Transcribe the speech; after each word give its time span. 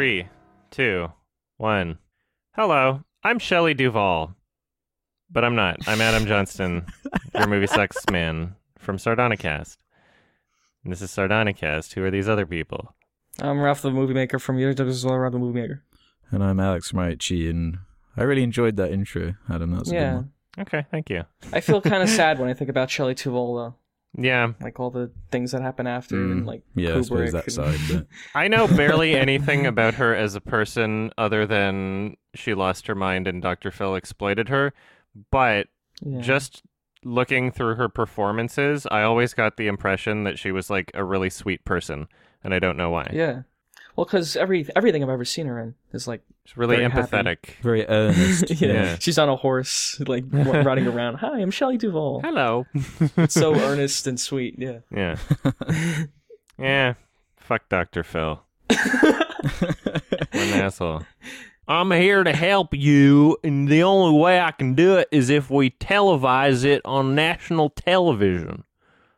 Three, 0.00 0.28
two, 0.70 1.12
one. 1.58 1.98
Hello, 2.54 3.02
I'm 3.22 3.38
Shelley 3.38 3.74
Duvall. 3.74 4.34
But 5.30 5.44
I'm 5.44 5.54
not. 5.54 5.86
I'm 5.86 6.00
Adam 6.00 6.24
Johnston, 6.24 6.86
your 7.34 7.46
movie 7.46 7.66
sucks 7.66 8.08
man 8.10 8.56
from 8.78 8.96
Sardonicast. 8.96 9.76
And 10.84 10.90
this 10.90 11.02
is 11.02 11.10
Sardonicast. 11.10 11.92
Who 11.92 12.02
are 12.02 12.10
these 12.10 12.30
other 12.30 12.46
people? 12.46 12.94
I'm 13.42 13.60
Ralph 13.60 13.82
the 13.82 13.90
Movie 13.90 14.14
Maker 14.14 14.38
from 14.38 14.58
Years 14.58 14.80
as 14.80 15.04
well, 15.04 15.18
Ralph 15.18 15.34
the 15.34 15.38
Movie 15.38 15.60
Maker. 15.60 15.82
And 16.30 16.42
I'm 16.42 16.60
Alex 16.60 16.92
Marici, 16.92 17.50
and 17.50 17.76
I 18.16 18.22
really 18.22 18.42
enjoyed 18.42 18.76
that 18.76 18.90
intro, 18.92 19.34
Adam. 19.50 19.72
That's 19.72 19.90
a 19.90 19.92
good 19.92 19.98
Yeah. 20.00 20.14
one. 20.14 20.32
Okay, 20.60 20.86
thank 20.90 21.10
you. 21.10 21.24
I 21.52 21.60
feel 21.60 21.82
kind 21.82 22.02
of 22.02 22.08
sad 22.20 22.38
when 22.38 22.48
I 22.48 22.54
think 22.54 22.70
about 22.70 22.88
Shelley 22.88 23.12
Duvall, 23.12 23.54
though. 23.54 23.74
Yeah, 24.18 24.52
Like 24.60 24.80
all 24.80 24.90
the 24.90 25.12
things 25.30 25.52
that 25.52 25.62
happen 25.62 25.86
after, 25.86 26.16
and 26.16 26.42
Mm, 26.42 26.46
like 26.46 26.62
Yeah, 26.74 26.96
I 26.96 27.00
suppose 27.02 27.30
Kubrick 27.30 27.32
that 27.32 27.44
and- 27.44 27.52
side, 27.52 27.78
but 27.90 28.06
I 28.34 28.48
know 28.48 28.66
barely 28.66 29.14
anything 29.14 29.66
about 29.66 29.94
her 29.94 30.14
as 30.14 30.34
a 30.34 30.40
person 30.40 31.12
other 31.16 31.46
than 31.46 32.16
she 32.34 32.54
lost 32.54 32.86
her 32.88 32.94
mind 32.96 33.28
and 33.28 33.40
Dr. 33.40 33.70
Phil 33.70 33.94
exploited 33.94 34.48
her. 34.48 34.72
But 35.30 35.68
Yeah. 36.02 36.20
just 36.20 36.62
looking 37.04 37.50
through 37.52 37.76
her 37.76 37.88
performances, 37.88 38.86
I 38.90 39.02
always 39.02 39.32
got 39.32 39.56
the 39.56 39.68
impression 39.68 40.24
that 40.24 40.38
she 40.38 40.50
was 40.52 40.70
like 40.70 40.90
a 40.94 41.04
really 41.04 41.30
sweet 41.30 41.64
person, 41.64 42.08
and 42.42 42.52
I 42.52 42.58
don't 42.58 42.76
know 42.76 42.90
why. 42.90 43.10
yeah. 43.12 43.42
Well, 44.00 44.06
because 44.06 44.34
every 44.34 44.66
everything 44.74 45.02
I've 45.02 45.10
ever 45.10 45.26
seen 45.26 45.44
her 45.46 45.60
in 45.60 45.74
is 45.92 46.08
like, 46.08 46.22
She's 46.46 46.56
really 46.56 46.76
Very 46.76 46.88
happy. 46.90 47.06
empathetic. 47.14 47.36
very 47.60 47.86
earnest. 47.86 48.50
yeah, 48.62 48.72
Yeah. 48.72 48.96
she's 48.98 49.18
on 49.18 49.28
a 49.28 49.36
horse, 49.36 50.00
like 50.08 50.24
riding 50.32 50.86
around. 50.86 51.16
Hi, 51.16 51.38
I'm 51.38 51.50
Shelley 51.50 51.76
Duvall. 51.76 52.22
Hello. 52.22 52.64
so 53.28 53.54
earnest 53.60 54.06
and 54.06 54.18
sweet. 54.18 54.54
Yeah. 54.56 54.78
yeah. 54.90 55.16
yeah. 56.58 56.94
Fuck 57.36 57.68
Dr. 57.68 58.02
Phil. 58.02 58.40
What 58.70 60.32
an 60.32 60.60
asshole. 60.62 61.02
I'm 61.68 61.90
here 61.90 62.24
to 62.24 62.32
help 62.32 62.72
you, 62.72 63.36
and 63.44 63.68
the 63.68 63.82
only 63.82 64.18
way 64.18 64.40
I 64.40 64.52
can 64.52 64.74
do 64.74 64.96
it 64.96 65.08
is 65.12 65.28
if 65.28 65.50
we 65.50 65.72
televise 65.72 66.64
it 66.64 66.80
on 66.86 67.14
national 67.14 67.68
television. 67.68 68.64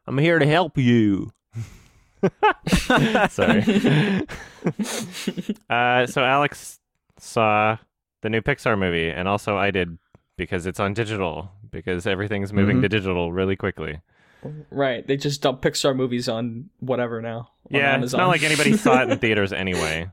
I'm 0.09 0.19
here 0.19 0.41
to 0.41 0.47
help 0.47 0.77
you. 0.77 1.31
Sorry. 3.31 3.63
uh, 5.71 6.07
so 6.07 6.23
Alex 6.23 6.79
saw 7.19 7.77
the 8.23 8.31
new 8.31 8.41
Pixar 8.41 8.79
movie, 8.79 9.09
and 9.11 9.29
also 9.29 9.57
I 9.57 9.71
did 9.71 9.99
because 10.37 10.67
it's 10.67 10.81
on 10.81 10.95
digital, 10.95 11.51
because 11.71 12.07
everything's 12.07 12.53
moving 12.53 12.79
Mhm. 12.79 12.83
to 12.83 12.89
digital 12.89 13.33
really 13.33 13.57
quickly. 13.57 14.01
Right. 14.71 15.07
They 15.07 15.17
just 15.17 15.43
dump 15.43 15.63
Pixar 15.63 15.95
movies 15.95 16.29
on 16.29 16.71
whatever 16.81 17.21
now. 17.23 17.51
on 17.73 17.79
yeah, 17.79 17.95
Amazon. 17.95 18.05
it's 18.05 18.13
not 18.15 18.29
like 18.29 18.43
anybody 18.43 18.77
saw 18.77 19.03
it 19.03 19.11
in 19.11 19.19
theaters 19.21 19.53
anyway. 19.53 20.11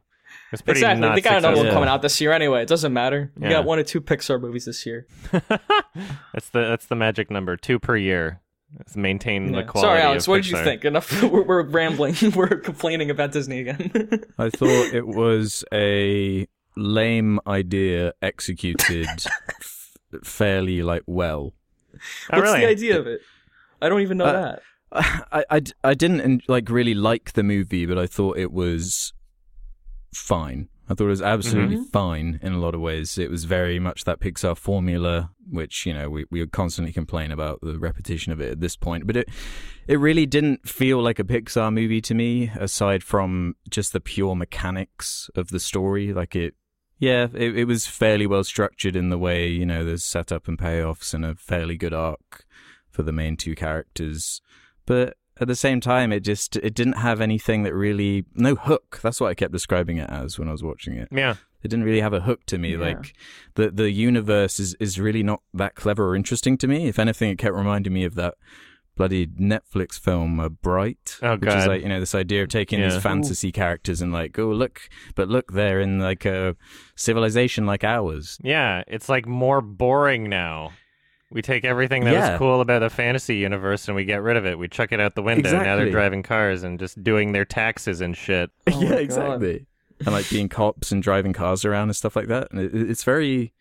It's 0.51 0.61
pretty 0.61 0.79
exactly. 0.79 1.01
not 1.01 1.15
They 1.15 1.21
got 1.21 1.33
another 1.37 1.47
one 1.49 1.55
successful. 1.57 1.73
coming 1.75 1.89
out 1.89 2.01
this 2.03 2.19
year 2.21 2.31
anyway. 2.31 2.61
It 2.61 2.67
doesn't 2.67 2.93
matter. 2.93 3.31
We 3.35 3.43
Yeah. 3.47 3.53
got 3.53 3.65
one 3.65 3.79
or 3.79 3.83
two 3.83 4.01
Pixar 4.01 4.39
movies 4.39 4.65
this 4.65 4.85
year. 4.85 5.07
that's 5.31 6.49
the 6.49 6.59
that's 6.61 6.85
the 6.85 6.95
magic 6.95 7.31
number, 7.31 7.55
two 7.57 7.79
per 7.79 7.95
year. 7.97 8.41
It's 8.79 8.95
maintain 8.95 9.51
the 9.51 9.63
quality. 9.63 9.87
Sorry, 9.87 10.01
Alex. 10.01 10.23
of 10.25 10.27
What 10.29 10.37
did 10.43 10.51
you 10.51 10.63
think? 10.63 10.85
Enough. 10.85 11.23
We're, 11.23 11.43
we're 11.43 11.63
rambling. 11.63 12.15
we're 12.35 12.47
complaining 12.59 13.09
about 13.09 13.31
Disney 13.31 13.61
again. 13.61 14.23
I 14.37 14.49
thought 14.49 14.93
it 14.93 15.07
was 15.07 15.63
a 15.73 16.47
lame 16.77 17.39
idea 17.47 18.13
executed 18.21 19.07
f- 19.07 19.97
fairly 20.23 20.81
like 20.83 21.01
well. 21.07 21.53
Oh, 22.31 22.37
What's 22.37 22.41
really? 22.43 22.59
the 22.61 22.67
idea 22.67 22.99
of 22.99 23.07
it? 23.07 23.21
I 23.81 23.89
don't 23.89 24.01
even 24.01 24.17
know 24.17 24.25
Uh, 24.25 24.55
that. 24.91 25.45
I 25.83 25.93
didn't 25.95 26.43
like 26.47 26.69
really 26.69 26.93
like 26.93 27.33
the 27.33 27.43
movie, 27.43 27.85
but 27.87 27.97
I 27.97 28.05
thought 28.05 28.37
it 28.37 28.51
was 28.51 29.13
fine. 30.13 30.69
I 30.89 30.95
thought 30.95 31.05
it 31.05 31.07
was 31.07 31.21
absolutely 31.21 31.75
Mm-hmm. 31.75 31.83
fine 31.91 32.39
in 32.41 32.53
a 32.53 32.57
lot 32.59 32.73
of 32.73 32.81
ways. 32.81 33.17
It 33.19 33.29
was 33.29 33.43
very 33.45 33.79
much 33.79 34.05
that 34.05 34.19
Pixar 34.19 34.57
formula, 34.57 35.29
which 35.49 35.85
you 35.85 35.93
know 35.93 36.09
we 36.09 36.25
we 36.31 36.39
would 36.39 36.51
constantly 36.51 36.91
complain 36.91 37.31
about 37.31 37.59
the 37.61 37.77
repetition 37.77 38.31
of 38.33 38.41
it 38.41 38.51
at 38.51 38.59
this 38.59 38.75
point. 38.75 39.05
But 39.05 39.15
it 39.17 39.29
it 39.87 39.99
really 39.99 40.25
didn't 40.25 40.67
feel 40.67 41.01
like 41.01 41.19
a 41.19 41.23
Pixar 41.23 41.71
movie 41.71 42.01
to 42.01 42.13
me, 42.15 42.51
aside 42.55 43.03
from 43.03 43.55
just 43.69 43.93
the 43.93 43.99
pure 43.99 44.35
mechanics 44.35 45.29
of 45.35 45.49
the 45.49 45.59
story. 45.59 46.11
Like 46.11 46.35
it, 46.35 46.55
yeah, 46.97 47.27
it, 47.33 47.55
it 47.55 47.65
was 47.65 47.85
fairly 47.85 48.25
well 48.25 48.43
structured 48.43 48.95
in 48.95 49.09
the 49.09 49.17
way 49.17 49.47
you 49.47 49.65
know 49.67 49.85
there's 49.85 50.03
setup 50.03 50.47
and 50.47 50.57
payoffs 50.57 51.13
and 51.13 51.23
a 51.23 51.35
fairly 51.35 51.77
good 51.77 51.93
arc 51.93 52.45
for 52.89 53.03
the 53.03 53.11
main 53.13 53.37
two 53.37 53.53
characters 53.55 54.41
but 54.87 55.15
at 55.39 55.47
the 55.47 55.55
same 55.55 55.79
time 55.81 56.11
it 56.11 56.19
just 56.21 56.55
it 56.57 56.73
didn't 56.73 56.93
have 56.97 57.21
anything 57.21 57.63
that 57.63 57.73
really 57.73 58.25
no 58.35 58.55
hook 58.55 58.99
that's 59.01 59.19
what 59.21 59.27
i 59.29 59.33
kept 59.33 59.51
describing 59.53 59.97
it 59.97 60.09
as 60.09 60.37
when 60.37 60.47
i 60.47 60.51
was 60.51 60.63
watching 60.63 60.93
it 60.95 61.07
Yeah. 61.11 61.35
it 61.63 61.67
didn't 61.69 61.85
really 61.85 62.01
have 62.01 62.13
a 62.13 62.21
hook 62.21 62.45
to 62.47 62.57
me 62.57 62.71
Yeah. 62.71 62.79
like 62.87 63.13
the 63.55 63.71
the 63.71 63.91
universe 63.91 64.59
is 64.59 64.75
is 64.79 64.99
really 64.99 65.23
not 65.23 65.41
that 65.53 65.75
clever 65.75 66.07
or 66.09 66.15
interesting 66.15 66.57
to 66.57 66.67
me 66.67 66.87
if 66.87 66.99
anything 66.99 67.29
it 67.31 67.37
kept 67.37 67.55
reminding 67.55 67.93
me 67.93 68.03
of 68.05 68.15
that 68.15 68.35
bloody 68.97 69.25
netflix 69.27 69.97
film 69.97 70.41
uh, 70.41 70.49
bright 70.49 71.17
Oh, 71.21 71.37
god. 71.37 71.45
which 71.45 71.55
is 71.55 71.67
like 71.67 71.81
you 71.83 71.87
know 71.87 72.01
this 72.01 72.13
idea 72.15 72.43
of 72.43 72.49
taking 72.49 72.79
Yeah. 72.81 72.89
these 72.89 73.01
fantasy 73.01 73.49
characters 73.53 74.01
and 74.01 74.11
like 74.11 74.37
oh 74.37 74.49
look 74.49 74.89
but 75.15 75.29
look 75.29 75.53
they're 75.53 75.79
in 75.79 75.99
like 75.99 76.25
a 76.25 76.57
civilization 76.97 77.65
like 77.65 77.83
ours 77.85 78.37
Yeah, 78.43 78.83
it's 78.87 79.07
like 79.09 79.25
more 79.25 79.61
boring 79.61 80.29
now. 80.29 80.71
We 81.31 81.41
take 81.43 81.63
everything 81.63 82.05
that 82.05 82.13
Yeah. 82.13 82.31
was 82.31 82.39
cool 82.39 82.59
about 82.61 82.79
the 82.79 82.89
fantasy 82.89 83.35
universe 83.35 83.87
and 83.87 83.95
we 83.95 84.03
get 84.05 84.23
rid 84.23 84.35
of 84.35 84.45
it. 84.47 84.57
We 84.57 84.67
chuck 84.67 84.91
it 84.91 84.99
out 84.99 85.13
the 85.15 85.21
window. 85.21 85.51
Now 85.51 85.75
they're 85.75 85.91
driving 85.91 86.23
cars 86.23 86.63
and 86.63 86.79
just 86.79 87.03
doing 87.03 87.33
their 87.33 87.45
taxes 87.45 88.01
and 88.01 88.17
shit. 88.17 88.49
Oh 88.67 88.81
yeah, 88.81 88.93
exactly. 88.95 89.67
And 89.99 90.07
like 90.13 90.29
being 90.29 90.49
cops 90.49 90.91
and 90.91 91.03
driving 91.03 91.33
cars 91.33 91.65
around 91.65 91.89
and 91.89 91.95
stuff 91.95 92.15
like 92.15 92.27
that. 92.27 92.47
And 92.51 92.59
it, 92.61 92.73
it's 92.73 93.03
very, 93.03 93.53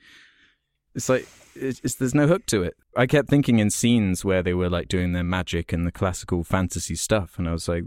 it's 0.94 1.08
like, 1.08 1.26
it's, 1.54 1.80
it's, 1.84 1.96
there's 1.96 2.14
no 2.14 2.26
hook 2.26 2.46
to 2.46 2.62
it. 2.62 2.74
I 2.96 3.06
kept 3.06 3.28
thinking 3.28 3.58
in 3.58 3.68
scenes 3.70 4.24
where 4.24 4.42
they 4.42 4.54
were 4.54 4.70
like 4.70 4.88
doing 4.88 5.12
their 5.12 5.24
magic 5.24 5.72
and 5.72 5.86
the 5.86 5.92
classical 5.92 6.44
fantasy 6.44 6.94
stuff. 6.94 7.38
And 7.38 7.48
I 7.48 7.52
was 7.52 7.68
like, 7.68 7.84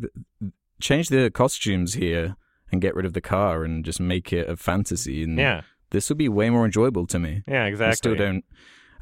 change 0.79 1.09
the 1.09 1.31
costumes 1.31 1.93
here 1.95 2.35
and 2.71 2.81
get 2.81 2.93
rid 2.95 3.05
of 3.05 3.13
the 3.13 3.21
car 3.21 3.63
and 3.63 3.83
just 3.85 3.99
make 3.99 4.31
it 4.33 4.49
a 4.49 4.57
fantasy. 4.57 5.23
And 5.23 5.37
Yeah. 5.39 5.61
this 5.91 6.09
would 6.09 6.17
be 6.17 6.29
way 6.29 6.49
more 6.49 6.65
enjoyable 6.65 7.07
to 7.07 7.19
me. 7.19 7.43
Yeah, 7.47 7.65
exactly. 7.65 7.91
I 7.91 7.95
still 7.95 8.15
don't. 8.15 8.43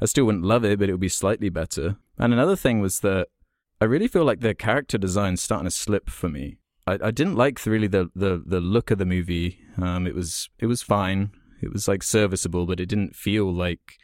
I 0.00 0.06
still 0.06 0.24
wouldn't 0.24 0.44
love 0.44 0.64
it, 0.64 0.78
but 0.78 0.88
it 0.88 0.92
would 0.92 1.00
be 1.00 1.08
slightly 1.08 1.48
better. 1.48 1.96
And 2.18 2.32
another 2.32 2.56
thing 2.56 2.80
was 2.80 3.00
that 3.00 3.28
I 3.80 3.86
really 3.86 4.08
feel 4.08 4.24
like 4.24 4.40
the 4.40 4.54
character 4.54 4.98
design's 4.98 5.42
starting 5.42 5.66
to 5.66 5.70
slip 5.70 6.08
for 6.08 6.28
me. 6.28 6.58
I, 6.86 6.98
I 7.04 7.10
didn't 7.10 7.36
like 7.36 7.64
really 7.66 7.86
the, 7.86 8.10
the 8.14 8.42
the 8.44 8.60
look 8.60 8.90
of 8.90 8.98
the 8.98 9.06
movie. 9.06 9.58
Um, 9.80 10.06
it 10.06 10.14
was 10.14 10.48
it 10.58 10.66
was 10.66 10.82
fine. 10.82 11.30
It 11.62 11.72
was 11.72 11.86
like 11.88 12.02
serviceable, 12.02 12.66
but 12.66 12.80
it 12.80 12.86
didn't 12.86 13.16
feel 13.16 13.52
like 13.52 13.98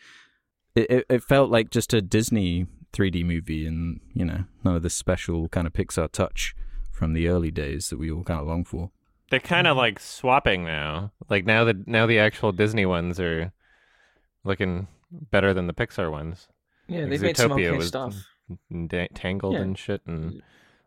it. 0.74 0.90
It, 0.90 1.06
it 1.08 1.22
felt 1.22 1.50
like 1.50 1.70
just 1.70 1.94
a 1.94 2.02
Disney 2.02 2.66
3D 2.92 3.24
movie, 3.24 3.66
and 3.66 4.00
you 4.14 4.24
know, 4.24 4.44
none 4.64 4.76
of 4.76 4.82
the 4.82 4.90
special 4.90 5.48
kind 5.48 5.66
of 5.66 5.72
Pixar 5.72 6.10
touch 6.10 6.54
from 6.90 7.12
the 7.12 7.28
early 7.28 7.50
days 7.50 7.90
that 7.90 7.98
we 7.98 8.10
all 8.10 8.24
kind 8.24 8.40
of 8.40 8.46
long 8.46 8.64
for. 8.64 8.90
They're 9.30 9.40
kind 9.40 9.66
of 9.66 9.76
like 9.76 9.98
swapping 9.98 10.64
now. 10.64 11.12
Like 11.28 11.44
now 11.44 11.64
that 11.64 11.86
now 11.86 12.06
the 12.06 12.18
actual 12.18 12.52
Disney 12.52 12.86
ones 12.86 13.18
are 13.18 13.52
looking 14.44 14.88
better 15.30 15.52
than 15.54 15.66
the 15.66 15.74
Pixar 15.74 16.10
ones. 16.10 16.48
Yeah, 16.88 17.00
Like 17.00 17.10
they've 17.10 17.22
made 17.22 17.36
some 17.36 17.50
Zootopia 17.52 17.68
okay 17.68 17.76
was- 17.78 17.88
stuff. 17.88 18.14
Da- 18.86 19.08
Tangled 19.14 19.54
Yeah. 19.54 19.60
and 19.62 19.76
shit 19.76 20.02
and 20.06 20.40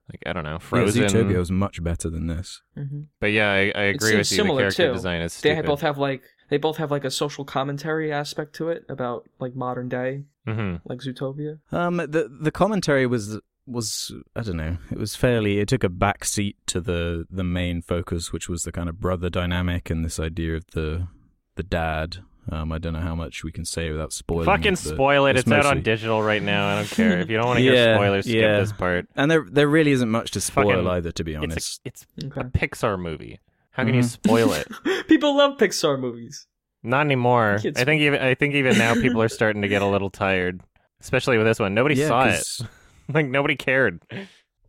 like 0.10 0.24
I 0.26 0.32
don't 0.34 0.44
know, 0.46 0.54
Yeah, 0.54 0.58
Frozen. 0.60 1.04
Zootopia 1.08 1.38
was 1.38 1.52
much 1.52 1.84
better 1.84 2.10
than 2.10 2.28
this. 2.28 2.62
hmm 2.76 3.02
But 3.20 3.28
yeah, 3.34 3.52
I, 3.52 3.58
I 3.76 3.82
agree 3.84 4.16
with 4.16 4.28
seems 4.28 4.32
you. 4.32 4.38
The 4.38 4.44
similar, 4.44 4.62
character 4.62 4.88
too. 4.88 4.94
design 4.94 5.22
is 5.22 5.40
They 5.42 5.62
both 5.62 5.82
have 5.82 5.98
like 5.98 6.24
they 6.50 6.58
both 6.58 6.78
have 6.78 6.90
like 6.90 7.04
a 7.06 7.12
social 7.12 7.44
commentary 7.46 8.12
aspect 8.12 8.54
to 8.56 8.70
it 8.70 8.86
about 8.90 9.28
like 9.40 9.56
modern 9.56 9.90
day, 9.90 10.24
hmm 10.48 10.76
like 10.86 11.00
Zootopia. 11.00 11.60
Um, 11.72 11.98
the 11.98 12.32
the 12.42 12.52
commentary 12.52 13.06
was 13.06 13.40
was 13.68 14.12
I 14.38 14.42
don't 14.42 14.58
know. 14.58 14.78
It 14.90 14.98
was 14.98 15.16
fairly. 15.16 15.60
It 15.60 15.68
took 15.68 15.84
a 15.84 15.90
back 15.90 16.24
seat 16.26 16.56
to 16.68 16.80
the 16.82 17.28
the 17.30 17.44
main 17.44 17.82
focus, 17.82 18.32
which 18.32 18.48
was 18.50 18.64
the 18.64 18.72
kind 18.72 18.88
of 18.90 19.00
brother 19.02 19.30
dynamic 19.30 19.90
and 19.92 20.04
this 20.06 20.18
idea 20.20 20.56
of 20.56 20.66
the 20.72 21.08
the 21.56 21.64
dad. 21.64 22.20
Um, 22.52 22.72
I 22.72 22.78
don't 22.80 22.94
know 22.94 23.00
how 23.00 23.16
much 23.16 23.44
we 23.44 23.52
can 23.52 23.66
say 23.66 23.92
without 23.92 24.12
spoiling. 24.14 24.46
Fucking 24.46 24.72
the- 24.72 24.78
spoil 24.78 25.26
it. 25.28 25.38
It's, 25.38 25.52
out 25.52 25.66
on 25.66 25.82
digital 25.82 26.22
right 26.24 26.42
now. 26.42 26.68
I 26.70 26.76
don't 26.78 26.90
care. 26.90 27.20
If 27.20 27.30
you 27.30 27.38
don't 27.38 27.46
want 27.48 27.58
to 27.60 27.64
hear 27.64 27.96
spoilers, 27.96 28.26
skip 28.26 28.42
yeah. 28.42 28.60
this 28.60 28.72
part. 28.74 29.08
And 29.16 29.30
there 29.30 29.46
there 29.50 29.68
really 29.68 29.92
isn't 29.92 30.10
much 30.10 30.32
to 30.32 30.42
spoil 30.42 30.70
Fucking- 30.72 30.88
either, 30.88 31.12
to 31.12 31.24
be 31.24 31.34
It's 31.34 31.44
honest. 31.44 31.82
a, 31.86 31.88
it's 31.88 32.06
Okay. 32.26 32.42
a 32.42 32.44
Pixar 32.46 33.00
movie. 33.00 33.40
How 33.72 33.84
can 33.86 33.94
you 33.94 34.02
Mhm. 34.02 34.06
spoil 34.10 34.54
it? 34.54 34.68
People 35.08 35.38
love 35.38 35.58
Pixar 35.58 36.00
movies. 36.00 36.48
Not 36.82 37.02
anymore. 37.02 37.60
Kids- 37.62 37.80
I 37.80 37.86
think 37.86 38.02
even 38.02 38.20
I 38.22 38.34
think 38.36 38.56
even 38.56 38.78
now 38.78 38.94
people 38.96 39.22
are 39.22 39.30
starting 39.30 39.62
to 39.62 39.68
get 39.68 39.82
a 39.82 39.86
little 39.88 40.10
tired, 40.10 40.62
especially 41.02 41.38
with 41.38 41.46
this 41.46 41.60
one. 41.60 41.74
Nobody 41.74 41.96
yeah, 41.96 42.08
saw 42.08 42.26
it. 42.28 42.44
Like 43.14 43.28
nobody 43.28 43.56
cared. 43.56 44.02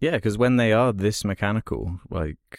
Yeah, 0.01 0.13
because 0.13 0.39
when 0.39 0.57
they 0.57 0.73
are 0.73 0.93
this 0.95 1.25
mechanical, 1.27 2.01
like 2.09 2.39
it's, 2.51 2.59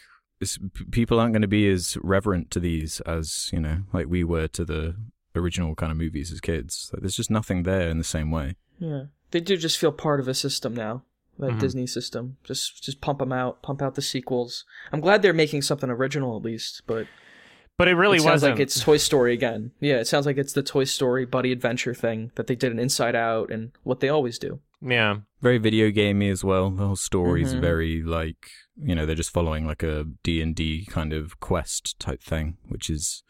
people 0.90 1.18
aren't 1.20 1.32
going 1.32 1.42
to 1.42 1.48
be 1.48 1.68
as 1.70 1.96
reverent 2.02 2.50
to 2.52 2.60
these 2.60 3.00
as 3.02 3.50
you 3.52 3.60
know, 3.60 3.82
like 3.92 4.06
we 4.06 4.24
were 4.24 4.48
to 4.48 4.64
the 4.64 4.96
original 5.34 5.74
kind 5.74 5.90
of 5.92 5.98
movies 5.98 6.30
as 6.32 6.40
kids. 6.40 6.90
Like, 6.92 7.02
there's 7.02 7.16
just 7.16 7.30
nothing 7.30 7.62
there 7.62 7.88
in 7.88 7.98
the 7.98 8.04
same 8.04 8.30
way. 8.30 8.56
Yeah, 8.78 9.04
they 9.30 9.40
do 9.40 9.56
just 9.56 9.78
feel 9.78 9.92
part 9.92 10.20
of 10.20 10.28
a 10.28 10.34
system 10.34 10.74
now. 10.74 11.04
That 11.38 11.52
Mhm. 11.52 11.60
Disney 11.60 11.86
system. 11.86 12.36
Just 12.44 12.82
just 12.82 13.00
pump 13.00 13.18
them 13.20 13.32
out, 13.32 13.62
pump 13.62 13.80
out 13.80 13.94
the 13.94 14.02
sequels. 14.02 14.64
I'm 14.92 15.00
glad 15.00 15.22
they're 15.22 15.32
making 15.32 15.62
something 15.62 15.88
original 15.88 16.36
at 16.36 16.42
least, 16.44 16.82
but 16.86 17.06
But 17.78 17.88
it 17.88 17.94
really 17.94 18.18
it 18.18 18.20
sounds 18.20 18.42
wasn't. 18.42 18.56
like 18.56 18.60
it's 18.60 18.78
Toy 18.80 18.98
Story 18.98 19.32
again. 19.32 19.70
Yeah, 19.80 19.96
it 19.96 20.06
sounds 20.06 20.26
like 20.26 20.36
it's 20.36 20.52
the 20.52 20.62
Toy 20.62 20.84
Story 20.84 21.24
buddy 21.24 21.50
adventure 21.50 21.94
thing 21.94 22.30
that 22.34 22.46
they 22.48 22.54
did 22.54 22.70
in 22.70 22.78
Inside 22.78 23.16
Out 23.16 23.50
and 23.50 23.72
what 23.82 24.00
they 24.00 24.08
always 24.10 24.38
do. 24.38 24.60
yeah. 24.84 25.20
very 25.40 25.58
video 25.58 25.90
gamey 25.90 26.28
as 26.28 26.44
well. 26.44 26.70
The 26.70 26.86
whole 26.86 26.94
story's 26.96 27.54
Mhm. 27.54 27.60
very 27.60 28.02
like 28.02 28.48
you 28.76 28.94
know 28.94 29.04
they're 29.06 29.14
just 29.14 29.32
following 29.32 29.66
like 29.66 29.82
a 29.82 30.04
D 30.22 30.40
and 30.40 30.54
D 30.54 30.86
kind 30.86 31.12
of 31.12 31.40
quest 31.40 31.98
type 31.98 32.22
thing, 32.22 32.56
which 32.68 32.88
is 32.90 33.22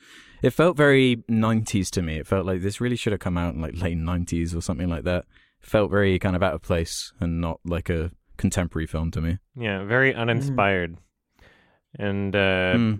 it 0.42 0.50
felt 0.50 0.76
very 0.76 1.16
90s 1.30 1.88
to 1.90 2.02
me. 2.02 2.18
It 2.18 2.26
felt 2.26 2.46
like 2.46 2.62
this 2.62 2.80
really 2.80 2.96
should 2.96 3.12
have 3.12 3.20
come 3.20 3.38
out 3.38 3.54
in 3.54 3.60
like 3.60 3.80
late 3.80 3.96
90s 3.96 4.56
or 4.56 4.60
something 4.60 4.88
like 4.88 5.04
that. 5.04 5.24
It 5.62 5.66
felt 5.68 5.90
very 5.90 6.18
kind 6.18 6.34
of 6.34 6.42
out 6.42 6.54
of 6.54 6.62
place 6.62 7.12
and 7.20 7.40
not 7.40 7.60
like 7.64 7.88
a 7.88 8.10
contemporary 8.36 8.86
film 8.86 9.10
to 9.12 9.20
me. 9.20 9.38
Yeah, 9.56 9.84
very 9.84 10.12
uninspired. 10.14 10.96
And 11.98 12.34
uh, 12.34 12.72
Hmm. 12.76 12.94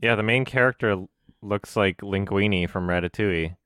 yeah, 0.00 0.14
the 0.14 0.22
main 0.22 0.44
character 0.44 0.96
looks 1.42 1.74
like 1.76 1.98
Linguini 2.02 2.68
from 2.68 2.86
Ratatouille. 2.86 3.56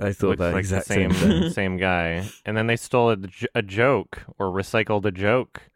I 0.00 0.12
thought 0.12 0.28
looks 0.28 0.38
that 0.40 0.52
like 0.52 0.60
exact 0.60 0.88
the 0.88 0.94
same 0.94 1.12
same 1.12 1.50
same 1.60 1.76
guy. 1.76 2.24
And 2.46 2.56
then 2.56 2.66
they 2.66 2.76
stole 2.76 3.16
a 3.54 3.62
joke 3.62 4.22
or 4.38 4.46
recycled 4.46 5.04
a 5.04 5.10
joke 5.10 5.70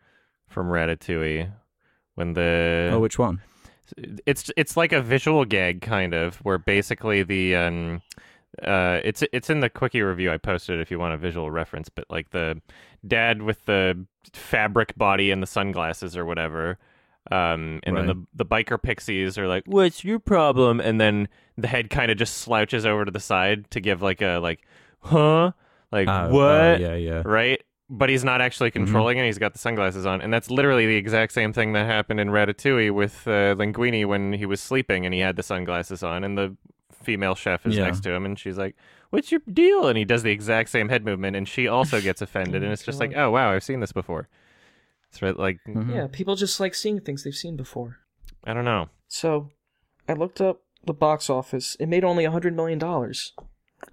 from 0.56 0.68
Ratatouille 0.68 1.52
when 2.14 2.32
the 2.32 2.88
Oh, 2.90 2.98
which 2.98 3.18
one? 3.18 3.42
it's 4.24 4.50
it's 4.56 4.74
like 4.74 4.90
a 4.92 5.02
visual 5.02 5.44
gag 5.44 5.82
kind 5.82 6.14
of 6.14 6.36
where 6.36 6.56
basically 6.56 7.22
the 7.22 7.54
um 7.54 8.00
uh 8.62 9.00
it's 9.04 9.22
it's 9.34 9.50
in 9.50 9.60
the 9.60 9.68
quickie 9.68 10.00
review 10.00 10.32
I 10.32 10.38
posted 10.38 10.80
if 10.80 10.90
you 10.90 10.98
want 10.98 11.12
a 11.12 11.18
visual 11.18 11.50
reference 11.50 11.90
but 11.90 12.06
like 12.08 12.30
the 12.30 12.62
dad 13.06 13.42
with 13.42 13.66
the 13.66 14.06
fabric 14.32 14.96
body 14.96 15.30
and 15.30 15.42
the 15.42 15.46
sunglasses 15.46 16.16
or 16.16 16.24
whatever 16.24 16.78
um 17.30 17.80
and 17.82 17.94
then 17.98 18.06
the 18.06 18.26
the 18.34 18.46
biker 18.46 18.80
pixies 18.80 19.36
are 19.36 19.46
like 19.46 19.64
what's 19.66 20.02
your 20.02 20.18
problem 20.18 20.80
and 20.80 20.98
then 20.98 21.28
the 21.58 21.68
head 21.68 21.90
kind 21.90 22.10
of 22.10 22.16
just 22.16 22.38
slouches 22.38 22.86
over 22.86 23.04
to 23.04 23.10
the 23.10 23.20
side 23.20 23.70
to 23.72 23.78
give 23.78 24.00
like 24.00 24.22
a 24.22 24.38
like 24.38 24.66
huh 25.00 25.52
like 25.92 26.08
Oh, 26.08 26.30
what 26.30 26.42
oh, 26.50 26.76
yeah, 26.80 26.94
yeah. 26.94 27.22
right? 27.26 27.62
But 27.88 28.08
he's 28.08 28.24
not 28.24 28.40
actually 28.40 28.70
Mm-hmm. 28.70 28.84
controlling 28.84 29.18
it. 29.18 29.26
He's 29.26 29.38
got 29.38 29.52
the 29.52 29.58
sunglasses 29.60 30.06
on, 30.06 30.20
and 30.20 30.32
that's 30.32 30.50
literally 30.50 30.86
the 30.86 30.96
exact 30.96 31.32
same 31.32 31.52
thing 31.52 31.72
that 31.74 31.86
happened 31.86 32.18
in 32.18 32.28
Ratatouille 32.30 32.92
with 32.92 33.22
uh, 33.28 33.54
Linguini 33.54 34.04
when 34.04 34.32
he 34.32 34.44
was 34.46 34.60
sleeping 34.60 35.04
and 35.04 35.14
he 35.14 35.20
had 35.20 35.36
the 35.36 35.42
sunglasses 35.44 36.02
on, 36.02 36.24
and 36.24 36.36
the 36.36 36.56
female 36.92 37.36
chef 37.36 37.64
is 37.64 37.76
Yeah. 37.76 37.84
next 37.84 38.00
to 38.00 38.10
him, 38.10 38.24
and 38.26 38.36
she's 38.36 38.58
like, 38.58 38.74
"What's 39.10 39.30
your 39.30 39.40
deal?" 39.52 39.86
And 39.86 39.96
he 39.96 40.04
does 40.04 40.24
the 40.24 40.32
exact 40.32 40.68
same 40.70 40.88
head 40.88 41.04
movement, 41.04 41.36
and 41.36 41.46
she 41.46 41.68
also 41.68 42.00
gets 42.00 42.20
offended, 42.20 42.64
and 42.64 42.72
it's 42.72 42.82
just 42.82 42.98
like, 42.98 43.12
"Oh 43.16 43.30
wow, 43.30 43.52
I've 43.52 43.62
seen 43.62 43.78
this 43.78 43.92
before." 43.92 44.28
It's 45.10 45.22
right, 45.22 45.36
like 45.38 45.60
Mhm. 45.68 45.94
Yeah, 45.94 46.08
people 46.10 46.34
just 46.34 46.58
like 46.58 46.74
seeing 46.74 46.98
things 47.00 47.22
they've 47.22 47.32
seen 47.34 47.56
before. 47.56 47.98
I 48.42 48.52
don't 48.52 48.64
know. 48.64 48.88
So, 49.06 49.50
I 50.08 50.14
looked 50.14 50.40
up 50.40 50.62
the 50.84 50.92
box 50.92 51.30
office. 51.30 51.76
It 51.78 51.86
made 51.86 52.02
only 52.02 52.24
a 52.24 52.32
hundred 52.32 52.56
million 52.56 52.80
dollars 52.80 53.32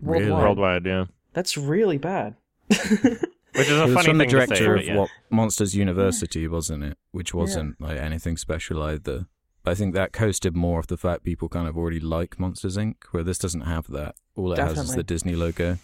Really? 0.01 0.25
worldwide. 0.31 0.43
Worldwide, 0.43 0.85
yeah, 0.87 1.05
That's 1.33 1.55
really 1.57 1.99
bad. 1.99 2.35
which 3.55 3.67
is 3.69 3.77
a 3.77 3.83
It 3.83 3.85
was 3.85 3.93
funny 3.93 4.05
from 4.07 4.17
the 4.17 4.23
thing 4.25 4.29
to 4.31 4.39
say. 4.39 4.45
director 4.45 4.73
but 4.75 4.81
of 4.81 4.87
yeah. 4.87 4.97
what 4.97 5.09
Monsters 5.29 5.75
University, 5.75 6.47
wasn't 6.47 6.83
it? 6.83 6.97
Which 7.11 7.33
wasn't 7.33 7.79
like 7.81 7.97
anything 7.97 8.37
special 8.37 8.81
either. 8.83 9.27
But 9.63 9.71
I 9.71 9.75
think 9.75 9.93
that 9.95 10.11
coasted 10.11 10.55
more 10.55 10.79
of 10.79 10.87
the 10.87 10.97
fact 10.97 11.23
people 11.23 11.47
kind 11.49 11.67
of 11.67 11.77
already 11.77 11.99
like 11.99 12.37
Monsters 12.39 12.75
Inc., 12.77 12.95
where 13.11 13.23
this 13.23 13.37
doesn't 13.37 13.61
have 13.61 13.87
that. 13.91 14.15
All 14.35 14.51
it 14.51 14.59
has 14.59 14.77
is 14.77 14.95
the 14.95 15.03
Disney 15.03 15.35
logo. 15.35 15.77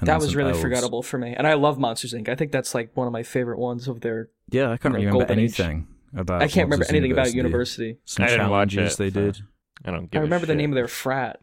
and 0.00 0.08
that 0.08 0.18
was 0.20 0.34
really 0.34 0.50
elves. 0.50 0.60
forgettable 0.62 1.02
for 1.02 1.18
me. 1.18 1.32
And 1.36 1.46
I 1.46 1.54
love 1.54 1.78
Monsters 1.78 2.12
Inc. 2.12 2.28
I 2.28 2.34
think 2.34 2.50
that's 2.50 2.74
like 2.74 2.90
one 2.96 3.06
of 3.06 3.12
my 3.12 3.22
favorite 3.22 3.58
ones 3.58 3.86
of 3.86 4.00
their. 4.00 4.30
Yeah, 4.50 4.70
I 4.72 4.76
can't 4.76 4.94
you 4.98 5.06
know, 5.06 5.12
remember 5.12 5.18
Golden 5.26 5.38
Age. 5.38 5.60
anything 5.60 5.86
about. 6.16 6.42
I 6.42 6.46
can't 6.48 6.66
remember 6.66 6.78
Monsters 6.78 6.90
anything 6.90 7.12
about 7.12 7.32
University. 7.34 7.84
University. 7.84 7.98
Some 8.04 8.24
I 8.24 8.28
didn't 8.30 8.50
watch 8.50 8.70
challenges 8.72 8.94
it, 8.94 8.98
they 8.98 9.10
so- 9.10 9.20
did. 9.20 9.38
I 9.84 9.90
don't 9.90 10.10
give. 10.10 10.18
I 10.18 10.22
a 10.22 10.22
remember 10.22 10.46
the 10.46 10.52
shit. 10.52 10.58
name 10.58 10.70
of 10.70 10.74
their 10.76 10.88
frat. 10.88 11.40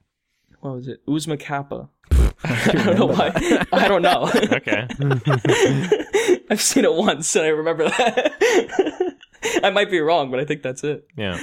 What 0.62 0.76
was 0.76 0.88
it? 0.88 1.02
Oozma 1.08 1.38
Kappa. 1.38 1.90
I 2.44 2.72
don't 2.74 2.98
know 2.98 3.06
why. 3.08 3.66
I 3.72 3.88
don't 3.88 4.02
know. 4.02 4.30
Okay. 4.54 4.88
I've 6.50 6.62
seen 6.62 6.86
it 6.86 6.94
once 6.94 7.36
and 7.36 7.46
I 7.46 7.50
remember 7.50 7.88
that. 7.90 9.16
I 9.64 9.70
might 9.70 9.92
be 9.92 10.00
wrong, 10.00 10.32
but 10.32 10.40
I 10.40 10.46
think 10.46 10.64
that's 10.64 10.84
it. 10.84 11.06
Yeah. 11.16 11.40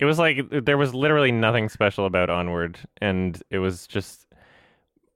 It 0.00 0.04
was 0.04 0.18
like 0.18 0.38
there 0.50 0.78
was 0.78 0.94
literally 0.94 1.32
nothing 1.32 1.68
special 1.68 2.06
about 2.06 2.30
Onward 2.30 2.78
and 3.00 3.40
it 3.50 3.58
was 3.58 3.86
just 3.86 4.26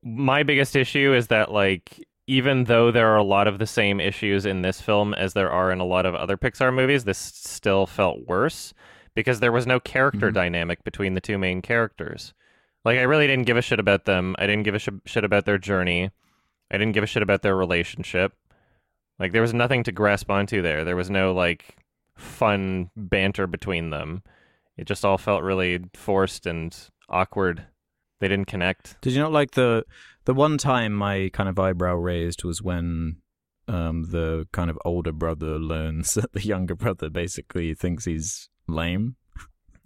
my 0.03 0.43
biggest 0.43 0.75
issue 0.77 1.15
is 1.15 1.29
that 1.29 1.53
like 1.53 2.05
even 2.27 2.65
though 2.65 2.91
there 2.91 3.09
are 3.09 3.17
a 3.17 3.23
lot 3.23 3.47
of 3.49 3.59
the 3.59 3.67
same 3.67 4.01
issues 4.01 4.45
in 4.47 4.63
this 4.63 4.81
film 4.81 5.15
as 5.15 5.33
there 5.35 5.51
are 5.51 5.71
in 5.73 5.81
a 5.81 5.85
lot 5.85 6.07
of 6.07 6.15
other 6.15 6.37
Pixar 6.37 6.73
movies, 6.75 7.05
this 7.05 7.19
still 7.19 7.87
felt 7.87 8.27
worse 8.27 8.75
because 9.15 9.41
there 9.41 9.53
was 9.53 9.67
no 9.67 9.79
character 9.81 10.31
Mhm. 10.31 10.35
dynamic 10.35 10.85
between 10.85 11.15
the 11.15 11.21
two 11.21 11.39
main 11.39 11.63
characters. 11.63 12.33
Like 12.85 12.99
I 12.99 13.03
really 13.03 13.27
didn't 13.27 13.47
give 13.47 13.57
a 13.57 13.63
shit 13.63 13.81
about 13.81 14.05
them. 14.05 14.35
I 14.39 14.47
didn't 14.47 14.65
give 14.65 14.75
a 14.75 14.79
sh- 14.79 14.89
shit 15.07 15.25
about 15.25 15.45
their 15.45 15.59
journey. 15.59 16.11
I 16.71 16.79
didn't 16.79 16.93
give 16.93 17.05
a 17.05 17.07
shit 17.09 17.23
about 17.23 17.43
their 17.43 17.57
relationship. 17.57 18.33
Like 19.19 19.33
there 19.33 19.43
was 19.43 19.55
nothing 19.55 19.85
to 19.85 19.93
grasp 19.93 20.31
onto 20.31 20.63
there. 20.63 20.85
There 20.85 20.97
was 20.97 21.11
no 21.11 21.33
like 21.33 21.77
fun 22.17 22.91
banter 22.97 23.47
between 23.47 23.91
them. 23.91 24.23
It 24.77 24.87
just 24.87 25.05
all 25.05 25.19
felt 25.19 25.43
really 25.43 25.81
forced 25.95 26.47
and 26.47 26.77
awkward. 27.09 27.67
They 28.21 28.29
didn't 28.29 28.47
connect. 28.47 29.01
Did 29.01 29.13
you 29.13 29.21
not 29.21 29.33
like 29.33 29.53
the 29.53 29.85
the 30.25 30.35
one 30.35 30.59
time 30.59 30.93
my 30.93 31.31
kind 31.33 31.49
of 31.49 31.59
eyebrow 31.59 31.97
raised 31.97 32.45
was 32.45 32.63
when 32.63 33.17
um, 33.69 34.05
the 34.11 34.47
kind 34.53 34.71
of 34.71 34.79
older 34.85 35.13
brother 35.13 35.59
learns 35.59 36.15
that 36.15 36.33
the 36.33 36.43
younger 36.43 36.75
brother 36.75 37.11
basically 37.11 37.75
thinks 37.75 38.05
he's 38.05 38.49
lame. 38.67 39.17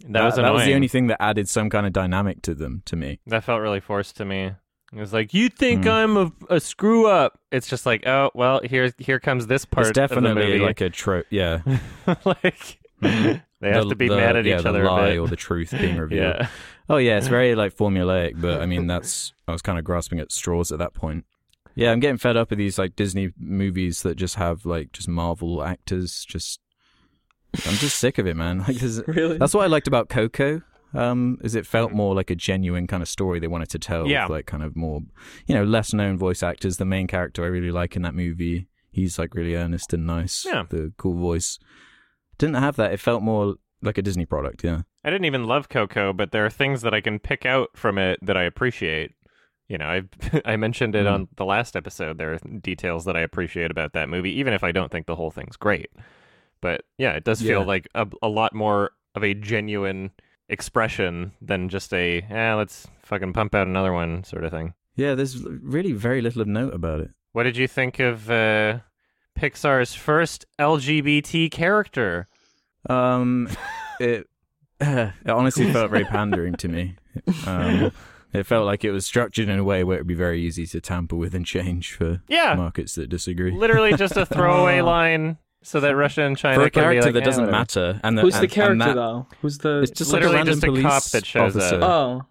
That, 0.09 0.23
was 0.23 0.35
that 0.35 0.53
was 0.53 0.63
the 0.65 0.73
only 0.75 0.87
thing 0.87 1.07
that 1.07 1.21
added 1.21 1.49
some 1.49 1.69
kind 1.69 1.85
of 1.87 1.93
dynamic 1.93 2.41
to 2.43 2.53
them 2.55 2.83
to 2.85 2.95
me. 2.95 3.19
That 3.27 3.43
felt 3.43 3.61
really 3.61 3.79
forced 3.79 4.15
to 4.17 4.25
me. 4.25 4.51
It 4.93 4.99
was 4.99 5.11
like, 5.11 5.33
you 5.33 5.49
think 5.49 5.83
Hmm. 5.83 5.89
I'm 5.89 6.17
a, 6.17 6.31
a 6.49 6.59
screw 6.59 7.07
up? 7.07 7.39
It's 7.51 7.67
just 7.67 7.85
like, 7.85 8.07
oh 8.07 8.31
well, 8.33 8.61
here 8.63 8.93
here 8.99 9.19
comes 9.19 9.47
this 9.47 9.65
part. 9.65 9.87
it's 9.87 9.95
definitely 9.95 10.59
the 10.59 10.63
like 10.65 10.79
a 10.81 10.89
trope. 10.89 11.25
Yeah, 11.29 11.61
like 12.25 12.79
Mhm. 13.01 13.43
they 13.59 13.69
have 13.71 13.83
The- 13.83 13.89
to 13.89 13.95
be 13.95 14.07
the- 14.07 14.15
mad 14.15 14.35
at 14.35 14.45
yeah, 14.45 14.57
each 14.57 14.63
the 14.63 14.69
other 14.69 14.85
lie 14.85 15.07
a 15.07 15.11
bit. 15.13 15.19
or 15.19 15.27
the 15.27 15.35
truth 15.35 15.71
being 15.71 15.97
revealed. 16.05 16.35
yeah, 16.39 16.47
Oh 16.89 16.97
yeah, 16.97 17.17
it's 17.17 17.27
very 17.27 17.53
like 17.55 17.75
formulaic, 17.77 18.39
but 18.39 18.61
I 18.61 18.65
mean 18.65 18.87
that's 18.87 19.33
I 19.47 19.51
was 19.51 19.61
kind 19.61 19.77
of 19.77 19.83
grasping 19.83 20.19
at 20.19 20.31
straws 20.31 20.71
at 20.71 20.79
that 20.79 20.93
point. 20.93 21.25
Yeah, 21.75 21.91
I'm 21.91 21.99
getting 21.99 22.17
fed 22.17 22.37
up 22.37 22.49
with 22.49 22.57
these 22.59 22.79
like 22.79 22.95
Disney 22.95 23.33
movies 23.37 24.01
that 24.03 24.15
just 24.15 24.35
have 24.35 24.65
like 24.65 24.93
just 24.93 25.07
Marvel 25.07 25.63
actors. 25.63 26.25
Just 26.25 26.59
I'm 27.65 27.75
just 27.75 27.97
sick 27.97 28.17
of 28.17 28.27
it, 28.27 28.35
man. 28.35 28.59
Like 28.59 28.77
there's, 28.77 29.01
Really? 29.07 29.37
that's 29.37 29.53
what 29.53 29.63
I 29.63 29.67
liked 29.67 29.87
about 29.87 30.09
Coco. 30.09 30.61
Um, 30.93 31.37
is 31.43 31.53
it 31.53 31.67
felt 31.67 31.91
more 31.91 32.15
like 32.15 32.29
a 32.29 32.35
genuine 32.35 32.87
kind 32.87 33.03
of 33.03 33.09
story 33.09 33.39
they 33.39 33.47
wanted 33.47 33.69
to 33.71 33.79
tell. 33.79 34.07
Yeah. 34.07 34.23
with, 34.25 34.31
like 34.31 34.45
kind 34.45 34.63
of 34.63 34.75
more, 34.75 35.01
you 35.45 35.53
know, 35.53 35.63
less 35.63 35.93
known 35.93 36.17
voice 36.17 36.41
actors. 36.41 36.77
The 36.77 36.85
main 36.85 37.07
character 37.07 37.43
I 37.43 37.47
really 37.47 37.71
like 37.71 37.95
in 37.95 38.01
that 38.03 38.15
movie. 38.15 38.67
He's 38.89 39.19
like 39.19 39.35
really 39.35 39.55
earnest 39.55 39.93
and 39.93 40.07
nice. 40.07 40.45
Yeah. 40.45 40.63
The 40.69 40.93
cool 40.97 41.13
voice. 41.15 41.59
Didn't 42.37 42.55
have 42.55 42.75
that. 42.77 42.93
It 42.93 42.99
felt 42.99 43.21
more 43.21 43.55
like 43.81 43.97
a 43.97 44.01
Disney 44.01 44.25
product. 44.25 44.63
Yeah. 44.63 44.81
I 45.03 45.09
didn't 45.09 45.25
even 45.25 45.43
love 45.45 45.69
Coco, 45.69 46.13
but 46.13 46.31
there 46.31 46.45
are 46.45 46.49
things 46.49 46.81
that 46.81 46.93
I 46.93 47.01
can 47.01 47.19
pick 47.19 47.45
out 47.45 47.69
from 47.75 47.97
it 47.97 48.19
that 48.21 48.37
I 48.37 48.43
appreciate. 48.43 49.11
You 49.67 49.77
know, 49.77 49.85
I 49.85 50.01
I 50.45 50.55
mentioned 50.55 50.95
it 50.95 51.05
Mm. 51.05 51.13
on 51.13 51.27
the 51.35 51.45
last 51.45 51.75
episode. 51.75 52.17
There 52.17 52.33
are 52.33 52.39
details 52.61 53.03
that 53.05 53.17
I 53.17 53.21
appreciate 53.21 53.71
about 53.71 53.91
that 53.93 54.07
movie, 54.09 54.31
even 54.39 54.53
if 54.53 54.63
I 54.63 54.71
don't 54.71 54.91
think 54.91 55.05
the 55.05 55.15
whole 55.15 55.31
thing's 55.31 55.57
great. 55.57 55.89
But 56.61 56.81
yeah, 56.97 57.11
it 57.13 57.23
does 57.23 57.41
feel 57.41 57.61
Yeah. 57.61 57.65
like 57.65 57.87
a, 57.95 58.07
a 58.21 58.27
lot 58.27 58.53
more 58.53 58.91
of 59.15 59.23
a 59.23 59.33
genuine 59.33 60.11
expression 60.49 61.31
than 61.41 61.69
just 61.69 61.93
a 61.93 62.21
eh, 62.29 62.53
let's 62.53 62.87
fucking 63.03 63.33
pump 63.33 63.53
out 63.53 63.67
another 63.67 63.93
one 63.93 64.23
sort 64.23 64.43
of 64.43 64.51
thing. 64.51 64.73
Yeah. 64.95 65.15
There's 65.15 65.43
really 65.43 65.91
very 65.93 66.21
little 66.21 66.41
of 66.41 66.47
note 66.47 66.73
about 66.73 67.01
it. 67.01 67.11
What 67.33 67.43
did 67.43 67.57
you 67.57 67.67
think 67.67 67.99
of 67.99 68.29
uh, 68.31 68.79
Pixar's 69.37 69.93
first 69.93 70.45
LGBT 70.59 71.51
character? 71.51 72.27
Um, 72.89 73.49
it, 73.99 74.27
it 74.79 75.29
honestly 75.29 75.71
felt 75.71 75.91
very 75.91 76.05
pandering 76.05 76.55
to 76.55 76.67
me. 76.67 76.95
Um, 77.45 77.91
it 78.33 78.43
felt 78.43 78.65
like 78.65 78.83
it 78.83 78.91
was 78.91 79.05
structured 79.05 79.49
in 79.49 79.57
a 79.59 79.63
way 79.63 79.83
where 79.83 79.97
it 79.97 80.01
would 80.01 80.07
be 80.07 80.13
very 80.13 80.41
easy 80.41 80.65
to 80.67 80.81
tamper 80.81 81.15
with 81.15 81.33
and 81.35 81.45
change 81.45 81.93
for 81.93 82.21
Yeah, 82.27 82.55
markets 82.55 82.95
that 82.95 83.09
disagree. 83.09 83.51
literally 83.51 83.93
just 83.93 84.17
a 84.17 84.25
throwaway 84.25 84.81
line 84.95 85.37
so 85.67 85.79
that 85.81 85.95
Russia 85.95 86.23
and 86.23 86.37
China 86.37 86.55
For 86.59 86.65
a 86.67 86.71
character 86.71 87.03
like, 87.03 87.13
that 87.13 87.23
"Eh, 87.23 87.25
doesn't 87.25 87.45
whatever." 87.45 87.57
matter, 87.59 87.99
and 88.03 88.17
the, 88.17 88.21
Who's 88.21 88.33
the 88.33 88.37
and- 88.39 88.43
and 88.45 88.51
character 88.51 88.85
that- 88.85 88.95
though? 88.95 89.27
Who's 89.41 89.57
the? 89.59 89.81
It's 89.81 89.91
just 89.91 90.13
like 90.13 90.23
a 90.23 90.27
Literally 90.29 90.45
just 90.51 90.63
a 90.63 90.81
cop 90.81 91.03
that 91.11 91.25
shows 91.25 91.55
up. 91.57 91.81
oh, 91.81 92.21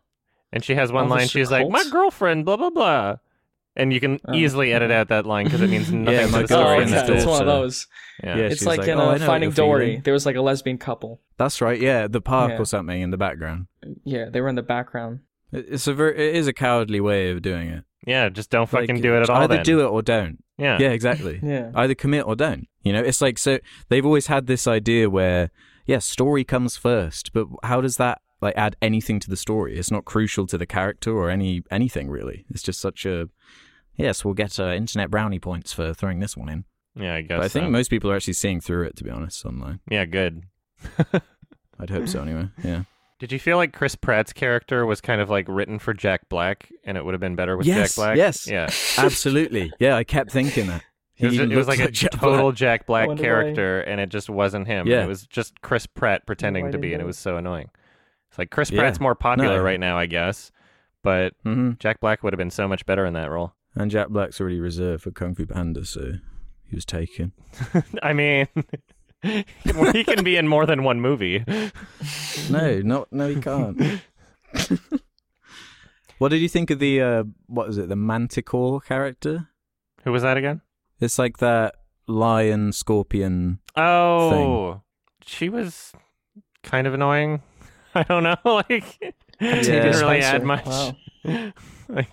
And 0.52 0.64
she 0.64 0.74
has 0.74 0.90
one 0.92 1.08
line. 1.08 1.20
Officer 1.20 1.38
She's 1.38 1.50
like, 1.50 1.68
"My 1.68 1.84
girlfriend," 1.90 2.44
blah 2.44 2.56
blah 2.56 2.70
blah. 2.70 3.16
And 3.78 3.92
you 3.92 4.00
can 4.00 4.18
Oh. 4.26 4.32
easily 4.32 4.72
edit 4.72 4.90
out 4.90 5.08
that 5.08 5.26
line 5.26 5.44
because 5.44 5.60
it 5.60 5.68
means 5.68 5.92
nothing 5.92 6.14
Yeah, 6.14 6.26
to 6.26 6.32
the 6.32 6.38
oh, 6.42 6.46
story 6.46 6.64
girlfriend 6.64 6.90
in 6.92 6.96
okay. 6.98 7.06
this 7.08 7.10
It's 7.16 7.24
bit. 7.24 7.30
one 7.30 7.40
of 7.42 7.46
those. 7.46 7.86
Yeah. 8.24 8.36
Yeah, 8.36 8.42
it's 8.44 8.64
like, 8.64 8.78
like, 8.78 8.88
in 8.88 8.98
"Oh, 8.98 9.10
I 9.10 9.14
uh, 9.16 9.18
know 9.18 9.26
Finding 9.26 9.50
Dory. 9.50 9.86
feeling." 9.86 10.02
There 10.02 10.14
was 10.14 10.24
like 10.24 10.36
a 10.36 10.40
lesbian 10.40 10.78
couple. 10.78 11.20
That's 11.36 11.60
right. 11.60 11.78
Yeah, 11.78 12.06
the 12.08 12.22
park 12.22 12.52
Yeah. 12.52 12.58
or 12.58 12.64
something 12.64 13.02
in 13.02 13.10
the 13.10 13.18
background. 13.18 13.66
Yeah, 14.04 14.30
they 14.30 14.40
were 14.40 14.48
in 14.48 14.54
the 14.54 14.62
background. 14.62 15.20
It's 15.52 15.86
a 15.86 15.92
very, 15.92 16.16
it 16.16 16.36
is 16.36 16.46
a 16.48 16.54
cowardly 16.54 17.00
way 17.00 17.30
of 17.30 17.42
doing 17.42 17.68
it. 17.68 17.84
Yeah, 18.06 18.28
just 18.30 18.50
don't 18.50 18.72
Like, 18.72 18.88
fucking 18.88 19.02
do 19.02 19.14
it 19.14 19.22
at 19.22 19.30
all. 19.30 19.42
Either 19.42 19.56
then. 19.56 19.64
do 19.64 19.80
it 19.80 19.88
or 19.88 20.00
don't. 20.00 20.42
Yeah. 20.56 20.78
Yeah, 20.80 20.90
exactly. 20.90 21.38
Yeah. 21.42 21.70
either 21.74 21.94
commit 21.94 22.26
or 22.26 22.34
don't. 22.34 22.66
You 22.86 22.92
know, 22.92 23.02
it's 23.02 23.20
like 23.20 23.36
so 23.38 23.58
they've 23.88 24.06
always 24.06 24.28
had 24.28 24.46
this 24.46 24.66
idea 24.66 25.10
where 25.10 25.50
yes, 25.86 26.04
story 26.04 26.44
comes 26.44 26.76
first, 26.76 27.32
but 27.32 27.48
how 27.64 27.80
does 27.80 27.96
that 27.96 28.20
like 28.40 28.56
add 28.56 28.76
anything 28.82 29.18
to 29.20 29.30
the 29.30 29.36
story. 29.36 29.78
It's 29.78 29.90
not 29.90 30.04
crucial 30.04 30.46
to 30.46 30.58
the 30.58 30.66
character 30.66 31.12
or 31.12 31.30
any 31.30 31.62
anything 31.70 32.08
really. 32.08 32.44
It's 32.50 32.62
just 32.62 32.80
such 32.80 33.06
a 33.06 33.28
yes. 33.96 34.24
We'll 34.24 34.34
get 34.34 34.60
uh, 34.60 34.68
internet 34.68 35.10
brownie 35.10 35.38
points 35.38 35.72
for 35.72 35.94
throwing 35.94 36.20
this 36.20 36.36
one 36.36 36.48
in. 36.48 36.64
Yeah, 36.94 37.14
I 37.14 37.22
guess. 37.22 37.38
But 37.38 37.44
I 37.44 37.48
think 37.48 37.66
so. 37.66 37.70
most 37.70 37.88
people 37.90 38.10
are 38.10 38.16
actually 38.16 38.34
seeing 38.34 38.60
through 38.60 38.84
it. 38.84 38.96
To 38.96 39.04
be 39.04 39.10
honest, 39.10 39.44
online. 39.44 39.80
Yeah, 39.90 40.04
good. 40.04 40.44
I'd 41.78 41.90
hope 41.90 42.08
so 42.08 42.22
anyway. 42.22 42.48
Yeah. 42.62 42.84
Did 43.18 43.32
you 43.32 43.38
feel 43.38 43.56
like 43.56 43.72
Chris 43.72 43.94
Pratt's 43.96 44.34
character 44.34 44.84
was 44.84 45.00
kind 45.00 45.22
of 45.22 45.30
like 45.30 45.46
written 45.48 45.78
for 45.78 45.94
Jack 45.94 46.28
Black, 46.28 46.70
and 46.84 46.98
it 46.98 47.04
would 47.04 47.14
have 47.14 47.20
been 47.20 47.34
better 47.36 47.56
with 47.56 47.66
Yes, 47.66 47.94
Jack 47.94 47.96
Black? 47.96 48.16
yes. 48.16 48.46
Yeah. 48.46 48.68
Absolutely. 48.98 49.72
Yeah, 49.78 49.96
I 49.96 50.04
kept 50.04 50.30
thinking 50.30 50.66
that. 50.66 50.84
It 51.18 51.26
was, 51.26 51.38
it 51.38 51.48
was 51.48 51.66
looks 51.66 51.78
like 51.78 51.88
a 51.88 51.90
Jack 51.90 52.10
total 52.12 52.42
Black. 52.50 52.54
Jack 52.56 52.86
Black 52.86 53.08
wonder 53.08 53.22
why. 53.22 53.26
character, 53.26 53.80
and 53.80 54.00
it 54.00 54.10
just 54.10 54.28
wasn't 54.28 54.66
him. 54.66 54.86
Yeah. 54.86 55.04
It 55.04 55.06
was 55.08 55.26
just 55.26 55.60
Chris 55.62 55.86
Pratt 55.86 56.26
pretending 56.26 56.66
why 56.66 56.70
to 56.72 56.78
be, 56.78 56.92
and 56.92 57.00
it 57.02 57.06
was 57.06 57.16
so 57.18 57.36
annoying. 57.38 57.70
It's 58.28 58.38
like 58.38 58.50
Chris 58.50 58.70
Yeah. 58.70 58.80
Pratt's 58.80 59.00
more 59.00 59.14
popular 59.14 59.56
No. 59.58 59.62
right 59.62 59.80
now, 59.80 59.96
I 59.96 60.06
guess, 60.06 60.52
but 61.02 61.32
hmm 61.42 61.72
Jack 61.78 62.00
Black 62.00 62.22
would 62.22 62.32
have 62.34 62.38
been 62.38 62.50
so 62.50 62.68
much 62.68 62.84
better 62.84 63.06
in 63.06 63.14
that 63.14 63.30
role. 63.30 63.54
And 63.74 63.90
Jack 63.90 64.08
Black's 64.08 64.40
already 64.40 64.60
reserved 64.60 65.02
for 65.04 65.10
Kung 65.10 65.34
Fu 65.34 65.46
Panda, 65.46 65.84
so 65.86 66.14
he 66.68 66.74
was 66.74 66.84
taken. 66.84 67.32
I 68.02 68.12
mean, 68.12 68.48
he 69.22 70.04
can 70.04 70.22
be 70.22 70.36
in 70.36 70.48
more 70.48 70.66
than 70.66 70.82
one 70.84 71.00
movie. 71.00 71.44
No, 72.50 72.78
not 72.80 73.12
no, 73.12 73.28
he 73.28 73.40
can't. 73.40 74.00
what 76.18 76.28
did 76.28 76.38
you 76.40 76.48
think 76.48 76.70
of 76.70 76.78
the 76.78 77.00
uh, 77.00 77.24
what 77.46 77.68
is 77.68 77.78
it? 77.78 77.88
The 77.88 77.96
Manticore 77.96 78.80
character? 78.80 79.48
Who 80.04 80.12
was 80.12 80.22
that 80.22 80.36
again? 80.36 80.60
It's 81.00 81.18
like 81.18 81.38
that 81.38 81.74
lion 82.06 82.72
scorpion. 82.72 83.58
Oh, 83.76 84.80
she 85.24 85.48
was 85.48 85.92
kind 86.62 86.86
of 86.86 86.94
annoying. 86.94 87.42
I 87.94 88.02
don't 88.04 88.22
know. 88.22 88.36
Like, 88.44 88.98
Yeah. 89.40 89.60
didn't 89.60 90.00
really 90.00 90.22
Spencer. 90.22 90.36
add 90.36 90.44
much. 90.44 90.66
Wow. 90.66 91.52
like, 91.88 92.08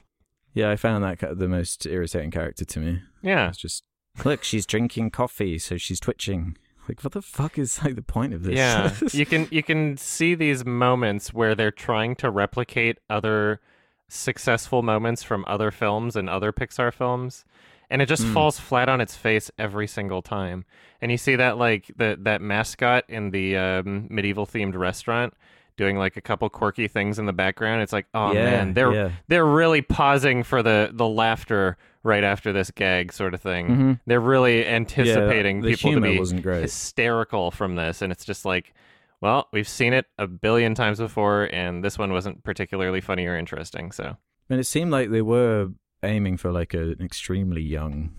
Yeah, 0.53 0.69
I 0.71 0.75
found 0.75 1.03
that 1.03 1.39
the 1.39 1.47
most 1.47 1.85
irritating 1.85 2.31
character 2.31 2.65
to 2.65 2.79
me. 2.79 3.01
yeah, 3.21 3.49
It's 3.49 3.57
just 3.57 3.83
look, 4.25 4.43
she's 4.43 4.65
drinking 4.65 5.11
coffee, 5.11 5.57
so 5.59 5.77
she's 5.77 5.99
twitching. 5.99 6.57
Like, 6.89 7.01
what 7.03 7.13
the 7.13 7.21
fuck 7.21 7.57
is 7.57 7.81
like 7.83 7.95
the 7.95 8.01
point 8.01 8.33
of 8.33 8.43
this? 8.43 8.55
yeah. 8.57 8.93
you 9.13 9.25
can 9.25 9.47
you 9.51 9.63
can 9.63 9.95
see 9.95 10.35
these 10.35 10.65
moments 10.65 11.33
where 11.33 11.55
they're 11.55 11.71
trying 11.71 12.15
to 12.17 12.29
replicate 12.29 12.97
other 13.09 13.61
successful 14.09 14.83
moments 14.83 15.23
from 15.23 15.45
other 15.47 15.71
films 15.71 16.15
and 16.17 16.29
other 16.29 16.51
Pixar 16.51 16.93
films, 16.93 17.45
and 17.89 18.01
it 18.01 18.07
just 18.07 18.23
Mm. 18.23 18.33
falls 18.33 18.59
flat 18.59 18.89
on 18.89 19.01
its 19.01 19.15
face 19.15 19.49
every 19.57 19.87
single 19.87 20.21
time. 20.21 20.65
And 21.01 21.11
you 21.11 21.17
see 21.17 21.35
that 21.35 21.57
like 21.57 21.91
the 21.97 22.17
that 22.21 22.41
mascot 22.41 23.03
in 23.07 23.31
the 23.31 23.57
um, 23.57 24.07
medieval 24.09 24.45
themed 24.45 24.75
restaurant 24.75 25.33
doing 25.75 25.97
like 25.97 26.15
a 26.17 26.21
couple 26.21 26.47
quirky 26.49 26.87
things 26.87 27.17
in 27.17 27.25
the 27.25 27.33
background. 27.33 27.81
It's 27.81 27.93
like, 27.93 28.05
oh 28.13 28.31
yeah, 28.31 28.43
man, 28.45 28.73
they're 28.73 28.93
yeah. 28.93 29.09
they're 29.27 29.45
really 29.45 29.81
pausing 29.81 30.43
for 30.43 30.61
the 30.63 30.91
the 30.93 31.07
laughter 31.07 31.77
right 32.03 32.23
after 32.23 32.51
this 32.53 32.69
gag 32.71 33.11
sort 33.13 33.33
of 33.33 33.41
thing. 33.41 33.67
Mhm. 33.67 33.99
They're 34.05 34.19
really 34.19 34.67
anticipating 34.67 35.61
the 35.61 35.75
people 35.75 35.93
to 35.93 36.01
be 36.01 36.17
hysterical 36.61 37.49
from 37.51 37.75
this, 37.75 38.01
and 38.01 38.11
it's 38.11 38.25
just 38.25 38.45
like, 38.45 38.73
well, 39.21 39.47
we've 39.53 39.67
seen 39.67 39.93
it 39.93 40.05
a 40.17 40.27
billion 40.27 40.75
times 40.75 40.99
before, 40.99 41.49
and 41.53 41.83
this 41.83 41.97
one 41.97 42.11
wasn't 42.11 42.43
particularly 42.43 42.99
funny 43.01 43.25
or 43.25 43.37
interesting. 43.37 43.91
So 43.91 44.17
And 44.49 44.59
it 44.59 44.65
seemed 44.65 44.91
like 44.91 45.11
they 45.11 45.21
were 45.21 45.69
aiming 46.03 46.37
for 46.37 46.51
like 46.51 46.73
a, 46.73 46.91
an 46.91 47.01
extremely 47.01 47.61
young 47.61 48.15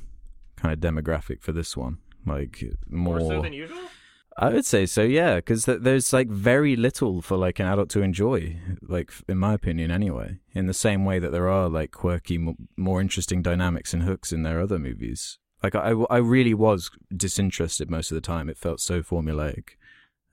kind 0.57 0.73
of 0.73 0.81
demographic 0.81 1.43
for 1.43 1.53
this 1.53 1.77
one. 1.77 1.99
Like 2.27 2.65
more, 2.89 3.21
than 3.21 3.53
usual. 3.53 3.79
I 4.37 4.49
would 4.49 4.65
say 4.65 4.87
so, 4.87 5.03
yeah, 5.03 5.37
because 5.37 5.65
th- 5.67 5.81
there's 5.83 6.13
like 6.13 6.29
very 6.29 6.75
little 6.75 7.21
for 7.21 7.37
like 7.37 7.61
an 7.61 7.67
adult 7.67 7.91
to 7.91 8.03
enjoy, 8.03 8.59
like 8.81 9.13
in 9.29 9.39
my 9.39 9.53
opinion, 9.53 9.91
anyway. 9.91 10.39
In 10.53 10.67
the 10.67 10.75
same 10.75 11.05
way 11.05 11.19
that 11.19 11.33
there 11.33 11.49
are 11.49 11.69
like 11.69 11.93
quirky, 11.93 12.37
m- 12.37 12.69
more 12.77 13.01
interesting 13.01 13.43
dynamics 13.43 13.93
and 13.93 14.03
hooks 14.03 14.33
in 14.33 14.43
their 14.43 14.61
other 14.61 14.79
movies. 14.79 15.39
Like 15.63 15.75
I, 15.75 15.91
I 16.11 16.17
really 16.17 16.55
was 16.55 16.91
disinterested 17.15 17.91
most 17.91 18.11
of 18.11 18.15
the 18.15 18.21
time. 18.21 18.49
It 18.49 18.59
felt 18.59 18.81
so 18.81 19.03
formulaic 19.03 19.77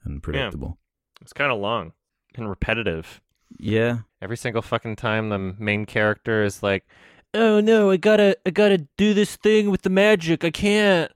and 0.03 0.23
predictable. 0.23 0.77
It's 1.21 1.33
kind 1.33 1.51
of 1.51 1.59
long 1.59 1.91
and 2.35 2.49
repetitive. 2.49 3.21
Yeah, 3.59 3.99
Every 4.21 4.37
single 4.37 4.61
fucking 4.61 4.97
time, 4.97 5.29
the 5.29 5.39
main 5.39 5.85
character 5.85 6.43
is 6.43 6.61
like, 6.61 6.85
"Oh 7.33 7.59
no, 7.61 7.91
I 7.91 7.97
gotta, 7.97 8.37
I 8.45 8.49
gotta 8.49 8.87
do 8.97 9.13
this 9.13 9.35
thing 9.35 9.69
with 9.69 9.81
the 9.83 9.89
magic. 9.89 10.43
I 10.43 10.51
can't." 10.51 11.11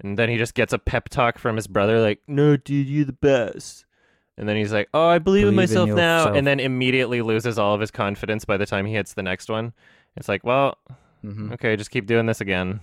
And 0.00 0.18
then 0.18 0.28
he 0.28 0.36
just 0.36 0.54
gets 0.54 0.72
a 0.72 0.78
pep 0.78 1.08
talk 1.08 1.38
from 1.38 1.56
his 1.56 1.66
brother, 1.66 2.00
like, 2.00 2.20
"No, 2.26 2.56
dude, 2.56 2.88
you're 2.88 3.04
the 3.04 3.12
best." 3.12 3.84
And 4.36 4.48
then 4.48 4.56
he's 4.56 4.72
like, 4.72 4.88
"Oh, 4.92 5.06
I 5.08 5.18
believe, 5.18 5.46
in 5.46 5.54
Believe 5.54 5.70
in 5.70 5.78
myself 5.78 5.96
now," 5.96 6.34
and 6.34 6.46
then 6.46 6.58
immediately 6.60 7.22
loses 7.22 7.58
all 7.58 7.74
of 7.74 7.80
his 7.80 7.90
confidence 7.92 8.44
by 8.44 8.56
the 8.56 8.66
time 8.66 8.86
he 8.86 8.94
hits 8.94 9.14
the 9.14 9.22
next 9.22 9.48
one. 9.48 9.72
It's 10.16 10.28
like, 10.28 10.44
well, 10.44 10.76
hmm 11.22 11.52
okay, 11.52 11.76
just 11.76 11.90
keep 11.90 12.06
doing 12.06 12.26
this 12.26 12.40
again. 12.40 12.80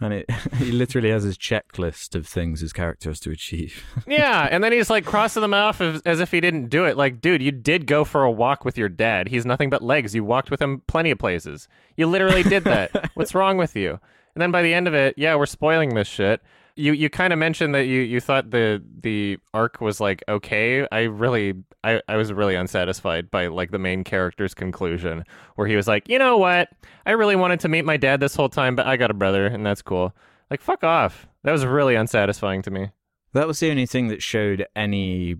And 0.00 0.12
it 0.14 0.30
he 0.56 0.72
literally 0.72 1.10
has 1.10 1.22
his 1.22 1.36
checklist 1.36 2.14
of 2.14 2.26
things 2.26 2.60
his 2.60 2.72
character 2.72 3.10
has 3.10 3.20
to 3.20 3.30
achieve. 3.30 3.84
yeah, 4.06 4.48
and 4.50 4.64
then 4.64 4.72
he's 4.72 4.90
like 4.90 5.04
crossing 5.04 5.42
them 5.42 5.54
off 5.54 5.80
as, 5.80 6.00
as 6.02 6.20
if 6.20 6.30
he 6.30 6.40
didn't 6.40 6.68
do 6.68 6.84
it. 6.84 6.96
Like, 6.96 7.20
dude, 7.20 7.42
you 7.42 7.52
did 7.52 7.86
go 7.86 8.04
for 8.04 8.22
a 8.22 8.30
walk 8.30 8.64
with 8.64 8.78
your 8.78 8.88
dad. 8.88 9.28
He's 9.28 9.46
nothing 9.46 9.70
but 9.70 9.82
legs. 9.82 10.14
You 10.14 10.24
walked 10.24 10.50
with 10.50 10.60
him 10.60 10.82
plenty 10.86 11.10
of 11.10 11.18
places. 11.18 11.68
You 11.96 12.06
literally 12.06 12.42
did 12.42 12.64
that. 12.64 13.10
What's 13.14 13.34
wrong 13.34 13.56
with 13.56 13.76
you? 13.76 13.98
And 14.34 14.42
then 14.42 14.50
by 14.50 14.62
the 14.62 14.72
end 14.72 14.86
of 14.86 14.94
it, 14.94 15.14
yeah, 15.16 15.34
we're 15.34 15.46
spoiling 15.46 15.94
this 15.94 16.08
shit. 16.08 16.40
You 16.80 16.92
you 16.92 17.10
kind 17.10 17.32
of 17.32 17.38
mentioned 17.38 17.74
that 17.74 17.86
you, 17.86 18.00
you 18.00 18.20
thought 18.20 18.50
the 18.50 18.82
the 19.00 19.38
arc 19.52 19.80
was 19.80 20.00
like 20.00 20.24
okay. 20.28 20.86
I 20.90 21.02
really 21.02 21.54
I, 21.84 22.02
I 22.08 22.16
was 22.16 22.32
really 22.32 22.54
unsatisfied 22.54 23.30
by 23.30 23.46
like 23.46 23.70
the 23.70 23.78
main 23.78 24.04
character's 24.04 24.54
conclusion 24.54 25.24
where 25.56 25.66
he 25.66 25.76
was 25.76 25.86
like, 25.86 26.08
you 26.08 26.18
know 26.18 26.36
what? 26.38 26.68
I 27.06 27.12
really 27.12 27.36
wanted 27.36 27.60
to 27.60 27.68
meet 27.68 27.84
my 27.84 27.96
dad 27.96 28.20
this 28.20 28.34
whole 28.34 28.48
time, 28.48 28.76
but 28.76 28.86
I 28.86 28.96
got 28.96 29.10
a 29.10 29.14
brother 29.14 29.46
and 29.46 29.64
that's 29.64 29.82
cool. 29.82 30.14
Like 30.50 30.60
fuck 30.60 30.82
off. 30.84 31.26
That 31.44 31.52
was 31.52 31.64
really 31.64 31.94
unsatisfying 31.94 32.62
to 32.62 32.70
me. 32.70 32.90
That 33.32 33.46
was 33.46 33.60
the 33.60 33.70
only 33.70 33.86
thing 33.86 34.08
that 34.08 34.22
showed 34.22 34.66
any 34.74 35.36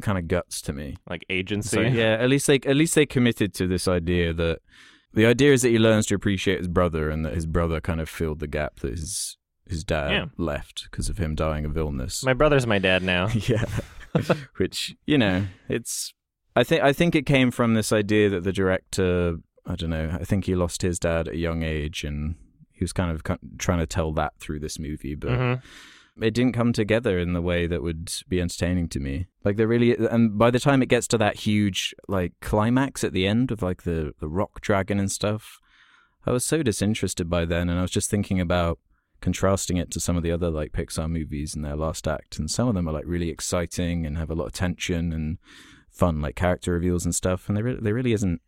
kind 0.00 0.18
of 0.18 0.28
guts 0.28 0.62
to 0.62 0.72
me. 0.72 0.96
Like 1.08 1.24
agency. 1.28 1.76
So 1.76 1.80
yeah, 1.80 2.16
at 2.20 2.28
least 2.28 2.46
they 2.46 2.56
at 2.56 2.76
least 2.76 2.94
they 2.94 3.06
committed 3.06 3.54
to 3.54 3.66
this 3.66 3.86
idea 3.86 4.32
that 4.32 4.60
the 5.12 5.26
idea 5.26 5.52
is 5.52 5.62
that 5.62 5.68
he 5.68 5.78
learns 5.78 6.06
to 6.06 6.14
appreciate 6.14 6.58
his 6.58 6.68
brother 6.68 7.08
and 7.08 7.24
that 7.24 7.34
his 7.34 7.46
brother 7.46 7.80
kind 7.80 8.00
of 8.00 8.08
filled 8.08 8.40
the 8.40 8.48
gap 8.48 8.80
that 8.80 8.90
his 8.90 9.36
his 9.68 9.84
dad 9.84 10.10
Yeah. 10.10 10.26
left 10.36 10.88
because 10.90 11.08
of 11.08 11.18
him 11.18 11.34
dying 11.34 11.64
of 11.64 11.76
illness. 11.76 12.24
My 12.24 12.34
brother's 12.34 12.66
my 12.66 12.78
dad 12.78 13.02
now. 13.02 13.28
yeah, 13.34 13.64
which 14.56 14.96
you 15.06 15.18
know, 15.18 15.46
it's. 15.68 16.12
I 16.56 16.62
think 16.64 16.82
I 16.82 16.92
think 16.92 17.14
it 17.14 17.26
came 17.26 17.50
from 17.50 17.74
this 17.74 17.92
idea 17.92 18.28
that 18.30 18.44
the 18.44 18.52
director, 18.52 19.36
I 19.66 19.74
don't 19.74 19.90
know, 19.90 20.16
I 20.20 20.24
think 20.24 20.44
he 20.46 20.54
lost 20.54 20.82
his 20.82 20.98
dad 20.98 21.28
at 21.28 21.34
a 21.34 21.38
young 21.38 21.62
age, 21.62 22.04
and 22.04 22.36
he 22.72 22.84
was 22.84 22.92
kind 22.92 23.10
of 23.10 23.22
trying 23.58 23.78
to 23.80 23.86
tell 23.86 24.12
that 24.12 24.34
through 24.38 24.60
this 24.60 24.78
movie, 24.78 25.14
but 25.14 25.36
hmm 25.36 25.54
it 26.22 26.32
didn't 26.32 26.52
come 26.52 26.72
together 26.72 27.18
in 27.18 27.32
the 27.32 27.42
way 27.42 27.66
that 27.66 27.82
would 27.82 28.08
be 28.28 28.40
entertaining 28.40 28.88
to 28.88 29.00
me. 29.00 29.26
Like 29.42 29.56
they 29.56 29.66
really, 29.66 29.96
and 29.96 30.38
by 30.38 30.52
the 30.52 30.60
time 30.60 30.80
it 30.80 30.86
gets 30.88 31.08
to 31.08 31.18
that 31.18 31.38
huge 31.38 31.92
like 32.06 32.34
climax 32.40 33.02
at 33.02 33.12
the 33.12 33.26
end 33.26 33.50
of 33.50 33.62
like 33.62 33.82
the 33.82 34.12
the 34.20 34.28
rock 34.28 34.60
dragon 34.60 35.00
and 35.00 35.10
stuff, 35.10 35.58
I 36.24 36.30
was 36.30 36.44
so 36.44 36.62
disinterested 36.62 37.28
by 37.28 37.44
then, 37.46 37.68
and 37.68 37.80
I 37.80 37.82
was 37.82 37.90
just 37.90 38.10
thinking 38.10 38.38
about 38.40 38.78
contrasting 39.24 39.78
it 39.78 39.90
to 39.90 39.98
some 39.98 40.16
of 40.18 40.22
the 40.22 40.30
other 40.30 40.50
like 40.50 40.72
Pixar 40.72 41.10
movies 41.10 41.56
in 41.56 41.62
their 41.62 41.76
last 41.76 42.06
act, 42.06 42.38
and 42.38 42.50
some 42.50 42.68
of 42.68 42.74
them 42.74 42.86
are 42.86 42.92
like 42.92 43.06
really 43.06 43.30
exciting 43.30 44.04
and 44.04 44.18
have 44.18 44.30
a 44.30 44.34
lot 44.34 44.44
of 44.46 44.52
tension 44.52 45.12
and 45.14 45.38
fun 45.90 46.20
like 46.20 46.36
character 46.36 46.72
reveals 46.74 47.06
and 47.06 47.14
stuff, 47.14 47.48
and 47.48 47.56
they 47.56 47.62
re- 47.62 47.78
they 47.80 47.92
really 47.92 48.12
isn't. 48.12 48.40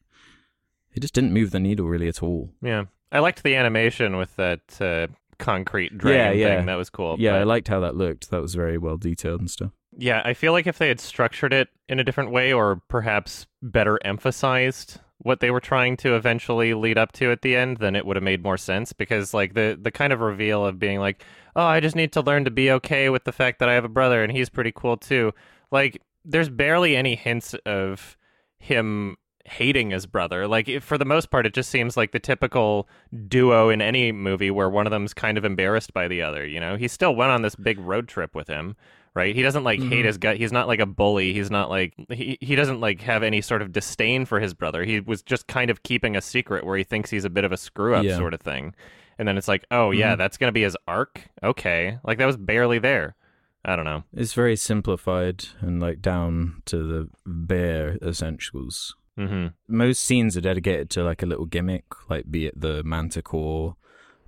It 0.94 1.00
just 1.00 1.14
didn't 1.14 1.32
move 1.32 1.50
the 1.50 1.60
needle 1.60 1.86
really 1.86 2.08
at 2.08 2.22
all. 2.22 2.50
Yeah. 2.62 2.84
I 3.10 3.20
liked 3.20 3.42
the 3.42 3.54
animation 3.56 4.16
with 4.16 4.36
that 4.36 4.80
uh, 4.80 5.06
concrete 5.38 5.96
dragon 5.96 6.38
Yeah, 6.38 6.46
yeah. 6.48 6.56
thing. 6.58 6.66
That 6.66 6.74
was 6.76 6.90
cool. 6.90 7.16
Yeah, 7.18 7.36
I 7.36 7.44
liked 7.44 7.68
how 7.68 7.80
that 7.80 7.96
looked. 7.96 8.30
That 8.30 8.42
was 8.42 8.54
very 8.54 8.76
well 8.78 8.96
detailed 8.98 9.40
and 9.40 9.50
stuff. 9.50 9.70
Yeah, 9.96 10.20
I 10.24 10.34
feel 10.34 10.52
like 10.52 10.66
if 10.66 10.76
they 10.78 10.88
had 10.88 11.00
structured 11.00 11.52
it 11.54 11.68
in 11.88 11.98
a 12.00 12.04
different 12.04 12.30
way 12.30 12.52
or 12.52 12.82
perhaps 12.88 13.46
better 13.62 13.98
emphasized 14.04 15.00
what 15.26 15.40
they 15.40 15.50
were 15.50 15.60
trying 15.60 15.96
to 15.96 16.14
eventually 16.14 16.72
lead 16.72 16.96
up 16.96 17.10
to 17.10 17.32
at 17.32 17.42
the 17.42 17.56
end, 17.56 17.78
then 17.78 17.96
it 17.96 18.06
would 18.06 18.16
have 18.16 18.22
made 18.22 18.44
more 18.44 18.56
sense 18.56 18.92
because 18.92 19.34
like 19.34 19.54
the 19.54 19.76
the 19.80 19.90
kind 19.90 20.12
of 20.12 20.20
reveal 20.20 20.64
of 20.64 20.78
being 20.78 21.00
like, 21.00 21.24
"Oh, 21.56 21.64
I 21.64 21.80
just 21.80 21.96
need 21.96 22.12
to 22.12 22.20
learn 22.20 22.44
to 22.44 22.50
be 22.50 22.70
okay 22.70 23.08
with 23.10 23.24
the 23.24 23.32
fact 23.32 23.58
that 23.58 23.68
I 23.68 23.74
have 23.74 23.84
a 23.84 23.88
brother 23.88 24.22
and 24.22 24.30
he's 24.30 24.48
pretty 24.48 24.72
cool 24.72 24.96
too." 24.96 25.32
Like 25.72 26.00
there's 26.24 26.48
barely 26.48 26.94
any 26.96 27.16
hints 27.16 27.54
of 27.66 28.16
him 28.58 29.16
hating 29.46 29.90
his 29.90 30.06
brother. 30.06 30.46
Like 30.46 30.68
it, 30.68 30.82
for 30.82 30.96
the 30.96 31.04
most 31.04 31.30
part 31.30 31.44
it 31.44 31.54
just 31.54 31.70
seems 31.70 31.96
like 31.96 32.12
the 32.12 32.20
typical 32.20 32.88
duo 33.28 33.68
in 33.68 33.82
any 33.82 34.12
movie 34.12 34.50
where 34.50 34.70
one 34.70 34.86
of 34.86 34.90
them's 34.90 35.14
kind 35.14 35.38
of 35.38 35.44
embarrassed 35.44 35.92
by 35.92 36.08
the 36.08 36.22
other, 36.22 36.46
you 36.46 36.60
know? 36.60 36.76
He 36.76 36.88
still 36.88 37.14
went 37.14 37.32
on 37.32 37.42
this 37.42 37.54
big 37.56 37.78
road 37.78 38.08
trip 38.08 38.34
with 38.34 38.48
him 38.48 38.76
right? 39.16 39.34
He 39.34 39.42
doesn't 39.42 39.64
like 39.64 39.80
hate 39.80 40.02
Mhm. 40.02 40.04
his 40.04 40.18
gut. 40.18 40.36
He's 40.36 40.52
not 40.52 40.68
like 40.68 40.78
a 40.78 40.86
bully. 40.86 41.32
He's 41.32 41.50
not 41.50 41.70
like 41.70 41.94
he 42.10 42.38
he 42.40 42.54
doesn't 42.54 42.78
like 42.80 43.00
have 43.00 43.22
any 43.24 43.40
sort 43.40 43.62
of 43.62 43.72
disdain 43.72 44.26
for 44.26 44.38
his 44.38 44.54
brother. 44.54 44.84
He 44.84 45.00
was 45.00 45.22
just 45.22 45.48
kind 45.48 45.70
of 45.70 45.82
keeping 45.82 46.14
a 46.14 46.20
secret 46.20 46.64
where 46.64 46.76
he 46.76 46.84
thinks 46.84 47.10
he's 47.10 47.24
a 47.24 47.30
bit 47.30 47.44
of 47.44 47.50
a 47.50 47.56
screw 47.56 47.96
up 47.96 48.04
Yeah. 48.04 48.16
sort 48.16 48.34
of 48.34 48.40
thing. 48.40 48.74
And 49.18 49.26
then 49.26 49.38
it's 49.38 49.48
like, 49.48 49.64
oh 49.70 49.90
yeah, 49.90 50.14
Mhm. 50.14 50.18
that's 50.18 50.36
gonna 50.36 50.52
be 50.52 50.62
his 50.62 50.76
arc. 50.86 51.22
Okay, 51.42 51.98
like 52.04 52.18
that 52.18 52.26
was 52.26 52.36
barely 52.36 52.78
there. 52.78 53.16
I 53.64 53.74
don't 53.74 53.86
know. 53.86 54.04
It's 54.12 54.34
very 54.34 54.54
simplified 54.54 55.46
and 55.60 55.80
like 55.80 56.00
down 56.00 56.62
to 56.66 56.76
the 56.84 57.08
bare 57.26 57.96
essentials. 58.02 58.94
hmm 59.16 59.46
Most 59.66 60.04
scenes 60.04 60.36
are 60.36 60.42
dedicated 60.42 60.90
to 60.90 61.02
like 61.02 61.22
a 61.22 61.26
little 61.26 61.46
gimmick, 61.46 61.84
like 62.10 62.30
be 62.30 62.46
it 62.46 62.60
the 62.60 62.84
Manticore 62.84 63.76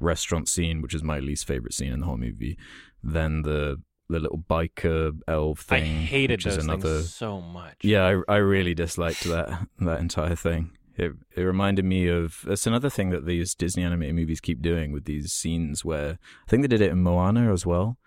restaurant 0.00 0.48
scene, 0.48 0.80
which 0.80 0.94
is 0.94 1.02
my 1.02 1.18
least 1.20 1.46
favorite 1.46 1.74
scene 1.74 1.92
in 1.92 2.00
the 2.00 2.06
whole 2.06 2.16
movie, 2.16 2.56
then 3.02 3.42
the 3.42 3.80
the 4.08 4.18
little 4.20 4.38
biker 4.38 5.18
elf 5.28 5.60
thing. 5.60 5.82
I 5.82 5.86
hated 5.86 6.38
which 6.38 6.44
those 6.44 6.56
is 6.58 6.64
another. 6.64 6.96
things 6.98 7.14
so 7.14 7.40
much. 7.40 7.76
Yeah, 7.82 8.20
I 8.28 8.34
I 8.34 8.36
really 8.38 8.74
disliked 8.74 9.24
that 9.24 9.66
that 9.80 10.00
entire 10.00 10.34
thing. 10.36 10.70
It 10.96 11.12
it 11.36 11.42
reminded 11.42 11.84
me 11.84 12.08
of 12.08 12.44
it's 12.48 12.66
another 12.66 12.90
thing 12.90 13.10
that 13.10 13.24
these 13.26 13.54
Disney 13.54 13.84
animated 13.84 14.16
movies 14.16 14.40
keep 14.40 14.60
doing 14.60 14.90
with 14.92 15.04
these 15.04 15.32
scenes 15.32 15.84
where 15.84 16.18
I 16.46 16.50
think 16.50 16.62
they 16.62 16.68
did 16.68 16.80
it 16.80 16.90
in 16.90 17.02
Moana 17.02 17.52
as 17.52 17.64
well. 17.64 17.98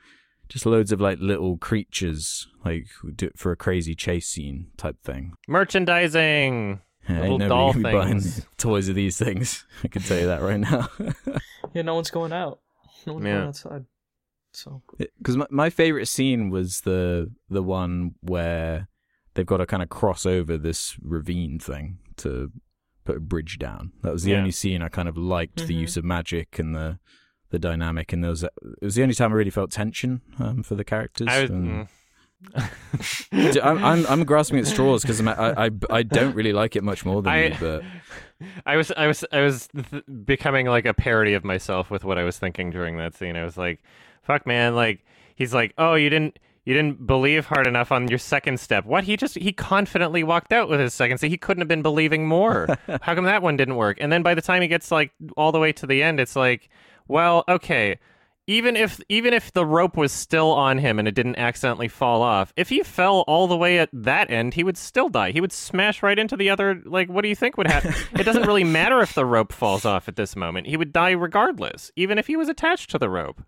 Just 0.49 0.65
loads 0.65 0.91
of 0.91 0.99
like 0.99 1.19
little 1.19 1.57
creatures, 1.57 2.49
like 2.65 2.87
do 3.15 3.27
it 3.27 3.37
for 3.39 3.53
a 3.53 3.55
crazy 3.55 3.95
chase 3.95 4.27
scene 4.27 4.67
type 4.75 4.97
thing. 5.01 5.33
Merchandising. 5.47 6.81
Yeah, 7.09 7.21
Little 7.21 7.41
ain't 7.41 7.49
doll 7.49 7.73
nobody 7.73 7.83
gonna 7.83 7.93
be 7.93 7.97
buying 8.05 8.19
things. 8.19 8.45
toys 8.57 8.89
of 8.89 8.95
these 8.95 9.17
things. 9.17 9.65
I 9.83 9.87
can 9.87 10.01
tell 10.03 10.19
you 10.19 10.27
that 10.27 10.41
right 10.41 10.59
now. 10.59 10.89
Yeah, 11.73 11.81
no 11.83 11.95
one's 11.95 12.11
going 12.11 12.33
out. 12.33 12.59
No 13.07 13.13
one's 13.13 13.25
Yeah. 13.25 13.31
going 13.33 13.47
outside. 13.47 13.85
So 14.53 14.81
Because 15.17 15.37
my, 15.37 15.47
my 15.49 15.69
favorite 15.69 16.07
scene 16.07 16.49
was 16.49 16.81
the 16.81 17.31
the 17.49 17.63
one 17.63 18.15
where 18.21 18.87
they've 19.33 19.45
got 19.45 19.57
to 19.57 19.65
kind 19.65 19.81
of 19.83 19.89
cross 19.89 20.25
over 20.25 20.57
this 20.57 20.97
ravine 21.01 21.57
thing 21.59 21.99
to 22.17 22.51
put 23.05 23.17
a 23.17 23.21
bridge 23.21 23.57
down. 23.59 23.93
That 24.03 24.11
was 24.13 24.23
the 24.23 24.31
Yeah. 24.31 24.37
only 24.39 24.51
scene 24.51 24.81
I 24.81 24.89
kind 24.89 25.07
of 25.09 25.17
liked 25.17 25.67
the 25.67 25.73
Mhm. 25.75 25.79
use 25.81 25.97
of 25.97 26.03
magic 26.03 26.59
and 26.59 26.75
the 26.75 26.99
the 27.49 27.59
dynamic 27.59 28.13
and 28.13 28.23
there 28.23 28.29
was 28.31 28.43
it 28.43 28.51
was 28.81 28.95
the 28.95 29.03
only 29.03 29.15
time 29.15 29.31
I 29.31 29.35
really 29.35 29.49
felt 29.51 29.71
tension 29.71 30.21
um, 30.39 30.63
for 30.63 30.75
the 30.75 30.85
characters. 30.85 31.27
I 31.29 31.41
was, 31.41 31.49
and- 31.49 31.67
mm. 31.67 31.87
D- 33.31 33.61
I'm, 33.61 33.83
I'm 33.83 34.05
I'm 34.07 34.23
grasping 34.25 34.59
at 34.59 34.67
straws 34.67 35.01
because 35.03 35.21
I, 35.25 35.65
I 35.67 35.69
I 35.89 36.03
don't 36.03 36.35
really 36.35 36.53
like 36.53 36.75
it 36.75 36.83
much 36.83 37.05
more 37.05 37.21
than 37.21 37.31
I- 37.33 37.47
you, 37.47 37.55
but 37.59 37.83
I 38.65 38.75
was 38.77 38.91
I 38.97 39.07
was 39.07 39.23
I 39.31 39.41
was 39.41 39.67
th- 39.91 40.03
becoming 40.25 40.65
like 40.67 40.85
a 40.85 40.93
parody 40.93 41.33
of 41.33 41.43
myself 41.43 41.89
with 41.91 42.03
what 42.03 42.17
I 42.17 42.23
was 42.23 42.37
thinking 42.39 42.69
during 42.71 42.97
that 42.97 43.15
scene. 43.15 43.35
I 43.35 43.43
was 43.43 43.57
like, 43.57 43.81
"Fuck, 44.23 44.45
man!" 44.45 44.75
Like 44.75 45.05
he's 45.35 45.53
like, 45.53 45.73
"Oh, 45.77 45.93
you 45.95 46.09
didn't 46.09 46.39
you 46.65 46.73
didn't 46.73 47.05
believe 47.07 47.45
hard 47.45 47.67
enough 47.67 47.91
on 47.91 48.07
your 48.07 48.19
second 48.19 48.59
step." 48.59 48.85
What? 48.85 49.03
He 49.05 49.15
just 49.17 49.35
he 49.37 49.53
confidently 49.53 50.23
walked 50.23 50.51
out 50.51 50.67
with 50.69 50.79
his 50.79 50.93
second 50.93 51.19
step. 51.19 51.29
He 51.29 51.37
couldn't 51.37 51.61
have 51.61 51.67
been 51.67 51.83
believing 51.83 52.27
more. 52.27 52.67
How 53.01 53.15
come 53.15 53.25
that 53.25 53.41
one 53.43 53.55
didn't 53.57 53.75
work? 53.75 53.97
And 54.01 54.11
then 54.11 54.23
by 54.23 54.33
the 54.33 54.41
time 54.41 54.61
he 54.61 54.67
gets 54.67 54.91
like 54.91 55.11
all 55.37 55.51
the 55.51 55.59
way 55.59 55.71
to 55.73 55.85
the 55.87 56.01
end, 56.03 56.19
it's 56.19 56.35
like, 56.35 56.69
well, 57.07 57.43
okay. 57.47 57.99
Even 58.47 58.75
if 58.75 58.99
even 59.07 59.33
if 59.33 59.53
the 59.53 59.65
rope 59.65 59.95
was 59.95 60.11
still 60.11 60.51
on 60.51 60.79
him 60.79 60.99
and 60.99 61.07
it 61.07 61.15
didn't 61.15 61.37
accidentally 61.37 61.87
fall 61.87 62.21
off, 62.21 62.51
if 62.57 62.69
he 62.69 62.81
fell 62.81 63.23
all 63.27 63.47
the 63.47 63.55
way 63.55 63.79
at 63.79 63.89
that 63.93 64.31
end, 64.31 64.55
he 64.55 64.63
would 64.63 64.77
still 64.77 65.09
die. 65.09 65.31
He 65.31 65.39
would 65.39 65.51
smash 65.51 66.01
right 66.01 66.17
into 66.17 66.35
the 66.35 66.49
other. 66.49 66.81
Like, 66.85 67.07
what 67.07 67.21
do 67.21 67.29
you 67.29 67.35
think 67.35 67.57
would 67.57 67.67
happen? 67.67 67.93
it 68.19 68.23
doesn't 68.23 68.47
really 68.47 68.63
matter 68.63 68.99
if 68.99 69.13
the 69.13 69.25
rope 69.25 69.53
falls 69.53 69.85
off 69.85 70.07
at 70.07 70.15
this 70.15 70.35
moment. 70.35 70.67
He 70.67 70.75
would 70.75 70.91
die 70.91 71.11
regardless, 71.11 71.91
even 71.95 72.17
if 72.17 72.27
he 72.27 72.35
was 72.35 72.49
attached 72.49 72.89
to 72.91 72.97
the 72.97 73.09
rope. 73.09 73.41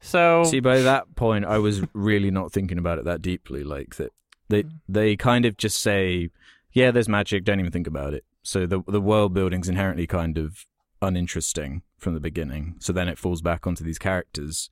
So 0.00 0.44
See, 0.44 0.60
by 0.60 0.80
that 0.80 1.16
point, 1.16 1.46
I 1.46 1.56
was 1.58 1.80
really 1.94 2.30
not 2.30 2.52
thinking 2.52 2.76
about 2.76 2.98
it 2.98 3.06
that 3.06 3.22
deeply. 3.22 3.64
Like 3.64 3.96
that, 3.96 4.12
they 4.50 4.64
they 4.86 5.16
kind 5.16 5.46
of 5.46 5.56
just 5.56 5.80
say, 5.80 6.28
"Yeah, 6.72 6.90
there's 6.90 7.08
magic. 7.08 7.44
Don't 7.44 7.60
even 7.60 7.72
think 7.72 7.86
about 7.86 8.12
it." 8.12 8.24
So 8.42 8.66
the 8.66 8.82
the 8.86 9.00
world 9.00 9.32
building's 9.32 9.68
inherently 9.70 10.06
kind 10.06 10.36
of 10.36 10.66
uninteresting 11.00 11.82
from 12.04 12.14
the 12.14 12.20
beginning. 12.20 12.76
So 12.78 12.92
then 12.92 13.08
it 13.08 13.18
falls 13.18 13.42
back 13.42 13.66
onto 13.66 13.82
these 13.82 13.98
characters, 13.98 14.70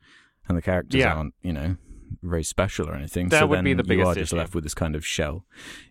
and 0.48 0.56
the 0.56 0.62
characters 0.62 1.00
Yeah. 1.00 1.14
aren't, 1.14 1.34
you 1.42 1.52
know, 1.52 1.76
very 2.22 2.44
special 2.44 2.88
or 2.88 2.94
anything. 2.94 3.30
That 3.30 3.40
so 3.40 3.46
would 3.46 3.56
then 3.56 3.64
be 3.64 3.74
the 3.74 3.84
you 3.94 4.02
are 4.06 4.14
just 4.14 4.32
issue. 4.32 4.36
left 4.36 4.54
with 4.54 4.62
this 4.64 4.74
kind 4.74 4.94
of 4.94 5.04
shell. 5.04 5.44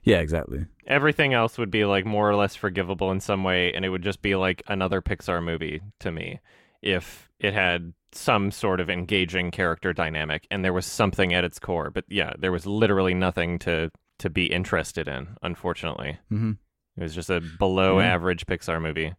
Yeah, 0.03 0.19
exactly. 0.19 0.65
everything 0.87 1.33
else 1.33 1.57
would 1.57 1.71
be 1.71 1.83
like 1.85 2.05
more 2.05 2.29
or 2.29 2.35
less 2.35 2.55
forgivable 2.55 3.11
in 3.11 3.19
some 3.19 3.43
way, 3.43 3.73
and 3.73 3.83
it 3.83 3.89
would 3.89 4.03
just 4.03 4.21
be 4.21 4.35
like 4.35 4.61
another 4.67 5.01
Pixar 5.01 5.43
movie 5.43 5.81
to 5.99 6.11
me 6.11 6.39
if 6.81 7.29
it 7.39 7.53
had 7.53 7.93
some 8.13 8.51
sort 8.51 8.79
of 8.81 8.89
engaging 8.89 9.51
character 9.51 9.93
dynamic 9.93 10.45
and 10.51 10.65
there 10.65 10.73
was 10.73 10.85
something 10.85 11.33
at 11.33 11.43
its 11.45 11.59
core. 11.59 11.89
But 11.89 12.03
yeah, 12.09 12.33
there 12.37 12.51
was 12.51 12.65
literally 12.65 13.13
nothing 13.13 13.57
to 13.59 13.89
to 14.19 14.29
be 14.29 14.45
interested 14.51 15.07
in. 15.07 15.37
Unfortunately, 15.41 16.17
hmm 16.29 16.51
it 16.97 17.03
was 17.03 17.15
just 17.15 17.29
a 17.29 17.39
below 17.57 17.99
Yeah. 17.99 18.13
average 18.13 18.45
Pixar 18.45 18.81
movie. 18.81 19.13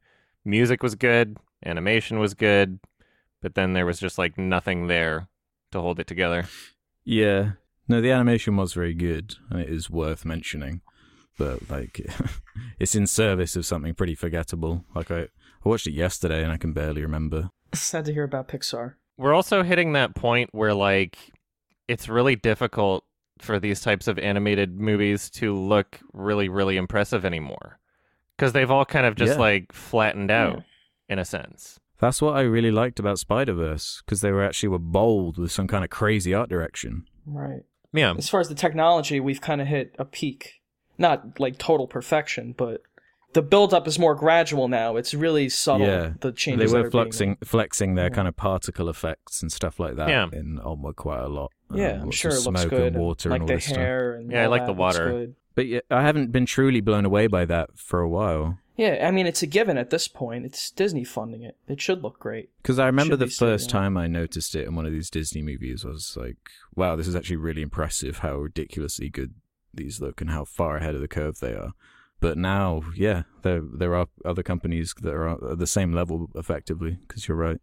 Music 0.45 0.83
was 0.83 0.95
good, 0.95 1.37
animation 1.65 2.19
was 2.19 2.35
good, 2.35 2.79
but 3.41 3.55
then 3.55 3.73
there 3.73 3.87
was 3.87 3.99
just 4.01 4.19
like 4.19 4.37
nothing 4.39 4.87
there 4.87 5.29
to 5.73 5.81
hold 5.81 5.99
it 6.01 6.07
together. 6.07 6.47
Yeah. 7.05 7.53
No, 7.89 8.01
the 8.01 8.11
animation 8.13 8.57
was 8.57 8.73
very 8.75 8.95
good, 8.95 9.35
and 9.51 9.61
it 9.61 9.69
is 9.69 9.91
worth 9.91 10.25
mentioning. 10.25 10.81
But 11.39 11.69
like, 11.71 12.01
it's 12.79 12.95
in 12.95 13.07
service 13.07 13.57
of 13.57 13.67
something 13.67 13.95
pretty 13.95 14.15
forgettable. 14.15 14.85
Like 14.95 15.11
I, 15.11 15.21
I 15.23 15.29
watched 15.69 15.87
it 15.87 15.93
yesterday, 15.93 16.43
and 16.43 16.53
I 16.53 16.57
can 16.59 16.73
barely 16.73 17.03
remember. 17.03 17.51
sad 17.75 18.05
to 18.05 18.13
hear 18.13 18.25
about 18.25 18.49
Pixar. 18.49 18.95
we're 19.17 19.35
also 19.35 19.63
hitting 19.63 19.93
that 19.95 20.15
point 20.15 20.51
where 20.53 20.75
like 20.75 21.17
it's 21.89 22.09
really 22.09 22.37
difficult 22.37 23.05
for 23.41 23.59
these 23.59 23.81
types 23.81 24.07
of 24.07 24.19
animated 24.21 24.79
movies 24.79 25.29
to 25.29 25.55
look 25.57 25.99
really 26.13 26.49
really 26.49 26.77
impressive 26.77 27.25
anymore 27.25 27.81
because 28.37 28.53
they've 28.53 28.71
all 28.71 28.85
kind 28.85 29.05
of 29.05 29.17
just 29.17 29.33
Yeah. 29.33 29.39
like 29.41 29.73
flattened 29.73 30.31
out 30.31 30.59
Yeah. 30.59 30.63
In 31.13 31.19
a 31.19 31.25
sense 31.25 31.79
That's 31.99 32.21
what 32.21 32.35
I 32.35 32.41
really 32.43 32.73
liked 32.73 32.99
about 32.99 33.19
Spider 33.21 33.53
Verse 33.55 34.03
because 34.05 34.21
they 34.23 34.33
were 34.33 34.45
actually 34.45 34.71
were 34.71 34.79
bold 35.01 35.39
with 35.39 35.53
some 35.53 35.69
kind 35.69 35.85
of 35.85 35.91
crazy 35.91 36.35
art 36.35 36.49
direction. 36.49 37.05
Right. 37.27 37.63
yeah 37.93 38.15
As 38.19 38.29
far 38.29 38.41
as 38.41 38.49
the 38.49 38.55
technology, 38.67 39.21
we've 39.21 39.41
kind 39.41 39.61
of 39.61 39.67
hit 39.69 39.95
a 39.99 40.05
peak. 40.05 40.61
Not 40.99 41.39
like 41.39 41.59
total 41.59 41.87
perfection, 41.87 42.55
but 42.57 42.83
the 43.35 43.43
build 43.43 43.73
up 43.73 43.87
is 43.87 43.99
more 43.99 44.15
gradual 44.15 44.69
now. 44.69 44.97
It's 44.97 45.15
really 45.15 45.49
subtle. 45.49 45.87
Yeah. 45.87 46.13
The 46.21 46.31
They 46.33 46.37
changes 46.45 46.73
that 46.73 46.79
were 46.79 46.87
are 46.87 46.91
being 46.91 47.05
flexing 47.05 47.37
flexing 47.45 47.95
their 47.95 48.07
Yeah. 48.11 48.17
kind 48.19 48.29
of 48.29 48.37
particle 48.37 48.89
effects 48.91 49.41
and 49.43 49.51
stuff 49.51 49.79
like 49.81 49.95
that 49.97 50.09
Yeah. 50.09 50.29
in 50.41 50.59
Onward 50.59 50.97
quite 50.97 51.21
a 51.21 51.29
lot. 51.29 51.51
Yeah, 51.73 51.93
Um, 51.93 52.03
I'm 52.03 52.11
sure 52.11 52.33
of 52.33 52.39
it 52.39 52.45
looks 52.45 52.61
smoke 52.61 52.71
good. 52.71 52.93
and 52.95 53.03
water 53.03 53.31
like 53.31 53.37
and 53.37 53.43
all 53.43 53.49
the 53.49 53.55
this 53.55 53.65
stuff. 53.67 53.79
and 53.79 54.31
Yeah, 54.33 54.43
I 54.45 54.47
like 54.49 54.67
the 54.67 54.75
water. 54.75 55.29
But 55.55 55.67
yeah, 55.67 55.81
I 55.91 56.03
haven't 56.03 56.33
been 56.33 56.47
truly 56.47 56.81
blown 56.81 57.05
away 57.07 57.27
by 57.27 57.45
that 57.47 57.69
for 57.79 58.01
a 58.01 58.09
while. 58.09 58.59
Yeah, 58.83 59.07
I 59.07 59.11
mean 59.11 59.27
it's 59.27 59.43
a 59.43 59.47
given 59.47 59.77
at 59.79 59.91
this 59.91 60.09
point. 60.09 60.45
It's 60.45 60.71
Disney 60.71 61.05
funding 61.05 61.43
it. 61.43 61.57
It 61.69 61.81
should 61.81 62.03
look 62.03 62.19
great. 62.19 62.51
Because 62.63 62.79
I 62.79 62.87
remember 62.87 63.17
the 63.17 63.27
first 63.27 63.71
time 63.71 63.97
I 63.97 64.07
noticed 64.07 64.55
it 64.55 64.67
in 64.67 64.75
one 64.75 64.87
of 64.87 64.93
these 64.93 65.11
Disney 65.11 65.43
movies, 65.43 65.85
I 65.85 65.89
was 65.89 66.17
like, 66.17 66.37
wow, 66.75 66.97
this 66.97 67.07
is 67.07 67.15
actually 67.17 67.37
really 67.37 67.63
impressive 67.63 68.19
how 68.19 68.37
ridiculously 68.39 69.09
good 69.09 69.35
these 69.73 70.01
look 70.01 70.21
and 70.21 70.31
how 70.31 70.45
far 70.45 70.77
ahead 70.79 70.95
of 70.95 71.01
the 71.01 71.09
curve 71.09 71.39
they 71.39 71.53
are. 71.55 71.73
But 72.21 72.39
now, 72.39 72.83
yeah, 72.97 73.23
there 73.43 73.63
there 73.63 73.95
are 73.95 74.07
other 74.25 74.43
companies 74.43 74.95
that 75.03 75.13
are 75.13 75.53
at 75.53 75.59
the 75.59 75.67
same 75.67 75.93
level 75.93 76.31
effectively, 76.35 76.99
because 77.07 77.29
you're 77.29 77.37
right. 77.37 77.61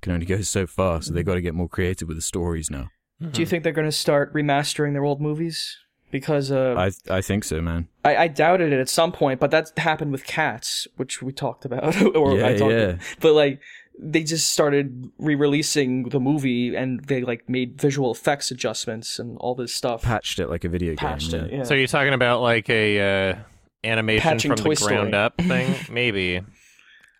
Can 0.00 0.12
only 0.12 0.26
go 0.26 0.40
so 0.42 0.66
far, 0.66 1.00
so 1.00 1.12
they've 1.12 1.24
got 1.24 1.34
to 1.34 1.40
get 1.40 1.54
more 1.54 1.68
creative 1.68 2.08
with 2.08 2.16
the 2.18 2.22
stories 2.22 2.70
now. 2.70 2.88
Do 3.20 3.26
Hmm. 3.28 3.40
you 3.40 3.46
think 3.46 3.62
they're 3.64 3.72
going 3.72 3.88
to 3.88 3.92
start 3.92 4.34
remastering 4.34 4.92
their 4.92 5.04
old 5.04 5.20
movies? 5.20 5.76
Because 6.14 6.52
uh, 6.52 6.76
I 6.78 6.92
I 7.18 7.20
think 7.22 7.42
so, 7.42 7.60
man. 7.60 7.88
I, 8.04 8.16
I 8.16 8.28
doubted 8.28 8.72
it 8.72 8.78
at 8.78 8.88
some 8.88 9.10
point, 9.10 9.40
but 9.40 9.50
that 9.50 9.72
happened 9.76 10.12
with 10.12 10.24
Cats, 10.24 10.86
which 10.96 11.20
we 11.20 11.32
talked 11.32 11.64
about. 11.64 12.00
or 12.16 12.38
Yeah, 12.38 12.46
I 12.46 12.56
talked 12.56 12.72
yeah. 12.72 12.96
But 13.20 13.32
like, 13.32 13.60
they 13.98 14.22
just 14.22 14.50
started 14.52 15.10
re-releasing 15.18 16.10
the 16.10 16.20
movie, 16.20 16.76
and 16.76 17.02
they 17.06 17.22
like 17.22 17.48
made 17.48 17.80
visual 17.80 18.12
effects 18.12 18.52
adjustments 18.52 19.18
and 19.18 19.36
all 19.38 19.56
this 19.56 19.74
stuff. 19.74 20.02
Patched 20.02 20.38
it 20.38 20.48
like 20.48 20.62
a 20.64 20.68
video 20.68 20.94
Patched 20.94 21.32
game. 21.32 21.46
it. 21.46 21.50
yeah. 21.50 21.56
Yeah. 21.58 21.64
so 21.64 21.74
you're 21.74 21.88
talking 21.88 22.14
about 22.14 22.40
like 22.42 22.70
a 22.70 23.32
uh, 23.32 23.34
animation 23.82 24.22
Patching 24.30 24.50
from 24.52 24.58
Toy 24.64 24.74
the 24.76 24.84
ground 24.86 25.08
Story. 25.08 25.22
up 25.24 25.36
thing 25.40 25.74
maybe 25.92 26.40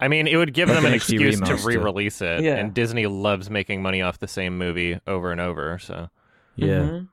i 0.00 0.08
mean 0.08 0.26
it 0.26 0.36
would 0.36 0.52
give 0.54 0.68
Like 0.68 0.76
them 0.78 0.86
an 0.86 0.92
an 0.94 0.98
HD 0.98 1.20
excuse 1.20 1.40
to 1.40 1.56
re-release 1.68 2.20
it 2.22 2.42
Yeah. 2.42 2.56
and 2.56 2.72
disney 2.74 3.06
loves 3.06 3.48
making 3.50 3.82
money 3.82 4.00
off 4.02 4.18
the 4.18 4.26
same 4.28 4.56
movie 4.58 4.98
over 5.06 5.30
and 5.30 5.40
over 5.40 5.78
so 5.78 6.08
yeah. 6.56 6.78
Mhm. 6.80 7.08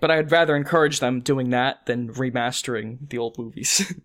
But 0.00 0.10
I'd 0.10 0.30
rather 0.32 0.56
encourage 0.56 1.00
them 1.00 1.20
doing 1.20 1.50
that 1.50 1.86
than 1.86 2.12
remastering 2.14 3.08
the 3.08 3.18
old 3.18 3.38
movies. 3.38 3.92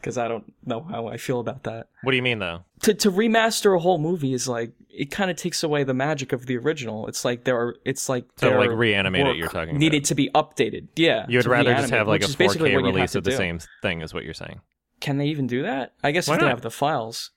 Because 0.00 0.18
I 0.18 0.28
don't 0.28 0.52
know 0.66 0.82
how 0.82 1.06
I 1.06 1.16
feel 1.16 1.40
about 1.40 1.62
that. 1.62 1.86
what 2.02 2.10
do 2.12 2.16
you 2.16 2.22
mean 2.22 2.40
though 2.40 2.64
To 2.82 2.92
to 2.94 3.10
remaster 3.10 3.74
a 3.74 3.80
whole 3.80 3.98
movie 3.98 4.34
is 4.34 4.46
like 4.46 4.72
it 4.90 5.10
kind 5.10 5.30
of 5.30 5.36
takes 5.38 5.62
away 5.62 5.82
the 5.82 5.94
magic 5.94 6.32
of 6.32 6.44
the 6.46 6.58
original. 6.58 7.06
It's 7.06 7.24
like 7.24 7.44
there 7.44 7.56
are 7.58 7.76
it's 7.84 8.08
like 8.08 8.26
So, 8.36 8.50
like, 8.58 8.68
reanimate 8.70 9.26
it, 9.28 9.36
you're 9.36 9.48
talking 9.48 9.78
needed 9.78 9.98
about. 10.02 10.08
to 10.08 10.14
be 10.14 10.30
updated. 10.34 10.88
Yeah, 10.94 11.24
You'd 11.28 11.46
rather 11.46 11.72
just 11.72 11.90
have 11.90 12.06
like 12.06 12.22
a 12.22 12.26
4K 12.26 12.46
what 12.48 12.60
you'd 12.60 12.72
have 12.72 12.82
release 12.84 13.14
of 13.14 13.24
the 13.24 13.30
do. 13.30 13.36
same 13.36 13.60
thing, 13.80 14.02
is 14.02 14.12
what 14.12 14.24
you're 14.24 14.34
saying. 14.34 14.60
Can 15.00 15.16
they 15.16 15.26
even 15.26 15.46
do 15.46 15.62
that? 15.62 15.94
I 16.04 16.10
guess 16.12 16.28
Why 16.28 16.34
if 16.34 16.40
they 16.40 16.46
not? 16.46 16.50
have 16.52 16.60
the 16.62 16.70
files. 16.70 17.30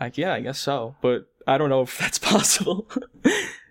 Like, 0.00 0.16
yeah, 0.16 0.32
I 0.32 0.40
guess 0.40 0.58
so. 0.58 0.96
But 1.02 1.28
I 1.46 1.58
don't 1.58 1.68
know 1.68 1.82
if 1.82 1.98
that's 2.02 2.18
possible. 2.18 2.88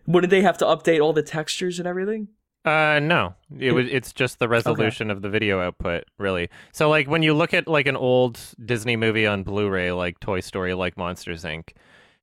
Wouldn't 0.05 0.29
they 0.31 0.41
have 0.43 0.57
to 0.59 0.65
update 0.65 1.01
all 1.01 1.13
the 1.13 1.23
textures 1.23 1.79
and 1.79 1.87
everything? 1.87 2.27
Uh, 2.65 2.99
no, 3.01 3.33
it 3.59 3.73
was. 3.73 3.87
It's 3.91 4.13
just 4.13 4.39
the 4.39 4.47
resolution 4.47 5.11
of 5.11 5.21
the 5.21 5.29
video 5.29 5.59
output, 5.59 6.05
really. 6.17 6.49
So, 6.71 6.89
like, 6.89 7.09
when 7.09 7.21
you 7.21 7.33
look 7.33 7.53
at 7.53 7.67
like 7.67 7.87
an 7.87 7.97
old 7.97 8.39
Disney 8.63 8.95
movie 8.95 9.27
on 9.27 9.43
Blu-ray, 9.43 9.91
like 9.91 10.19
Toy 10.21 10.39
Story, 10.39 10.73
like 10.73 10.95
Monsters 10.97 11.43
Inc., 11.43 11.69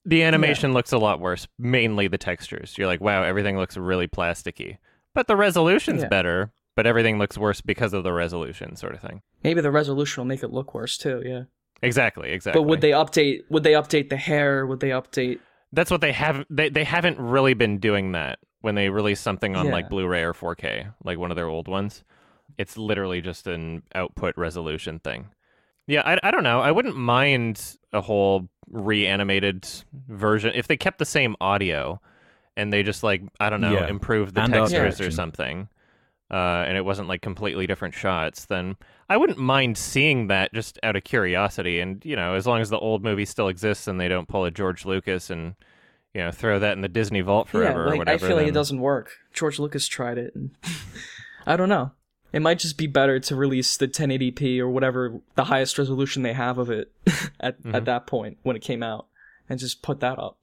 the 0.07 0.23
animation 0.23 0.73
looks 0.73 0.93
a 0.93 0.99
lot 0.99 1.21
worse. 1.21 1.47
Mainly 1.59 2.09
the 2.09 2.17
textures. 2.17 2.79
You're 2.79 2.87
like, 2.87 3.03
wow, 3.03 3.23
everything 3.23 3.59
looks 3.59 3.77
really 3.77 4.09
plasticky. 4.09 4.79
but 5.13 5.27
the 5.27 5.37
resolution's 5.37 6.03
Yeah. 6.03 6.09
better, 6.09 6.53
but 6.77 6.87
everything 6.87 7.19
looks 7.19 7.37
worse 7.37 7.61
because 7.61 7.93
of 7.93 8.05
the 8.05 8.13
resolution, 8.13 8.77
sort 8.77 8.95
of 8.95 9.01
thing. 9.01 9.21
Maybe 9.43 9.61
the 9.61 9.71
resolution 9.73 10.21
will 10.23 10.29
make 10.29 10.43
it 10.45 10.53
look 10.53 10.73
worse 10.73 10.97
too. 10.97 11.21
Yeah. 11.27 11.43
Exactly, 11.83 12.31
exactly. 12.31 12.61
But 12.63 12.69
would 12.69 12.81
they 12.81 12.93
update? 12.93 13.41
Would 13.51 13.65
they 13.65 13.73
update 13.73 14.09
the 14.09 14.17
hair? 14.17 14.65
Would 14.67 14.79
they 14.81 14.91
update? 14.91 15.41
That's 15.73 15.91
what 15.91 16.01
they 16.01 16.13
have. 16.13 16.45
They 16.49 16.69
they 16.69 16.85
haven't 16.85 17.19
really 17.19 17.55
been 17.55 17.79
doing 17.79 18.13
that 18.13 18.39
when 18.61 18.75
they 18.75 18.91
release 18.91 19.21
something 19.21 19.57
on 19.57 19.67
Yeah. 19.67 19.73
like 19.73 19.89
Blu-ray 19.89 20.23
or 20.23 20.35
4K, 20.35 20.93
like 21.05 21.19
one 21.19 21.31
of 21.31 21.37
their 21.37 21.49
old 21.49 21.69
ones. 21.69 22.05
It's 22.59 22.77
literally 22.77 23.21
just 23.21 23.47
an 23.47 23.83
output 23.95 24.37
resolution 24.37 24.99
thing. 24.99 25.29
Yeah, 25.87 26.03
I, 26.05 26.19
I 26.29 26.31
don't 26.31 26.43
know. 26.45 26.61
I 26.61 26.71
wouldn't 26.71 26.97
mind 26.97 27.79
a 27.93 28.01
whole 28.01 28.49
reanimated 28.71 29.67
version 30.09 30.53
if 30.55 30.69
they 30.69 30.77
kept 30.77 30.99
the 30.99 31.05
same 31.05 31.37
audio 31.41 32.01
and 32.57 32.73
they 32.73 32.83
just 32.83 33.03
like 33.03 33.23
I 33.41 33.51
don't 33.51 33.61
know 33.61 33.73
Yeah. 33.75 33.89
improved 33.89 34.35
the 34.35 34.43
And 34.43 34.53
textures 34.53 35.01
or 35.01 35.11
something. 35.11 35.69
Uh, 36.31 36.65
and 36.69 36.77
it 36.77 36.85
wasn't 36.85 37.09
like 37.09 37.23
completely 37.23 37.67
different 37.67 37.93
shots, 37.93 38.45
then 38.45 38.77
I 39.09 39.17
wouldn't 39.17 39.39
mind 39.41 39.77
seeing 39.77 40.29
that 40.29 40.55
just 40.55 40.79
out 40.85 40.95
of 40.95 41.03
curiosity. 41.03 41.81
And 41.81 42.05
you 42.05 42.15
know, 42.15 42.35
as 42.35 42.47
long 42.47 42.61
as 42.61 42.71
the 42.71 42.79
old 42.79 43.03
movie 43.03 43.25
still 43.25 43.49
exists 43.49 43.89
and 43.89 43.99
they 44.01 44.07
don't 44.07 44.29
pull 44.29 44.45
a 44.45 44.51
George 44.53 44.85
Lucas 44.85 45.29
and 45.31 45.55
you 46.15 46.21
know 46.23 46.31
throw 46.31 46.59
that 46.59 46.73
in 46.73 46.81
the 46.83 46.89
Disney 46.89 47.21
vault 47.21 47.49
forever 47.49 47.87
yeah, 47.87 47.93
or 47.95 47.97
whatever. 47.99 48.25
I 48.25 48.29
feel 48.29 48.37
like 48.37 48.47
it 48.49 48.55
doesn't 48.55 48.81
work. 48.81 49.13
George 49.33 49.59
Lucas 49.59 49.87
tried 49.89 50.19
it, 50.19 50.35
and 50.35 50.51
I 51.47 51.57
don't 51.57 51.69
know. 51.69 51.93
It 52.33 52.43
might 52.43 52.61
just 52.61 52.77
be 52.79 52.87
better 52.87 53.19
to 53.19 53.35
release 53.35 53.77
the 53.77 53.89
1080p 53.89 54.61
or 54.61 54.69
whatever 54.69 55.21
the 55.35 55.45
highest 55.45 55.79
resolution 55.79 56.23
they 56.23 56.33
have 56.33 56.59
of 56.59 56.71
it 56.71 56.93
at 57.41 57.61
Mhm. 57.63 57.75
at 57.75 57.85
that 57.87 58.07
point 58.07 58.39
when 58.43 58.57
it 58.57 58.63
came 58.63 58.83
out, 58.83 59.07
and 59.49 59.59
just 59.59 59.83
put 59.83 60.01
that 60.01 60.19
up. 60.19 60.39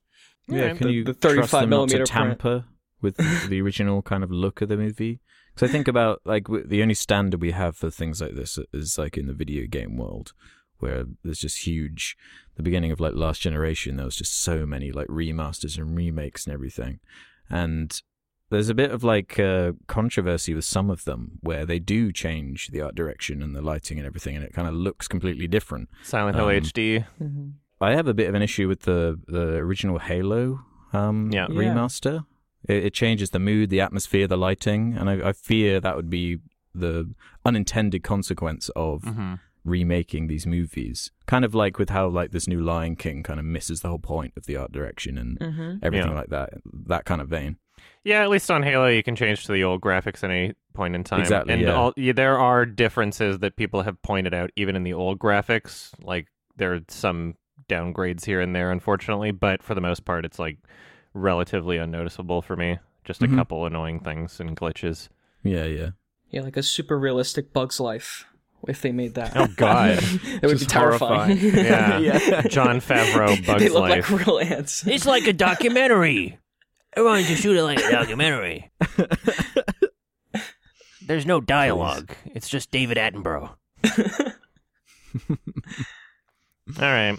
Yeah, 0.47 0.67
Yeah, 0.67 0.73
can 0.75 0.87
the- 0.87 0.93
you 0.93 1.03
the 1.03 1.13
trust 1.13 1.51
35 1.51 1.51
them 1.51 1.59
not 1.59 1.61
to 1.61 1.69
millimeter 1.69 1.97
print. 1.97 2.07
tamper 2.39 2.65
with 3.01 3.17
the 3.49 3.61
original 3.61 4.01
kind 4.01 4.23
of 4.23 4.31
look 4.31 4.61
of 4.61 4.69
the 4.69 4.77
movie? 4.77 5.19
Because 5.53 5.69
I 5.69 5.71
think 5.71 5.87
about 5.87 6.21
like 6.25 6.45
the 6.47 6.81
only 6.81 6.93
standard 6.93 7.41
we 7.41 7.51
have 7.51 7.75
for 7.75 7.89
things 7.89 8.21
like 8.21 8.35
this 8.35 8.59
is 8.73 8.97
like 8.97 9.17
in 9.17 9.25
the 9.27 9.33
video 9.33 9.65
game 9.67 9.97
world, 9.97 10.33
where 10.79 11.05
there's 11.23 11.39
just 11.39 11.65
huge. 11.65 12.17
The 12.55 12.63
beginning 12.63 12.91
of 12.91 12.99
like 12.99 13.13
Last 13.13 13.41
Generation, 13.41 13.97
there 13.97 14.05
was 14.05 14.15
just 14.15 14.33
so 14.39 14.65
many 14.65 14.91
like 14.91 15.07
remasters 15.07 15.77
and 15.77 15.95
remakes 15.95 16.45
and 16.45 16.53
everything, 16.53 16.99
and 17.49 18.01
there's 18.49 18.69
a 18.69 18.73
bit 18.73 18.91
of 18.91 19.03
like 19.03 19.39
uh, 19.39 19.73
controversy 19.87 20.53
with 20.53 20.65
some 20.65 20.89
of 20.89 21.03
them 21.03 21.39
where 21.41 21.65
they 21.65 21.79
do 21.79 22.11
change 22.11 22.69
the 22.69 22.81
art 22.81 22.95
direction 22.95 23.41
and 23.41 23.55
the 23.55 23.61
lighting 23.61 23.97
and 23.97 24.07
everything, 24.07 24.35
and 24.35 24.45
it 24.45 24.53
kind 24.53 24.67
of 24.67 24.73
looks 24.73 25.07
completely 25.07 25.47
different. 25.47 25.89
Silent 26.03 26.35
Hill 26.35 26.47
um, 26.47 26.51
HD. 26.51 27.05
Mm-hmm. 27.21 27.47
I 27.79 27.93
have 27.93 28.07
a 28.07 28.13
bit 28.13 28.27
of 28.27 28.35
an 28.35 28.41
issue 28.41 28.67
with 28.67 28.81
the 28.81 29.19
the 29.27 29.55
original 29.57 29.99
Halo 29.99 30.61
um, 30.93 31.29
Yeah. 31.31 31.47
Yeah. 31.49 31.59
remaster. 31.61 32.25
It, 32.67 32.85
it 32.85 32.93
changes 32.93 33.29
the 33.29 33.39
mood, 33.39 33.69
the 33.69 33.81
atmosphere, 33.81 34.27
the 34.27 34.37
lighting, 34.37 34.95
and 34.97 35.09
I, 35.09 35.29
I 35.29 35.33
fear 35.33 35.79
that 35.79 35.95
would 35.95 36.09
be 36.09 36.39
the 36.73 37.13
unintended 37.45 38.03
consequence 38.03 38.69
of 38.75 39.03
hmm 39.03 39.35
remaking 39.67 40.27
these 40.27 40.47
movies. 40.47 41.11
Kind 41.25 41.43
of 41.45 41.53
like 41.53 41.77
with 41.77 41.89
how 41.89 42.07
like 42.07 42.31
this 42.31 42.47
new 42.47 42.61
Lion 42.61 42.95
King 42.95 43.21
kind 43.23 43.39
of 43.39 43.45
misses 43.45 43.81
the 43.81 43.89
whole 43.89 43.99
point 43.99 44.33
of 44.37 44.45
the 44.45 44.55
art 44.55 44.71
direction 44.71 45.17
and 45.17 45.37
Mm-hmm. 45.39 45.77
everything 45.85 46.09
Yeah. 46.11 46.15
like 46.17 46.29
that. 46.29 46.49
That 46.85 47.05
kind 47.05 47.21
of 47.21 47.27
vein. 47.27 47.57
Yeah, 48.03 48.23
at 48.23 48.29
least 48.29 48.49
on 48.49 48.63
Halo, 48.63 48.87
you 48.87 49.03
can 49.03 49.15
change 49.15 49.45
to 49.45 49.51
the 49.51 49.63
old 49.63 49.81
graphics 49.81 50.23
at 50.23 50.31
any 50.31 50.53
point 50.73 50.95
in 50.95 51.03
time. 51.03 51.19
Exactly, 51.19 51.53
And 51.53 51.61
yeah. 51.61 51.73
all, 51.75 51.93
yeah, 51.97 52.13
there 52.13 52.39
are 52.39 52.65
differences 52.65 53.39
that 53.39 53.55
people 53.57 53.83
have 53.83 54.01
pointed 54.01 54.33
out, 54.33 54.49
even 54.55 54.75
in 54.75 54.83
the 54.83 54.93
old 54.93 55.19
graphics. 55.19 55.91
Like 56.01 56.27
there 56.55 56.73
are 56.73 56.79
some 56.87 57.35
downgrades 57.69 58.23
here 58.25 58.39
and 58.39 58.55
there, 58.55 58.71
unfortunately, 58.71 59.31
but 59.31 59.61
for 59.61 59.75
the 59.75 59.81
most 59.81 60.05
part, 60.05 60.25
it's 60.25 60.39
like 60.39 60.57
relatively 61.13 61.77
unnoticeable 61.77 62.41
for 62.41 62.55
me. 62.55 62.79
Just 63.03 63.21
a 63.21 63.27
Mhm. 63.27 63.35
couple 63.35 63.65
annoying 63.65 63.99
things 63.99 64.39
and 64.39 64.55
glitches. 64.55 65.09
Yeah, 65.43 65.65
yeah. 65.65 65.89
Yeah, 66.29 66.41
like 66.41 66.57
a 66.57 66.63
super 66.63 66.97
realistic 66.99 67.53
Bug's 67.53 67.79
Life. 67.79 68.25
If 68.67 68.81
they 68.81 68.91
made 68.91 69.13
that, 69.15 69.33
Oh, 69.35 69.47
God. 69.55 69.99
it 70.01 70.41
would 70.41 70.51
be 70.53 70.57
Just 70.57 70.69
terrifying. 70.69 71.37
Yeah. 71.41 71.97
Yeah. 71.99 72.41
Jon 72.43 72.79
Favreau, 72.81 73.27
Bugs 73.45 73.61
they 73.61 73.69
look 73.69 73.81
Life. 73.81 74.09
like 74.11 74.25
real 74.27 74.39
ants. 74.39 74.85
It's 74.87 75.05
like 75.05 75.27
a 75.27 75.33
documentary. 75.33 76.37
Everyone 76.95 77.23
just 77.23 77.43
shoot 77.43 77.55
it 77.55 77.63
like 77.63 77.79
a 77.79 77.91
documentary. 77.91 78.71
There's 81.05 81.25
no 81.25 81.39
dialogue. 81.39 82.11
It's 82.25 82.49
just 82.49 82.71
David 82.71 82.97
Attenborough. 82.97 83.51
All 85.29 86.81
right, 86.81 87.17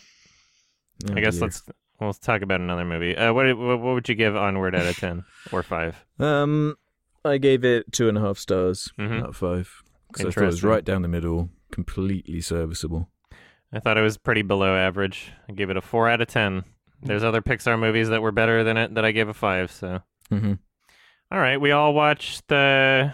Oh, 1.09 1.15
I 1.15 1.21
guess 1.21 1.35
dear. 1.37 1.43
let's 1.45 1.63
we'll 2.01 2.13
talk 2.13 2.43
about 2.43 2.61
another 2.61 2.85
movie. 2.85 3.17
Uh, 3.17 3.33
what, 3.33 3.47
what 3.57 3.81
what 3.81 3.95
would 3.95 4.09
you 4.09 4.15
give 4.15 4.37
Onward 4.37 4.75
out 4.75 4.87
of 4.87 4.97
ten 4.97 5.25
or 5.53 5.63
five? 5.63 6.05
Um, 6.19 6.77
I 7.25 7.39
gave 7.39 7.65
it 7.65 7.91
two 7.93 8.09
and 8.09 8.19
a 8.19 8.21
half 8.21 8.37
stars 8.39 8.93
Mhm. 8.99 9.23
out 9.23 9.29
of 9.31 9.37
five 9.37 9.83
because 10.09 10.27
I 10.27 10.31
thought 10.31 10.43
it 10.45 10.47
was 10.47 10.65
right 10.65 10.85
down 10.85 11.03
the 11.03 11.09
middle, 11.09 11.51
completely 11.73 12.41
serviceable. 12.41 13.11
I 13.73 13.81
thought 13.81 13.99
it 13.99 14.03
was 14.03 14.17
pretty 14.17 14.43
below 14.43 14.75
average. 14.77 15.33
I 15.49 15.53
gave 15.53 15.69
it 15.71 15.77
a 15.77 15.81
four 15.83 16.09
out 16.09 16.21
of 16.21 16.29
ten. 16.29 16.65
There's 17.03 17.23
other 17.23 17.43
Pixar 17.43 17.79
movies 17.79 18.09
that 18.09 18.23
were 18.23 18.33
better 18.33 18.65
than 18.65 18.77
it 18.77 18.95
that 18.95 19.05
I 19.05 19.13
gave 19.13 19.29
a 19.29 19.35
five. 19.35 19.71
So, 19.71 20.01
Mm-hmm. 20.33 20.55
all 21.31 21.39
right, 21.39 21.61
we 21.61 21.71
all 21.71 21.95
watched 21.95 22.49
the 22.49 23.13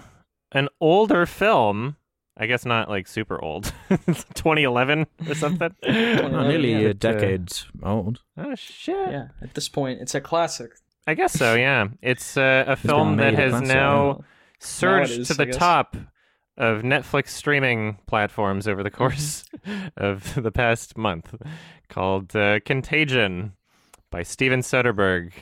an 0.52 0.68
older 0.80 1.26
film. 1.26 1.96
I 2.36 2.46
guess 2.46 2.64
not 2.64 2.88
like 2.88 3.06
super 3.06 3.40
old, 3.40 3.72
2011 3.90 5.06
or 5.28 5.34
something. 5.34 5.70
Oh, 5.84 5.88
Yeah, 5.90 6.48
nearly 6.48 6.72
yeah. 6.72 6.88
a 6.88 6.94
decade 6.94 7.52
old. 7.82 8.22
oh 8.36 8.54
shit! 8.56 9.10
yeah, 9.10 9.28
at 9.42 9.54
this 9.54 9.68
point, 9.68 10.00
it's 10.00 10.14
a 10.14 10.20
classic. 10.20 10.72
I 11.06 11.14
guess 11.14 11.32
so. 11.32 11.54
Yeah, 11.54 11.88
it's 12.02 12.36
uh, 12.36 12.64
a 12.66 12.76
film 12.76 13.18
that 13.18 13.34
a 13.34 13.36
has 13.36 13.50
classic, 13.50 13.68
now 13.68 14.24
surged 14.58 15.18
is, 15.20 15.28
to 15.28 15.34
the 15.34 15.46
top 15.46 15.96
of 16.56 16.82
Netflix 16.82 17.28
streaming 17.28 17.98
platforms 18.06 18.68
over 18.68 18.82
the 18.82 18.90
Mm-hmm. 18.90 18.98
course 18.98 19.44
of 19.96 20.34
the 20.42 20.52
past 20.52 20.96
month, 20.96 21.34
called 21.88 22.34
uh, 22.36 22.60
Contagion 22.60 23.52
by 24.10 24.22
Steven 24.22 24.60
Soderbergh. 24.60 25.32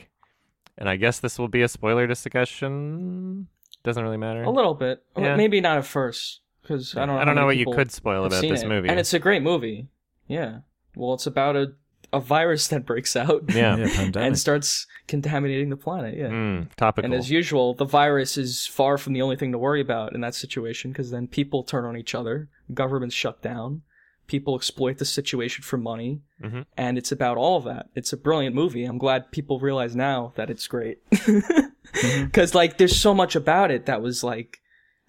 And 0.77 0.89
I 0.89 0.95
guess 0.95 1.19
this 1.19 1.37
will 1.37 1.47
be 1.49 1.61
a 1.61 1.67
spoiler 1.67 2.07
discussion. 2.07 3.47
Doesn't 3.83 4.03
really 4.03 4.17
matter. 4.17 4.43
A 4.43 4.49
little 4.49 4.73
bit, 4.73 5.03
Yeah. 5.17 5.35
maybe 5.35 5.61
not 5.61 5.77
at 5.77 5.85
first, 5.85 6.39
because 6.61 6.95
I 6.95 7.05
don't. 7.05 7.15
Know 7.15 7.21
I 7.21 7.25
don't 7.25 7.35
know 7.35 7.45
what 7.45 7.57
you 7.57 7.65
could 7.71 7.91
spoil 7.91 8.25
about 8.25 8.41
this 8.41 8.63
it. 8.63 8.67
movie. 8.67 8.89
and 8.89 8.99
it's 8.99 9.13
a 9.13 9.19
great 9.19 9.41
movie. 9.43 9.87
Yeah, 10.27 10.59
well, 10.95 11.13
it's 11.13 11.27
about 11.27 11.55
a 11.57 11.73
a 12.13 12.19
virus 12.19 12.67
that 12.69 12.85
breaks 12.85 13.15
out 13.15 13.43
yeah, 13.53 13.75
Yeah, 13.75 14.11
and 14.15 14.37
starts 14.37 14.87
contaminating 15.07 15.69
the 15.69 15.77
planet. 15.77 16.15
Yeah. 16.17 16.27
Mm, 16.29 16.73
topical. 16.75 17.05
And 17.05 17.13
as 17.13 17.29
usual, 17.29 17.73
the 17.73 17.85
virus 17.85 18.37
is 18.37 18.65
far 18.67 18.97
from 18.97 19.13
the 19.13 19.21
only 19.21 19.35
thing 19.35 19.51
to 19.51 19.57
worry 19.57 19.81
about 19.81 20.13
in 20.15 20.21
that 20.21 20.35
situation 20.35 20.91
because 20.91 21.11
then 21.11 21.27
people 21.27 21.63
turn 21.63 21.85
on 21.85 21.97
each 21.97 22.15
other, 22.15 22.47
governments 22.73 23.15
shut 23.15 23.41
down, 23.41 23.81
people 24.27 24.55
exploit 24.55 24.97
the 24.99 25.05
situation 25.05 25.63
for 25.63 25.77
money, 25.77 26.21
Mhm. 26.41 26.65
and 26.77 26.97
it's 26.97 27.11
about 27.11 27.35
all 27.37 27.57
of 27.57 27.65
that. 27.65 27.89
It's 27.95 28.13
a 28.13 28.17
brilliant 28.17 28.55
movie. 28.55 28.85
I'm 28.85 28.97
glad 28.97 29.31
people 29.31 29.59
realize 29.59 29.95
now 29.95 30.31
that 30.35 30.49
it's 30.49 30.67
great. 30.67 30.99
Because, 32.21 32.55
like, 32.55 32.77
there's 32.77 32.97
so 32.99 33.13
much 33.13 33.35
about 33.35 33.69
it 33.69 33.85
that 33.85 34.01
was, 34.01 34.23
like, 34.23 34.59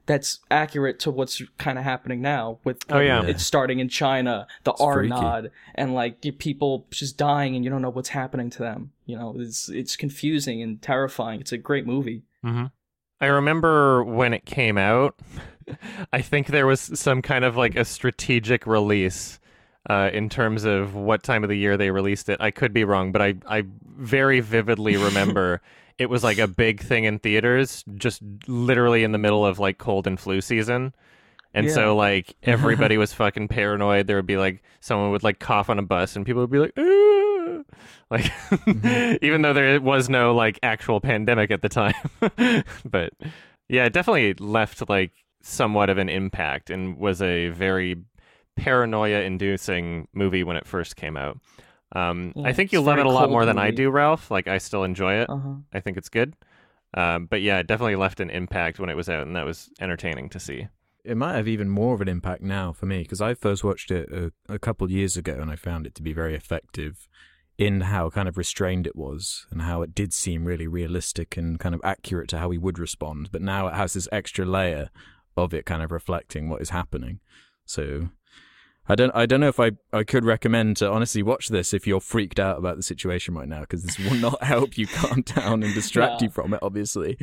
that's 0.07 0.41
accurate 0.51 0.99
to 1.01 1.11
what's 1.11 1.41
kind 1.59 1.79
of 1.79 1.85
happening 1.85 2.21
now 2.21 2.59
with 2.65 2.85
Oh, 2.91 2.99
yeah. 3.01 3.23
it's 3.23 3.45
starting 3.45 3.79
in 3.79 3.89
China, 3.89 4.47
the 4.65 4.73
It's 4.73 4.81
R 4.81 4.95
freaky. 4.95 5.09
nod, 5.11 5.51
and 5.75 5.95
like 5.95 6.21
people 6.39 6.87
just 6.91 7.17
dying 7.17 7.57
and 7.57 7.65
you 7.65 7.71
don't 7.71 7.83
know 7.83 7.91
what's 7.91 8.11
happening 8.11 8.51
to 8.51 8.59
them. 8.59 8.93
You 9.07 9.17
know, 9.19 9.35
it's 9.39 9.69
it's 9.69 9.97
confusing 9.97 10.63
and 10.63 10.81
terrifying. 10.83 11.41
It's 11.41 11.53
a 11.53 11.59
great 11.59 11.87
movie. 11.87 12.23
hmm 12.43 12.65
I 13.21 13.27
remember 13.27 14.03
when 14.05 14.35
it 14.35 14.45
came 14.45 14.77
out, 14.77 15.19
I 16.13 16.21
think 16.21 16.49
there 16.49 16.67
was 16.67 16.81
some 16.81 17.23
kind 17.23 17.45
of 17.45 17.57
like 17.57 17.75
a 17.77 17.85
strategic 17.85 18.67
release 18.67 19.39
uh, 19.89 20.11
in 20.13 20.29
terms 20.29 20.65
of 20.65 20.95
what 20.95 21.23
time 21.23 21.43
of 21.45 21.49
the 21.49 21.57
year 21.57 21.77
they 21.77 21.91
released 21.91 22.29
it. 22.29 22.39
I 22.41 22.51
could 22.51 22.73
be 22.75 22.85
wrong, 22.85 23.13
but 23.13 23.23
I, 23.23 23.35
I 23.47 23.65
very 23.97 24.41
vividly 24.41 24.97
remember 25.09 25.63
it 25.99 26.11
was 26.11 26.25
like 26.25 26.39
a 26.39 26.49
big 26.49 26.81
thing 26.81 27.05
in 27.05 27.19
theaters, 27.19 27.85
just 27.95 28.21
literally 28.47 29.05
in 29.05 29.13
the 29.13 29.19
middle 29.19 29.45
of 29.47 29.59
like 29.59 29.79
cold 29.79 30.07
and 30.07 30.19
flu 30.19 30.41
season. 30.41 30.95
And 31.53 31.67
Yeah. 31.67 31.73
so 31.73 31.97
like 31.97 32.35
everybody 32.43 32.97
was 32.99 33.13
fucking 33.13 33.49
paranoid. 33.49 34.07
There 34.07 34.17
would 34.17 34.27
be 34.27 34.37
like 34.37 34.63
someone 34.81 35.11
would 35.13 35.23
like 35.23 35.39
cough 35.39 35.71
on 35.71 35.79
a 35.79 35.83
bus 35.83 36.17
and 36.17 36.27
people 36.27 36.43
would 36.43 36.51
be 36.51 36.59
like, 36.59 36.73
"Ah." 36.77 37.63
like 38.11 38.31
even 39.23 39.43
though 39.43 39.53
there 39.53 39.81
was 39.81 40.09
no 40.09 40.35
like 40.35 40.59
actual 40.63 41.01
pandemic 41.01 41.51
at 41.51 41.63
the 41.63 41.69
time. 41.69 41.95
but 42.85 43.13
yeah, 43.69 43.85
it 43.85 43.93
definitely 43.93 44.35
left 44.35 44.89
like 44.89 45.13
somewhat 45.43 45.91
of 45.91 45.99
an 45.99 46.09
impact 46.09 46.71
and 46.71 46.97
was 46.99 47.23
a 47.23 47.49
very 47.51 47.97
paranoia 48.57 49.21
inducing 49.21 50.09
movie 50.13 50.43
when 50.45 50.57
it 50.57 50.67
first 50.67 50.97
came 50.97 51.17
out. 51.17 51.39
Um, 51.95 52.33
Yeah, 52.35 52.49
I 52.49 52.53
think 52.53 52.73
you 52.73 52.81
love 52.81 52.99
it 52.99 53.07
a 53.07 53.11
lot 53.11 53.21
cold 53.21 53.31
more 53.31 53.45
than 53.47 53.59
I 53.59 53.71
do, 53.71 53.91
Ralph. 53.91 54.31
Like 54.31 54.49
I 54.49 54.59
still 54.59 54.85
enjoy 54.85 55.15
it. 55.15 55.31
Uh 55.31 55.37
huh. 55.37 55.55
I 55.73 55.81
think 55.81 55.97
it's 55.97 56.09
good. 56.09 56.35
Um, 56.95 57.27
but 57.27 57.43
yeah, 57.43 57.59
it 57.59 57.67
definitely 57.67 57.97
left 57.97 58.21
an 58.21 58.31
impact 58.31 58.79
when 58.79 58.89
it 58.89 58.97
was 58.97 59.09
out, 59.09 59.27
and 59.27 59.35
that 59.37 59.45
was 59.45 59.71
entertaining 59.81 60.29
to 60.31 60.41
see. 60.41 60.69
It 61.05 61.17
might 61.17 61.35
have 61.35 61.49
even 61.49 61.69
more 61.69 61.95
of 61.95 62.01
an 62.01 62.09
impact 62.09 62.43
now 62.43 62.73
for 62.73 62.87
me 62.87 63.03
because 63.03 63.21
I 63.21 63.35
first 63.35 63.63
watched 63.63 63.91
it 63.91 64.11
a, 64.11 64.33
a 64.49 64.59
couple 64.59 64.91
years 64.91 65.19
ago 65.19 65.37
and 65.39 65.51
I 65.51 65.57
found 65.57 65.87
it 65.87 65.95
to 65.97 66.03
be 66.03 66.15
very 66.15 66.35
effective 66.35 67.09
in 67.59 67.83
how 67.83 68.09
kind 68.09 68.27
of 68.27 68.39
restrained 68.39 68.87
it 68.87 68.97
was 68.97 69.47
and 69.51 69.63
how 69.63 69.83
it 69.83 69.95
did 69.95 70.15
seem 70.15 70.47
really 70.47 70.67
realistic 70.67 71.37
and 71.37 71.61
kind 71.61 71.75
of 71.75 71.81
accurate 71.85 72.29
to 72.31 72.39
how 72.39 72.49
we 72.49 72.57
would 72.57 72.79
respond. 72.79 73.31
But 73.31 73.43
now 73.43 73.67
it 73.69 73.75
has 73.75 73.93
this 73.93 74.09
extra 74.11 74.47
layer 74.47 74.89
of 75.37 75.53
it 75.53 75.67
kind 75.67 75.83
of 75.83 75.93
reflecting 75.93 76.49
what 76.49 76.63
is 76.63 76.71
happening. 76.71 77.21
So 77.67 78.09
I 78.89 78.95
don't 78.95 79.11
I 79.15 79.25
don't 79.27 79.41
know 79.41 79.49
if 79.49 79.59
I, 79.61 79.73
I 79.93 80.05
could 80.05 80.25
recommend 80.25 80.77
to 80.79 80.91
honestly 80.91 81.23
watch 81.23 81.49
this 81.49 81.73
if 81.73 81.87
you're 81.87 82.01
freaked 82.01 82.39
out 82.39 82.59
about 82.59 82.77
the 82.77 82.83
situation 82.83 83.35
right 83.35 83.49
now 83.49 83.61
because 83.61 83.83
this 83.83 83.99
will 83.99 84.15
not 84.17 84.43
help 84.55 84.77
you 84.77 84.87
calm 84.87 85.23
down 85.23 85.63
and 85.63 85.73
distract 85.75 86.21
No. 86.21 86.27
you 86.27 86.31
from 86.31 86.53
it 86.55 86.61
obviously. 86.63 87.17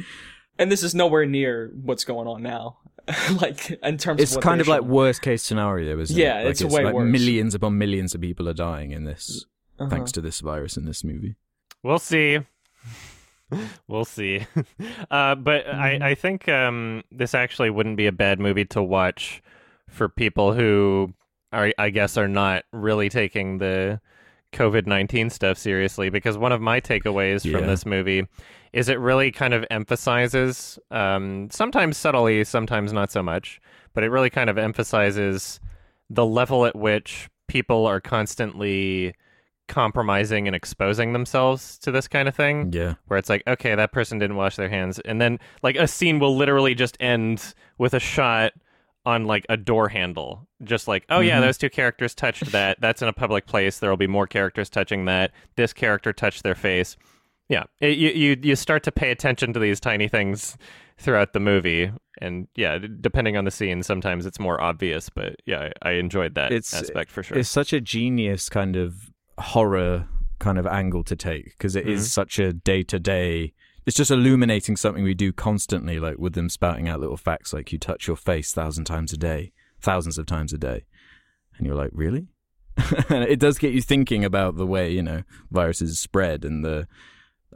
And 0.58 0.72
this 0.72 0.82
is 0.84 0.94
nowhere 0.96 1.26
near 1.26 1.72
what's 1.82 2.04
going 2.04 2.28
on 2.28 2.42
now. 2.44 2.78
like 3.42 3.72
in 3.84 3.98
terms 3.98 4.22
It's 4.22 4.32
of 4.32 4.38
what 4.38 4.44
kind 4.44 4.62
of 4.62 4.68
like 4.68 4.82
worst 4.82 5.22
case 5.22 5.44
scenario, 5.44 6.00
isn't 6.00 6.18
Yeah, 6.18 6.40
it? 6.40 6.46
Like 6.46 6.52
it's 6.52 6.64
way 6.64 6.84
like 6.84 6.94
worse. 6.96 7.12
millions 7.12 7.54
upon 7.56 7.78
millions 7.78 8.14
of 8.16 8.22
people 8.22 8.48
are 8.50 8.54
dying 8.54 8.92
in 8.92 9.04
this 9.06 9.46
Uh-huh. 9.80 9.90
thanks 9.90 10.12
to 10.14 10.22
this 10.22 10.40
virus 10.40 10.78
in 10.78 10.86
this 10.86 11.04
movie. 11.04 11.36
We'll 11.84 12.00
see. 12.00 12.40
we'll 13.88 14.06
see. 14.06 14.46
Uh, 15.12 15.36
but 15.36 15.68
I, 15.68 16.12
I 16.12 16.16
think 16.16 16.48
um, 16.48 17.04
this 17.12 17.36
actually 17.36 17.70
wouldn't 17.70 17.98
be 17.98 18.08
a 18.08 18.12
bad 18.14 18.40
movie 18.40 18.64
to 18.66 18.82
watch 18.82 19.44
for 19.90 20.08
people 20.08 20.54
who 20.54 21.14
are, 21.54 21.72
I 21.78 21.90
guess, 21.90 22.18
are 22.18 22.28
not 22.28 22.64
really 22.72 23.10
taking 23.10 23.58
the 23.58 24.00
COVID 24.54 24.86
19 24.88 25.30
stuff 25.30 25.58
seriously. 25.58 26.10
Because 26.10 26.38
one 26.38 26.52
of 26.52 26.62
my 26.62 26.82
takeaways 26.82 27.50
from 27.50 27.68
this 27.68 27.86
movie 27.86 28.28
is 28.74 28.90
it 28.90 29.00
really 29.00 29.32
kind 29.32 29.54
of 29.54 29.66
emphasizes, 29.72 30.80
um, 30.92 31.50
sometimes 31.52 31.98
subtly, 31.98 32.44
sometimes 32.44 32.94
not 32.94 33.12
so 33.12 33.22
much, 33.22 33.60
but 33.94 34.04
it 34.04 34.10
really 34.10 34.30
kind 34.30 34.50
of 34.50 34.58
emphasizes 34.58 35.60
the 36.10 36.26
level 36.26 36.66
at 36.66 36.76
which 36.76 37.30
people 37.48 37.86
are 37.86 38.00
constantly 38.02 39.14
compromising 39.68 40.48
and 40.48 40.56
exposing 40.56 41.14
themselves 41.14 41.78
to 41.80 41.92
this 41.92 42.08
kind 42.08 42.28
of 42.28 42.36
thing 42.36 42.72
Yeah. 42.74 42.96
where 43.08 43.18
it's 43.18 43.30
like 43.30 43.42
okay 43.48 43.74
that 43.74 43.94
person 43.94 44.20
didn't 44.20 44.36
wash 44.36 44.58
their 44.58 44.68
hands 44.68 45.00
and 45.00 45.22
then 45.22 45.40
like 45.64 45.78
a 45.78 45.88
scene 45.88 46.20
will 46.20 46.36
literally 46.36 46.76
just 46.76 46.98
end 47.00 47.54
with 47.78 47.94
a 47.94 48.00
shot 48.00 48.52
on 49.06 49.26
like 49.26 49.46
a 49.50 49.58
door 49.58 49.90
handle 49.90 50.48
just 50.64 50.88
like 50.88 51.06
oh 51.10 51.20
yeah 51.20 51.38
Mhm. 51.40 51.42
those 51.42 51.58
two 51.58 51.70
characters 51.70 52.14
touched 52.14 52.52
that 52.52 52.80
that's 52.82 53.02
in 53.02 53.08
a 53.08 53.14
public 53.14 53.48
place 53.48 53.80
there 53.80 53.90
will 53.90 53.98
be 53.98 54.08
more 54.08 54.28
characters 54.28 54.70
touching 54.70 55.06
that 55.06 55.32
this 55.56 55.74
character 55.74 56.14
touched 56.14 56.44
their 56.44 56.54
face 56.56 56.98
yeah 57.50 57.64
it, 57.80 57.98
you, 57.98 58.10
you 58.12 58.38
you 58.44 58.56
start 58.56 58.84
to 58.84 58.92
pay 58.92 59.10
attention 59.12 59.54
to 59.54 59.60
these 59.60 59.80
tiny 59.80 60.08
things 60.08 60.56
throughout 61.00 61.34
the 61.34 61.40
movie 61.40 61.92
and 62.22 62.48
yeah 62.56 62.78
depending 63.00 63.36
on 63.38 63.44
the 63.46 63.50
scene 63.52 63.82
sometimes 63.82 64.26
it's 64.28 64.40
more 64.40 64.62
obvious 64.62 65.10
but 65.10 65.36
yeah 65.48 65.70
i, 65.84 65.90
I 65.90 65.92
enjoyed 65.94 66.36
that 66.36 66.52
It's- 66.52 66.74
aspect 66.74 67.10
for 67.10 67.24
sure 67.24 67.38
It's 67.40 67.50
such 67.50 67.74
a 67.74 67.82
genius 67.82 68.50
kind 68.50 68.76
of 68.76 69.10
horror 69.40 70.08
kind 70.40 70.58
of 70.60 70.68
angle 70.68 71.04
to 71.06 71.16
take 71.16 71.46
because 71.58 71.76
it 71.76 71.88
is 71.88 72.06
Mhm. 72.06 72.10
such 72.10 72.40
a 72.40 72.52
day 72.54 72.82
to 72.84 73.00
day. 73.00 73.54
It's 73.86 73.98
just 73.98 74.12
illuminating 74.12 74.76
something 74.76 75.04
we 75.04 75.14
do 75.14 75.34
constantly, 75.34 76.00
like 76.00 76.18
with 76.18 76.34
them 76.34 76.50
spouting 76.50 76.88
out 76.88 77.00
little 77.00 77.18
facts 77.18 77.54
like 77.54 77.72
you 77.72 77.80
touch 77.80 78.08
your 78.08 78.16
face 78.16 78.54
thousand 78.54 78.86
times 78.86 79.12
a 79.12 79.18
day, 79.18 79.52
thousands 79.80 80.18
of 80.18 80.26
times 80.26 80.54
a 80.54 80.58
day. 80.58 80.86
And 81.58 81.66
you're 81.66 81.76
like, 81.76 81.92
really? 81.94 82.28
and 83.10 83.24
it 83.24 83.40
does 83.40 83.58
get 83.58 83.74
you 83.74 83.82
thinking 83.82 84.24
about 84.24 84.56
the 84.56 84.68
way, 84.68 84.92
you 84.92 85.04
know, 85.04 85.24
viruses 85.50 86.00
spread 86.00 86.46
and 86.46 86.64
the. 86.64 86.88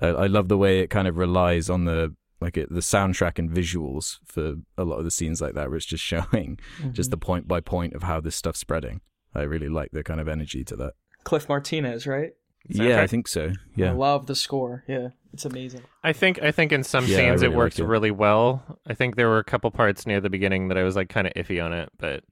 I 0.01 0.07
I 0.07 0.27
love 0.27 0.49
the 0.49 0.57
way 0.57 0.79
it 0.79 0.89
kind 0.89 1.07
of 1.07 1.17
relies 1.17 1.69
on 1.69 1.85
the 1.85 2.15
like 2.41 2.57
it, 2.57 2.69
the 2.69 2.81
soundtrack 2.81 3.39
and 3.39 3.49
visuals 3.49 4.19
for 4.25 4.55
a 4.77 4.83
lot 4.83 4.97
of 4.97 5.05
the 5.05 5.11
scenes 5.11 5.41
like 5.41 5.53
that, 5.53 5.69
where 5.69 5.77
it's 5.77 5.85
just 5.85 6.03
showing 6.11 6.59
just 6.91 7.09
mm-hmm. 7.09 7.11
the 7.11 7.17
point 7.17 7.47
by 7.47 7.61
point 7.61 7.93
of 7.93 8.03
how 8.03 8.19
this 8.19 8.35
stuff's 8.35 8.59
spreading. 8.59 9.01
I 9.33 9.41
really 9.41 9.69
like 9.69 9.91
the 9.91 10.03
kind 10.03 10.19
of 10.19 10.27
energy 10.27 10.63
to 10.65 10.75
that. 10.77 10.93
Cliff 11.23 11.49
Martinez, 11.49 12.07
right? 12.07 12.33
Yeah, 12.67 13.01
I 13.01 13.07
think 13.07 13.27
so. 13.27 13.53
Yeah, 13.75 13.87
I 13.87 13.89
Yeah. 13.89 13.91
love 13.93 14.25
the 14.27 14.35
score. 14.35 14.83
Yeah, 14.87 15.09
it's 15.33 15.45
amazing. 15.45 15.81
I 16.03 16.13
think 16.13 16.41
I 16.41 16.51
think 16.51 16.71
in 16.71 16.83
some 16.83 17.05
Yeah, 17.05 17.17
I 17.17 17.19
scenes 17.19 17.41
it 17.41 17.47
really 17.47 17.57
works 17.57 17.79
it. 17.79 17.85
really 17.85 18.11
well. 18.11 18.79
I 18.87 18.93
think 18.93 19.15
there 19.15 19.29
were 19.29 19.39
a 19.39 19.43
couple 19.43 19.69
parts 19.71 20.05
near 20.07 20.19
the 20.21 20.29
beginning 20.29 20.67
that 20.69 20.77
I 20.77 20.83
was 20.83 20.95
like 20.95 21.09
kind 21.09 21.27
of 21.27 21.33
iffy 21.33 21.63
on 21.63 21.73
it, 21.73 21.89
but 21.99 22.23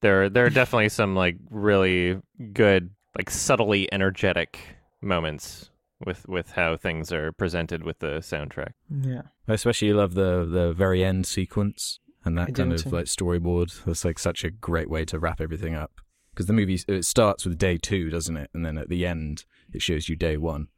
there 0.00 0.28
there 0.28 0.44
are 0.46 0.50
definitely 0.60 0.88
some 0.88 1.14
like 1.16 1.36
really 1.50 2.20
good 2.52 2.90
like 3.16 3.30
subtly 3.30 3.92
energetic 3.92 4.58
moments 5.00 5.70
with 6.04 6.28
with 6.28 6.52
how 6.52 6.76
things 6.76 7.12
are 7.12 7.32
presented 7.32 7.82
with 7.84 7.98
the 8.00 8.18
soundtrack. 8.20 8.72
Yeah. 8.90 9.22
I 9.48 9.54
especially 9.54 9.92
love 9.92 10.14
the 10.14 10.44
the 10.44 10.72
very 10.72 11.04
end 11.04 11.26
sequence 11.26 11.98
and 12.24 12.38
that 12.38 12.48
do 12.48 12.52
kind 12.62 12.72
of 12.72 12.82
too. 12.84 12.90
like 12.90 13.06
storyboard. 13.06 13.84
That's 13.84 14.04
like 14.04 14.18
such 14.18 14.44
a 14.44 14.50
great 14.50 14.88
way 14.88 15.04
to 15.06 15.18
wrap 15.18 15.40
everything 15.40 15.74
up. 15.74 15.92
Because 16.32 16.46
the 16.46 16.52
movie 16.52 16.80
it 16.88 17.04
starts 17.04 17.44
with 17.44 17.58
day 17.58 17.76
two, 17.76 18.08
doesn't 18.10 18.36
it? 18.36 18.50
And 18.54 18.64
then 18.64 18.78
at 18.78 18.88
the 18.88 19.06
end, 19.06 19.44
it 19.72 19.82
shows 19.82 20.08
you 20.08 20.16
day 20.16 20.36
one. 20.36 20.68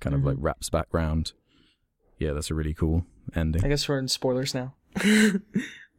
Kind 0.00 0.14
of 0.14 0.20
Mm-hmm. 0.20 0.28
like 0.28 0.36
wraps 0.40 0.68
back 0.68 0.86
round. 0.92 1.32
Yeah, 2.18 2.32
that's 2.32 2.50
a 2.50 2.54
really 2.54 2.74
cool 2.74 3.04
ending. 3.34 3.64
I 3.64 3.68
guess 3.68 3.88
we're 3.88 3.98
in 3.98 4.08
spoilers 4.08 4.54
now. 4.54 4.74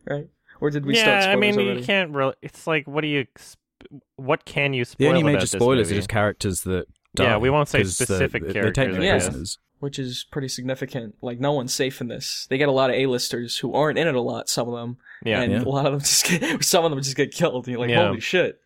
right? 0.09 0.27
Or 0.59 0.69
did 0.69 0.85
we 0.85 0.95
yeah, 0.95 1.01
start 1.03 1.23
spoilers 1.23 1.35
I 1.37 1.39
mean 1.39 1.55
already? 1.59 1.79
you 1.81 1.85
can't 1.85 2.11
really. 2.11 2.33
It's 2.41 2.67
like 2.67 2.87
what 2.87 3.01
do 3.01 3.07
you 3.07 3.21
ex- 3.21 3.57
what 4.15 4.45
can 4.45 4.73
you 4.73 4.85
spoil? 4.85 4.97
the 4.97 5.03
spoil 5.05 5.09
only 5.09 5.21
about 5.21 5.27
major 5.33 5.39
this 5.41 5.51
spoilers 5.51 5.91
are 5.91 5.95
just 5.95 6.09
characters 6.09 6.61
that 6.63 6.87
die. 7.15 7.23
Yeah, 7.25 7.37
we 7.37 7.49
won't 7.49 7.69
say 7.69 7.79
'cause, 7.79 8.01
uh, 8.01 8.05
specific 8.05 8.45
they- 8.47 8.53
characters, 8.53 8.75
They 8.75 8.85
take 8.85 8.93
them 8.93 9.01
I 9.01 9.05
guess. 9.05 9.25
prisoners. 9.25 9.59
Which 9.79 9.99
is 9.99 10.25
pretty 10.31 10.47
significant. 10.47 11.15
Like 11.21 11.39
no 11.39 11.53
one's 11.53 11.71
safe 11.71 12.01
in 12.01 12.07
this. 12.07 12.47
They 12.49 12.57
get 12.57 12.67
a 12.67 12.71
lot 12.71 12.89
of 12.89 12.95
A-listers 12.95 13.59
who 13.59 13.73
aren't 13.73 13.99
in 13.99 14.07
it 14.07 14.15
a 14.15 14.21
lot. 14.21 14.49
Some 14.49 14.67
of 14.67 14.73
them, 14.75 14.97
yeah, 15.23 15.41
and 15.41 15.51
Yeah. 15.53 15.61
a 15.61 15.69
lot 15.69 15.85
of 15.85 15.91
them 15.91 15.99
just 16.01 16.25
get. 16.25 16.63
Some 16.63 16.83
of 16.83 16.89
them 16.89 16.99
just 17.01 17.15
get 17.15 17.31
killed. 17.31 17.67
And 17.67 17.73
you're 17.73 17.81
like, 17.81 17.91
Yeah. 17.91 18.07
holy 18.07 18.19
shit! 18.19 18.59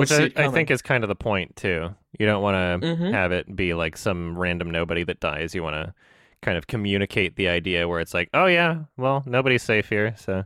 Which 0.00 0.10
I, 0.12 0.24
I 0.36 0.48
think 0.54 0.70
is 0.70 0.82
kind 0.82 1.04
of 1.04 1.08
the 1.08 1.14
point 1.16 1.56
too. 1.56 1.94
You 2.18 2.26
don't 2.26 2.42
want 2.42 2.82
to 2.82 2.86
Mhm. 2.86 3.12
have 3.12 3.32
it 3.32 3.54
be 3.56 3.74
like 3.74 3.96
some 3.96 4.38
random 4.38 4.70
nobody 4.70 5.02
that 5.04 5.20
dies. 5.20 5.54
You 5.54 5.62
want 5.62 5.74
to 5.74 5.94
kind 6.42 6.56
of 6.56 6.66
communicate 6.66 7.36
the 7.36 7.48
idea 7.48 7.88
where 7.88 8.00
it's 8.00 8.14
like, 8.14 8.28
oh 8.34 8.46
yeah, 8.46 8.84
well 8.96 9.22
nobody's 9.26 9.62
safe 9.62 9.88
here, 9.88 10.14
so 10.16 10.44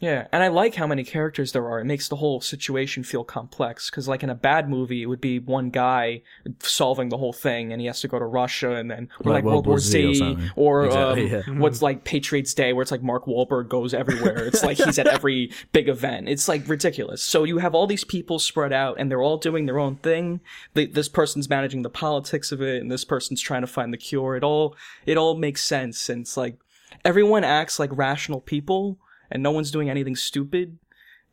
Yeah, 0.00 0.28
and 0.32 0.42
I 0.42 0.48
like 0.48 0.76
how 0.76 0.86
many 0.86 1.04
characters 1.04 1.52
there 1.52 1.68
are. 1.68 1.78
It 1.78 1.84
makes 1.84 2.08
the 2.08 2.16
whole 2.16 2.40
situation 2.40 3.04
feel 3.04 3.22
complex. 3.22 3.90
Because, 3.90 4.08
like 4.08 4.22
in 4.22 4.30
a 4.30 4.34
bad 4.34 4.68
movie, 4.68 5.02
it 5.02 5.06
would 5.06 5.20
be 5.20 5.38
one 5.38 5.68
guy 5.68 6.22
solving 6.60 7.10
the 7.10 7.18
whole 7.18 7.34
thing, 7.34 7.70
and 7.70 7.82
he 7.82 7.86
has 7.86 8.00
to 8.00 8.08
go 8.08 8.18
to 8.18 8.24
Russia, 8.24 8.76
and 8.76 8.90
then 8.90 9.10
or 9.22 9.30
Like 9.30 9.44
like 9.44 9.44
World 9.44 9.66
War 9.66 9.78
Z, 9.78 10.38
or 10.56 10.70
or, 10.70 10.86
Exactly, 10.86 11.24
um, 11.24 11.30
yeah. 11.30 11.60
what's 11.60 11.82
like 11.82 12.04
Patriots 12.04 12.54
Day, 12.54 12.72
where 12.72 12.80
it's 12.80 12.90
like 12.90 13.02
Mark 13.02 13.26
Wahlberg 13.26 13.68
goes 13.68 13.92
everywhere. 13.92 14.46
It's 14.46 14.64
like 14.64 14.78
he's 14.78 14.98
at 14.98 15.06
every 15.18 15.52
big 15.72 15.90
event. 15.90 16.30
It's 16.30 16.48
like 16.48 16.66
ridiculous. 16.66 17.22
So 17.22 17.44
you 17.44 17.58
have 17.58 17.74
all 17.74 17.86
these 17.86 18.04
people 18.04 18.38
spread 18.38 18.72
out, 18.72 18.96
and 18.98 19.10
they're 19.10 19.22
all 19.22 19.36
doing 19.36 19.66
their 19.66 19.78
own 19.78 19.96
thing. 19.96 20.40
They, 20.72 20.86
this 20.86 21.10
person's 21.10 21.50
managing 21.50 21.82
the 21.82 21.90
politics 21.90 22.52
of 22.52 22.62
it, 22.62 22.80
and 22.80 22.90
this 22.90 23.04
person's 23.04 23.42
trying 23.42 23.60
to 23.60 23.66
find 23.66 23.92
the 23.92 23.98
cure. 23.98 24.34
It 24.34 24.44
all 24.44 24.74
it 25.04 25.18
all 25.18 25.36
makes 25.36 25.62
sense, 25.62 26.08
and 26.08 26.22
it's 26.22 26.38
like 26.38 26.56
everyone 27.04 27.44
acts 27.44 27.78
like 27.78 27.90
rational 27.92 28.40
people 28.40 28.98
and 29.30 29.42
no 29.42 29.50
one's 29.50 29.70
doing 29.70 29.88
anything 29.90 30.16
stupid. 30.16 30.78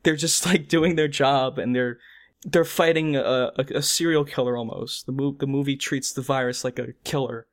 They're 0.02 0.16
just 0.16 0.46
like 0.46 0.68
doing 0.68 0.96
their 0.96 1.08
job 1.08 1.58
and 1.58 1.74
they're 1.74 1.98
they're 2.44 2.64
fighting 2.64 3.16
a, 3.16 3.50
a, 3.56 3.64
a 3.76 3.82
serial 3.82 4.24
killer 4.24 4.56
almost. 4.56 5.06
The 5.06 5.12
mo- 5.12 5.36
the 5.38 5.46
movie 5.46 5.76
treats 5.76 6.12
the 6.12 6.22
virus 6.22 6.62
like 6.62 6.78
a 6.78 6.92
killer, 7.04 7.46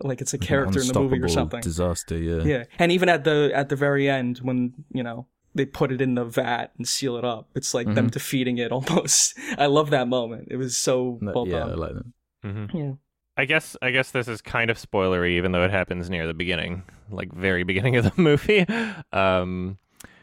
like 0.00 0.20
it's 0.20 0.34
a 0.34 0.38
character 0.38 0.80
in 0.80 0.88
the 0.88 0.98
movie 1.00 1.14
or 1.20 1.24
Unstoppable 1.24 1.28
something. 1.28 1.60
Disaster, 1.60 2.18
yeah. 2.18 2.42
Yeah, 2.42 2.64
and 2.78 2.90
even 2.90 3.08
at 3.08 3.22
the 3.24 3.50
at 3.54 3.68
the 3.68 3.76
very 3.76 4.08
end 4.10 4.38
when 4.38 4.72
you 4.92 5.02
know 5.04 5.26
they 5.54 5.64
put 5.64 5.90
it 5.92 6.00
in 6.00 6.16
the 6.16 6.24
vat 6.24 6.72
and 6.76 6.86
seal 6.88 7.16
it 7.16 7.24
up, 7.24 7.48
it's 7.54 7.72
like 7.72 7.86
them 7.94 8.08
defeating 8.10 8.58
it 8.58 8.72
almost. 8.76 9.38
I 9.56 9.66
love 9.66 9.90
that 9.90 10.08
moment. 10.08 10.48
It 10.50 10.56
was 10.56 10.76
so 10.76 11.18
That- 11.22 11.34
well 11.34 11.46
yeah, 11.46 11.64
I 11.64 11.74
like 11.74 11.92
that. 11.94 12.06
hmm 12.42 12.76
Yeah. 12.76 12.92
I 13.36 13.44
guess 13.44 13.76
I 13.82 13.90
guess 13.90 14.10
this 14.10 14.28
is 14.28 14.40
kind 14.40 14.70
of 14.70 14.78
spoilery, 14.78 15.32
even 15.32 15.52
though 15.52 15.64
it 15.64 15.70
happens 15.70 16.08
near 16.08 16.26
the 16.26 16.34
beginning, 16.34 16.84
like 17.10 17.32
very 17.32 17.62
beginning 17.72 17.96
of 17.96 18.04
the 18.04 18.12
movie. 18.20 18.66
Um, 19.12 19.78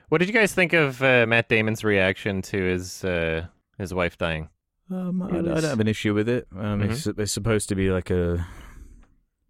what 0.10 0.18
did 0.20 0.28
you 0.28 0.34
guys 0.34 0.54
think 0.54 0.74
of 0.74 1.02
uh, 1.04 1.26
Matt 1.28 1.50
Damon's 1.50 1.84
reaction 1.84 2.42
to 2.44 2.58
his 2.64 3.04
uh, 3.04 3.46
his 3.78 3.94
wife 3.94 4.18
dying? 4.18 4.50
Um, 4.92 5.22
I, 5.24 5.28
I 5.38 5.42
don't 5.42 5.64
have 5.64 5.80
an 5.80 5.88
issue 5.88 6.14
with 6.14 6.28
it. 6.30 6.48
Um, 6.56 6.82
Mhm. 6.82 6.92
it's, 6.92 7.08
it's 7.08 7.32
supposed 7.32 7.70
to 7.70 7.76
be 7.76 7.90
like 7.90 8.10
a. 8.10 8.46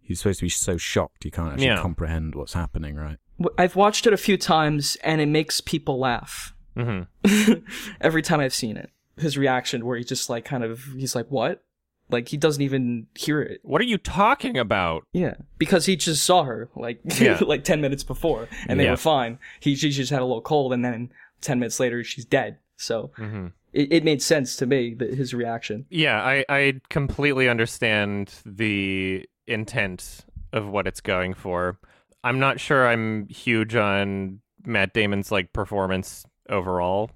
He's 0.00 0.18
supposed 0.20 0.40
to 0.40 0.44
be 0.44 0.50
so 0.50 0.76
shocked 0.76 1.24
he 1.24 1.30
can't 1.30 1.48
actually 1.52 1.66
Yeah. 1.68 1.80
comprehend 1.80 2.34
what's 2.34 2.52
happening, 2.52 2.94
right? 2.96 3.16
I've 3.58 3.74
watched 3.74 4.06
it 4.06 4.12
a 4.12 4.18
few 4.18 4.36
times 4.36 4.96
and 5.02 5.20
it 5.20 5.26
makes 5.26 5.60
people 5.62 5.98
laugh. 5.98 6.54
hmm 6.76 7.02
every 8.00 8.22
time 8.22 8.40
I've 8.40 8.54
seen 8.54 8.76
it. 8.76 8.90
His 9.16 9.38
reaction, 9.38 9.86
where 9.86 9.96
he 9.96 10.04
just 10.04 10.28
like 10.28 10.44
kind 10.44 10.62
of, 10.64 10.82
he's 10.96 11.14
like, 11.14 11.26
"What?" 11.30 11.62
Like 12.10 12.28
he 12.28 12.36
doesn't 12.36 12.62
even 12.62 13.06
hear 13.14 13.40
it. 13.40 13.60
What 13.62 13.80
are 13.80 13.84
you 13.84 13.98
talking 13.98 14.58
about? 14.58 15.04
Yeah, 15.12 15.34
because 15.58 15.86
he 15.86 15.96
just 15.96 16.22
saw 16.24 16.44
her 16.44 16.68
like 16.76 17.00
Yeah. 17.18 17.40
like 17.46 17.64
ten 17.64 17.80
minutes 17.80 18.02
before, 18.04 18.48
and 18.68 18.78
they 18.78 18.84
Yeah. 18.84 18.90
were 18.92 18.96
fine. 18.96 19.38
He 19.60 19.74
she 19.74 19.90
just 19.90 20.10
had 20.10 20.20
a 20.20 20.24
little 20.24 20.42
cold, 20.42 20.72
and 20.72 20.84
then 20.84 21.10
ten 21.40 21.58
minutes 21.58 21.80
later 21.80 22.04
she's 22.04 22.24
dead. 22.24 22.58
So 22.76 23.10
hmm 23.16 23.48
it, 23.72 23.92
it 23.92 24.04
made 24.04 24.22
sense 24.22 24.54
to 24.56 24.66
me 24.66 24.94
that 24.94 25.14
his 25.14 25.34
reaction. 25.34 25.86
Yeah, 25.90 26.22
I, 26.22 26.44
I 26.48 26.80
completely 26.90 27.48
understand 27.48 28.32
the 28.46 29.26
intent 29.48 30.24
of 30.52 30.68
what 30.68 30.86
it's 30.86 31.00
going 31.00 31.34
for. 31.34 31.78
I'm 32.22 32.38
not 32.38 32.60
sure 32.60 32.86
I'm 32.86 33.26
huge 33.28 33.74
on 33.74 34.40
Matt 34.64 34.94
Damon's 34.94 35.32
like 35.32 35.52
performance 35.52 36.24
overall. 36.48 37.10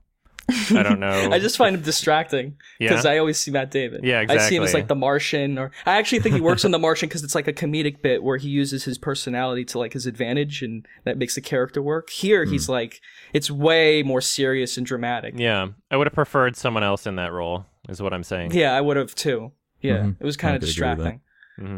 I 0.50 0.82
don't 0.82 1.00
know. 1.00 1.10
I 1.32 1.38
just 1.38 1.56
find 1.56 1.76
him 1.76 1.82
distracting 1.82 2.56
because 2.78 3.04
yeah. 3.04 3.10
I 3.12 3.18
always 3.18 3.38
see 3.38 3.50
Matt 3.50 3.70
Damon. 3.70 4.00
Yeah, 4.02 4.20
exactly. 4.20 4.44
I 4.44 4.48
see 4.48 4.56
him 4.56 4.62
as 4.62 4.74
like 4.74 4.88
the 4.88 4.94
Martian, 4.94 5.58
or 5.58 5.70
I 5.84 5.98
actually 5.98 6.20
think 6.20 6.34
he 6.36 6.40
works 6.40 6.64
in 6.64 6.70
the 6.70 6.78
Martian 6.78 7.08
because 7.08 7.22
it's 7.22 7.34
like 7.34 7.48
a 7.48 7.52
comedic 7.52 8.00
bit 8.02 8.22
where 8.22 8.38
he 8.38 8.48
uses 8.48 8.84
his 8.84 8.96
personality 8.98 9.64
to 9.66 9.78
like 9.78 9.92
his 9.92 10.06
advantage, 10.06 10.62
and 10.62 10.86
that 11.04 11.18
makes 11.18 11.34
the 11.34 11.40
character 11.42 11.82
work. 11.82 12.10
Here, 12.10 12.44
Hmm. 12.44 12.52
he's 12.52 12.68
like 12.68 13.00
it's 13.32 13.50
way 13.50 14.02
more 14.02 14.20
serious 14.20 14.76
and 14.78 14.86
dramatic. 14.86 15.34
yeah, 15.36 15.68
I 15.90 15.96
would 15.96 16.06
have 16.06 16.14
preferred 16.14 16.56
someone 16.56 16.82
else 16.82 17.06
in 17.06 17.16
that 17.16 17.32
role. 17.32 17.66
Is 17.88 18.00
what 18.02 18.12
I'm 18.14 18.24
saying. 18.24 18.52
Yeah, 18.52 18.74
I 18.74 18.80
would 18.80 18.96
have 18.96 19.14
too. 19.14 19.52
Yeah, 19.80 19.98
Mhm. 19.98 20.16
it 20.20 20.24
was 20.24 20.36
kind 20.36 20.54
of 20.56 20.60
could 20.62 20.70
agree 20.70 20.88
with 20.88 20.98
that. 20.98 21.04
distracting. 21.04 21.20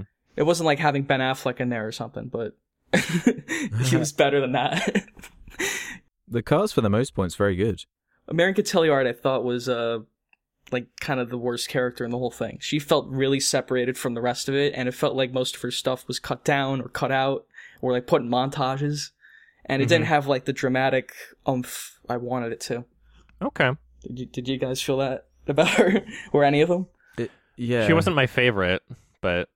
Mhm. 0.00 0.06
It 0.36 0.42
wasn't 0.44 0.66
like 0.66 0.78
having 0.78 1.02
Ben 1.02 1.20
Affleck 1.20 1.60
in 1.60 1.68
there 1.70 1.86
or 1.86 1.92
something, 1.92 2.28
but 2.28 2.56
he 3.84 3.96
was 3.96 4.12
better 4.22 4.40
than 4.40 4.52
that. 4.52 5.04
The 6.28 6.42
cast, 6.42 6.74
for 6.74 6.80
the 6.80 6.88
most 6.90 7.14
part, 7.14 7.26
is 7.26 7.34
very 7.34 7.56
good. 7.56 7.84
Marion 8.32 8.54
Cotillard, 8.54 9.06
I 9.06 9.12
thought 9.12 9.44
was 9.44 9.68
uh 9.68 10.00
like 10.72 10.86
kind 11.00 11.20
of 11.20 11.30
the 11.30 11.38
worst 11.38 11.68
character 11.68 12.04
in 12.04 12.10
the 12.10 12.18
whole 12.18 12.30
thing. 12.30 12.58
She 12.60 12.78
felt 12.78 13.08
really 13.08 13.40
separated 13.40 13.98
from 13.98 14.14
the 14.14 14.20
rest 14.20 14.48
of 14.48 14.54
it, 14.54 14.72
and 14.76 14.88
it 14.88 14.92
felt 14.92 15.16
like 15.16 15.32
most 15.32 15.56
of 15.56 15.62
her 15.62 15.70
stuff 15.70 16.06
was 16.06 16.18
cut 16.18 16.44
down 16.44 16.80
or 16.80 16.88
cut 16.88 17.10
out, 17.10 17.46
or 17.80 17.92
like 17.92 18.06
put 18.06 18.22
in 18.22 18.28
montages, 18.28 19.10
and 19.64 19.82
it 19.82 19.88
didn't 19.88 20.06
have 20.06 20.26
like 20.26 20.44
the 20.44 20.52
dramatic 20.52 21.12
umph 21.46 21.98
I 22.08 22.16
wanted 22.16 22.52
it 22.52 22.60
to. 22.62 22.84
Okay. 23.42 23.70
Did 24.02 24.18
you, 24.18 24.26
did 24.26 24.48
you 24.48 24.56
guys 24.58 24.80
feel 24.80 24.98
that 24.98 25.26
about 25.46 25.70
her, 25.70 26.02
or 26.32 26.44
any 26.44 26.60
of 26.60 26.68
them? 26.68 26.86
Yeah, 27.56 27.86
She 27.86 27.92
wasn't 27.92 28.16
my 28.16 28.26
favorite, 28.26 28.82
but 29.20 29.50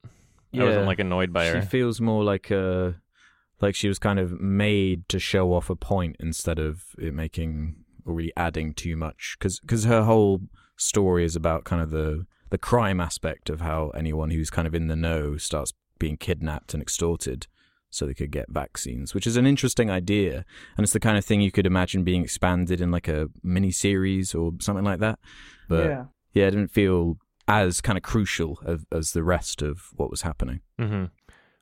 I 0.52 0.64
wasn't 0.64 0.86
like 0.86 0.98
annoyed 0.98 1.32
by 1.32 1.46
her. 1.46 1.62
She 1.62 1.66
feels 1.66 2.00
more 2.00 2.22
like 2.22 2.50
a 2.50 2.96
like 3.60 3.74
she 3.74 3.88
was 3.88 3.98
kind 3.98 4.18
of 4.18 4.40
made 4.40 5.08
to 5.08 5.18
show 5.18 5.54
off 5.54 5.70
a 5.70 5.76
point 5.76 6.16
instead 6.20 6.58
of 6.58 6.84
it 6.98 7.14
making 7.14 7.76
or 7.78 7.83
really 8.04 8.32
adding 8.36 8.72
too 8.74 8.96
much 8.96 9.36
because 9.38 9.60
because 9.60 9.84
her 9.84 10.04
whole 10.04 10.40
story 10.76 11.24
is 11.24 11.36
about 11.36 11.64
kind 11.64 11.82
of 11.82 11.90
the 11.90 12.26
the 12.50 12.58
crime 12.58 13.00
aspect 13.00 13.50
of 13.50 13.60
how 13.60 13.88
anyone 13.90 14.30
who's 14.30 14.50
kind 14.50 14.66
of 14.66 14.74
in 14.74 14.88
the 14.88 14.96
know 14.96 15.36
starts 15.36 15.72
being 15.98 16.16
kidnapped 16.16 16.74
and 16.74 16.82
extorted 16.82 17.46
so 17.90 18.04
they 18.04 18.14
could 18.14 18.32
get 18.32 18.46
vaccines 18.50 19.14
which 19.14 19.26
is 19.26 19.36
an 19.36 19.46
interesting 19.46 19.88
idea 19.90 20.44
and 20.76 20.84
it's 20.84 20.92
the 20.92 21.00
kind 21.00 21.16
of 21.16 21.24
thing 21.24 21.40
you 21.40 21.52
could 21.52 21.66
imagine 21.66 22.02
being 22.02 22.24
expanded 22.24 22.80
in 22.80 22.90
like 22.90 23.06
a 23.06 23.28
mini 23.42 23.70
series 23.70 24.34
or 24.34 24.52
something 24.60 24.84
like 24.84 24.98
that 24.98 25.18
but 25.68 25.84
yeah. 25.84 26.04
yeah, 26.32 26.46
it 26.46 26.50
didn't 26.50 26.72
feel 26.72 27.18
as 27.48 27.80
kind 27.80 27.96
of 27.96 28.02
crucial 28.02 28.58
as, 28.66 28.84
as 28.92 29.12
the 29.12 29.22
rest 29.22 29.62
of 29.62 29.90
what 29.96 30.10
was 30.10 30.22
happening. 30.22 30.60
hmm 30.78 31.04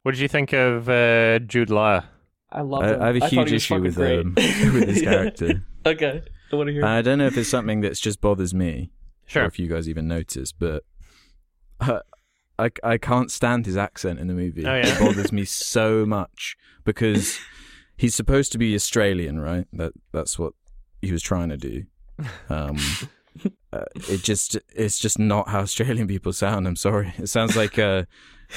What 0.03 0.13
did 0.13 0.21
you 0.21 0.29
think 0.29 0.53
of 0.53 0.89
uh, 0.89 1.41
Jude 1.41 1.71
Law? 1.71 2.05
I 2.51 2.61
love 2.61 2.83
I, 2.83 2.89
him. 2.89 3.03
I 3.03 3.07
have 3.07 3.17
a 3.17 3.29
huge 3.29 3.53
issue 3.53 3.81
with 3.81 3.95
great. 3.97 4.21
um, 4.21 4.35
with 4.37 4.89
his 4.89 5.03
character. 5.03 5.63
okay, 5.87 6.23
I 6.53 6.57
want 6.57 6.69
to 6.69 6.73
hear. 6.73 6.85
I 6.85 7.03
don't 7.03 7.19
know 7.19 7.27
if 7.27 7.37
it's 7.37 7.49
something 7.49 7.81
that's 7.81 8.01
just 8.01 8.21
bothers 8.21 8.53
me, 8.55 8.91
or 9.27 9.29
Sure. 9.31 9.45
if 9.45 9.59
you 9.59 9.69
guys 9.69 9.89
even 9.89 10.07
notice, 10.09 10.53
but 10.53 10.85
uh, 11.81 12.01
I 12.59 12.71
I 12.85 12.99
can't 12.99 13.31
stand 13.31 13.67
his 13.67 13.77
accent 13.77 14.19
in 14.19 14.27
the 14.29 14.35
movie. 14.35 14.67
Oh, 14.67 14.75
yeah? 14.75 14.87
It 14.87 15.01
bothers 15.01 15.33
me 15.33 15.45
so 15.45 16.05
much 16.07 16.57
because 16.85 17.39
he's 17.97 18.15
supposed 18.15 18.53
to 18.53 18.59
be 18.59 18.75
Australian, 18.75 19.41
right? 19.41 19.67
That 19.73 19.93
that's 20.13 20.39
what 20.39 20.53
he 21.01 21.11
was 21.13 21.23
trying 21.23 21.49
to 21.49 21.57
do. 21.57 21.85
Um, 22.49 22.77
uh, 23.73 23.85
it 24.09 24.23
just 24.23 24.59
it's 24.75 24.99
just 24.99 25.19
not 25.19 25.49
how 25.49 25.61
Australian 25.61 26.07
people 26.07 26.33
sound. 26.33 26.67
I'm 26.69 26.77
sorry. 26.77 27.15
It 27.19 27.29
sounds 27.29 27.57
like 27.57 27.79
a 27.79 28.07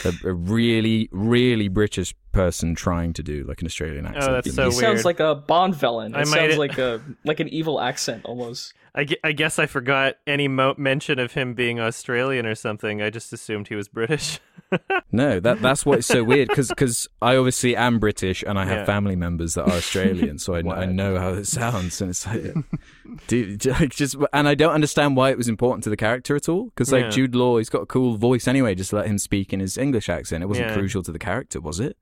a, 0.03 0.13
a 0.25 0.33
really 0.33 1.07
really 1.11 1.69
British 1.69 2.13
person 2.35 2.75
trying 2.75 3.13
to 3.13 3.23
do 3.23 3.43
like 3.45 3.61
an 3.61 3.65
Australian 3.67 4.05
oh, 4.05 4.09
accent. 4.09 4.29
Oh, 4.29 4.33
that's 4.33 4.47
he 4.47 4.51
so 4.53 4.63
he 4.63 4.67
weird. 4.69 4.79
sounds 4.79 5.05
like 5.05 5.19
a 5.19 5.35
Bond 5.35 5.73
villain. 5.75 6.13
It 6.13 6.17
I 6.17 6.19
might- 6.25 6.27
sounds 6.27 6.57
like 6.57 6.77
a 6.77 7.01
like 7.23 7.39
an 7.39 7.47
evil 7.49 7.79
accent 7.81 8.25
almost. 8.25 8.73
I, 8.97 9.03
gue- 9.03 9.17
I 9.25 9.33
guess 9.33 9.59
I 9.59 9.65
forgot 9.65 10.15
any 10.25 10.47
mo- 10.47 10.75
mention 10.77 11.19
of 11.19 11.33
him 11.33 11.53
being 11.53 11.81
Australian 11.81 12.45
or 12.45 12.55
something. 12.55 13.01
I 13.01 13.09
just 13.09 13.33
assumed 13.33 13.67
he 13.67 13.75
was 13.75 13.87
British. 13.87 14.39
No, 15.11 15.39
that 15.39 15.61
that's 15.61 15.85
what's 15.85 16.07
so 16.07 16.23
weird 16.23 16.49
because 16.49 16.67
because 16.67 17.07
I 17.21 17.37
obviously 17.37 17.77
am 17.77 17.99
British 17.99 18.43
and 18.45 18.59
I 18.59 18.65
have 18.65 18.79
Yeah. 18.79 18.85
family 18.85 19.15
members 19.15 19.53
that 19.53 19.63
are 19.69 19.71
Australian, 19.77 20.37
so 20.39 20.55
I, 20.55 20.59
I 20.81 20.85
know 20.87 21.17
how 21.17 21.29
it 21.33 21.45
sounds, 21.47 22.01
and 22.01 22.09
it's 22.09 22.25
like, 22.25 22.53
dude, 23.27 23.65
like 23.67 23.91
just 23.95 24.17
and 24.33 24.47
I 24.49 24.55
don't 24.55 24.73
understand 24.73 25.15
why 25.15 25.29
it 25.29 25.37
was 25.37 25.47
important 25.47 25.83
to 25.85 25.89
the 25.89 25.95
character 25.95 26.35
at 26.35 26.49
all 26.49 26.65
because 26.65 26.91
like 26.91 27.03
Yeah. 27.03 27.09
Jude 27.09 27.35
Law, 27.35 27.57
he's 27.59 27.69
got 27.69 27.83
a 27.83 27.85
cool 27.85 28.17
voice 28.17 28.47
anyway. 28.47 28.75
Just 28.75 28.91
let 28.91 29.05
him 29.07 29.17
speak 29.17 29.53
in 29.53 29.59
his 29.61 29.77
English 29.77 30.09
accent. 30.09 30.43
It 30.43 30.47
wasn't 30.47 30.69
Yeah. 30.69 30.73
crucial 30.75 31.03
to 31.03 31.11
the 31.11 31.19
character, 31.19 31.61
was 31.61 31.79
it? 31.79 31.95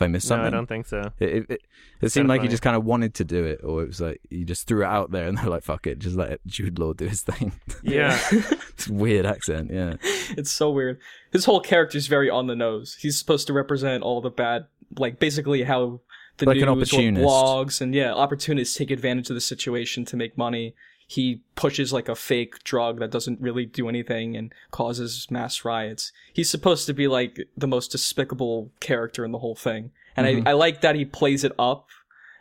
If 0.00 0.04
I 0.04 0.08
missed 0.08 0.30
no, 0.30 0.36
something, 0.36 0.46
I 0.46 0.56
don't 0.56 0.66
think 0.66 0.86
so. 0.86 1.12
It, 1.18 1.28
it, 1.28 1.46
it, 1.50 1.60
it 2.00 2.08
seemed 2.08 2.24
kinda 2.24 2.32
like 2.32 2.40
he 2.40 2.48
just 2.48 2.62
kind 2.62 2.74
of 2.74 2.86
wanted 2.86 3.12
to 3.16 3.24
do 3.24 3.44
it, 3.44 3.60
or 3.62 3.82
it 3.82 3.88
was 3.88 4.00
like 4.00 4.22
he 4.30 4.44
just 4.44 4.66
threw 4.66 4.80
it 4.82 4.86
out 4.86 5.10
there, 5.10 5.28
and 5.28 5.36
they're 5.38 5.44
like, 5.50 5.62
"Fuck 5.62 5.86
it, 5.86 5.98
just 5.98 6.16
let 6.16 6.40
Jude 6.46 6.78
Law 6.78 6.94
do 6.94 7.06
his 7.06 7.20
thing." 7.20 7.52
Yeah. 7.82 8.18
it's 8.30 8.88
a 8.88 8.92
weird 8.94 9.26
accent, 9.26 9.70
yeah. 9.70 9.96
it's 10.38 10.50
so 10.50 10.70
weird. 10.70 11.00
His 11.32 11.44
whole 11.44 11.60
character 11.60 11.98
is 11.98 12.06
very 12.06 12.30
on 12.30 12.46
the 12.46 12.56
nose. 12.56 12.96
He's 12.98 13.18
supposed 13.18 13.46
to 13.48 13.52
represent 13.52 14.02
all 14.02 14.22
the 14.22 14.30
bad, 14.30 14.68
like 14.96 15.18
basically 15.18 15.64
how 15.64 16.00
the 16.38 16.46
Like 16.46 16.56
an 16.56 16.68
news 16.74 16.92
or 16.94 16.96
opportunist. 16.96 17.26
blogs 17.26 17.80
and 17.82 17.94
yeah, 17.94 18.14
opportunists 18.14 18.74
take 18.76 18.90
advantage 18.90 19.28
of 19.28 19.34
the 19.34 19.40
situation 19.42 20.06
to 20.06 20.16
make 20.16 20.38
money. 20.38 20.74
He 21.10 21.42
pushes 21.56 21.92
like 21.92 22.08
a 22.08 22.14
fake 22.14 22.62
drug 22.62 23.00
that 23.00 23.10
doesn't 23.10 23.40
really 23.40 23.66
do 23.66 23.88
anything 23.88 24.36
and 24.36 24.52
causes 24.70 25.26
mass 25.28 25.64
riots. 25.64 26.12
He's 26.32 26.48
supposed 26.48 26.86
to 26.86 26.94
be 26.94 27.08
like 27.08 27.48
the 27.56 27.66
most 27.66 27.90
despicable 27.90 28.70
character 28.78 29.24
in 29.24 29.32
the 29.32 29.40
whole 29.40 29.56
thing, 29.56 29.90
and 30.16 30.24
Mm-hmm. 30.24 30.46
I, 30.46 30.52
I 30.52 30.54
like 30.54 30.82
that 30.82 30.94
he 30.94 31.04
plays 31.04 31.42
it 31.42 31.50
up 31.58 31.88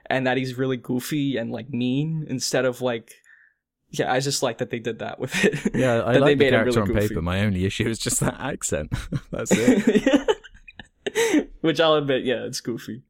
and 0.05 0.27
that 0.27 0.37
he's 0.37 0.55
really 0.55 0.77
goofy 0.77 1.35
and 1.35 1.51
like 1.51 1.71
mean 1.71 2.27
instead 2.29 2.65
of 2.65 2.79
like. 2.79 3.11
Yeah, 3.89 4.13
I 4.13 4.19
just 4.19 4.43
like 4.43 4.59
that 4.59 4.69
they 4.69 4.77
did 4.77 4.99
that 4.99 5.19
with 5.19 5.33
it. 5.43 5.73
Yeah, 5.73 6.01
I 6.01 6.17
like 6.17 6.37
the 6.37 6.51
character 6.51 6.83
really 6.83 7.01
on 7.01 7.07
paper. 7.07 7.21
My 7.23 7.39
only 7.41 7.65
issue 7.65 7.87
is 7.87 7.97
just 7.97 8.19
that 8.19 8.39
accent. 8.39 8.93
That's 9.31 9.49
it. 9.51 10.37
Which 11.61 11.79
I'll 11.79 11.95
admit, 11.95 12.23
yeah, 12.23 12.45
it's 12.45 12.61
goofy. 12.61 13.01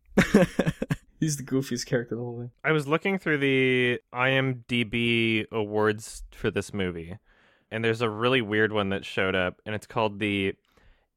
He's 1.19 1.38
the 1.38 1.43
goofiest 1.43 1.86
character 1.86 2.15
of 2.15 2.19
the 2.19 2.25
whole 2.25 2.39
thing. 2.39 2.51
I 2.63 2.71
was 2.71 2.88
looking 2.88 3.19
through 3.19 3.39
the 3.39 3.99
IMDb 4.13 5.45
awards 5.51 6.23
for 6.32 6.49
this 6.49 6.73
movie, 6.73 7.17
and 7.69 7.84
there's 7.84 8.01
a 8.01 8.10
really 8.10 8.41
weird 8.41 8.71
one 8.71 8.89
that 8.89 9.05
showed 9.05 9.36
up, 9.36 9.62
and 9.65 9.75
it's 9.75 9.88
called 9.88 10.19
the 10.19 10.55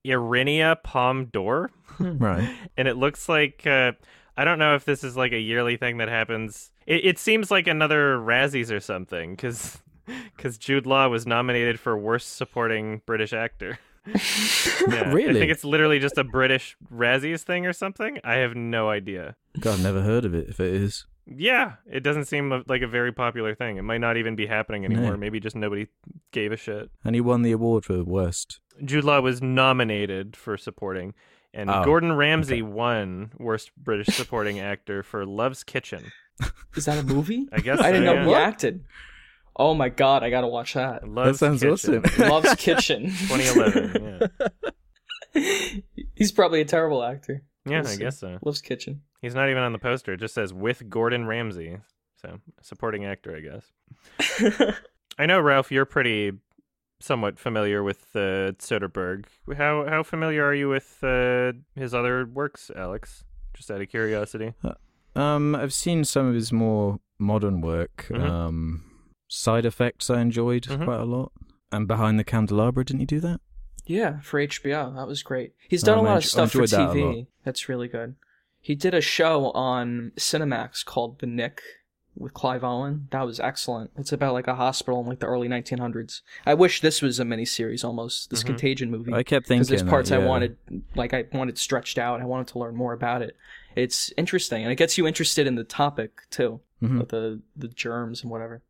Irinia 0.05 0.83
Palm 0.83 1.27
d'Or. 1.27 1.71
right. 2.01 2.53
and 2.77 2.89
it 2.89 2.97
looks 2.97 3.29
like 3.29 3.67
uh, 3.67 3.93
I 4.37 4.45
don't 4.45 4.59
know 4.59 4.75
if 4.75 4.85
this 4.85 5.05
is 5.05 5.17
like 5.17 5.33
a 5.33 5.39
yearly 5.39 5.77
thing 5.77 5.99
that 5.99 6.09
happens. 6.09 6.73
It, 6.87 7.05
it 7.05 7.19
seems 7.19 7.51
like 7.51 7.67
another 7.67 8.17
Razzies 8.19 8.71
or 8.71 8.81
something 8.81 9.33
because 9.33 9.81
because 10.37 10.59
Jude 10.59 10.87
Law 10.87 11.09
was 11.09 11.27
nominated 11.27 11.79
for 11.79 11.97
worst 11.97 12.37
supporting 12.37 13.03
British 13.07 13.33
actor. 13.33 13.79
Yeah, 14.89 15.11
I 15.11 15.33
think 15.33 15.51
it's 15.53 15.65
literally 15.65 15.99
just 16.01 16.19
a 16.19 16.25
British 16.25 16.77
Razzies 16.93 17.43
thing 17.43 17.67
or 17.67 17.73
something. 17.73 18.19
I 18.25 18.35
have 18.37 18.55
no 18.57 18.91
idea. 18.91 19.37
God, 19.61 19.75
I've 19.75 19.83
never 19.83 20.03
heard 20.03 20.25
of 20.25 20.35
it. 20.35 20.49
If 20.49 20.59
it 20.59 20.75
is, 20.75 21.07
Yeah, 21.27 21.75
it 21.91 22.01
doesn't 22.01 22.25
seem 22.25 22.65
like 22.67 22.83
a 22.83 22.89
very 22.89 23.13
popular 23.13 23.55
thing. 23.55 23.77
It 23.77 23.83
might 23.83 24.01
not 24.01 24.17
even 24.17 24.35
be 24.35 24.47
happening 24.47 24.85
anymore. 24.85 25.13
No. 25.13 25.17
Maybe 25.17 25.39
just 25.39 25.55
nobody 25.55 25.87
gave 26.33 26.51
a 26.53 26.57
shit. 26.57 26.91
and 27.05 27.15
he 27.15 27.21
won 27.21 27.43
the 27.43 27.53
award 27.53 27.85
for 27.85 28.03
worst. 28.03 28.61
Jude 28.85 29.05
Law 29.05 29.21
was 29.21 29.41
nominated 29.41 30.37
for 30.37 30.57
supporting, 30.57 31.15
and 31.55 31.71
Oh, 31.71 31.85
Gordon 31.85 32.13
Ramsay 32.15 32.63
won 32.63 33.33
worst 33.39 33.71
British 33.77 34.15
supporting 34.17 34.59
actor 34.59 35.03
for 35.03 35.25
Love's 35.25 35.63
Kitchen. 35.63 36.11
Is 36.75 36.87
that 36.87 36.99
a 36.99 37.03
movie? 37.05 37.47
I 37.53 37.61
guess 37.61 37.79
I 37.81 37.93
didn't 37.93 38.05
know 38.07 38.15
yeah. 38.15 38.27
he 38.27 38.35
acted. 38.35 38.85
Oh 39.57 39.75
my 39.75 39.89
god, 39.91 40.23
I 40.23 40.31
gotta 40.31 40.47
watch 40.49 40.75
that. 40.75 41.07
Love's 41.09 41.39
sounds 41.41 41.61
Kitchen. 41.63 42.03
awesome. 42.03 42.03
Love's 42.29 42.55
Kitchen. 42.55 43.03
2011. 43.29 44.31
Yeah, 45.35 45.41
He's 46.15 46.33
probably 46.33 46.61
a 46.61 46.65
terrible 46.65 47.03
actor. 47.03 47.43
yeah, 47.67 47.83
We'll 47.83 47.91
I 47.91 47.97
guess 47.97 48.19
so. 48.21 48.39
Love's 48.45 48.61
Kitchen. 48.63 49.03
He's 49.21 49.35
not 49.35 49.49
even 49.51 49.63
on 49.63 49.73
the 49.73 49.79
poster. 49.79 50.15
It 50.15 50.21
just 50.21 50.35
says 50.35 50.53
with 50.53 50.89
Gordon 50.89 51.27
Ramsay. 51.27 51.79
So 52.21 52.39
supporting 52.61 53.05
actor, 53.05 53.37
I 53.37 53.41
guess. 53.41 54.75
I 55.19 55.27
know 55.27 55.41
Ralph, 55.41 55.71
you're 55.73 55.85
pretty 55.85 56.33
somewhat 57.01 57.39
familiar 57.39 57.83
with 57.83 58.07
uh, 58.15 58.53
Soderbergh. 58.59 59.25
How 59.57 59.85
how 59.89 60.03
familiar 60.03 60.45
are 60.45 60.55
you 60.55 60.69
with 60.69 60.99
uh, 61.03 61.53
his 61.75 61.95
other 61.95 62.25
works, 62.27 62.71
Alex? 62.75 63.25
Just 63.55 63.71
out 63.71 63.81
of 63.81 63.89
curiosity. 63.89 64.55
Um, 65.15 65.55
I've 65.55 65.75
seen 65.75 66.05
some 66.05 66.27
of 66.27 66.35
his 66.35 66.53
more 66.53 67.01
modern 67.19 67.61
work. 67.61 68.07
Mhm. 68.09 68.23
Um, 68.23 68.85
Side 69.33 69.65
Effects 69.65 70.11
I 70.11 70.21
enjoyed 70.21 70.65
Mhm. 70.65 70.85
quite 70.85 71.01
a 71.01 71.05
lot. 71.05 71.33
And 71.71 71.89
Behind 71.89 72.19
the 72.19 72.25
Candelabra, 72.25 72.85
didn't 72.85 73.01
he 73.01 73.07
do 73.07 73.21
that? 73.21 73.41
yeah, 73.87 74.21
for 74.21 74.39
HBO. 74.39 74.95
That 74.95 75.07
was 75.09 75.23
great. 75.23 75.55
He's 75.69 75.83
done 75.83 75.99
Um, 75.99 76.05
a 76.07 76.09
lot 76.11 76.17
of 76.19 76.25
stuff 76.25 76.53
for 76.53 76.61
enjoyed 76.63 76.79
that 76.79 76.93
TV. 76.95 77.27
That's 77.45 77.69
really 77.69 77.89
good. 77.89 78.15
He 78.61 78.75
did 78.77 78.95
a 78.95 79.01
show 79.01 79.51
on 79.53 80.13
Cinemax 80.17 80.85
called 80.85 81.19
The 81.19 81.27
Knick 81.27 81.61
with 82.15 82.33
Clive 82.35 82.63
Owen. 82.63 83.09
That 83.11 83.23
was 83.27 83.41
excellent. 83.41 83.91
It's 83.97 84.13
about 84.13 84.35
like 84.35 84.47
a 84.47 84.55
hospital 84.55 85.01
in 85.01 85.07
like 85.07 85.19
the 85.19 85.27
early 85.27 85.49
1900s. 85.49 86.21
I 86.47 86.55
wish 86.55 86.81
this 86.83 87.03
was 87.03 87.19
a 87.19 87.25
miniseries 87.25 87.85
almost. 87.85 88.31
This 88.31 88.43
Mhm. 88.45 88.47
Contagion 88.47 88.91
movie. 88.91 89.13
I 89.15 89.23
kept 89.25 89.47
thinking 89.47 89.61
because 89.63 89.69
there's 89.69 89.83
parts 89.83 90.11
that, 90.11 90.21
I 90.21 90.27
wanted, 90.27 90.59
like 90.95 91.13
I 91.15 91.25
wanted 91.33 91.59
stretched 91.59 91.99
out. 91.99 92.21
I 92.21 92.25
wanted 92.27 92.49
to 92.49 92.59
learn 92.59 92.77
more 92.77 92.93
about 92.93 93.23
it. 93.23 93.37
It's 93.75 94.13
interesting, 94.19 94.63
and 94.63 94.71
it 94.71 94.77
gets 94.77 94.97
you 94.99 95.07
interested 95.09 95.47
in 95.47 95.55
the 95.57 95.65
topic 95.65 96.21
too, 96.31 96.61
Mhm. 96.83 96.99
with 97.01 97.09
the 97.09 97.41
the 97.57 97.69
germs 97.69 98.23
and 98.23 98.31
whatever. 98.31 98.63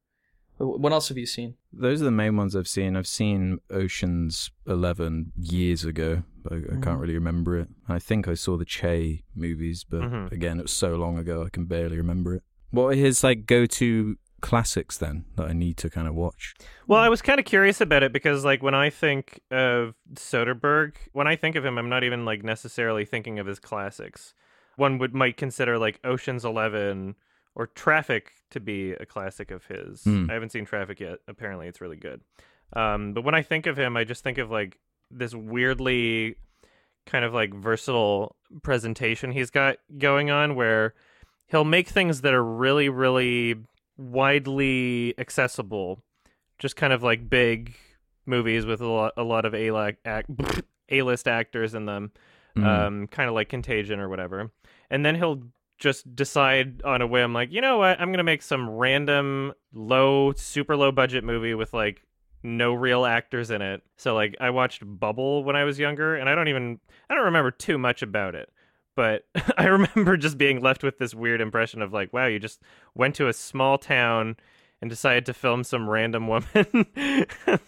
Wh- 0.58 0.78
What 0.80 0.92
else 0.92 1.08
have 1.08 1.18
you 1.18 1.26
seen? 1.26 1.54
Those 1.72 2.00
are 2.02 2.04
the 2.04 2.10
main 2.10 2.36
ones 2.36 2.54
I've 2.56 2.68
seen. 2.68 2.96
I've 2.96 3.06
seen 3.06 3.58
Ocean's 3.70 4.50
Eleven 4.66 5.32
years 5.36 5.84
ago, 5.84 6.22
but 6.42 6.52
I, 6.52 6.56
I 6.56 6.80
can't 6.80 7.00
really 7.00 7.14
remember 7.14 7.58
it. 7.58 7.68
I 7.88 7.98
think 7.98 8.28
I 8.28 8.34
saw 8.34 8.56
the 8.56 8.64
Che 8.64 9.22
movies, 9.34 9.84
but 9.88 10.02
Mhm. 10.02 10.32
again, 10.32 10.58
it 10.58 10.62
was 10.62 10.72
so 10.72 10.94
long 10.96 11.18
ago 11.18 11.42
I 11.44 11.48
can 11.50 11.64
barely 11.66 11.96
remember 11.96 12.34
it. 12.34 12.42
What 12.70 12.86
are 12.88 12.94
his 12.94 13.22
like 13.24 13.46
go-to 13.46 14.16
classics 14.40 14.98
then 14.98 15.24
that 15.36 15.46
I 15.48 15.52
need 15.52 15.76
to 15.78 15.88
kind 15.90 16.08
of 16.08 16.14
watch? 16.14 16.54
Well, 16.88 16.98
I 17.00 17.08
was 17.08 17.22
kind 17.22 17.38
of 17.38 17.44
curious 17.46 17.80
about 17.80 18.02
it 18.02 18.12
because, 18.12 18.44
like, 18.44 18.60
when 18.62 18.74
I 18.74 18.90
think 18.90 19.40
of 19.52 19.94
Soderbergh, 20.14 20.94
when 21.12 21.26
I 21.28 21.36
think 21.36 21.54
of 21.54 21.64
him, 21.64 21.78
I'm 21.78 21.88
not 21.88 22.02
even 22.04 22.24
like 22.24 22.42
necessarily 22.42 23.04
thinking 23.04 23.38
of 23.38 23.46
his 23.46 23.58
classics. 23.60 24.34
One 24.76 24.98
would 24.98 25.14
might 25.14 25.36
consider 25.36 25.78
like 25.78 26.00
Ocean's 26.02 26.44
Eleven 26.44 27.14
or 27.54 27.66
Traffic 27.66 28.32
to 28.50 28.60
be 28.60 28.92
a 28.92 29.04
classic 29.06 29.50
of 29.50 29.66
his. 29.66 30.04
Hmm. 30.04 30.30
I 30.30 30.34
haven't 30.34 30.52
seen 30.52 30.64
Traffic 30.64 31.00
yet. 31.00 31.18
Apparently, 31.28 31.66
it's 31.68 31.80
really 31.80 31.96
good. 31.96 32.20
Um, 32.74 33.12
but 33.12 33.22
when 33.24 33.34
I 33.34 33.42
think 33.42 33.66
of 33.66 33.76
him, 33.78 33.96
I 33.96 34.04
just 34.04 34.24
think 34.24 34.38
of 34.38 34.50
like 34.50 34.78
this 35.10 35.34
weirdly 35.34 36.36
kind 37.06 37.24
of 37.24 37.34
like 37.34 37.52
versatile 37.52 38.36
presentation 38.62 39.32
he's 39.32 39.50
got 39.50 39.76
going 39.98 40.30
on 40.30 40.54
where 40.54 40.94
he'll 41.48 41.64
make 41.64 41.88
things 41.88 42.20
that 42.22 42.32
are 42.32 42.44
really, 42.44 42.88
really 42.88 43.56
widely 43.98 45.14
accessible 45.18 46.02
just 46.58 46.76
kind 46.76 46.92
of 46.92 47.02
like 47.02 47.28
big 47.28 47.74
movies 48.24 48.64
with 48.64 48.80
a 48.80 48.86
lot, 48.86 49.12
a 49.16 49.22
lot 49.22 49.44
of 49.44 49.54
A 49.54 49.96
act, 50.04 50.30
A-list 50.90 51.26
actors 51.28 51.74
in 51.74 51.86
them, 51.86 52.12
Mm. 52.56 52.66
um, 52.66 53.06
kind 53.06 53.30
of 53.30 53.34
like 53.34 53.48
Contagion 53.48 53.98
or 53.98 54.10
whatever. 54.10 54.50
And 54.90 55.06
then 55.06 55.14
he'll 55.14 55.42
just 55.82 56.14
decide 56.14 56.80
on 56.84 57.02
a 57.02 57.06
whim, 57.06 57.34
like, 57.34 57.50
you 57.52 57.60
know 57.60 57.78
what, 57.78 58.00
I'm 58.00 58.12
gonna 58.12 58.22
make 58.22 58.40
some 58.42 58.70
random 58.70 59.52
low, 59.74 60.32
super 60.34 60.76
low 60.76 60.92
budget 60.92 61.24
movie 61.24 61.54
with 61.54 61.74
like 61.74 62.02
no 62.44 62.72
real 62.72 63.04
actors 63.04 63.50
in 63.50 63.60
it. 63.62 63.82
So 63.96 64.14
like, 64.14 64.36
I 64.40 64.50
watched 64.50 64.82
Bubble 64.84 65.42
when 65.44 65.56
I 65.56 65.64
was 65.64 65.78
younger, 65.78 66.14
and 66.16 66.28
I 66.28 66.34
don't 66.36 66.48
even, 66.48 66.78
I 67.10 67.14
don't 67.14 67.24
remember 67.24 67.50
too 67.50 67.78
much 67.78 68.00
about 68.02 68.34
it. 68.36 68.48
But 68.94 69.26
I 69.58 69.64
remember 69.66 70.16
just 70.16 70.38
being 70.38 70.60
left 70.60 70.84
with 70.84 70.98
this 70.98 71.14
weird 71.14 71.40
impression 71.40 71.82
of 71.82 71.92
like, 71.92 72.12
wow, 72.12 72.26
you 72.26 72.38
just 72.38 72.60
went 72.94 73.16
to 73.16 73.26
a 73.28 73.32
small 73.32 73.76
town 73.76 74.36
and 74.80 74.88
decided 74.90 75.26
to 75.26 75.34
film 75.34 75.64
some 75.64 75.88
random 75.90 76.26
woman 76.28 76.46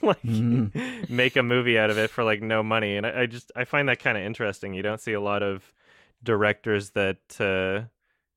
like 0.03 0.23
Mhm. 0.23 1.09
make 1.09 1.37
a 1.37 1.43
movie 1.43 1.79
out 1.79 1.91
of 1.91 1.99
it 1.99 2.11
for 2.11 2.25
like 2.25 2.43
no 2.43 2.61
money 2.65 2.97
and 2.97 3.07
i, 3.07 3.21
I 3.23 3.27
just 3.27 3.53
i 3.55 3.63
find 3.65 3.89
that 3.89 4.01
kind 4.01 4.19
of 4.19 4.25
interesting 4.25 4.75
you 4.75 4.83
don't 4.83 5.01
see 5.01 5.13
a 5.13 5.21
lot 5.21 5.41
of 5.41 5.73
directors 6.25 6.91
that 6.91 7.19
uh, 7.39 7.87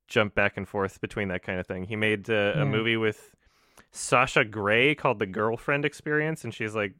jump 0.07 0.33
back 0.35 0.57
and 0.57 0.67
forth 0.67 1.01
between 1.01 1.27
that 1.29 1.43
kind 1.43 1.59
of 1.59 1.67
thing 1.67 1.83
he 1.83 1.95
made 1.95 2.29
uh, 2.29 2.33
Yeah. 2.55 2.61
a 2.61 2.65
movie 2.65 2.97
with 2.97 3.35
sasha 3.91 4.43
grey 4.45 4.95
called 4.95 5.19
the 5.19 5.25
girlfriend 5.25 5.85
experience 5.85 6.43
and 6.43 6.53
she's 6.53 6.75
like 6.75 6.93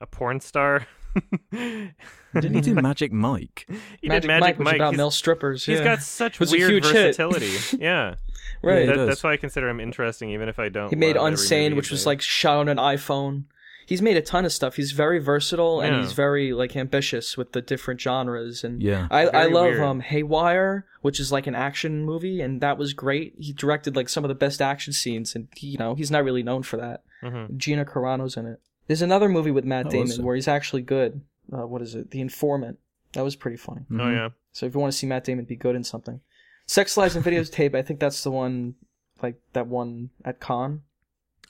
a 0.00 0.06
porn 0.06 0.40
star 0.40 0.86
Didn't 1.52 2.54
he 2.54 2.60
do 2.62 2.74
Magic 2.74 3.12
Mike? 3.12 3.66
he 4.00 4.08
Magic, 4.08 4.22
did 4.22 4.28
Mike, 4.28 4.40
magic 4.40 4.58
was 4.58 4.64
mike, 4.64 4.74
about 4.76 4.90
He's- 4.92 4.96
male 4.98 5.10
strippers. 5.10 5.66
He's 5.66 5.80
got 5.80 6.00
such 6.00 6.40
a 6.40 6.44
weird 6.50 6.70
huge 6.70 6.84
hit. 6.86 7.16
versatility 7.16 7.76
yeah 7.82 8.14
right. 8.62 8.80
He 8.80 8.86
that, 8.86 9.04
that's 9.06 9.22
why 9.22 9.32
i 9.32 9.36
consider 9.36 9.68
him 9.68 9.78
interesting 9.80 10.30
even 10.30 10.48
if 10.48 10.58
i 10.58 10.68
don't 10.70 10.88
He 10.90 10.96
made 10.96 11.16
love 11.16 11.34
Unsane, 11.34 11.76
which 11.76 11.90
was 11.90 12.06
like 12.06 12.20
shot 12.22 12.56
on 12.58 12.68
an 12.68 12.78
iPhone. 12.78 13.44
He's 13.86 14.00
made 14.02 14.16
a 14.16 14.22
ton 14.22 14.44
of 14.44 14.52
stuff. 14.52 14.76
He's 14.76 14.92
very 14.92 15.18
versatile 15.18 15.80
and 15.80 15.96
Yeah. 15.96 16.02
he's 16.02 16.12
very 16.12 16.52
like 16.52 16.76
ambitious 16.76 17.36
with 17.36 17.52
the 17.52 17.60
different 17.62 18.00
genres. 18.00 18.64
And 18.64 18.82
Yeah. 18.82 19.08
I, 19.10 19.26
I 19.28 19.30
Very 19.30 19.52
love 19.52 19.64
weird. 19.66 19.80
um 19.82 20.00
Haywire, 20.00 20.86
which 21.00 21.18
is 21.20 21.32
like 21.32 21.46
an 21.46 21.54
action 21.54 22.04
movie, 22.04 22.40
and 22.40 22.60
that 22.60 22.78
was 22.78 22.92
great. 22.92 23.34
He 23.38 23.52
directed 23.52 23.96
like 23.96 24.08
some 24.08 24.24
of 24.24 24.28
the 24.28 24.34
best 24.34 24.62
action 24.62 24.92
scenes, 24.92 25.34
and 25.34 25.48
he, 25.56 25.68
you 25.68 25.78
know 25.78 25.94
he's 25.94 26.10
not 26.10 26.24
really 26.24 26.42
known 26.42 26.62
for 26.62 26.76
that. 26.78 27.02
Mhm. 27.22 27.56
Gina 27.56 27.84
Carano's 27.84 28.36
in 28.36 28.46
it. 28.46 28.60
There's 28.86 29.02
another 29.02 29.28
movie 29.28 29.50
with 29.50 29.64
Matt 29.64 29.86
Oh, 29.86 29.90
Damon 29.90 30.24
where 30.24 30.34
he's 30.34 30.48
actually 30.48 30.82
good. 30.82 31.20
Uh, 31.52 31.66
what 31.66 31.82
is 31.82 31.94
it? 31.94 32.10
The 32.10 32.20
Informant. 32.20 32.78
That 33.12 33.22
was 33.24 33.36
pretty 33.36 33.56
funny. 33.56 33.82
oh 33.90 33.94
Mhm. 33.94 34.12
yeah 34.14 34.28
So 34.52 34.66
if 34.66 34.74
you 34.74 34.80
want 34.80 34.92
to 34.92 34.98
see 34.98 35.06
Matt 35.06 35.24
Damon 35.24 35.44
be 35.44 35.56
good 35.56 35.74
in 35.76 35.84
something, 35.84 36.20
Sex 36.66 36.96
Lies 36.96 37.14
and 37.16 37.24
Videotape, 37.24 37.74
I 37.80 37.82
think 37.82 38.00
that's 38.00 38.22
the 38.22 38.30
one, 38.30 38.74
like 39.22 39.36
that 39.52 39.66
one 39.66 40.10
at 40.24 40.40
Con. 40.40 40.82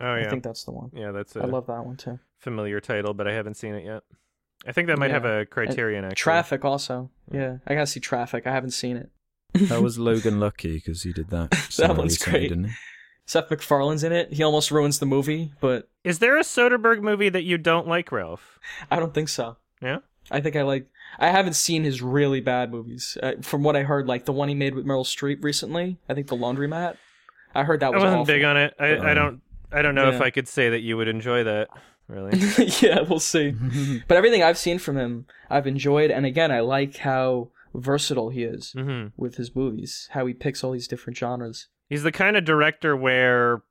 Oh 0.02 0.14
yeah 0.16 0.26
I 0.26 0.28
think 0.30 0.42
that's 0.42 0.64
the 0.64 0.72
one. 0.72 0.90
yeah 0.94 1.10
that's 1.12 1.34
a 1.36 1.40
I 1.42 1.46
love 1.46 1.66
that 1.68 1.84
one 1.86 1.96
too. 1.96 2.18
familiar 2.38 2.80
title, 2.80 3.14
but 3.14 3.26
I 3.26 3.32
haven't 3.32 3.54
seen 3.54 3.74
it 3.74 3.84
yet. 3.86 4.02
I 4.66 4.72
think 4.72 4.88
that 4.88 4.98
might 4.98 5.10
have 5.10 5.24
a 5.24 5.46
criterion 5.46 6.04
actually. 6.04 6.16
Traffic 6.16 6.64
also. 6.64 7.10
Yeah, 7.30 7.56
I 7.66 7.74
gotta 7.74 7.86
see 7.86 8.00
Traffic. 8.00 8.46
I 8.46 8.52
haven't 8.52 8.72
seen 8.72 8.96
it. 8.96 9.10
That 9.68 9.82
was 9.82 9.98
Logan 9.98 10.40
Lucky 10.46 10.74
because 10.74 11.02
he 11.02 11.12
did 11.12 11.28
that. 11.30 11.54
somewhere 11.70 11.98
one's 11.98 12.12
recently, 12.12 12.38
great. 12.40 12.48
Didn't 12.48 12.64
he? 12.64 12.70
Seth 13.26 13.50
MacFarlane's 13.50 14.02
in 14.02 14.12
it. 14.12 14.32
He 14.32 14.42
almost 14.42 14.70
ruins 14.70 14.98
the 14.98 15.06
movie, 15.06 15.52
but 15.60 15.88
Is 16.04 16.18
there 16.20 16.36
a 16.36 16.42
Soderbergh 16.42 17.00
movie 17.02 17.28
that 17.28 17.42
you 17.44 17.56
don't 17.58 17.86
like, 17.86 18.10
Ralph? 18.10 18.58
I 18.90 18.98
don't 18.98 19.14
think 19.14 19.28
so. 19.28 19.56
Yeah. 19.80 19.98
I 20.30 20.40
think 20.40 20.56
I 20.56 20.62
like. 20.62 20.88
I 21.18 21.28
haven't 21.28 21.52
seen 21.54 21.84
his 21.84 22.00
really 22.00 22.40
bad 22.40 22.70
movies. 22.72 23.18
Uh, 23.22 23.32
from 23.42 23.62
what 23.62 23.76
I 23.76 23.82
heard, 23.82 24.06
like 24.06 24.24
the 24.24 24.32
one 24.32 24.48
he 24.48 24.54
made 24.54 24.74
with 24.74 24.86
Meryl 24.86 25.04
Streep 25.04 25.44
recently. 25.44 25.98
I 26.08 26.14
think 26.14 26.28
The 26.28 26.36
Laundromat. 26.36 26.96
I 27.54 27.64
heard 27.64 27.80
that 27.80 27.92
was. 27.92 28.02
I 28.02 28.06
was 28.06 28.10
wasn't 28.16 28.20
awful. 28.22 28.34
big 28.34 28.44
on 28.44 28.56
it. 28.56 28.74
I, 28.80 28.86
I 28.86 29.10
Um, 29.10 29.14
don't. 29.14 29.40
I 29.72 29.82
don't 29.82 29.94
know 29.94 30.08
if. 30.10 30.20
I 30.20 30.30
could 30.30 30.48
say 30.48 30.70
that 30.70 30.80
you 30.80 30.96
would 30.96 31.08
enjoy 31.08 31.44
that. 31.44 31.68
Really. 32.08 32.38
yeah, 32.80 33.00
we'll 33.02 33.20
see. 33.20 33.54
But 34.08 34.16
everything 34.16 34.42
I've 34.42 34.58
seen 34.58 34.78
from 34.78 34.96
him, 34.98 35.26
I've 35.48 35.66
enjoyed, 35.66 36.10
and 36.10 36.26
again, 36.26 36.50
I 36.50 36.60
like 36.60 36.96
how 36.98 37.48
versatile 37.74 38.28
he 38.28 38.42
is 38.42 38.72
hmm 38.72 39.06
with 39.16 39.36
his 39.36 39.54
movies. 39.56 40.08
How 40.12 40.26
he 40.26 40.34
picks 40.34 40.62
all 40.62 40.72
these 40.72 40.88
different 40.88 41.16
genres. 41.16 41.68
He's 41.88 42.02
the 42.02 42.12
kind 42.12 42.36
of 42.36 42.44
director 42.44 42.94
where 42.96 43.62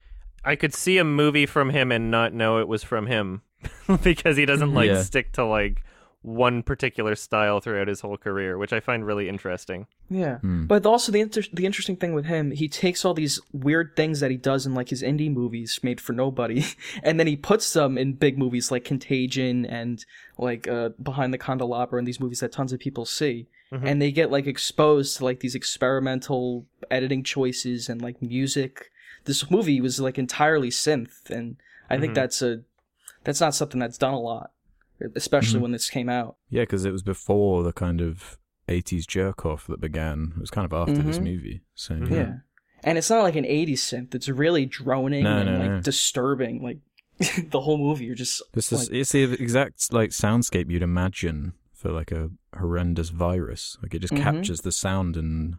I 0.43 0.55
could 0.55 0.73
see 0.73 0.97
a 0.97 1.03
movie 1.03 1.45
from 1.45 1.69
him 1.69 1.91
and 1.91 2.09
not 2.09 2.33
know 2.33 2.57
it 2.59 2.67
was 2.67 2.83
from 2.83 3.05
him 3.07 3.41
because 4.03 4.37
he 4.37 4.45
doesn't 4.45 4.73
like 4.73 4.87
Yeah. 4.89 5.01
stick 5.03 5.33
to 5.33 5.45
like 5.45 5.83
one 6.23 6.61
particular 6.61 7.15
style 7.15 7.59
throughout 7.59 7.87
his 7.87 8.01
whole 8.01 8.15
career, 8.17 8.57
which 8.57 8.71
I 8.71 8.79
find 8.79 9.05
really 9.05 9.27
interesting. 9.27 9.87
Yeah, 10.09 10.37
Hmm. 10.39 10.65
but 10.65 10.85
also 10.85 11.11
the 11.11 11.19
inter- 11.21 11.41
the 11.51 11.65
interesting 11.65 11.95
thing 11.95 12.13
with 12.13 12.25
him, 12.25 12.51
he 12.51 12.67
takes 12.67 13.03
all 13.03 13.13
these 13.15 13.39
weird 13.51 13.95
things 13.95 14.19
that 14.19 14.29
he 14.29 14.37
does 14.37 14.65
in 14.67 14.75
like 14.75 14.89
his 14.89 15.01
indie 15.01 15.33
movies 15.33 15.79
made 15.81 15.99
for 15.99 16.13
nobody, 16.13 16.63
and 17.03 17.19
then 17.19 17.25
he 17.27 17.35
puts 17.35 17.73
them 17.73 17.97
in 17.97 18.13
big 18.13 18.37
movies 18.37 18.69
like 18.71 18.83
Contagion 18.85 19.65
and 19.65 20.05
like 20.37 20.67
uh, 20.67 20.89
Behind 21.01 21.33
the 21.33 21.37
Candelabra 21.39 21.97
and 21.97 22.07
these 22.07 22.19
movies 22.19 22.41
that 22.41 22.51
tons 22.51 22.71
of 22.71 22.79
people 22.79 23.05
see, 23.05 23.47
Mhm. 23.71 23.81
and 23.85 24.01
they 24.01 24.11
get 24.11 24.29
like 24.29 24.45
exposed 24.47 25.17
to 25.17 25.25
like 25.25 25.39
these 25.39 25.55
experimental 25.55 26.65
editing 26.91 27.23
choices 27.23 27.89
and 27.89 28.01
like 28.01 28.21
music. 28.21 28.91
This 29.25 29.49
movie 29.49 29.81
was 29.81 29.99
like 29.99 30.17
entirely 30.19 30.69
synth, 30.69 31.29
and 31.29 31.57
I 31.89 31.97
think 31.97 32.11
Mhm. 32.11 32.15
that's 32.15 32.41
a 32.41 32.61
that's 33.23 33.39
not 33.41 33.53
something 33.55 33.79
that's 33.79 33.97
done 33.99 34.13
a 34.13 34.19
lot, 34.19 34.51
especially 35.15 35.59
Mhm. 35.59 35.63
when 35.63 35.71
this 35.71 35.89
came 35.89 36.09
out. 36.09 36.37
Yeah, 36.49 36.63
because 36.63 36.85
it 36.85 36.91
was 36.91 37.03
before 37.03 37.63
the 37.63 37.73
kind 37.73 38.01
of 38.01 38.37
80s 38.67 39.05
jerk 39.07 39.45
off 39.45 39.67
that 39.67 39.81
began. 39.81 40.33
It 40.35 40.39
was 40.41 40.51
kind 40.51 40.65
of 40.65 40.73
after 40.73 41.01
this 41.01 41.19
Mhm. 41.19 41.23
movie. 41.23 41.61
So, 41.75 41.95
Mhm. 41.95 42.11
Yeah. 42.11 42.33
And 42.83 42.97
it's 42.97 43.09
not 43.09 43.21
like 43.23 43.35
an 43.35 43.45
80s 43.45 43.81
synth. 43.81 44.15
It's 44.15 44.27
really 44.29 44.65
droning 44.65 45.23
No, 45.23 45.37
and 45.37 45.49
no, 45.51 45.57
like 45.59 45.69
no. 45.71 45.81
disturbing. 45.81 46.61
Like 46.63 46.79
the 47.51 47.61
whole 47.61 47.77
movie, 47.77 48.05
you're 48.05 48.15
just 48.15 48.41
It's, 48.55 48.69
the, 48.69 48.77
like, 48.77 48.87
it's 48.91 49.11
the 49.11 49.23
exact 49.33 49.93
like 49.93 50.09
soundscape 50.11 50.69
you'd 50.71 50.81
imagine 50.81 51.53
for 51.73 51.91
like 51.91 52.11
a 52.11 52.29
horrendous 52.57 53.09
virus. 53.09 53.77
Like 53.83 53.93
it 53.93 53.99
just 53.99 54.13
Mhm. 54.13 54.21
captures 54.23 54.61
the 54.61 54.71
sound 54.71 55.15
and 55.17 55.55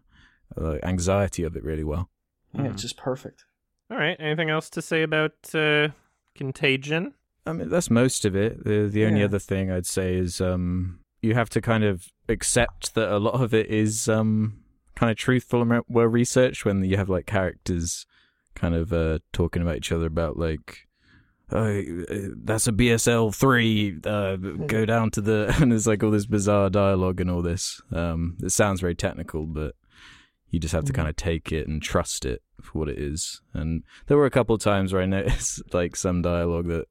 uh, 0.57 0.79
anxiety 0.83 1.45
of 1.45 1.57
it 1.57 1.63
really 1.65 1.85
well. 1.85 2.11
yeah, 2.55 2.63
Mhm. 2.63 2.73
it's 2.73 2.83
just 2.83 2.97
perfect. 2.97 3.45
All 3.91 3.97
right. 3.97 4.17
Anything 4.19 4.51
else 4.51 4.69
to 4.71 4.83
say 4.83 5.03
about 5.03 5.33
uh, 5.55 5.89
Contagion? 6.35 7.15
I 7.47 7.53
mean, 7.53 7.69
that's 7.69 7.91
most 7.91 8.25
of 8.25 8.37
it. 8.37 8.65
The 8.65 8.89
the 8.89 9.05
only 9.05 9.21
Yeah. 9.21 9.27
other 9.27 9.39
thing 9.39 9.71
I'd 9.71 9.87
say 9.87 10.15
is 10.15 10.41
um, 10.41 11.01
you 11.21 11.35
have 11.35 11.51
to 11.51 11.61
kind 11.61 11.85
of 11.85 12.07
accept 12.29 12.95
that 12.95 13.11
a 13.13 13.19
lot 13.19 13.35
of 13.41 13.53
it 13.53 13.67
is 13.69 14.09
um, 14.09 14.61
kind 14.95 15.11
of 15.11 15.17
truthful 15.17 15.63
and 15.63 15.83
well 15.89 16.07
researched 16.07 16.65
when 16.65 16.85
you 16.85 16.97
have 16.97 17.09
like 17.09 17.27
characters 17.27 18.07
kind 18.55 18.75
of 18.75 18.93
uh, 18.93 19.19
talking 19.33 19.63
about 19.63 19.77
each 19.77 19.93
other 19.93 20.07
about 20.07 20.39
like. 20.39 20.87
Oh, 21.55 21.67
uh, 22.09 22.29
that's 22.45 22.67
a 22.67 22.73
BSL 22.73 23.35
three. 23.35 23.99
Uh, 24.05 24.37
go 24.37 24.87
down 24.87 25.11
to 25.11 25.21
the 25.21 25.55
and 25.61 25.71
there's 25.73 25.87
like 25.87 26.03
all 26.03 26.11
this 26.11 26.25
bizarre 26.27 26.71
dialogue 26.71 27.21
and 27.21 27.31
all 27.31 27.43
this. 27.43 27.81
Um, 27.93 28.39
it 28.43 28.51
sounds 28.53 28.81
very 28.81 28.95
technical, 28.95 29.45
but 29.45 29.75
you 30.49 30.59
just 30.61 30.73
have 30.73 30.85
to 30.85 30.93
Mhm. 30.93 30.97
kind 30.97 31.09
of 31.09 31.17
take 31.17 31.53
it 31.53 31.69
and 31.69 31.83
trust 31.83 32.25
it 32.25 32.41
for 32.63 32.79
what 32.79 32.89
it 32.89 32.99
is. 32.99 33.43
And 33.53 33.83
there 34.07 34.17
were 34.17 34.25
a 34.27 34.31
couple 34.31 34.55
of 34.55 34.63
times 34.63 34.93
where 34.95 35.03
I 35.03 35.07
noticed 35.07 35.63
like 35.75 35.95
some 35.97 36.23
dialogue 36.23 36.69
that 36.69 36.87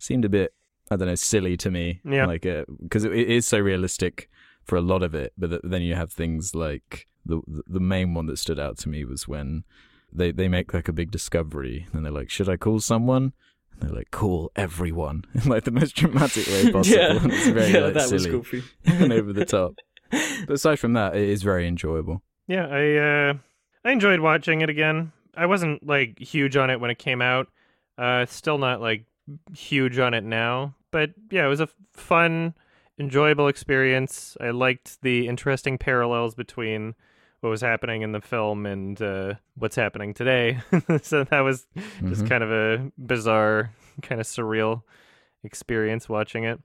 seemed 0.00 0.24
a 0.24 0.28
bit 0.28 0.52
I 0.90 0.96
don't 0.96 1.06
know 1.06 1.14
silly 1.14 1.56
to 1.58 1.70
me. 1.70 2.00
Yeah. 2.04 2.26
Like 2.26 2.42
because 2.82 3.04
it, 3.04 3.12
it 3.12 3.28
is 3.28 3.46
so 3.46 3.58
realistic 3.60 4.28
for 4.64 4.76
a 4.76 4.80
lot 4.80 5.02
of 5.02 5.14
it, 5.14 5.32
but 5.38 5.60
then 5.62 5.82
you 5.82 5.94
have 5.94 6.12
things 6.12 6.54
like 6.54 7.06
the 7.24 7.40
the 7.66 7.80
main 7.80 8.14
one 8.14 8.26
that 8.26 8.38
stood 8.38 8.58
out 8.58 8.76
to 8.78 8.88
me 8.88 9.04
was 9.04 9.28
when 9.28 9.64
they 10.12 10.32
they 10.32 10.48
make 10.48 10.74
like 10.74 10.88
a 10.88 10.92
big 10.92 11.10
discovery 11.10 11.86
and 11.92 12.04
they're 12.04 12.12
like, 12.12 12.30
should 12.30 12.48
I 12.48 12.56
call 12.56 12.80
someone? 12.80 13.32
And 13.72 13.88
they're 13.88 13.96
like, 13.96 14.10
call 14.10 14.50
everyone 14.56 15.24
in 15.34 15.48
like 15.48 15.64
the 15.64 15.70
most 15.70 15.94
dramatic 15.94 16.46
way 16.48 16.72
possible. 16.72 16.98
yeah, 16.98 17.16
And 17.22 17.32
it's 17.32 17.46
very 17.48 17.70
yeah, 17.72 17.80
like, 17.80 17.94
that 17.94 18.10
was 18.10 18.22
silly 18.24 18.30
goofy. 18.30 18.62
and 18.84 19.12
over 19.12 19.32
the 19.32 19.44
top. 19.44 19.74
But 20.10 20.50
aside 20.54 20.80
from 20.80 20.94
that, 20.94 21.14
it 21.14 21.28
is 21.28 21.42
very 21.44 21.68
enjoyable. 21.68 22.22
Yeah, 22.48 22.66
I 22.66 22.96
uh, 23.30 23.34
I 23.84 23.92
enjoyed 23.92 24.18
watching 24.20 24.60
it 24.60 24.68
again. 24.68 25.12
I 25.36 25.46
wasn't 25.46 25.86
like 25.86 26.18
huge 26.18 26.56
on 26.56 26.68
it 26.68 26.80
when 26.80 26.90
it 26.90 26.98
came 26.98 27.22
out. 27.22 27.46
Uh, 27.96 28.26
still 28.26 28.58
not 28.58 28.80
like 28.80 29.04
huge 29.54 29.98
on 29.98 30.14
it 30.14 30.24
now, 30.24 30.74
but 30.90 31.10
yeah, 31.30 31.44
it 31.44 31.48
was 31.48 31.60
a 31.60 31.68
fun, 31.92 32.54
enjoyable 32.98 33.48
experience. 33.48 34.36
I 34.40 34.50
liked 34.50 35.00
the 35.02 35.28
interesting 35.28 35.78
parallels 35.78 36.34
between 36.34 36.94
what 37.40 37.50
was 37.50 37.60
happening 37.62 38.02
in 38.02 38.12
the 38.12 38.20
film 38.20 38.66
and 38.66 39.00
uh, 39.00 39.34
what's 39.56 39.76
happening 39.76 40.12
today. 40.14 40.58
so 41.02 41.24
that 41.24 41.40
was 41.40 41.66
just 42.06 42.24
Mhm. 42.24 42.28
kind 42.28 42.42
of 42.44 42.50
a 42.52 42.92
bizarre, 42.98 43.72
kind 44.02 44.20
of 44.20 44.26
surreal 44.26 44.82
experience 45.42 46.08
watching 46.08 46.44
it. 46.44 46.60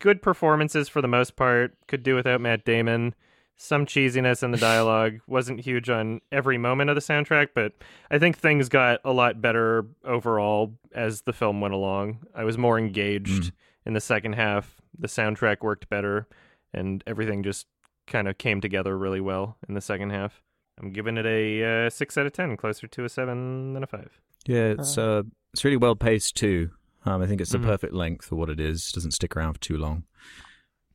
Good 0.00 0.22
performances 0.22 0.88
for 0.88 1.02
the 1.02 1.08
most 1.08 1.36
part. 1.36 1.74
Could 1.88 2.02
do 2.02 2.14
without 2.14 2.40
Matt 2.40 2.64
Damon. 2.64 3.14
Some 3.62 3.84
cheesiness 3.84 4.42
in 4.42 4.52
the 4.52 4.58
dialogue. 4.58 5.20
Wasn't 5.26 5.60
huge 5.60 5.90
on 5.90 6.22
every 6.32 6.56
moment 6.56 6.88
of 6.88 6.96
the 6.96 7.02
soundtrack, 7.02 7.48
but 7.54 7.74
I 8.10 8.18
think 8.18 8.38
things 8.38 8.70
got 8.70 9.00
a 9.04 9.12
lot 9.12 9.42
better 9.42 9.84
overall 10.02 10.72
as 10.94 11.20
the 11.22 11.34
film 11.34 11.60
went 11.60 11.74
along. 11.74 12.20
I 12.34 12.44
was 12.44 12.56
more 12.56 12.78
engaged 12.78 13.52
in 13.84 13.92
the 13.92 14.00
second 14.00 14.32
half. 14.32 14.80
The 14.98 15.08
soundtrack 15.08 15.58
worked 15.60 15.90
better, 15.90 16.26
and 16.72 17.04
everything 17.06 17.42
just 17.42 17.66
kind 18.06 18.28
of 18.28 18.38
came 18.38 18.62
together 18.62 18.96
really 18.96 19.20
well 19.20 19.58
in 19.68 19.74
the 19.74 19.82
second 19.82 20.08
half. 20.08 20.42
I'm 20.80 20.90
giving 20.90 21.18
it 21.18 21.26
a 21.26 21.86
uh, 21.86 21.90
six 21.90 22.16
out 22.16 22.24
of 22.24 22.32
ten, 22.32 22.56
closer 22.56 22.86
to 22.86 23.04
a 23.04 23.10
seven 23.10 23.74
than 23.74 23.82
a 23.82 23.86
five. 23.86 24.22
Yeah, 24.46 24.68
it's 24.78 24.96
uh, 24.96 25.24
it's 25.52 25.66
really 25.66 25.76
well 25.76 25.96
paced 25.96 26.34
too. 26.34 26.70
Um, 27.04 27.20
I 27.20 27.26
think 27.26 27.42
it's 27.42 27.50
the 27.52 27.58
Mhm. 27.58 27.64
perfect 27.64 27.92
length 27.92 28.24
for 28.24 28.36
what 28.36 28.48
it 28.48 28.58
is. 28.58 28.88
It 28.88 28.94
Doesn't 28.94 29.10
stick 29.10 29.36
around 29.36 29.52
for 29.54 29.60
too 29.60 29.76
long. 29.76 30.04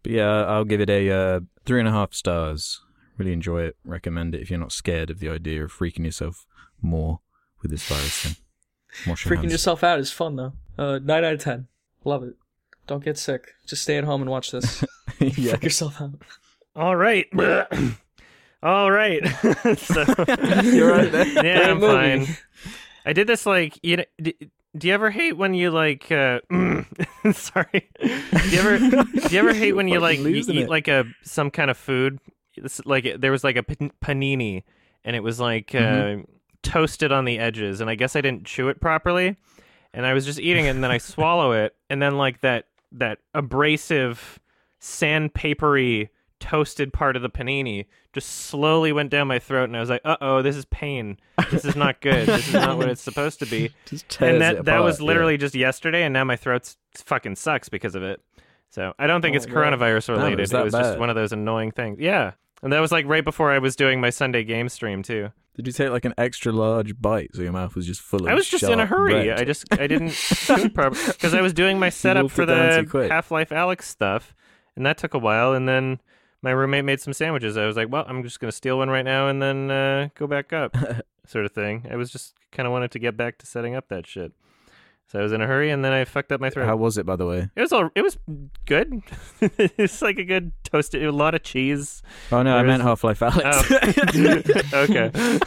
But 0.05 0.11
yeah, 0.11 0.45
I'll 0.45 0.65
give 0.65 0.81
it 0.81 0.89
a 0.91 1.09
uh, 1.09 1.39
three 1.65 1.79
and 1.79 1.89
a 1.89 1.91
half 1.91 2.13
stars. 2.13 2.79
Really 3.17 3.33
enjoy 3.33 3.63
it. 3.63 3.75
Recommend 3.83 4.35
it 4.35 4.41
if 4.43 4.51
you're 4.51 4.59
not 4.59 4.71
scared 4.71 5.09
of 5.09 5.17
the 5.17 5.29
idea 5.29 5.63
of 5.63 5.73
freaking 5.73 6.05
yourself 6.05 6.45
more 6.79 7.21
with 7.63 7.71
this 7.71 7.87
virus 7.87 8.19
thing. 8.21 8.35
Your 9.07 9.15
Freaking 9.15 9.37
hands. 9.37 9.51
yourself 9.53 9.83
out 9.83 9.99
is 9.99 10.11
fun 10.11 10.35
though. 10.35 10.53
Uh, 10.77 10.99
nine 11.03 11.23
out 11.23 11.33
of 11.33 11.39
ten. 11.39 11.69
Love 12.03 12.21
it. 12.21 12.35
Don't 12.85 13.03
get 13.03 13.17
sick. 13.17 13.53
Just 13.65 13.81
stay 13.81 13.97
at 13.97 14.03
home 14.03 14.21
and 14.21 14.29
watch 14.29 14.51
this. 14.51 14.85
yeah. 15.19 15.53
Freak 15.53 15.63
yourself 15.63 15.99
out. 15.99 16.11
All 16.75 16.95
right. 16.95 17.25
All 18.61 18.91
right. 18.91 19.27
so, 19.77 20.05
You're 20.61 20.91
right 20.91 21.11
there. 21.11 21.25
Yeah, 21.27 21.41
Great 21.41 21.67
I'm 21.67 21.79
movie. 21.79 22.25
fine. 22.25 22.37
I 23.07 23.13
did 23.13 23.25
this 23.25 23.47
like 23.47 23.79
you 23.81 23.97
know. 23.97 24.05
Do, 24.21 24.33
do 24.77 24.87
you 24.87 24.93
ever 24.93 25.09
hate 25.09 25.37
when 25.37 25.53
you 25.53 25.71
like? 25.71 26.11
uh 26.11 26.39
Sorry. 27.33 27.89
Do 28.01 28.49
you 28.49 28.59
ever? 28.59 28.77
do 28.79 29.27
you 29.29 29.39
ever 29.39 29.53
hate 29.53 29.73
when 29.73 29.87
you 29.87 29.99
like 29.99 30.19
you 30.19 30.27
eat 30.27 30.49
it. 30.49 30.69
like 30.69 30.87
a 30.87 31.05
some 31.23 31.49
kind 31.51 31.71
of 31.71 31.77
food? 31.77 32.19
It's 32.55 32.81
like 32.85 33.19
there 33.19 33.31
was 33.31 33.43
like 33.43 33.55
a 33.57 33.63
panini, 33.63 34.63
and 35.03 35.15
it 35.15 35.21
was 35.21 35.39
like 35.39 35.67
Mhm. 35.71 36.21
uh, 36.21 36.25
toasted 36.63 37.11
on 37.11 37.25
the 37.25 37.37
edges, 37.39 37.81
and 37.81 37.89
I 37.89 37.95
guess 37.95 38.15
I 38.15 38.21
didn't 38.21 38.45
chew 38.45 38.69
it 38.69 38.79
properly, 38.79 39.35
and 39.93 40.05
I 40.05 40.13
was 40.13 40.25
just 40.25 40.39
eating 40.39 40.65
it, 40.65 40.69
and 40.69 40.83
then 40.83 40.91
I 40.91 40.97
swallow 41.13 41.51
it, 41.51 41.75
and 41.89 42.01
then 42.01 42.17
like 42.17 42.41
that 42.41 42.67
that 42.93 43.19
abrasive, 43.33 44.39
sandpapery 44.81 46.09
toasted 46.39 46.93
part 46.93 47.15
of 47.15 47.21
the 47.21 47.29
panini 47.29 47.85
just 48.13 48.29
slowly 48.29 48.91
went 48.91 49.09
down 49.09 49.27
my 49.27 49.39
throat, 49.39 49.65
and 49.65 49.75
I 49.75 49.79
was 49.79 49.89
like, 49.89 50.01
"Uh 50.05 50.17
oh, 50.21 50.41
this 50.41 50.55
is 50.55 50.65
pain. 50.65 51.17
This 51.51 51.65
is 51.65 51.75
not 51.75 52.01
good. 52.01 52.27
This 52.27 52.47
is 52.47 52.53
not 52.53 52.77
what 52.77 52.89
it's 52.89 53.01
supposed 53.01 53.39
to 53.39 53.45
be." 53.45 53.71
And 54.19 54.41
that 54.41 54.65
that 54.65 54.83
was 54.83 54.99
yeah. 54.99 55.07
literally 55.07 55.37
just 55.37 55.55
yesterday, 55.55 56.03
and 56.03 56.13
now 56.13 56.23
my 56.23 56.35
throat 56.35 56.75
fucking 56.95 57.35
sucks 57.35 57.69
because 57.69 57.95
of 57.95 58.03
it. 58.03 58.21
So 58.69 58.93
I 58.99 59.07
don't 59.07 59.21
think 59.21 59.35
Oh 59.35 59.37
it's 59.37 59.45
God. 59.45 59.55
coronavirus 59.55 60.09
it 60.09 60.11
related. 60.13 60.39
was 60.39 60.53
it 60.53 60.63
was 60.63 60.73
just 60.73 60.99
one 60.99 61.09
of 61.09 61.15
those 61.15 61.31
annoying 61.31 61.71
things. 61.71 61.99
Yeah, 61.99 62.31
and 62.61 62.73
that 62.73 62.79
was 62.79 62.91
like 62.91 63.05
right 63.05 63.23
before 63.23 63.51
I 63.51 63.59
was 63.59 63.75
doing 63.75 64.01
my 64.01 64.09
Sunday 64.09 64.43
game 64.43 64.69
stream 64.69 65.03
too. 65.03 65.31
Did 65.55 65.67
you 65.67 65.73
take 65.73 65.89
like 65.89 66.03
an 66.03 66.13
extra 66.17 66.51
large 66.51 66.99
bite 66.99 67.33
so 67.33 67.41
your 67.41 67.53
mouth 67.53 67.75
was 67.75 67.87
just 67.87 68.01
full 68.01 68.23
of? 68.23 68.27
I 68.27 68.33
was 68.33 68.49
just 68.49 68.63
in 68.63 68.79
a 68.79 68.85
hurry. 68.85 69.25
bread? 69.25 69.39
I 69.39 69.45
just 69.45 69.65
I 69.71 69.87
didn't 69.87 70.09
because 70.47 71.33
I 71.33 71.41
was 71.41 71.53
doing 71.53 71.79
my 71.79 71.89
setup 71.89 72.29
for 72.31 72.41
it 72.43 72.47
down 72.47 72.85
too 72.85 72.99
the. 72.99 73.07
Half 73.07 73.31
Life 73.31 73.49
Alyx 73.51 73.83
stuff, 73.83 74.35
and 74.75 74.85
that 74.85 74.97
took 74.97 75.13
a 75.13 75.19
while. 75.19 75.53
And 75.53 75.67
then 75.69 76.01
my 76.45 76.51
roommate 76.51 76.85
made 76.85 77.01
some 77.01 77.11
sandwiches. 77.11 77.57
I 77.57 77.65
was 77.65 77.75
like, 77.75 77.91
well, 77.91 78.05
I'm 78.07 78.21
just 78.21 78.39
gonna 78.39 78.51
steal 78.51 78.77
one 78.77 78.89
right 78.89 79.03
now 79.03 79.27
and 79.27 79.41
then 79.41 79.71
uh, 79.71 80.09
go 80.13 80.27
back 80.27 80.53
up, 80.53 80.77
sort 81.25 81.43
of 81.43 81.51
thing. 81.51 81.87
I 81.89 81.95
was 81.95 82.11
just 82.11 82.35
kind 82.51 82.67
of 82.67 82.71
wanted 82.71 82.91
to 82.91 82.99
get 82.99 83.17
back 83.17 83.39
to 83.39 83.47
setting 83.47 83.73
up 83.73 83.89
that 83.89 84.05
shit. 84.05 84.31
So 85.07 85.19
I 85.19 85.23
was 85.23 85.33
in 85.33 85.41
a 85.41 85.47
hurry, 85.47 85.69
and 85.69 85.85
then 85.85 85.91
I 85.91 86.03
fucked 86.05 86.31
up 86.31 86.41
my 86.41 86.49
throat. 86.49 86.65
How 86.65 86.75
was 86.75 86.97
it, 86.97 87.05
by 87.05 87.15
the 87.15 87.25
way? 87.27 87.49
It 87.55 87.61
was 87.61 87.71
all. 87.71 87.89
It 87.95 88.01
was 88.01 88.17
good. 88.65 89.01
it's 89.41 90.01
like 90.01 90.17
a 90.17 90.23
good 90.23 90.51
toasted. 90.63 91.03
A 91.03 91.11
lot 91.11 91.35
of 91.35 91.43
cheese. 91.43 92.01
Oh 92.31 92.41
no, 92.43 92.53
I 92.53 92.57
There 92.57 92.67
meant 92.67 92.83
Half 92.83 93.03
Life 93.03 93.19
Alyx. 93.19 94.61
Oh. 94.73 94.77
okay. 94.83 95.39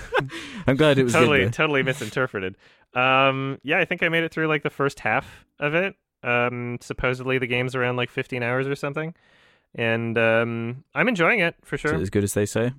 I'm 0.67 0.77
glad 0.77 0.99
it 0.99 1.05
was 1.05 1.13
totally, 1.13 1.45
good. 1.45 1.53
totally 1.53 1.83
misinterpreted. 1.83 2.57
Um, 2.95 3.59
yeah, 3.63 3.79
I 3.79 3.85
think 3.85 4.03
I 4.03 4.09
made 4.09 4.25
it 4.25 4.33
through 4.33 4.49
like 4.49 4.63
the 4.63 4.71
first 4.71 5.01
half 5.01 5.45
of 5.59 5.75
it. 5.75 5.97
Um, 6.23 6.79
supposedly 6.81 7.39
the 7.39 7.47
game's 7.47 7.75
around 7.75 7.97
like 7.97 8.11
15 8.11 8.43
hours 8.43 8.67
or 8.67 8.75
something, 8.75 9.15
and 9.75 10.17
um, 10.19 10.85
I'm 10.95 11.09
enjoying 11.09 11.41
it 11.41 11.57
for 11.63 11.77
Is 11.77 11.81
sure. 11.81 11.95
it 11.95 12.01
as 12.01 12.11
good 12.11 12.25
as 12.25 12.35
they 12.35 12.47
say? 12.47 12.73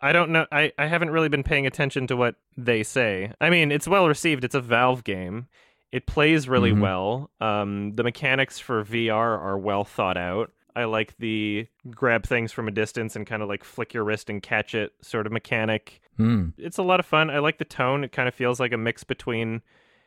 I 0.00 0.12
don't 0.12 0.30
know. 0.30 0.46
I, 0.50 0.72
I 0.78 0.86
haven't 0.86 1.10
really 1.10 1.28
been 1.28 1.44
paying 1.44 1.66
attention 1.66 2.06
to 2.08 2.16
what 2.16 2.34
they 2.56 2.82
say. 2.82 3.32
I 3.40 3.50
mean, 3.50 3.70
it's 3.70 3.86
well 3.86 4.08
received. 4.08 4.42
It's 4.44 4.54
a 4.54 4.60
Valve 4.60 5.04
game. 5.04 5.46
It 5.92 6.06
plays 6.06 6.48
really 6.48 6.72
Mhm. 6.72 6.80
well. 6.80 7.30
Um, 7.40 7.94
the 7.94 8.02
mechanics 8.02 8.58
for 8.58 8.82
VR 8.82 9.38
are 9.38 9.56
well 9.58 9.84
thought 9.84 10.16
out. 10.16 10.50
I 10.74 10.84
like 10.84 11.16
the 11.18 11.68
grab 11.90 12.24
things 12.26 12.50
from 12.50 12.66
a 12.66 12.70
distance 12.72 13.14
and 13.14 13.26
kind 13.26 13.42
of 13.42 13.48
like 13.48 13.62
flick 13.62 13.92
your 13.94 14.02
wrist 14.04 14.28
and 14.30 14.42
catch 14.42 14.74
it 14.74 14.92
sort 15.02 15.26
of 15.26 15.32
mechanic. 15.32 16.00
Hmm. 16.16 16.48
It's 16.58 16.78
a 16.78 16.82
lot 16.82 16.98
of 16.98 17.06
fun. 17.06 17.30
I 17.30 17.38
like 17.40 17.58
the 17.58 17.64
tone. 17.66 18.04
It 18.04 18.10
kind 18.12 18.26
of 18.26 18.34
feels 18.34 18.58
like 18.58 18.72
a 18.72 18.78
mix 18.78 19.04
between 19.04 19.60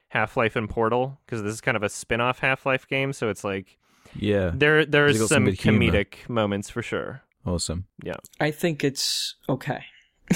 Half 0.09 0.35
Life 0.35 0.55
and 0.55 0.67
Portal 0.69 1.19
because 1.25 1.43
this 1.43 1.53
is 1.53 1.61
kind 1.61 1.77
of 1.77 1.83
a 1.83 1.89
spin 1.89 2.19
off 2.19 2.39
Half 2.39 2.65
Life 2.65 2.87
game. 2.87 3.13
So 3.13 3.29
it's 3.29 3.43
like 3.43 3.77
Yeah. 4.17 4.51
there 4.53 4.85
there's 4.85 5.17
some 5.19 5.27
some 5.27 5.45
good 5.45 5.59
humor. 5.59 5.85
comedic 5.91 6.27
moments 6.29 6.69
for 6.69 6.81
sure. 6.81 7.21
Awesome. 7.45 7.85
Yeah. 8.03 8.15
I 8.39 8.51
think 8.51 8.83
it's 8.83 9.35
okay. 9.47 9.83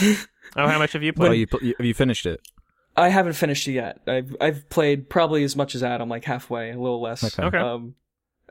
Oh, 0.02 0.68
how 0.68 0.78
much 0.80 0.94
have 0.94 1.04
you 1.04 1.12
Oh, 1.16 1.20
played? 1.20 1.40
you, 1.40 1.48
pl- 1.48 1.64
you 1.64 1.74
have 1.78 1.86
you 1.86 1.94
finished 1.94 2.26
it? 2.26 2.42
I 2.96 3.10
haven't 3.10 3.34
finished 3.34 3.68
it 3.68 3.74
yet. 3.74 4.02
I've 4.08 4.36
I've 4.42 4.70
played 4.70 5.10
probably 5.10 5.44
as 5.44 5.56
much 5.56 5.74
as 5.76 5.84
Adam, 5.84 6.10
like 6.10 6.26
halfway, 6.26 6.72
a 6.72 6.78
little 6.80 7.02
less. 7.02 7.24
Okay. 7.24 7.48
Okay. 7.48 7.58
Um, 7.58 7.96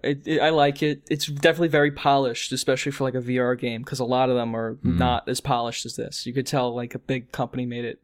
it, 0.02 0.26
it, 0.26 0.40
I 0.40 0.50
like 0.50 0.82
it. 0.82 1.02
It's 1.10 1.26
definitely 1.26 1.68
very 1.68 1.90
polished, 1.90 2.52
especially 2.52 2.92
for 2.92 3.04
like 3.04 3.14
a 3.14 3.20
VR 3.20 3.58
game, 3.58 3.82
because 3.82 3.98
a 4.00 4.04
lot 4.04 4.30
of 4.30 4.36
them 4.36 4.54
are 4.56 4.74
Mhm. 4.76 4.96
not 4.98 5.28
as 5.28 5.40
polished 5.40 5.84
as 5.86 5.96
this. 5.96 6.24
You 6.24 6.32
could 6.32 6.46
tell 6.46 6.74
like 6.74 6.94
a 6.94 6.98
big 7.00 7.32
company 7.32 7.66
made 7.66 7.84
it. 7.84 8.00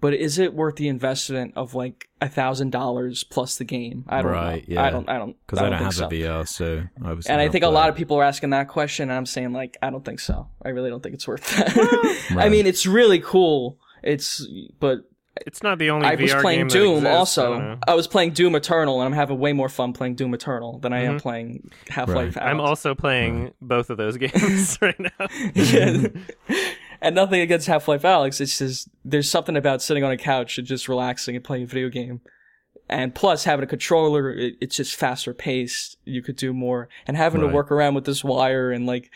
But 0.00 0.12
is 0.14 0.38
it 0.38 0.52
worth 0.52 0.76
the 0.76 0.88
investment 0.88 1.54
of 1.56 1.74
like 1.74 2.08
a 2.20 2.28
thousand 2.28 2.70
dollars 2.70 3.24
plus 3.24 3.56
the 3.56 3.64
game? 3.64 4.04
I 4.08 4.20
don't 4.22 4.32
Right, 4.32 4.68
know. 4.68 4.74
yeah. 4.74 4.82
I 4.84 4.90
don't. 4.90 5.08
I 5.08 5.16
don't. 5.18 5.34
Because 5.46 5.60
I 5.60 5.62
I 5.66 5.70
don't, 5.70 5.78
don't, 5.78 5.84
have 5.84 5.94
so. 5.94 6.06
a 6.06 6.08
VR, 6.10 6.46
so 6.48 6.82
obviously. 7.02 7.32
And 7.32 7.40
I 7.40 7.44
not 7.46 7.52
think 7.52 7.64
a 7.64 7.68
lot 7.68 7.86
it. 7.88 7.90
of 7.92 7.96
people 7.96 8.18
are 8.18 8.24
asking 8.24 8.50
that 8.50 8.68
question, 8.68 9.08
and 9.08 9.16
I'm 9.16 9.24
saying 9.26 9.52
like, 9.52 9.78
I 9.82 9.88
don't 9.90 10.04
think 10.04 10.20
so. 10.20 10.48
I 10.64 10.68
really 10.70 10.90
don't 10.90 11.02
think 11.02 11.14
it's 11.14 11.26
worth 11.26 11.48
that. 11.56 12.26
I 12.38 12.48
mean, 12.50 12.66
it's 12.66 12.84
really 12.86 13.18
cool. 13.20 13.78
It's 14.02 14.46
but 14.78 14.98
It's 15.46 15.62
not 15.62 15.78
the 15.78 15.88
only 15.90 16.06
I 16.06 16.16
VR 16.16 16.22
was 16.22 16.34
playing 16.34 16.58
game 16.60 16.68
that 16.68 16.74
Doom 16.74 16.96
exists, 17.06 17.06
I 17.38 17.42
don't 17.42 17.52
also. 17.52 17.58
know. 17.58 17.78
I 17.88 17.94
was 17.94 18.06
playing 18.06 18.32
Doom 18.32 18.54
Eternal, 18.56 19.00
and 19.00 19.06
I'm 19.06 19.12
having 19.14 19.38
way 19.38 19.52
more 19.54 19.68
fun 19.70 19.94
playing 19.94 20.16
Doom 20.16 20.34
Eternal 20.34 20.78
than 20.80 20.92
I 20.92 21.04
am 21.04 21.16
Mhm. 21.18 21.22
playing 21.22 21.70
Half 21.88 22.10
Life. 22.10 22.36
I'm 22.38 22.60
also 22.60 22.94
playing 22.94 23.54
both 23.62 23.88
of 23.90 23.96
those 23.96 24.16
games 24.24 24.76
right 24.82 25.00
now. 25.00 25.26
Yeah. 25.54 26.08
And 27.04 27.14
nothing 27.14 27.42
against 27.42 27.66
Half 27.66 27.86
Life 27.86 28.00
Alyx. 28.00 28.40
It's 28.40 28.56
just 28.56 28.88
there's 29.04 29.30
something 29.30 29.58
about 29.58 29.82
sitting 29.82 30.04
on 30.04 30.10
a 30.10 30.16
couch 30.16 30.56
and 30.56 30.66
just 30.66 30.88
relaxing 30.88 31.36
and 31.36 31.44
playing 31.44 31.64
a 31.64 31.66
video 31.66 31.90
game. 31.90 32.22
And 32.86 33.14
plus, 33.14 33.44
having 33.44 33.64
a 33.64 33.66
controller, 33.66 34.30
it, 34.30 34.56
it's 34.60 34.76
just 34.76 34.94
faster 34.94 35.32
paced. 35.32 35.96
You 36.04 36.20
could 36.20 36.36
do 36.36 36.52
more, 36.52 36.90
and 37.06 37.16
having 37.16 37.40
Right. 37.40 37.48
to 37.48 37.54
work 37.54 37.72
around 37.72 37.94
with 37.94 38.04
this 38.04 38.22
wire 38.22 38.70
and 38.72 38.84
like 38.86 39.10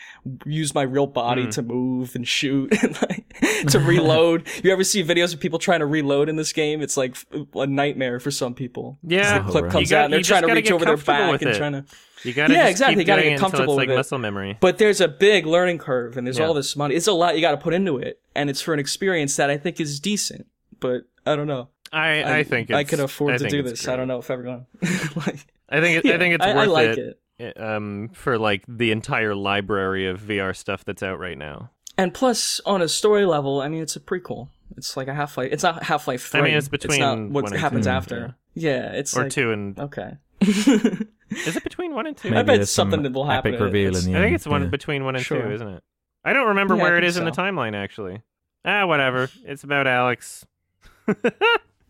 use 0.46 0.74
my 0.74 0.82
real 0.82 1.06
body 1.06 1.44
Mm. 1.46 1.50
to 1.52 1.62
move 1.62 2.14
and 2.14 2.26
shoot 2.26 2.72
and 2.82 2.96
like 3.02 3.26
to 3.68 3.78
reload. 3.78 4.46
you 4.64 4.72
ever 4.72 4.84
see 4.84 5.04
videos 5.04 5.34
of 5.34 5.40
people 5.40 5.58
trying 5.58 5.80
to 5.80 5.86
reload 5.86 6.30
in 6.30 6.36
this 6.36 6.54
game? 6.54 6.80
It's 6.80 6.96
like 6.96 7.16
a 7.54 7.66
nightmare 7.66 8.18
for 8.20 8.30
some 8.30 8.54
people. 8.54 8.98
Yeah, 9.02 9.44
Oh, 9.46 9.50
Clip 9.50 9.64
right. 9.64 9.72
comes 9.72 9.90
got- 9.90 9.98
out 9.98 10.04
and 10.06 10.14
they're 10.14 10.22
trying 10.22 10.46
to 10.46 10.54
reach 10.54 10.70
over 10.70 10.86
their 10.86 10.96
back 10.96 11.42
and 11.42 11.50
it. 11.50 11.56
trying 11.58 11.72
to. 11.72 11.84
you 12.24 12.32
gotta 12.32 12.54
Yeah, 12.54 12.68
exactly, 12.68 13.02
you 13.02 13.06
gotta 13.06 13.22
get 13.22 13.32
it 13.34 13.38
comfortable 13.38 13.74
it's 13.74 13.76
like 13.78 13.88
with 13.88 13.94
it. 13.96 13.98
muscle 13.98 14.18
memory. 14.18 14.56
But 14.60 14.78
there's 14.78 15.02
a 15.02 15.08
big 15.08 15.44
learning 15.44 15.76
curve, 15.78 16.16
and 16.16 16.26
there's 16.26 16.38
Yeah. 16.38 16.46
all 16.46 16.54
this 16.54 16.74
money. 16.74 16.94
It's 16.94 17.06
a 17.06 17.12
lot 17.12 17.34
you 17.34 17.42
got 17.42 17.50
to 17.50 17.58
put 17.58 17.74
into 17.74 17.98
it, 17.98 18.18
and 18.34 18.48
it's 18.48 18.62
for 18.62 18.72
an 18.72 18.80
experience 18.80 19.36
that 19.36 19.50
I 19.50 19.58
think 19.58 19.78
is 19.78 20.00
decent. 20.00 20.46
But 20.80 21.02
I 21.26 21.36
don't 21.36 21.46
know. 21.48 21.68
I, 21.92 22.38
I, 22.38 22.44
think 22.44 22.70
I 22.70 22.84
could 22.84 23.00
afford 23.00 23.34
I 23.34 23.38
to 23.38 23.48
do 23.48 23.62
this. 23.62 23.84
great. 23.84 23.92
I 23.92 23.96
don't 23.96 24.08
know 24.08 24.18
if 24.18 24.30
everyone. 24.30 24.66
like, 24.82 25.46
I 25.68 25.80
think 25.80 26.04
it, 26.04 26.14
I 26.14 26.18
think 26.18 26.34
it's 26.34 26.44
I, 26.44 26.54
worth 26.54 26.68
I 26.68 26.70
like 26.70 26.98
it, 26.98 27.20
it. 27.38 27.60
um 27.60 28.10
for 28.12 28.38
like 28.38 28.64
the 28.68 28.90
entire 28.90 29.34
library 29.34 30.06
of 30.06 30.20
VR 30.20 30.54
stuff 30.56 30.84
that's 30.84 31.02
out 31.02 31.18
right 31.18 31.38
now. 31.38 31.70
And 31.96 32.14
plus, 32.14 32.60
on 32.64 32.80
a 32.80 32.88
story 32.88 33.26
level, 33.26 33.60
I 33.60 33.68
mean, 33.68 33.82
it's 33.82 33.96
a 33.96 34.00
prequel. 34.00 34.48
It's 34.76 34.96
like 34.96 35.08
a 35.08 35.14
Half 35.14 35.36
Life. 35.36 35.50
It's 35.52 35.62
not 35.64 35.82
Half 35.82 36.06
Life 36.06 36.28
Three. 36.28 36.40
I 36.40 36.44
mean, 36.44 36.54
it's 36.54 36.68
between 36.68 37.00
not 37.00 37.18
what 37.18 37.44
one 37.44 37.52
and 37.52 37.60
happens 37.60 37.86
two, 37.86 37.90
after. 37.90 38.36
Yeah, 38.54 38.92
it's 38.92 39.16
or 39.16 39.24
like, 39.24 39.32
two 39.32 39.52
and 39.52 39.78
Okay. 39.78 40.16
is 40.40 41.56
it 41.56 41.64
between 41.64 41.94
one 41.94 42.06
and 42.06 42.16
two? 42.16 42.28
I 42.28 42.42
bet 42.42 42.56
there's 42.56 42.70
something 42.70 43.02
that 43.02 43.12
will 43.12 43.26
happen 43.26 43.54
Epic 43.54 43.64
reveal 43.64 43.96
in 43.96 44.04
the 44.04 44.16
I 44.18 44.22
think 44.22 44.34
it's 44.36 44.46
one 44.46 44.62
yeah. 44.62 44.68
between 44.68 45.04
one 45.04 45.16
and 45.16 45.24
Sure. 45.24 45.42
two, 45.42 45.50
isn't 45.50 45.68
it? 45.68 45.82
I 46.24 46.32
don't 46.32 46.48
remember 46.48 46.76
Yeah, 46.76 46.82
where 46.82 46.98
it 46.98 47.04
is 47.04 47.16
think 47.16 47.26
is 47.26 47.36
in 47.36 47.44
the 47.46 47.50
timeline 47.50 47.74
actually. 47.74 48.22
Ah, 48.64 48.86
whatever. 48.86 49.30
It's 49.44 49.64
about 49.64 49.86
Alyx. 49.86 50.44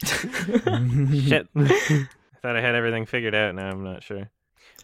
Shit. 0.05 1.49
I 1.57 2.07
thought 2.43 2.57
I 2.57 2.61
had 2.61 2.75
everything 2.75 3.07
figured 3.07 3.35
out. 3.35 3.55
Now 3.55 3.71
I'm 3.71 3.85
not 3.85 4.03
sure. 4.03 4.31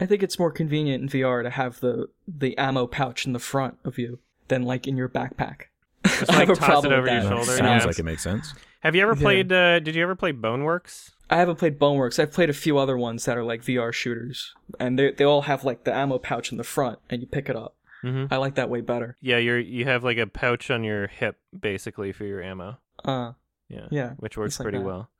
I 0.00 0.06
think 0.06 0.22
it's 0.22 0.38
more 0.38 0.50
convenient 0.50 1.02
in 1.02 1.08
VR 1.08 1.42
to 1.42 1.50
have 1.50 1.80
the 1.80 2.08
the 2.26 2.56
ammo 2.58 2.86
pouch 2.86 3.26
in 3.26 3.32
the 3.32 3.38
front 3.38 3.78
of 3.84 3.98
you 3.98 4.18
than 4.48 4.62
like 4.62 4.86
in 4.86 4.96
your 4.96 5.08
backpack. 5.08 5.62
Just 6.06 6.30
I 6.32 6.38
like 6.40 6.48
have 6.48 6.56
a 6.56 6.60
toss 6.60 6.66
problem 6.68 6.92
it 6.92 6.96
over 6.96 7.06
your 7.08 7.22
that. 7.22 7.28
shoulder. 7.28 7.44
Sounds 7.56 7.82
yeah. 7.82 7.86
like 7.86 7.98
it 7.98 8.02
makes 8.04 8.22
sense. 8.22 8.54
Have 8.80 8.94
you 8.94 9.02
ever 9.02 9.14
Yeah. 9.14 9.20
played? 9.22 9.52
Uh, 9.52 9.78
did 9.80 9.94
you 9.94 10.02
ever 10.02 10.14
play 10.16 10.32
Boneworks? 10.32 11.10
I 11.30 11.36
haven't 11.36 11.56
played 11.56 11.78
Boneworks. 11.78 12.18
I've 12.18 12.32
played 12.32 12.50
a 12.50 12.54
few 12.54 12.76
other 12.76 12.98
ones 12.98 13.24
that 13.24 13.38
are 13.38 13.44
like 13.44 13.62
VR 13.62 13.92
shooters, 13.92 14.52
and 14.78 14.98
they 14.98 15.12
they 15.12 15.24
all 15.24 15.42
have 15.42 15.64
like 15.64 15.84
the 15.84 15.94
ammo 15.94 16.18
pouch 16.18 16.50
in 16.52 16.58
the 16.58 16.64
front, 16.64 16.98
and 17.08 17.20
you 17.22 17.26
pick 17.26 17.48
it 17.48 17.56
up. 17.56 17.76
Mhm. 18.02 18.28
I 18.30 18.36
like 18.36 18.56
that 18.56 18.68
way 18.68 18.82
better. 18.82 19.16
Yeah, 19.22 19.38
you're 19.38 19.58
you 19.58 19.84
have 19.86 20.04
like 20.04 20.18
a 20.18 20.26
pouch 20.26 20.70
on 20.70 20.84
your 20.84 21.06
hip 21.06 21.38
basically 21.58 22.12
for 22.12 22.24
your 22.24 22.42
ammo. 22.42 22.78
Uh, 23.02 23.32
Yeah, 23.68 23.86
yeah, 23.90 24.10
which 24.18 24.36
works 24.36 24.54
it's 24.54 24.60
like 24.60 24.64
pretty 24.64 24.78
that. 24.78 24.84
well. 24.84 25.10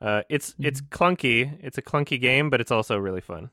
Uh, 0.00 0.22
it's 0.28 0.54
it's 0.58 0.80
Mhm. 0.80 0.88
clunky. 0.88 1.58
It's 1.62 1.78
a 1.78 1.82
clunky 1.82 2.20
game, 2.20 2.50
but 2.50 2.60
it's 2.60 2.70
also 2.72 2.98
really 2.98 3.20
fun. 3.20 3.50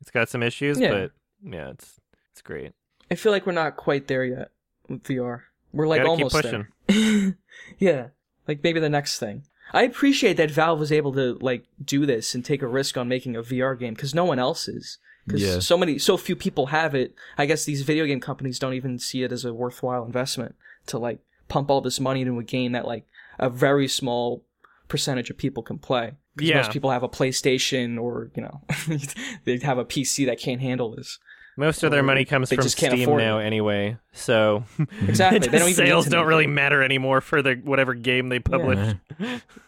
It's 0.00 0.10
got 0.10 0.28
some 0.28 0.42
issues, 0.42 0.78
Yeah. 0.78 0.90
but 0.90 1.10
yeah, 1.42 1.70
it's 1.70 2.00
it's 2.32 2.40
great. 2.42 2.72
I 3.10 3.14
feel 3.16 3.32
like 3.32 3.46
we're 3.46 3.52
not 3.52 3.76
quite 3.76 4.06
there 4.06 4.24
yet 4.24 4.50
with 4.88 5.02
VR. 5.04 5.42
We're 5.72 5.88
like 5.88 6.02
Gotta 6.02 6.16
keep 6.24 6.32
almost 6.34 6.42
there. 6.88 7.34
yeah, 7.78 8.08
like 8.46 8.62
maybe 8.62 8.80
the 8.80 8.88
next 8.88 9.18
thing. 9.18 9.42
I 9.72 9.82
appreciate 9.82 10.36
that 10.38 10.50
Valve 10.50 10.78
was 10.80 10.92
able 10.92 11.12
to 11.14 11.34
like 11.40 11.64
do 11.84 12.06
this 12.06 12.34
and 12.34 12.44
take 12.44 12.62
a 12.62 12.66
risk 12.66 12.96
on 12.96 13.08
making 13.08 13.36
a 13.36 13.42
VR 13.42 13.78
game 13.78 13.94
because 13.94 14.14
no 14.14 14.24
one 14.24 14.38
else 14.38 14.68
is. 14.68 14.98
Because 15.26 15.42
Yeah. 15.42 15.58
so 15.58 15.76
many, 15.76 15.98
so 15.98 16.16
few 16.16 16.34
people 16.36 16.66
have 16.66 16.94
it. 16.94 17.14
I 17.36 17.44
guess 17.44 17.66
these 17.66 17.82
video 17.82 18.06
game 18.06 18.20
companies 18.20 18.58
don't 18.58 18.72
even 18.72 18.98
see 18.98 19.22
it 19.24 19.30
as 19.32 19.44
a 19.44 19.52
worthwhile 19.52 20.04
investment 20.04 20.54
to 20.86 20.96
like 20.98 21.18
pump 21.48 21.70
all 21.70 21.82
this 21.82 22.00
money 22.00 22.22
into 22.22 22.38
a 22.38 22.42
game 22.44 22.72
that 22.72 22.86
like 22.86 23.04
a 23.38 23.48
very 23.50 23.88
small 23.88 24.44
percentage 24.88 25.30
of 25.30 25.36
people 25.38 25.62
can 25.62 25.78
play. 25.78 26.12
'Cause 26.38 26.48
Yeah. 26.48 26.56
most 26.58 26.70
people 26.70 26.90
have 26.90 27.02
a 27.02 27.08
PlayStation 27.08 28.00
or 28.00 28.30
you 28.36 28.42
know 28.42 28.60
they 29.44 29.58
have 29.58 29.78
a 29.78 29.84
PC 29.84 30.24
that 30.26 30.38
can't 30.38 30.60
handle 30.60 30.94
this. 30.94 31.18
Most 31.56 31.82
of 31.82 31.90
their 31.90 32.04
money 32.04 32.24
comes 32.24 32.52
from 32.52 32.62
Steam 32.68 32.92
afford 33.02 33.20
it. 33.20 33.24
now, 33.24 33.38
anyway. 33.38 33.96
So 34.12 34.62
Exactly, 35.08 35.40
they 35.48 35.58
don't 35.58 35.72
sales 35.72 36.06
don't 36.06 36.26
really 36.28 36.46
matter 36.46 36.84
anymore 36.84 37.20
for 37.20 37.42
the 37.42 37.54
whatever 37.56 37.94
game 37.94 38.28
they 38.28 38.38
publish. 38.38 38.94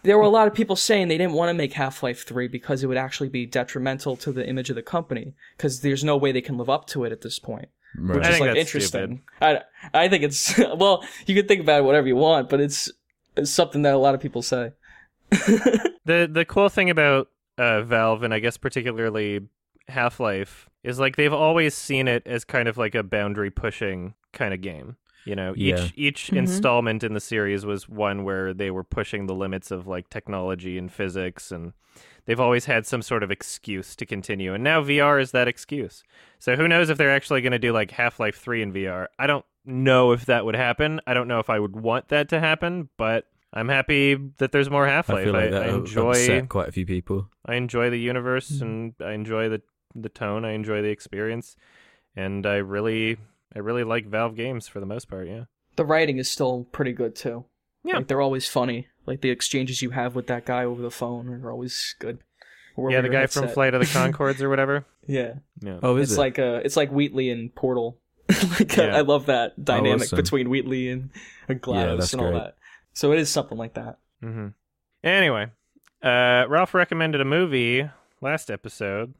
there 0.04 0.16
were 0.16 0.22
a 0.24 0.28
lot 0.28 0.46
of 0.46 0.54
people 0.54 0.76
saying 0.76 1.08
they 1.08 1.18
didn't 1.18 1.32
want 1.32 1.48
to 1.50 1.54
make 1.54 1.72
Half-Life 1.72 2.24
3 2.24 2.46
because 2.46 2.84
it 2.84 2.86
would 2.86 2.96
actually 2.96 3.28
be 3.28 3.44
detrimental 3.44 4.16
to 4.18 4.30
the 4.30 4.48
image 4.48 4.70
of 4.70 4.76
the 4.76 4.82
company 4.82 5.34
because 5.56 5.80
there's 5.80 6.04
no 6.04 6.16
way 6.16 6.30
they 6.30 6.40
can 6.40 6.56
live 6.56 6.70
up 6.70 6.86
to 6.88 7.02
it 7.04 7.10
at 7.10 7.22
this 7.22 7.40
point. 7.40 7.68
Right. 7.98 8.18
Which 8.18 8.24
I 8.24 8.28
is 8.28 8.34
think 8.36 8.46
like 8.46 8.54
that's 8.54 8.68
interesting. 8.68 9.22
I 9.42 9.60
I 9.92 10.08
think 10.08 10.22
it's 10.22 10.56
well, 10.76 11.04
you 11.26 11.34
can 11.34 11.48
think 11.48 11.60
about 11.60 11.80
it 11.80 11.84
whatever 11.84 12.06
you 12.06 12.14
want, 12.14 12.48
but 12.48 12.60
it's, 12.60 12.88
it's 13.36 13.50
something 13.50 13.82
that 13.82 13.94
a 13.94 13.98
lot 13.98 14.14
of 14.14 14.20
people 14.20 14.42
say. 14.42 14.72
The 16.06 16.28
the 16.32 16.44
cool 16.44 16.68
thing 16.68 16.90
about 16.90 17.28
uh, 17.58 17.82
Valve 17.82 18.22
and 18.22 18.32
I 18.34 18.38
guess 18.40 18.56
particularly 18.56 19.40
Half 19.88 20.18
Life 20.18 20.68
is 20.82 20.98
like 20.98 21.16
they've 21.16 21.32
always 21.32 21.74
seen 21.74 22.08
it 22.08 22.26
as 22.26 22.44
kind 22.44 22.66
of 22.68 22.78
like 22.78 22.94
a 22.94 23.02
boundary 23.02 23.50
pushing 23.50 24.14
kind 24.32 24.52
of 24.54 24.60
game. 24.60 24.96
You 25.26 25.36
know, 25.36 25.52
Yeah. 25.56 25.84
each 25.84 25.92
each 25.96 26.30
Mhm. 26.32 26.38
installment 26.38 27.04
in 27.04 27.12
the 27.12 27.20
series 27.20 27.64
was 27.66 27.88
one 27.88 28.24
where 28.24 28.54
they 28.54 28.70
were 28.70 28.82
pushing 28.82 29.26
the 29.26 29.34
limits 29.34 29.70
of 29.70 29.86
like 29.86 30.08
technology 30.08 30.78
and 30.78 30.90
physics 30.90 31.52
and 31.52 31.74
they've 32.24 32.40
always 32.40 32.64
had 32.64 32.86
some 32.86 33.02
sort 33.02 33.22
of 33.22 33.30
excuse 33.30 33.94
to 33.96 34.06
continue. 34.06 34.54
And 34.54 34.64
now 34.64 34.82
VR 34.82 35.20
is 35.20 35.30
that 35.32 35.46
excuse. 35.48 36.02
So 36.38 36.56
who 36.56 36.66
knows 36.66 36.88
if 36.88 36.96
they're 36.98 37.14
actually 37.14 37.42
going 37.42 37.52
to 37.52 37.58
do 37.58 37.72
like 37.72 37.90
Half-Life 37.92 38.36
3 38.38 38.62
in 38.62 38.72
VR. 38.72 39.06
I 39.18 39.26
don't 39.26 39.44
know 39.64 40.12
if 40.12 40.26
that 40.26 40.44
would 40.44 40.56
happen. 40.56 41.00
I 41.06 41.14
don't 41.14 41.28
know 41.28 41.38
if 41.38 41.50
I 41.50 41.58
would 41.58 41.76
want 41.76 42.08
that 42.08 42.28
to 42.30 42.40
happen, 42.40 42.88
but 42.96 43.26
I'm 43.52 43.68
happy 43.68 44.14
that 44.38 44.52
there's 44.52 44.70
more 44.70 44.86
Half-Life. 44.86 45.24
feel 45.24 45.32
like 45.32 45.52
I, 45.52 45.66
I 45.66 45.74
enjoy 45.74 46.10
upset 46.10 46.48
quite 46.48 46.68
a 46.68 46.72
few 46.72 46.86
people. 46.86 47.28
I 47.44 47.56
enjoy 47.56 47.90
the 47.90 47.98
universe 47.98 48.50
Mhm. 48.50 48.62
and 48.62 48.94
I 49.04 49.12
enjoy 49.12 49.48
the 49.48 49.62
the 49.94 50.08
tone. 50.08 50.44
I 50.44 50.52
enjoy 50.52 50.82
the 50.82 50.88
experience, 50.90 51.56
and 52.14 52.46
I 52.46 52.56
really 52.56 53.16
I 53.54 53.58
really 53.58 53.82
like 53.84 54.06
Valve 54.06 54.36
games 54.36 54.68
for 54.68 54.78
the 54.80 54.86
most 54.86 55.08
part. 55.10 55.26
Yeah, 55.26 55.44
The 55.76 55.84
writing 55.84 56.18
is 56.18 56.30
still 56.30 56.68
pretty 56.70 56.92
good 56.92 57.16
too. 57.16 57.44
Yeah. 57.82 57.96
Like 57.96 58.06
they're 58.08 58.20
always 58.20 58.46
funny. 58.46 58.86
Like 59.06 59.20
the 59.22 59.30
exchanges 59.30 59.82
you 59.82 59.90
have 59.90 60.14
with 60.14 60.28
that 60.28 60.44
guy 60.44 60.64
over 60.64 60.80
the 60.82 60.90
phone 60.90 61.28
are 61.42 61.50
always 61.50 61.96
good. 61.98 62.18
Or 62.76 62.92
yeah. 62.92 63.00
The 63.00 63.08
your 63.08 63.20
guy 63.20 63.26
from. 63.26 63.48
Flight 63.48 63.74
of 63.74 63.80
the 63.80 63.86
Conchords 63.98 64.40
or 64.40 64.48
whatever. 64.48 64.84
Yeah. 65.08 65.34
Yeah, 65.60 65.80
Oh, 65.82 65.96
is 65.96 66.10
it's 66.10 66.16
it? 66.16 66.20
like 66.20 66.38
uh 66.38 66.60
it's 66.64 66.76
like 66.76 66.90
Wheatley 66.92 67.30
and 67.30 67.52
Portal. 67.54 67.98
like 68.58 68.76
Yeah. 68.76 68.96
I 68.96 69.00
love 69.02 69.26
that 69.26 69.62
dynamic 69.64 70.02
awesome. 70.02 70.16
between 70.16 70.48
Wheatley 70.50 70.88
and, 70.90 71.10
and 71.48 71.60
GLaDOS 71.60 71.98
that's 71.98 72.12
and 72.12 72.22
all 72.22 72.30
great. 72.30 72.38
that. 72.38 72.56
So 72.92 73.12
it 73.12 73.18
is 73.18 73.30
something 73.30 73.58
like 73.58 73.74
that. 73.74 73.98
hmm 74.20 74.48
Anyway, 75.02 75.46
uh, 76.02 76.44
Ralph 76.48 76.74
recommended 76.74 77.20
a 77.20 77.24
movie 77.24 77.88
last 78.20 78.50
episode 78.50 79.14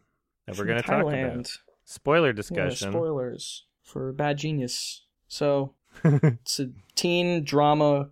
that 0.47 0.59
we're 0.59 0.65
going 0.67 0.77
to 0.77 0.83
talk 0.87 1.01
about. 1.03 1.13
Thailand. 1.15 1.59
Spoiler 1.85 2.29
Yeah, 2.29 2.33
discussion. 2.35 2.93
spoilers 2.93 3.65
for 3.83 4.13
Bad 4.13 4.37
Genius. 4.39 5.05
So 5.27 5.75
it's 6.05 6.61
a 6.61 6.71
teen 6.95 7.45
drama 7.45 8.11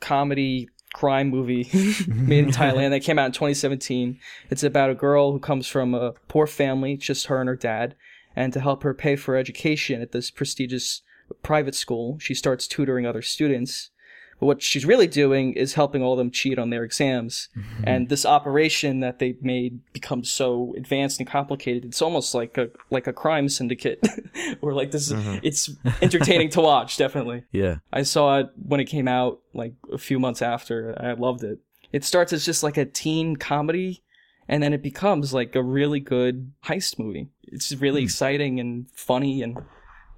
comedy 0.00 0.68
crime 0.94 1.28
movie 1.28 1.68
made 2.08 2.44
in 2.44 2.50
Thailand 2.50 2.90
that 2.90 3.00
came 3.00 3.18
out 3.18 3.26
in 3.26 3.32
2017. 3.32 4.18
It's 4.50 4.62
about 4.64 4.90
a 4.90 4.94
girl 4.94 5.30
who 5.32 5.38
comes 5.38 5.66
from 5.68 5.94
a 5.94 6.12
poor 6.26 6.46
family, 6.46 6.96
just 6.96 7.26
her 7.26 7.38
and 7.40 7.48
her 7.48 7.56
dad, 7.56 7.94
and 8.36 8.52
to 8.52 8.60
help 8.60 8.82
her 8.82 8.94
pay 8.94 9.16
for 9.16 9.36
education 9.36 10.00
at 10.02 10.12
this 10.12 10.30
prestigious 10.30 11.02
private 11.42 11.74
school, 11.74 12.18
she 12.18 12.34
starts 12.34 12.66
tutoring 12.66 13.06
other 13.06 13.22
students. 13.22 13.90
But 14.38 14.46
what 14.46 14.62
she's 14.62 14.86
really 14.86 15.06
doing 15.06 15.52
is 15.52 15.74
helping 15.74 16.02
all 16.02 16.12
of 16.14 16.18
them 16.18 16.30
cheat 16.30 16.58
on 16.58 16.70
their 16.70 16.82
exams. 16.82 17.50
And 17.84 18.08
this 18.08 18.24
operation 18.24 19.00
that 19.00 19.18
they 19.18 19.36
made 19.42 19.80
becomes 19.92 20.30
so 20.30 20.72
advanced 20.78 21.20
and 21.20 21.28
complicated. 21.28 21.84
It's 21.84 22.00
almost 22.00 22.34
like 22.34 22.56
a 22.56 22.70
like 22.88 23.06
a 23.06 23.12
crime 23.12 23.50
syndicate, 23.50 24.00
or 24.62 24.72
like 24.72 24.92
this. 24.92 25.12
Mhm. 25.12 25.40
It's 25.42 25.68
entertaining 26.00 26.48
to 26.50 26.62
watch, 26.62 26.96
definitely. 26.96 27.44
Yeah. 27.52 27.76
I 27.92 28.02
saw 28.02 28.38
it 28.38 28.46
when 28.66 28.80
it 28.80 28.86
came 28.86 29.08
out, 29.08 29.40
like 29.52 29.74
a 29.92 29.98
few 29.98 30.18
months 30.18 30.40
after. 30.40 30.96
I 30.98 31.12
loved 31.12 31.44
it. 31.44 31.58
It 31.92 32.04
starts 32.04 32.32
as 32.32 32.44
just 32.46 32.62
like 32.62 32.78
a 32.78 32.86
teen 32.86 33.36
comedy, 33.36 34.02
and 34.50 34.62
then 34.62 34.74
it 34.74 34.82
becomes 34.82 35.32
like 35.32 35.54
a 35.56 35.62
really 35.62 36.00
good 36.00 36.52
heist 36.66 36.98
movie. 36.98 37.28
It's 37.44 37.72
really 37.72 38.02
exciting 38.02 38.60
and 38.60 38.86
funny 38.92 39.40
and. 39.42 39.56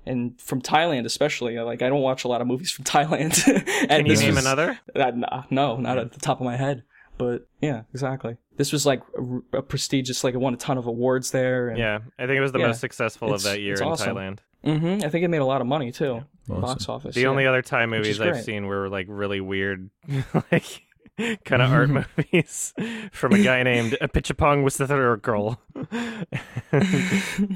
And 0.04 0.40
from 0.40 0.60
Thailand, 0.60 1.04
especially, 1.04 1.56
like 1.60 1.80
I 1.80 1.88
don't 1.88 2.00
watch 2.00 2.24
a 2.24 2.28
lot 2.28 2.40
of 2.40 2.48
movies 2.48 2.72
from 2.72 2.84
Thailand. 2.94 3.40
and 3.88 3.88
Can 3.88 4.06
you 4.06 4.16
name 4.16 4.34
was- 4.34 4.44
another? 4.44 4.80
uh, 4.96 5.12
nah, 5.14 5.44
no, 5.48 5.76
not 5.76 5.96
at 5.96 6.12
the 6.12 6.18
top 6.18 6.40
of 6.40 6.44
my 6.44 6.56
head. 6.56 6.82
But 7.18 7.46
yeah, 7.60 7.82
exactly. 7.94 8.36
This 8.56 8.72
was 8.72 8.84
like 8.84 9.00
a, 9.16 9.58
a 9.58 9.62
prestigious, 9.62 10.24
like 10.24 10.34
it 10.34 10.38
won 10.38 10.54
a 10.54 10.56
ton 10.56 10.76
of 10.76 10.88
awards 10.88 11.30
there. 11.30 11.68
And, 11.68 11.78
Yeah, 11.78 12.00
I 12.18 12.26
think 12.26 12.36
it 12.36 12.40
was 12.40 12.50
the 12.50 12.58
Yeah, 12.58 12.66
most 12.66 12.80
successful 12.80 13.32
of 13.32 13.44
that 13.44 13.60
year 13.60 13.74
in 13.76 13.82
awesome. 13.82 14.16
Thailand. 14.16 14.38
hmm 14.64 15.04
I 15.04 15.08
think 15.08 15.24
it 15.24 15.28
made 15.28 15.38
a 15.40 15.44
lot 15.44 15.60
of 15.60 15.68
money 15.68 15.92
too. 15.92 16.24
Awesome. 16.50 16.60
Box 16.62 16.88
office. 16.88 17.14
The 17.14 17.20
yeah. 17.20 17.28
only 17.28 17.46
other 17.46 17.62
Thai 17.62 17.86
movies 17.86 18.20
I've 18.20 18.42
seen 18.42 18.66
were 18.66 18.88
like 18.88 19.06
really 19.08 19.40
weird, 19.40 19.88
like 20.50 20.82
kind 21.44 21.62
of 21.62 21.70
art 21.70 21.90
movies 22.16 22.72
from 23.12 23.32
a 23.32 23.42
guy 23.42 23.62
named 23.62 23.92
Pichapong 24.00 25.22
Girl. 25.22 25.60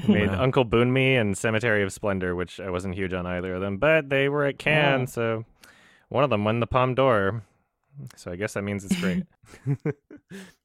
made 0.07 0.27
Wow. 0.29 0.43
Uncle 0.43 0.65
Boonmee 0.65 1.19
and 1.19 1.37
Cemetery 1.37 1.83
of 1.83 1.91
Splendor, 1.91 2.35
which 2.35 2.59
I 2.59 2.69
wasn't 2.69 2.95
huge 2.95 3.13
on 3.13 3.25
either 3.25 3.55
of 3.55 3.61
them, 3.61 3.77
but 3.77 4.09
they 4.09 4.29
were 4.29 4.45
at 4.45 4.59
Cannes, 4.59 5.07
so 5.07 5.45
one 6.09 6.23
of 6.23 6.29
them 6.29 6.43
won 6.45 6.59
the 6.59 6.67
Palme 6.67 6.95
d'Or. 6.95 7.43
So 8.15 8.31
I 8.31 8.35
guess 8.35 8.53
that 8.53 8.61
means 8.61 8.85
it's 8.85 8.99
great. 8.99 9.23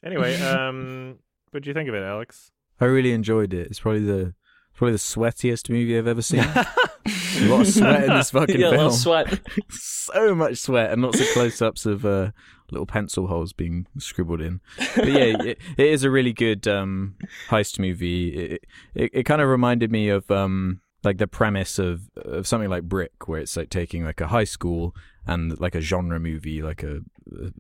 anyway, 0.05 0.39
um, 0.43 1.19
what 1.51 1.63
do 1.63 1.71
you 1.71 1.75
think 1.75 1.89
of 1.89 1.95
it, 1.95 2.03
Alex? 2.03 2.51
I 2.81 2.85
really 2.85 3.13
enjoyed 3.13 3.55
it. 3.55 3.69
It's 3.69 3.81
probably 3.81 4.05
the 4.05 4.35
probably 4.75 4.93
the 4.93 4.99
sweatiest 4.99 5.71
movie 5.71 5.97
I've 5.97 6.07
ever 6.07 6.23
seen. 6.23 6.41
a 6.41 7.49
lot 7.49 7.63
of 7.63 7.69
sweat 7.69 8.05
in 8.05 8.15
this 8.15 8.31
fucking 8.31 8.61
yeah, 8.61 8.69
a 8.69 8.71
little 8.71 8.91
film. 8.91 8.99
sweat. 8.99 9.41
so 9.71 10.35
much 10.35 10.59
sweat 10.59 10.91
and 10.93 11.03
lots 11.03 11.21
of 11.21 11.27
close-ups 11.29 11.87
of 11.87 12.05
uh, 12.05 12.33
little 12.73 12.87
pencil 12.87 13.27
holes 13.29 13.53
being 13.53 13.87
scribbled 13.99 14.41
in. 14.41 14.61
But 14.97 15.09
yeah, 15.09 15.37
it, 15.43 15.59
it 15.77 15.87
is 15.87 16.03
a 16.05 16.11
really 16.11 16.33
good 16.33 16.67
um, 16.67 17.15
heist 17.49 17.79
movie. 17.79 18.29
It, 18.31 18.65
it, 18.95 19.11
it 19.13 19.23
kind 19.25 19.41
of 19.41 19.49
reminded 19.49 19.93
me 19.93 20.09
of 20.09 20.31
um, 20.31 20.81
like 21.05 21.19
the 21.19 21.27
premise 21.29 21.79
of 21.79 22.11
of 22.17 22.47
something 22.47 22.71
like 22.71 22.85
Brick, 22.85 23.29
where 23.29 23.41
it's 23.41 23.57
like 23.57 23.71
taking 23.71 24.05
like 24.05 24.21
a 24.21 24.29
high 24.29 24.45
school 24.45 24.95
and 25.27 25.59
like 25.61 25.75
a 25.75 25.81
genre 25.81 26.19
movie, 26.19 26.63
like 26.63 26.83
a, 26.83 27.01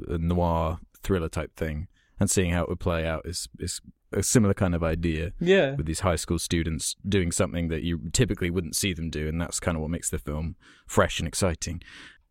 a 0.08 0.18
noir 0.18 0.78
thriller 1.02 1.28
type 1.28 1.54
thing, 1.56 1.88
and 2.18 2.30
seeing 2.30 2.50
how 2.52 2.62
it 2.62 2.68
would 2.68 2.80
play 2.80 3.06
out 3.06 3.26
is 3.26 3.48
is 3.58 3.80
a 4.14 4.22
similar 4.22 4.52
kind 4.52 4.74
of 4.74 4.82
idea 4.84 5.32
Yeah. 5.40 5.74
with 5.74 5.86
these 5.86 6.00
high 6.00 6.16
school 6.16 6.38
students 6.38 6.96
doing 7.08 7.32
something 7.32 7.68
that 7.68 7.82
you 7.82 8.10
typically 8.12 8.50
wouldn't 8.50 8.76
see 8.76 8.92
them 8.92 9.08
do, 9.08 9.26
and 9.26 9.40
that's 9.40 9.58
kind 9.58 9.74
of 9.74 9.80
what 9.80 9.90
makes 9.90 10.10
the 10.10 10.18
film 10.18 10.56
fresh 10.86 11.18
and 11.18 11.26
exciting. 11.26 11.80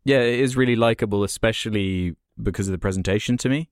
Yeah, 0.04 0.20
it 0.20 0.38
is 0.38 0.56
really 0.56 0.76
likable, 0.76 1.24
especially 1.24 2.14
because 2.40 2.68
of 2.68 2.72
the 2.72 2.78
presentation 2.78 3.36
to 3.38 3.48
me. 3.48 3.70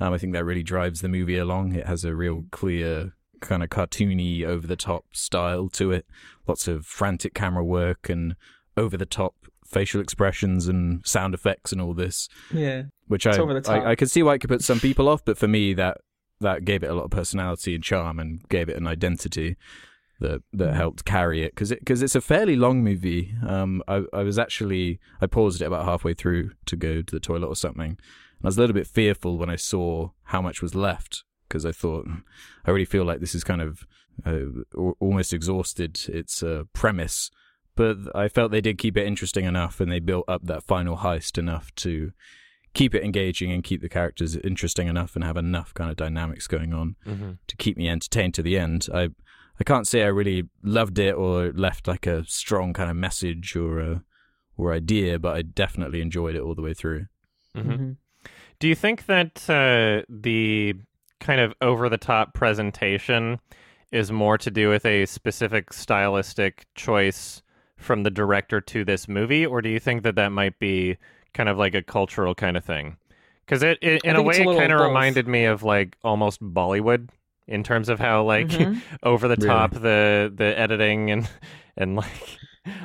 Um, 0.00 0.12
I 0.12 0.18
think 0.18 0.32
that 0.32 0.44
really 0.44 0.62
drives 0.62 1.00
the 1.00 1.08
movie 1.08 1.36
along. 1.38 1.74
It 1.74 1.86
has 1.86 2.04
a 2.04 2.14
real 2.14 2.44
clear, 2.50 3.14
kind 3.40 3.62
of 3.62 3.68
cartoony, 3.70 4.44
over 4.44 4.66
the 4.66 4.76
top 4.76 5.04
style 5.12 5.68
to 5.70 5.92
it. 5.92 6.06
Lots 6.46 6.66
of 6.66 6.86
frantic 6.86 7.34
camera 7.34 7.64
work 7.64 8.08
and 8.08 8.34
over 8.76 8.96
the 8.96 9.06
top 9.06 9.34
facial 9.66 10.00
expressions 10.00 10.68
and 10.68 11.06
sound 11.06 11.34
effects 11.34 11.72
and 11.72 11.80
all 11.80 11.94
this, 11.94 12.28
Yeah. 12.52 12.84
which 13.06 13.26
I, 13.26 13.36
over 13.38 13.54
the 13.54 13.60
top. 13.60 13.82
I 13.84 13.90
I 13.92 13.94
could 13.96 14.10
see 14.10 14.22
why 14.22 14.34
it 14.34 14.38
could 14.40 14.50
put 14.50 14.62
some 14.62 14.80
people 14.80 15.08
off, 15.08 15.24
but 15.24 15.38
for 15.38 15.48
me 15.48 15.72
that 15.74 15.98
that 16.40 16.64
gave 16.64 16.82
it 16.82 16.88
a 16.90 16.94
lot 16.94 17.04
of 17.04 17.10
personality 17.10 17.74
and 17.74 17.84
charm 17.84 18.18
and 18.18 18.46
gave 18.48 18.68
it 18.68 18.76
an 18.76 18.86
identity 18.86 19.56
that 20.22 20.42
that 20.52 20.68
Mm-hmm. 20.68 20.76
helped 20.76 21.04
carry 21.04 21.42
it 21.42 21.52
because 21.54 21.70
it 21.72 21.78
because 21.80 22.02
it's 22.02 22.14
a 22.16 22.20
fairly 22.20 22.56
long 22.56 22.82
movie. 22.82 23.34
Um, 23.46 23.82
I 23.86 24.04
I 24.12 24.22
was 24.22 24.38
actually 24.38 24.98
I 25.20 25.26
paused 25.26 25.60
it 25.62 25.66
about 25.66 25.84
halfway 25.84 26.14
through 26.14 26.50
to 26.66 26.76
go 26.76 27.02
to 27.02 27.14
the 27.16 27.20
toilet 27.20 27.48
or 27.48 27.56
something. 27.56 27.90
And 28.38 28.44
I 28.44 28.48
was 28.48 28.56
a 28.58 28.60
little 28.60 28.74
bit 28.74 28.86
fearful 28.86 29.38
when 29.38 29.50
I 29.50 29.56
saw 29.56 30.10
how 30.24 30.40
much 30.42 30.62
was 30.62 30.74
left 30.74 31.24
because 31.48 31.64
I 31.66 31.72
thought 31.72 32.06
I 32.66 32.70
really 32.70 32.84
feel 32.94 33.04
like 33.04 33.20
this 33.20 33.34
is 33.34 33.44
kind 33.44 33.60
of 33.62 33.86
uh, 34.26 34.92
almost 35.00 35.32
exhausted 35.32 36.00
its 36.08 36.42
uh, 36.42 36.64
premise. 36.72 37.30
But 37.74 37.96
I 38.14 38.28
felt 38.28 38.50
they 38.50 38.60
did 38.60 38.76
keep 38.78 38.96
it 38.98 39.06
interesting 39.06 39.46
enough, 39.46 39.80
and 39.80 39.90
they 39.90 40.00
built 40.00 40.26
up 40.28 40.42
that 40.44 40.62
final 40.62 40.98
heist 40.98 41.38
enough 41.38 41.74
to 41.76 42.12
keep 42.74 42.94
it 42.94 43.02
engaging 43.04 43.50
and 43.52 43.62
keep 43.64 43.80
the 43.82 43.88
characters 43.88 44.36
interesting 44.36 44.88
enough 44.88 45.14
and 45.14 45.24
have 45.24 45.36
enough 45.38 45.72
kind 45.74 45.90
of 45.90 45.96
dynamics 45.96 46.46
going 46.46 46.72
on 46.74 46.96
Mm-hmm. 47.06 47.30
to 47.46 47.56
keep 47.56 47.76
me 47.78 47.88
entertained 47.88 48.34
to 48.34 48.42
the 48.42 48.58
end. 48.58 48.88
I 48.94 49.08
I 49.60 49.64
can't 49.64 49.86
say 49.86 50.02
I 50.02 50.06
really 50.06 50.48
loved 50.62 50.98
it 50.98 51.14
or 51.14 51.52
left 51.52 51.86
like 51.86 52.06
a 52.06 52.24
strong 52.26 52.72
kind 52.72 52.90
of 52.90 52.96
message 52.96 53.54
or 53.54 53.80
a, 53.80 54.02
or 54.56 54.72
idea, 54.72 55.18
but 55.18 55.36
I 55.36 55.42
definitely 55.42 56.00
enjoyed 56.00 56.34
it 56.34 56.40
all 56.40 56.54
the 56.54 56.62
way 56.62 56.74
through. 56.74 57.06
Mm-hmm. 57.56 57.70
Mhm. 57.70 57.96
Do 58.58 58.68
you 58.68 58.74
think 58.74 59.06
that 59.06 59.50
uh, 59.50 60.04
the 60.08 60.74
kind 61.20 61.40
of 61.40 61.54
over 61.60 61.88
the 61.88 61.98
top 61.98 62.34
presentation 62.34 63.40
is 63.90 64.10
more 64.10 64.38
to 64.38 64.50
do 64.50 64.68
with 64.70 64.86
a 64.86 65.06
specific 65.06 65.72
stylistic 65.72 66.66
choice 66.74 67.42
from 67.76 68.04
the 68.04 68.10
director 68.10 68.60
to 68.60 68.84
this 68.84 69.08
movie, 69.08 69.44
or 69.44 69.60
do 69.60 69.68
you 69.68 69.80
think 69.80 70.02
that 70.04 70.14
that 70.14 70.30
might 70.30 70.58
be 70.58 70.96
kind 71.34 71.48
of 71.48 71.58
like 71.58 71.74
a 71.74 71.82
cultural 71.82 72.34
kind 72.34 72.56
of 72.56 72.64
thing? 72.64 72.96
Because 73.44 73.62
it, 73.62 73.78
it, 73.82 74.02
in 74.04 74.16
a 74.16 74.22
way, 74.22 74.36
a 74.36 74.38
little 74.38 74.56
kind 74.56 74.72
of 74.72 74.78
both. 74.78 74.86
reminded 74.88 75.26
me 75.26 75.44
of 75.44 75.62
like 75.62 75.96
almost 76.04 76.40
Bollywood 76.40 77.08
in 77.48 77.62
terms 77.62 77.88
of 77.88 77.98
how 77.98 78.22
like 78.24 78.48
Mhm. 78.48 78.80
over 79.02 79.28
the 79.28 79.36
top 79.36 79.72
the 79.72 80.32
the 80.34 80.58
editing 80.58 81.10
and 81.10 81.28
and 81.76 81.96
like 81.96 82.38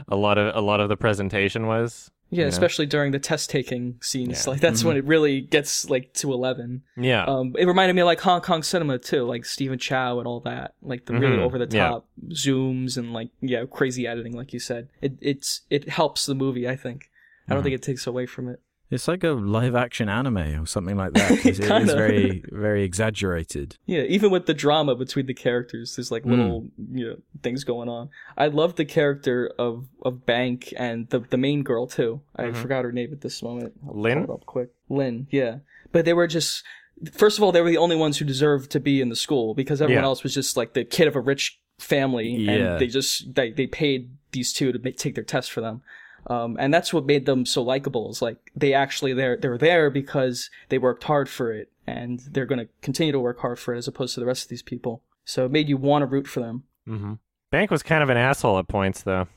a 0.07 0.15
lot 0.15 0.37
of 0.37 0.55
a 0.55 0.61
lot 0.61 0.79
of 0.79 0.89
the 0.89 0.97
presentation 0.97 1.67
was. 1.67 2.09
Yeah, 2.29 2.41
Yeah. 2.41 2.47
especially 2.49 2.87
during 2.87 3.13
the 3.13 3.19
test 3.19 3.49
taking 3.49 3.95
scenes. 4.01 4.45
Yeah. 4.45 4.51
Like 4.51 4.59
that's 4.59 4.81
Mhm. 4.81 4.85
when 4.87 4.97
it 4.97 5.05
really 5.05 5.39
gets 5.39 5.89
like 5.89 6.11
to 6.15 6.33
eleven. 6.33 6.81
Yeah. 6.97 7.23
Um, 7.23 7.55
it 7.57 7.65
reminded 7.65 7.93
me 7.95 8.01
of 8.01 8.05
like 8.07 8.19
Hong 8.19 8.41
Kong 8.41 8.63
cinema 8.63 8.97
too, 8.97 9.23
like 9.23 9.45
Stephen 9.45 9.79
Chow 9.79 10.17
and 10.19 10.27
all 10.27 10.41
that, 10.41 10.73
like 10.81 11.05
the 11.05 11.13
really 11.13 11.37
Mhm, 11.37 11.43
over 11.43 11.57
the 11.57 11.73
yeah. 11.73 11.87
top 11.89 12.07
zooms 12.31 12.97
and 12.97 13.13
like 13.13 13.29
yeah, 13.39 13.63
crazy 13.71 14.05
editing, 14.07 14.33
like 14.33 14.51
you 14.51 14.59
said. 14.59 14.89
It 15.01 15.13
it's 15.21 15.61
it 15.69 15.87
helps 15.89 16.25
the 16.25 16.35
movie. 16.35 16.67
I 16.67 16.75
think. 16.75 17.09
I 17.47 17.53
don't 17.53 17.61
Mhm. 17.61 17.63
think 17.63 17.75
it 17.75 17.81
takes 17.83 18.05
away 18.05 18.25
from 18.25 18.49
it. 18.49 18.59
It's 18.89 19.07
like 19.07 19.23
a 19.25 19.31
live 19.31 19.75
action 19.75 20.07
anime 20.07 20.61
or 20.61 20.65
something 20.65 20.95
like 20.95 21.13
that. 21.13 21.31
it 21.45 21.45
is 21.45 21.59
Kinda. 21.59 21.93
very 21.93 22.43
very 22.51 22.83
exaggerated. 22.83 23.77
Yeah, 23.85 24.01
even 24.03 24.31
with 24.31 24.45
the 24.45 24.53
drama 24.53 24.95
between 24.95 25.25
the 25.25 25.33
characters, 25.33 25.95
there's 25.95 26.11
like 26.11 26.25
little 26.25 26.67
you 26.93 27.07
know 27.07 27.15
things 27.43 27.63
going 27.63 27.89
on. 27.89 28.09
I 28.37 28.47
love 28.47 28.75
the 28.75 28.85
character 28.85 29.51
of 29.59 29.87
of 30.03 30.25
Bank 30.25 30.73
and 30.77 31.09
the 31.09 31.19
the 31.19 31.37
main 31.37 31.63
girl 31.63 31.87
too. 31.87 32.21
I 32.35 32.43
Mhm. 32.43 32.55
forgot 32.55 32.85
her 32.85 32.91
name 32.91 33.11
at 33.11 33.21
this 33.21 33.43
moment. 33.43 33.73
I'll 33.87 33.99
Lynn? 33.99 34.23
up 34.29 34.45
quick. 34.45 34.69
Lynn, 34.89 35.27
yeah. 35.31 35.57
But 35.91 36.05
they 36.05 36.13
were 36.13 36.27
just 36.27 36.63
first 37.11 37.37
of 37.37 37.43
all, 37.43 37.51
they 37.51 37.61
were 37.61 37.69
the 37.69 37.77
only 37.77 37.95
ones 37.95 38.17
who 38.17 38.25
deserved 38.25 38.71
to 38.71 38.79
be 38.79 39.01
in 39.01 39.09
the 39.09 39.15
school 39.15 39.53
because 39.53 39.81
everyone 39.81 40.03
Yeah. 40.03 40.07
else 40.07 40.23
was 40.23 40.33
just 40.33 40.55
like 40.57 40.73
the 40.73 40.83
kid 40.85 41.07
of 41.07 41.15
a 41.15 41.21
rich 41.21 41.59
family, 41.77 42.29
Yeah. 42.29 42.51
and 42.53 42.79
they 42.81 42.87
just 42.87 43.35
they 43.35 43.51
they 43.51 43.67
paid 43.67 44.11
these 44.31 44.53
two 44.53 44.71
to 44.71 44.79
make, 44.79 44.97
take 44.97 45.15
their 45.15 45.23
test 45.23 45.51
for 45.51 45.61
them. 45.61 45.81
Um, 46.29 46.57
and 46.59 46.73
that's 46.73 46.93
what 46.93 47.05
made 47.05 47.25
them 47.25 47.45
so 47.45 47.63
likable. 47.63 48.09
Is 48.09 48.21
like 48.21 48.37
they 48.55 48.73
actually 48.73 49.13
they're 49.13 49.37
they're 49.37 49.57
there 49.57 49.89
because 49.89 50.49
they 50.69 50.77
worked 50.77 51.03
hard 51.05 51.29
for 51.29 51.51
it, 51.53 51.71
and 51.85 52.19
they're 52.31 52.45
going 52.45 52.59
to 52.59 52.67
continue 52.81 53.13
to 53.13 53.19
work 53.19 53.39
hard 53.39 53.59
for 53.59 53.73
it 53.73 53.77
as 53.77 53.87
opposed 53.87 54.13
to 54.15 54.19
the 54.19 54.25
rest 54.25 54.43
of 54.43 54.49
these 54.49 54.61
people. 54.63 55.03
So 55.25 55.45
it 55.45 55.51
made 55.51 55.69
you 55.69 55.77
want 55.77 56.01
to 56.03 56.05
root 56.05 56.27
for 56.27 56.39
them. 56.41 56.63
Mm-hmm. 56.87 57.13
Bank 57.51 57.71
was 57.71 57.81
kind 57.83 58.03
of 58.03 58.09
an 58.09 58.17
asshole 58.17 58.59
at 58.59 58.67
points, 58.67 59.03
though. 59.03 59.27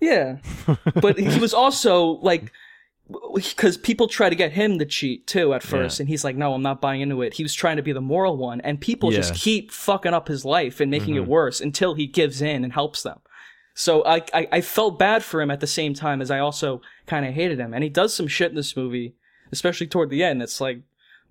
Yeah, 0.00 0.38
but 1.00 1.18
he 1.18 1.38
was 1.40 1.52
also 1.54 2.04
like 2.22 2.52
because 3.34 3.76
people 3.76 4.08
try 4.08 4.28
to 4.28 4.34
get 4.34 4.52
him 4.52 4.78
to 4.78 4.84
cheat 4.84 5.26
too 5.26 5.54
at 5.54 5.62
first, 5.62 5.98
Yeah. 5.98 6.02
and 6.02 6.08
he's 6.08 6.24
like, 6.24 6.36
"No, 6.36 6.54
I'm 6.54 6.62
not 6.62 6.80
buying 6.80 7.00
into 7.00 7.22
it." 7.22 7.34
He 7.34 7.42
was 7.42 7.54
trying 7.54 7.76
to 7.76 7.82
be 7.82 7.92
the 7.92 8.00
moral 8.00 8.36
one, 8.36 8.60
and 8.62 8.80
people 8.80 9.10
just 9.10 9.34
keep 9.34 9.70
fucking 9.70 10.12
up 10.14 10.28
his 10.28 10.44
life 10.44 10.80
and 10.80 10.90
making 10.90 11.14
Mhm. 11.14 11.18
it 11.22 11.26
worse 11.28 11.60
until 11.60 11.94
he 11.94 12.06
gives 12.06 12.42
in 12.42 12.64
and 12.64 12.72
helps 12.72 13.02
them. 13.02 13.18
So 13.78 14.02
I, 14.06 14.22
I 14.32 14.48
I 14.52 14.60
felt 14.62 14.98
bad 14.98 15.22
for 15.22 15.40
him 15.42 15.50
at 15.50 15.60
the 15.60 15.66
same 15.66 15.92
time 15.92 16.22
as 16.22 16.30
I 16.30 16.38
also 16.38 16.80
kind 17.06 17.26
of 17.26 17.34
hated 17.34 17.60
him, 17.60 17.74
and 17.74 17.84
he 17.84 17.90
does 17.90 18.14
some 18.14 18.26
shit 18.26 18.48
in 18.50 18.56
this 18.56 18.74
movie, 18.76 19.14
especially 19.52 19.86
toward 19.86 20.08
the 20.10 20.24
end. 20.24 20.42
It's 20.42 20.60
like 20.62 20.80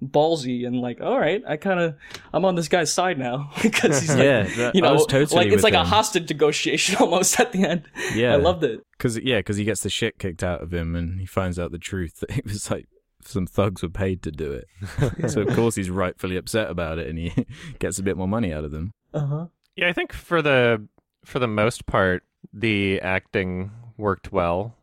ballsy 0.04 0.68
and 0.68 0.80
like, 0.82 1.02
all 1.02 1.18
right, 1.20 1.42
I 1.48 1.58
kind 1.58 1.80
of 1.80 1.96
I'm 2.34 2.46
on 2.46 2.56
this 2.56 2.68
guy's 2.68 2.94
side 2.94 3.18
now 3.18 3.50
because 3.64 4.00
he's 4.00 4.10
like, 4.10 4.20
yeah, 4.24 4.44
that- 4.44 4.76
you 4.76 4.84
I 4.84 4.88
know, 4.90 4.94
was 4.94 5.06
totally 5.08 5.38
like 5.38 5.48
it's 5.48 5.56
with 5.56 5.64
like 5.64 5.74
a 5.74 5.84
hostage 5.84 6.30
negotiation 6.30 6.96
almost 7.00 7.40
at 7.40 7.52
the 7.52 7.64
end. 7.66 7.84
Yeah, 8.14 8.34
I 8.34 8.36
loved 8.36 8.64
it. 8.64 8.82
because 8.98 9.18
yeah, 9.18 9.40
because 9.40 9.58
he 9.58 9.64
gets 9.64 9.82
the 9.82 9.90
shit 9.90 10.20
kicked 10.20 10.44
out 10.44 10.62
of 10.62 10.74
him, 10.74 10.96
and 10.96 11.20
he 11.20 11.26
finds 11.26 11.58
out 11.58 11.72
the 11.72 11.80
truth 11.80 12.20
that 12.20 12.30
it 12.38 12.46
was 12.46 12.70
like 12.70 12.88
some 13.24 13.48
thugs 13.48 13.82
were 13.82 13.90
paid 13.90 14.22
to 14.22 14.32
do 14.32 14.52
it. 14.52 15.32
so 15.32 15.42
of 15.42 15.56
course 15.56 15.74
he's 15.76 15.90
rightfully 15.90 16.38
upset 16.38 16.70
about 16.70 17.00
it, 17.00 17.08
and 17.08 17.18
he 17.18 17.34
gets 17.80 17.98
a 17.98 18.04
bit 18.04 18.18
more 18.18 18.28
money 18.28 18.54
out 18.54 18.64
of 18.64 18.72
them. 18.72 18.92
Uh 19.16 19.26
huh. 19.26 19.46
Yeah, 19.76 19.90
I 19.90 19.94
think 19.94 20.14
for 20.14 20.42
the 20.44 20.88
for 21.24 21.40
the 21.40 21.48
most 21.48 21.88
part, 21.88 22.24
the 22.54 23.00
acting 23.02 23.72
worked 23.98 24.32
well. 24.32 24.76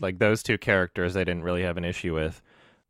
Like 0.00 0.18
those 0.18 0.42
two 0.42 0.58
characters, 0.58 1.16
I 1.16 1.20
didn't 1.24 1.42
really 1.44 1.62
have 1.62 1.76
an 1.76 1.84
issue 1.84 2.14
with. 2.14 2.42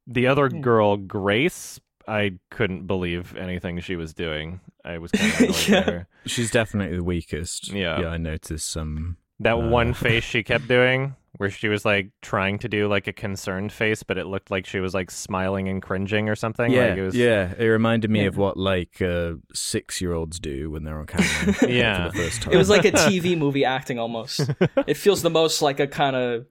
The 0.06 0.26
other 0.26 0.50
Yeah. 0.52 0.60
girl, 0.60 0.96
Grace, 0.96 1.78
I 2.08 2.38
couldn't 2.50 2.86
believe 2.88 3.36
anything 3.36 3.78
she 3.80 3.94
was 3.96 4.12
doing. 4.12 4.60
I 4.84 4.98
was 4.98 5.12
kind 5.12 5.32
of 5.50 5.68
Yeah. 5.68 5.82
her. 5.82 6.08
She's 6.26 6.50
definitely 6.50 6.96
the 6.96 7.04
weakest. 7.04 7.72
Yeah. 7.72 8.00
yeah, 8.00 8.08
I 8.08 8.16
noticed 8.16 8.68
some. 8.68 9.16
That 9.38 9.54
Uh. 9.54 9.68
one 9.68 9.94
face 9.94 10.24
she 10.24 10.42
kept 10.42 10.66
doing, 10.68 11.14
where 11.42 11.50
she 11.50 11.68
was 11.68 11.84
like 11.84 12.10
trying 12.22 12.58
to 12.60 12.68
do 12.68 12.88
like 12.88 13.06
a 13.06 13.12
concerned 13.12 13.72
face, 13.72 14.02
but 14.02 14.16
it 14.16 14.26
looked 14.26 14.50
like 14.50 14.64
she 14.64 14.80
was 14.80 14.94
like 14.94 15.10
smiling 15.10 15.68
and 15.68 15.82
cringing 15.82 16.28
or 16.28 16.34
something. 16.36 16.70
Yeah, 16.72 16.88
like 16.88 16.98
it 16.98 17.02
was, 17.02 17.14
yeah. 17.14 17.52
It 17.58 17.66
reminded 17.66 18.10
me 18.10 18.22
Yeah. 18.22 18.28
of 18.28 18.36
what 18.36 18.56
like 18.56 19.02
uh, 19.02 19.34
six-year-olds 19.52 20.38
do 20.40 20.70
when 20.70 20.84
they're 20.84 20.98
on 20.98 21.06
camera. 21.06 21.68
Yeah. 21.70 22.08
for 22.10 22.16
the 22.16 22.24
first 22.24 22.42
time. 22.42 22.54
It 22.54 22.56
was 22.56 22.70
like 22.70 22.84
a 22.84 22.92
TV 22.92 23.36
movie 23.36 23.64
acting 23.64 23.98
almost. 23.98 24.40
It 24.86 24.96
feels 24.96 25.22
the 25.22 25.30
most 25.30 25.60
like 25.62 25.80
a 25.80 25.86
kind 25.86 26.16
of 26.16 26.46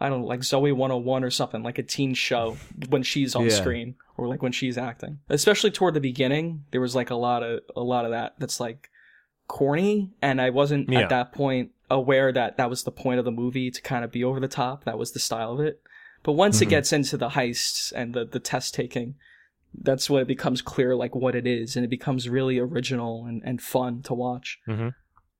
I 0.00 0.08
don't 0.08 0.20
know, 0.20 0.26
like 0.28 0.40
Zoey 0.40 0.72
101 0.72 1.24
or 1.24 1.30
something, 1.30 1.64
like 1.64 1.78
a 1.78 1.82
teen 1.82 2.14
show 2.14 2.56
when 2.88 3.02
she's 3.02 3.34
on 3.34 3.44
Yeah. 3.44 3.50
screen 3.50 3.96
or 4.16 4.28
like 4.28 4.42
when 4.42 4.52
she's 4.52 4.78
acting. 4.78 5.18
Especially 5.28 5.72
toward 5.72 5.94
the 5.94 6.00
beginning, 6.00 6.64
there 6.70 6.80
was 6.80 6.94
like 6.94 7.10
a 7.10 7.16
lot 7.16 7.42
of 7.42 7.60
a 7.76 7.82
lot 7.82 8.04
of 8.04 8.12
that 8.12 8.34
that's 8.38 8.60
like 8.60 8.90
corny 9.48 10.10
and 10.22 10.40
I 10.40 10.50
wasn't 10.50 10.88
Yeah. 10.88 11.00
at 11.00 11.08
that 11.08 11.32
point 11.32 11.72
aware 11.90 12.32
that 12.32 12.56
that 12.56 12.68
was 12.70 12.82
the 12.84 12.90
point 12.92 13.18
of 13.18 13.24
the 13.24 13.30
movie 13.30 13.70
to 13.70 13.80
kind 13.82 14.04
of 14.04 14.12
be 14.12 14.22
over 14.24 14.40
the 14.40 14.48
top. 14.48 14.84
That 14.84 14.98
was 14.98 15.12
the 15.12 15.18
style 15.20 15.52
of 15.52 15.60
it. 15.60 15.80
But 16.22 16.32
once 16.32 16.60
it 16.60 16.66
Mhm. 16.66 16.70
gets 16.70 16.92
into 16.92 17.16
the 17.16 17.30
heists 17.30 17.92
and 17.94 18.14
the 18.14 18.24
the 18.24 18.40
test 18.40 18.74
taking, 18.74 19.14
that's 19.74 20.10
when 20.10 20.22
it 20.22 20.28
becomes 20.28 20.60
clear 20.62 20.96
like 20.96 21.14
what 21.14 21.34
it 21.34 21.46
is 21.46 21.76
and 21.76 21.84
it 21.84 21.88
becomes 21.88 22.28
really 22.28 22.58
original 22.58 23.24
and, 23.26 23.42
and 23.44 23.62
fun 23.62 24.02
to 24.02 24.14
watch. 24.14 24.58
hmm 24.66 24.88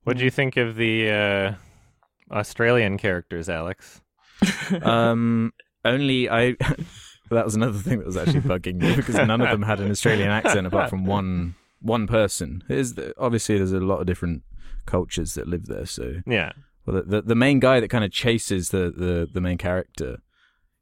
What 0.03 0.17
do 0.17 0.23
you 0.23 0.31
think 0.31 0.55
of 0.57 0.75
the 0.75 1.09
uh, 1.11 1.53
Australian 2.31 2.97
characters, 2.97 3.49
Alex? 3.49 4.01
um, 4.81 5.51
only 5.85 6.29
I. 6.29 6.55
that 7.29 7.45
was 7.45 7.55
another 7.55 7.77
thing 7.77 7.99
that 7.99 8.05
was 8.07 8.17
actually 8.17 8.41
bugging 8.41 8.75
me 8.81 8.95
because 8.95 9.15
none 9.15 9.41
of 9.41 9.49
them 9.49 9.63
had 9.63 9.79
an 9.79 9.91
Australian 9.91 10.29
accent 10.29 10.65
apart 10.67 10.89
from 10.89 11.05
one 11.05 11.55
one 11.81 12.07
person. 12.07 12.63
It 12.69 12.77
is 12.77 12.95
obviously 13.17 13.57
there's 13.57 13.71
a 13.73 13.79
lot 13.79 13.99
of 13.99 14.07
different 14.07 14.43
cultures 14.97 15.33
that 15.35 15.47
live 15.47 15.65
there. 15.67 15.85
So, 15.85 16.05
Yeah. 16.25 16.51
well, 16.85 16.95
the 16.97 17.03
the, 17.13 17.21
the 17.31 17.35
main 17.45 17.59
guy 17.59 17.79
that 17.79 17.89
kind 17.89 18.03
of 18.07 18.11
chases 18.11 18.69
the, 18.69 18.85
the, 19.03 19.27
the 19.35 19.41
main 19.41 19.57
character, 19.57 20.11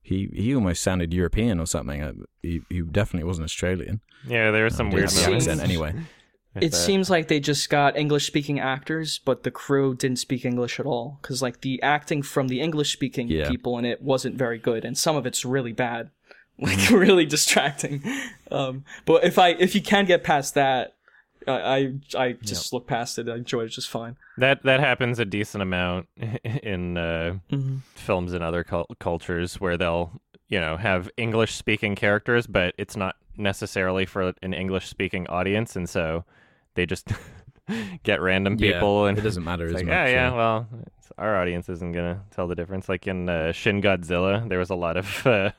he 0.02 0.30
he 0.34 0.56
almost 0.56 0.82
sounded 0.82 1.14
European 1.14 1.60
or 1.60 1.68
something. 1.68 2.02
Uh, 2.08 2.14
He 2.42 2.62
he 2.70 2.82
definitely 2.82 3.28
wasn't 3.28 3.46
Australian. 3.46 4.00
Yeah, 4.36 4.52
there 4.52 4.64
was 4.64 4.76
some 4.76 4.90
Uh, 4.90 4.96
weird 4.96 5.10
didn't 5.10 5.18
have 5.18 5.26
the 5.26 5.30
moments. 5.32 5.48
accent 5.48 5.62
anyway. 5.70 5.94
It 6.68 6.72
that. 6.72 6.86
seems 6.90 7.08
like 7.12 7.28
they 7.28 7.40
just 7.40 7.70
got 7.70 7.96
English 8.04 8.26
speaking 8.26 8.60
actors, 8.60 9.20
but 9.24 9.44
the 9.44 9.52
crew 9.52 9.94
didn't 9.94 10.18
speak 10.28 10.44
English 10.44 10.80
at 10.80 10.88
all. 10.88 11.20
Because 11.22 11.40
like 11.48 11.62
the 11.62 11.80
acting 11.84 12.24
from 12.24 12.48
the 12.48 12.60
English 12.62 12.92
speaking 12.94 13.28
Yeah. 13.30 13.48
people 13.54 13.78
in 13.80 13.86
it 13.86 14.02
wasn't 14.02 14.40
very 14.40 14.58
good, 14.58 14.84
and 14.86 14.98
some 14.98 15.16
of 15.20 15.26
it's 15.28 15.46
really 15.46 15.74
bad, 15.74 16.10
like 16.58 16.80
Mm-hmm. 16.80 16.96
really 17.06 17.28
distracting. 17.28 18.02
Um, 18.50 18.86
but 19.06 19.24
if 19.24 19.38
I 19.38 19.50
if 19.66 19.76
you 19.76 19.82
can 19.84 20.06
get 20.06 20.24
past 20.24 20.56
that, 20.56 20.96
I 21.48 21.78
I, 21.78 21.94
I 22.18 22.32
just 22.34 22.74
look 22.74 22.88
past 22.88 23.18
it. 23.20 23.30
I 23.30 23.36
enjoy 23.36 23.62
it 23.64 23.70
just 23.70 23.90
fine. 23.90 24.18
that 24.38 24.64
that 24.64 24.80
happens 24.80 25.20
a 25.20 25.26
decent 25.26 25.62
amount 25.62 26.08
in 26.64 26.98
uh, 26.98 27.38
Mm-hmm. 27.52 27.78
films 27.96 28.34
in 28.34 28.42
other 28.42 28.64
cul- 28.64 28.88
cultures 29.00 29.60
where 29.62 29.78
they'll 29.78 30.12
you 30.50 30.60
know 30.60 30.78
have 30.78 31.10
English 31.18 31.56
speaking 31.56 31.96
characters, 31.96 32.48
but 32.48 32.74
it's 32.78 32.96
not 32.98 33.16
necessarily 33.38 34.06
for 34.06 34.34
an 34.42 34.54
English 34.54 34.88
speaking 34.88 35.28
audience, 35.28 35.76
and 35.76 35.88
so 35.90 36.24
they 36.76 36.86
just 36.86 37.08
get 38.04 38.22
random 38.22 38.56
Yeah, 38.60 38.74
people 38.74 39.06
and 39.08 39.18
it 39.18 39.22
doesn't 39.22 39.44
matter 39.44 39.66
It's 39.66 39.74
as 39.74 39.76
like, 39.82 39.86
much. 39.86 39.94
yeah, 39.94 40.08
yeah. 40.08 40.34
Well, 40.36 40.68
it's, 40.86 41.12
our 41.18 41.36
audience 41.38 41.70
isn't 41.70 41.92
gonna 41.92 42.24
tell 42.32 42.48
the 42.48 42.56
difference. 42.56 42.88
Like 42.90 43.08
in 43.08 43.28
uh, 43.30 43.52
Shin 43.52 43.82
Godzilla, 43.82 44.48
there 44.48 44.60
was 44.60 44.70
a 44.70 44.76
lot 44.76 44.98
of 44.98 45.26
uh, 45.28 45.52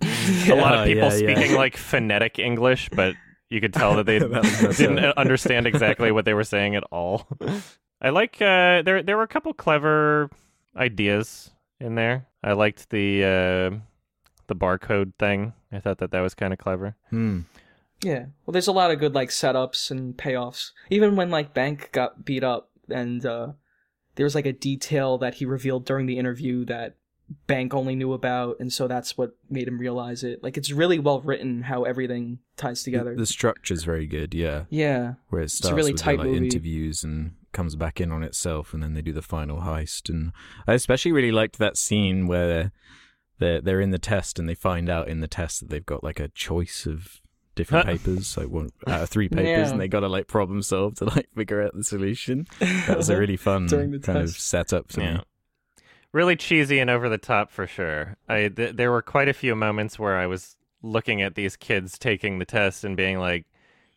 a 0.02 0.54
lot 0.54 0.74
Oh, 0.74 0.80
of 0.80 0.86
people 0.86 1.08
yeah, 1.08 1.14
yeah. 1.14 1.34
speaking 1.34 1.54
like 1.56 1.76
phonetic 1.76 2.38
English, 2.38 2.88
but 2.90 3.14
you 3.50 3.60
could 3.60 3.74
tell 3.74 3.96
that 3.96 4.06
they 4.06 4.18
That 4.18 4.74
didn't 4.78 4.98
understand 5.16 5.66
exactly 5.66 6.12
what 6.12 6.24
they 6.24 6.34
were 6.34 6.44
saying 6.44 6.76
at 6.76 6.84
all. 6.90 7.26
I 8.00 8.10
like 8.10 8.40
uh, 8.40 8.82
there. 8.82 9.02
There 9.02 9.16
were 9.16 9.24
a 9.24 9.28
couple 9.28 9.52
clever 9.52 10.30
ideas 10.74 11.50
in 11.80 11.96
there. 11.96 12.26
I 12.42 12.52
liked 12.52 12.88
the 12.88 13.24
uh, 13.24 13.76
the 14.46 14.56
barcode 14.56 15.14
thing. 15.18 15.52
I 15.70 15.80
thought 15.80 15.98
that 15.98 16.12
that 16.12 16.20
was 16.20 16.34
kind 16.34 16.52
of 16.52 16.58
clever. 16.58 16.96
Hmm. 17.10 17.40
Yeah. 18.02 18.26
Well, 18.46 18.52
there's 18.52 18.68
a 18.68 18.72
lot 18.72 18.90
of 18.90 18.98
good 18.98 19.14
like 19.14 19.28
setups 19.28 19.90
and 19.90 20.16
payoffs. 20.16 20.70
Even 20.88 21.16
when 21.16 21.30
like 21.30 21.52
Bank 21.52 21.90
got 21.92 22.24
beat 22.24 22.44
up, 22.44 22.70
and 22.88 23.26
uh, 23.26 23.52
there 24.14 24.24
was 24.24 24.34
like 24.34 24.46
a 24.46 24.52
detail 24.52 25.18
that 25.18 25.34
he 25.34 25.44
revealed 25.44 25.84
during 25.84 26.06
the 26.06 26.18
interview 26.18 26.64
that 26.66 26.94
Bank 27.46 27.74
only 27.74 27.94
knew 27.94 28.12
about, 28.12 28.56
and 28.60 28.72
so 28.72 28.88
that's 28.88 29.16
what 29.16 29.32
made 29.48 29.68
him 29.68 29.78
realize 29.78 30.24
it. 30.24 30.42
Like 30.42 30.56
it's 30.56 30.72
really 30.72 30.98
well 30.98 31.20
written 31.20 31.62
how 31.62 31.84
everything 31.84 32.38
ties 32.56 32.82
together. 32.82 33.14
The 33.14 33.26
structure's 33.26 33.84
very 33.84 34.06
good, 34.06 34.34
yeah. 34.34 34.64
yeah. 34.68 35.14
Where 35.28 35.42
it 35.42 35.50
starts 35.50 35.76
really 35.76 35.92
with 35.92 36.00
tight 36.00 36.16
the, 36.16 36.24
like, 36.24 36.32
movie. 36.32 36.46
interviews 36.46 37.04
and 37.04 37.34
comes 37.52 37.76
back 37.76 38.00
in 38.00 38.10
on 38.10 38.22
itself, 38.22 38.74
and 38.74 38.82
then 38.82 38.94
they 38.94 39.02
do 39.02 39.12
the 39.12 39.22
final 39.22 39.60
heist. 39.60 40.08
And 40.08 40.32
I 40.66 40.74
especially 40.74 41.12
really 41.12 41.32
liked 41.32 41.58
that 41.58 41.76
scene 41.76 42.26
where 42.26 42.72
they're 43.38 43.60
they're 43.60 43.80
in 43.80 43.90
the 43.90 43.98
test 43.98 44.38
and 44.38 44.48
they 44.48 44.54
find 44.54 44.88
out 44.90 45.08
in 45.08 45.20
the 45.20 45.28
test 45.28 45.60
that 45.60 45.70
they've 45.70 45.86
got 45.86 46.04
like 46.04 46.20
a 46.20 46.28
choice 46.28 46.84
of 46.86 47.20
different 47.54 47.86
papers, 47.92 48.36
like 48.36 48.48
one 48.48 48.70
out 48.86 49.02
of 49.02 49.08
three 49.08 49.28
papers, 49.28 49.46
Yeah. 49.46 49.70
and 49.70 49.80
they 49.80 49.88
got 49.88 50.00
to 50.00 50.08
like 50.08 50.26
problem 50.26 50.62
solve 50.62 50.96
to 50.96 51.04
like 51.06 51.28
figure 51.36 51.62
out 51.62 51.74
the 51.74 51.84
solution. 51.84 52.46
That 52.86 52.96
was 52.96 53.08
a 53.08 53.16
really 53.16 53.36
fun 53.36 53.66
During 53.66 53.92
the 53.92 53.98
kind 54.00 54.18
of 54.18 54.30
setup 54.30 54.88
to 54.88 55.00
Yeah. 55.00 55.20
Me. 56.12 56.18
Really 56.18 56.36
cheesy 56.36 56.78
and 56.78 56.90
over 56.90 57.08
the 57.08 57.18
top 57.18 57.50
for 57.50 57.66
sure. 57.66 58.16
I 58.28 58.48
th- 58.48 58.76
there 58.76 58.90
were 58.90 59.02
quite 59.02 59.28
a 59.28 59.32
few 59.32 59.54
moments 59.54 59.98
where 59.98 60.16
I 60.16 60.26
was 60.26 60.56
looking 60.82 61.22
at 61.22 61.34
these 61.34 61.56
kids 61.56 61.98
taking 61.98 62.38
the 62.38 62.44
test 62.44 62.84
and 62.84 62.96
being 62.96 63.18
like, 63.18 63.44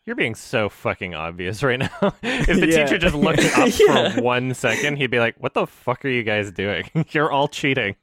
"You're 0.06 0.16
being 0.18 0.36
so 0.36 0.68
fucking 0.70 1.16
obvious 1.16 1.64
right 1.64 1.80
now." 1.80 1.90
if 2.24 2.60
the 2.60 2.68
Yeah. 2.68 2.84
teacher 2.86 2.98
just 2.98 3.16
looked 3.16 3.40
up 3.58 3.70
Yeah. 3.80 4.12
for 4.16 4.22
one 4.22 4.54
second, 4.54 4.98
he'd 4.98 5.12
be 5.12 5.20
like, 5.20 5.36
"What 5.38 5.54
the 5.54 5.66
fuck 5.66 6.04
are 6.06 6.10
you 6.10 6.24
guys 6.24 6.52
doing? 6.52 6.90
You're 7.12 7.32
all 7.32 7.48
cheating." 7.48 7.96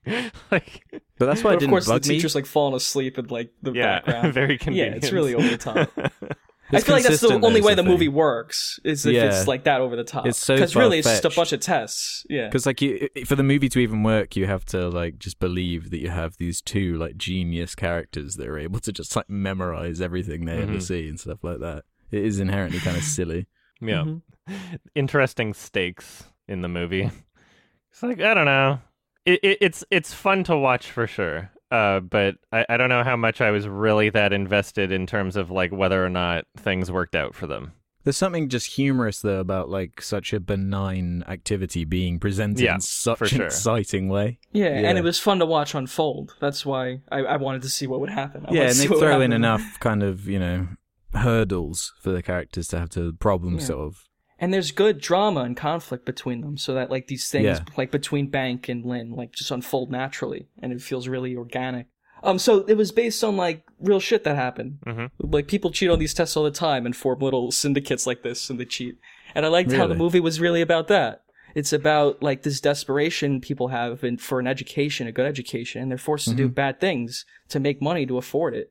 like, 0.51 0.85
But 1.19 1.27
that's 1.27 1.45
why 1.45 1.51
But 1.51 1.53
it 1.53 1.55
of 1.55 1.61
didn't 1.61 1.71
course, 1.71 1.87
the 1.87 1.93
bug 1.93 2.07
me. 2.07 2.21
tea's 2.21 2.35
like 2.35 2.47
falling 2.47 2.75
asleep 2.75 3.19
in 3.19 3.27
like 3.27 3.51
the 3.63 3.73
yeah, 3.73 4.01
background. 4.01 4.33
very 4.35 4.59
yeah, 4.69 4.85
it's 4.87 5.13
really 5.13 5.35
over 5.35 5.49
the 5.49 5.59
top. 5.59 5.91
I 6.73 6.81
feel 6.81 6.95
like 6.95 7.05
that's 7.05 7.21
the 7.21 7.35
only 7.43 7.61
way 7.61 7.75
the 7.75 7.83
the 7.83 7.89
movie 7.89 8.07
thing. 8.07 8.15
works 8.15 8.79
is 8.85 9.05
if 9.07 9.13
Yeah. 9.15 9.25
it's 9.27 9.47
like 9.49 9.65
that 9.65 9.81
over 9.81 9.97
the 9.97 10.05
top. 10.05 10.27
It's 10.27 10.39
so 10.39 10.55
because 10.55 10.75
really 10.77 10.99
it's 11.01 11.09
just 11.09 11.25
a 11.25 11.31
bunch 11.31 11.53
of 11.53 11.61
tests. 11.61 12.25
Yeah, 12.31 12.47
Because 12.47 12.67
like 12.67 12.81
you, 12.81 13.09
for 13.27 13.37
the 13.37 13.43
movie 13.43 13.69
to 13.69 13.79
even 13.81 14.03
work, 14.03 14.37
you 14.37 14.47
have 14.47 14.65
to 14.67 14.89
like 14.89 15.19
just 15.19 15.39
believe 15.41 15.91
that 15.91 15.99
you 16.01 16.11
have 16.11 16.37
these 16.39 16.61
two 16.63 16.97
like 16.97 17.17
genius 17.17 17.75
characters 17.75 18.37
that 18.37 18.47
are 18.47 18.59
able 18.59 18.81
to 18.81 18.93
just 18.93 19.15
like 19.17 19.29
memorize 19.31 20.01
everything 20.01 20.45
they 20.45 20.63
ever 20.63 20.75
Mhm. 20.75 20.83
see 20.83 21.09
and 21.09 21.19
stuff 21.19 21.43
like 21.43 21.61
that. 21.61 21.85
It 22.11 22.25
is 22.25 22.41
inherently 22.41 22.79
kind 22.81 22.97
of 22.97 23.03
silly. 23.05 23.47
yeah. 23.81 24.05
Mhm. 24.05 24.23
Interesting 24.95 25.55
stakes 25.55 26.25
in 26.49 26.63
the 26.63 26.69
movie. 26.69 27.11
It's 27.93 28.05
like 28.05 28.21
I 28.21 28.35
don't 28.35 28.45
know. 28.45 28.79
It, 29.27 29.41
it, 29.43 29.59
it's 29.61 29.85
it's 29.91 30.15
fun 30.15 30.45
to 30.45 30.57
watch 30.57 30.89
for 30.91 31.09
sure. 31.09 31.51
Uh, 31.71 32.01
but 32.01 32.37
I, 32.53 32.67
I 32.69 32.77
don't 32.77 32.89
know 32.89 33.05
how 33.05 33.17
much 33.17 33.41
I 33.41 33.51
was 33.51 33.69
really 33.69 34.11
that 34.11 34.33
invested 34.33 34.91
in 34.91 35.07
terms 35.07 35.37
of 35.37 35.51
like 35.51 35.71
whether 35.71 36.05
or 36.05 36.11
not 36.11 36.45
things 36.57 36.91
worked 36.91 37.15
out 37.15 37.35
for 37.35 37.47
them. 37.47 37.73
There's 38.03 38.17
something 38.17 38.49
just 38.49 38.75
humorous 38.75 39.21
though 39.21 39.41
about 39.41 39.69
like 39.69 40.01
such 40.01 40.33
a 40.33 40.41
benign 40.41 41.23
activity 41.29 41.85
being 41.85 42.19
presented 42.19 42.61
Yeah, 42.65 42.77
in 42.77 42.81
such 42.81 43.19
for 43.19 43.25
an 43.25 43.31
sure. 43.31 43.47
exciting 43.47 44.09
way. 44.09 44.39
yeah, 44.53 44.81
Yeah. 44.81 44.89
and 44.89 44.97
it 44.99 45.05
was 45.05 45.19
fun 45.21 45.39
to 45.41 45.47
watch 45.47 45.75
unfold. 45.75 46.35
That's 46.41 46.65
why 46.65 47.03
I, 47.13 47.19
I 47.19 47.37
wanted 47.37 47.61
to 47.63 47.69
see 47.69 47.87
what 47.87 48.01
would 48.01 48.09
happen. 48.11 48.47
I 48.49 48.53
yeah, 48.55 48.61
and 48.63 48.71
they 48.71 48.75
see 48.75 48.89
what 48.89 49.01
would 49.01 49.05
throw 49.07 49.21
in 49.21 49.33
enough 49.35 49.79
kind 49.81 50.03
of 50.03 50.27
you 50.27 50.39
know 50.39 50.69
hurdles 51.15 51.93
for 52.01 52.11
the 52.11 52.23
characters 52.23 52.69
to 52.69 52.79
have 52.79 52.91
to 52.91 53.13
problem 53.15 53.55
Yeah. 53.55 53.61
solve. 53.65 54.09
And 54.41 54.53
there's 54.53 54.73
good 54.73 55.01
drama 55.01 55.43
and 55.43 55.57
conflict 55.57 56.05
between 56.07 56.41
them, 56.41 56.57
so 56.57 56.75
that 56.75 56.91
like 56.91 57.07
these 57.07 57.31
things 57.31 57.45
Yeah. 57.45 57.61
like 57.77 57.91
between 57.93 58.29
Bank 58.29 58.69
and 58.69 58.85
Lynn 58.85 59.11
like 59.13 59.33
just 59.33 59.51
unfold 59.51 59.91
naturally, 59.93 60.49
and 60.61 60.73
it 60.73 60.81
feels 60.83 61.07
really 61.07 61.37
organic. 61.37 61.87
Um, 62.23 62.39
so 62.39 62.65
it 62.67 62.75
was 62.77 62.93
based 62.93 63.23
on 63.25 63.37
like 63.37 63.63
real 63.79 64.01
shit 64.01 64.25
that 64.25 64.37
happened. 64.37 64.79
Mhm. 64.87 65.11
Like 65.19 65.47
people 65.47 65.71
cheat 65.71 65.89
on 65.91 65.99
these 65.99 66.13
tests 66.15 66.37
all 66.37 66.45
the 66.45 66.51
time 66.51 66.85
and 66.87 66.95
form 66.97 67.21
little 67.21 67.51
syndicates 67.53 68.07
like 68.07 68.23
this, 68.23 68.51
and 68.51 68.59
they 68.59 68.65
cheat. 68.67 68.99
And 69.35 69.47
I 69.47 69.49
liked 69.49 69.73
how 69.73 69.87
the 69.87 69.95
movie 69.95 70.21
was 70.21 70.41
really 70.41 70.61
about 70.61 70.89
that. 70.89 71.23
It's 71.55 71.73
about 71.73 72.23
like 72.23 72.43
this 72.43 72.61
desperation 72.61 73.41
people 73.41 73.69
have 73.69 74.05
in, 74.05 74.19
for 74.19 74.39
an 74.39 74.47
education, 74.47 75.07
a 75.07 75.13
good 75.13 75.27
education, 75.27 75.81
and 75.83 75.91
they're 75.91 75.99
forced 75.99 76.29
to 76.29 76.35
do 76.35 76.45
Mm-hmm. 76.45 76.55
bad 76.55 76.81
things 76.81 77.25
to 77.49 77.59
make 77.59 77.81
money 77.83 78.07
to 78.07 78.19
afford 78.19 78.55
it. 78.55 78.71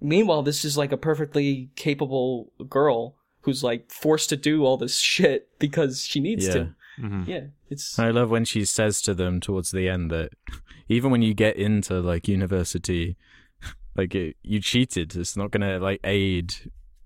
Meanwhile, 0.00 0.42
this 0.42 0.64
is 0.64 0.76
like 0.76 0.92
a 0.92 0.96
perfectly 0.96 1.70
capable 1.76 2.52
girl 2.68 3.14
who's 3.44 3.62
like 3.62 3.90
forced 3.90 4.28
to 4.30 4.36
do 4.36 4.64
all 4.64 4.76
this 4.76 4.98
shit 4.98 5.48
because 5.58 6.04
she 6.04 6.20
needs 6.20 6.46
Yeah. 6.46 6.52
to. 6.54 6.74
Mhm. 7.00 7.26
Yeah, 7.26 7.40
it's 7.70 7.98
I 7.98 8.10
love 8.10 8.30
when 8.30 8.44
she 8.44 8.64
says 8.64 9.02
to 9.02 9.14
them 9.14 9.40
towards 9.40 9.70
the 9.72 9.88
end 9.88 10.10
that 10.10 10.30
even 10.88 11.10
when 11.10 11.22
you 11.22 11.34
get 11.34 11.56
into 11.56 12.00
like 12.00 12.28
university, 12.28 13.16
like 13.96 14.14
it, 14.14 14.36
you 14.42 14.60
cheated. 14.60 15.16
It's 15.16 15.36
not 15.36 15.50
gonna 15.50 15.78
like 15.78 16.00
aid. 16.04 16.54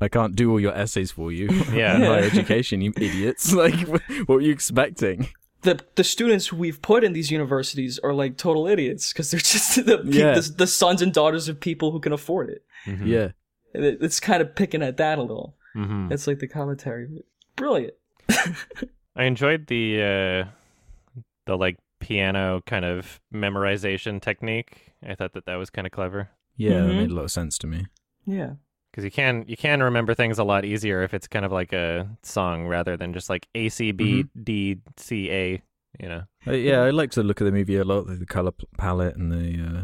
I 0.01 0.09
can't 0.09 0.37
do 0.37 0.51
all 0.53 0.61
your 0.61 0.75
essays 0.77 1.11
for 1.11 1.33
you. 1.33 1.49
Yeah. 1.73 1.97
in 1.97 2.03
higher 2.03 2.23
education, 2.23 2.81
you 2.83 2.93
idiots. 2.97 3.53
Like, 3.53 3.81
what 3.89 4.29
were 4.29 4.41
you 4.41 4.53
expecting? 4.53 5.29
the 5.63 5.81
the 5.97 6.05
students 6.05 6.53
we've 6.53 6.81
put 6.83 7.03
in 7.03 7.15
these 7.15 7.33
universities 7.33 7.99
are 7.99 8.15
like 8.15 8.37
total 8.37 8.69
idiots 8.69 9.13
because 9.13 9.33
they're 9.33 9.41
just 9.41 9.75
the, 9.85 9.99
pe- 9.99 10.19
Yeah. 10.21 10.35
the 10.35 10.55
the 10.59 10.67
sons 10.69 11.03
and 11.03 11.13
daughters 11.13 11.49
of 11.49 11.59
people 11.59 11.91
who 11.91 11.99
can 12.01 12.13
afford 12.13 12.49
it. 12.51 12.63
Mhm. 12.87 13.07
Yeah, 13.07 13.29
it, 13.75 13.99
it's 14.01 14.21
kind 14.21 14.41
of 14.41 14.55
picking 14.55 14.83
at 14.83 14.99
that 14.99 15.19
a 15.19 15.23
little. 15.23 15.57
Mhm. 15.77 16.11
It's 16.13 16.27
like 16.27 16.39
the 16.39 16.49
commentary. 16.49 17.25
Brilliant. 17.57 17.95
I 19.17 19.25
enjoyed 19.25 19.67
the 19.67 20.03
uh, 20.03 21.21
the 21.47 21.57
like 21.57 21.77
piano 22.01 22.63
kind 22.67 22.85
of 22.85 23.21
memorization 23.35 24.21
technique. 24.21 24.93
I 25.07 25.15
thought 25.15 25.33
that 25.35 25.47
that 25.47 25.57
was 25.57 25.71
kind 25.71 25.87
of 25.87 25.93
clever 25.93 26.31
yeah, 26.57 26.81
that 26.81 26.91
Mhm. 26.91 26.97
made 26.97 27.11
a 27.11 27.15
lot 27.15 27.25
of 27.25 27.31
sense 27.31 27.59
to 27.59 27.67
me. 27.67 27.87
Yeah. 28.27 28.55
because 28.91 29.05
you 29.05 29.11
can 29.11 29.45
you 29.47 29.57
can 29.57 29.83
remember 29.83 30.15
things 30.15 30.39
a 30.39 30.45
lot 30.45 30.65
easier 30.65 31.03
if 31.03 31.13
it's 31.15 31.29
kind 31.29 31.45
of 31.45 31.53
like 31.53 31.73
a 31.73 32.09
song 32.23 32.67
rather 32.67 32.97
than 32.97 33.13
just 33.13 33.29
like 33.31 33.47
A 33.55 33.69
C 33.69 33.93
B 33.93 34.25
D 34.43 34.79
C 34.97 35.31
A. 35.31 35.63
You 36.01 36.09
know. 36.09 36.23
Uh, 36.47 36.53
yeah, 36.53 36.83
I 36.83 36.91
liked 36.91 37.15
the 37.15 37.23
look 37.23 37.41
of 37.41 37.45
the 37.47 37.53
movie 37.53 37.77
a 37.77 37.85
lot, 37.85 38.07
the 38.07 38.27
color 38.27 38.53
palette 38.77 39.17
and 39.17 39.31
the 39.33 39.63
uh, 39.63 39.83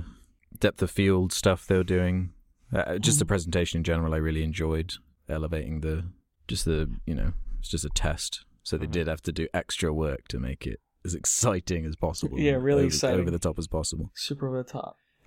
depth 0.59 0.83
of 0.83 0.91
field 0.91 1.33
stuff 1.33 1.67
they 1.67 1.77
were 1.77 1.85
doing. 1.85 2.33
Uh, 2.73 2.99
just 2.99 3.19
the 3.19 3.25
presentation 3.25 3.79
in 3.79 3.85
general, 3.85 4.15
I 4.15 4.19
really 4.19 4.43
enjoyed 4.45 4.95
elevating 5.29 5.81
the 5.81 6.05
just 6.49 6.65
the 6.65 6.91
you 7.07 7.15
know 7.15 7.33
it's 7.59 7.69
just 7.69 7.85
a 7.85 7.91
test, 7.91 8.45
so 8.63 8.77
they 8.77 8.87
Mhm. 8.87 8.93
did 8.93 9.07
have 9.09 9.23
to 9.23 9.33
do 9.33 9.49
extra 9.55 9.93
work 9.93 10.29
to 10.29 10.39
make 10.39 10.67
it 10.67 10.81
as 11.05 11.15
exciting 11.15 11.85
as 11.87 11.97
possible. 11.97 12.39
Yeah, 12.39 12.53
really 12.53 12.81
over, 12.85 12.87
exciting. 12.87 13.21
over 13.21 13.31
the 13.31 13.39
top 13.39 13.59
as 13.59 13.67
possible. 13.67 14.11
Super 14.15 14.49
over 14.49 14.63
the 14.63 14.69
top. 14.69 14.99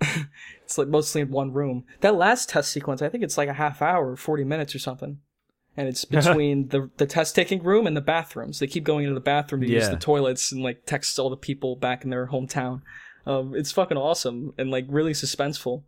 it's 0.62 0.78
like 0.78 0.88
mostly 0.88 1.20
in 1.22 1.30
one 1.30 1.52
room. 1.52 1.84
That 2.00 2.14
last 2.14 2.48
test 2.48 2.70
sequence, 2.70 3.02
I 3.02 3.08
think 3.08 3.24
it's 3.24 3.36
like 3.38 3.48
a 3.48 3.54
half 3.54 3.82
hour, 3.82 4.16
forty 4.16 4.44
minutes 4.44 4.74
or 4.74 4.78
something. 4.78 5.18
And 5.76 5.88
it's 5.88 6.04
between 6.18 6.68
the 6.68 6.90
the 6.96 7.06
test 7.06 7.34
taking 7.34 7.62
room 7.62 7.86
and 7.86 7.96
the 7.96 8.00
bathrooms. 8.00 8.58
They 8.60 8.66
keep 8.68 8.84
going 8.84 9.04
into 9.04 9.14
the 9.14 9.20
bathroom 9.20 9.60
to 9.62 9.68
use 9.68 9.88
the 9.88 9.96
toilets 9.96 10.52
and 10.52 10.62
like 10.62 10.86
text 10.86 11.18
all 11.18 11.30
the 11.30 11.36
people 11.36 11.74
back 11.76 12.04
in 12.04 12.10
their 12.10 12.28
hometown. 12.28 12.82
Um, 13.26 13.54
it's 13.54 13.72
fucking 13.72 13.96
awesome 13.98 14.54
and 14.58 14.70
like 14.70 14.86
really 14.88 15.12
suspenseful. 15.12 15.82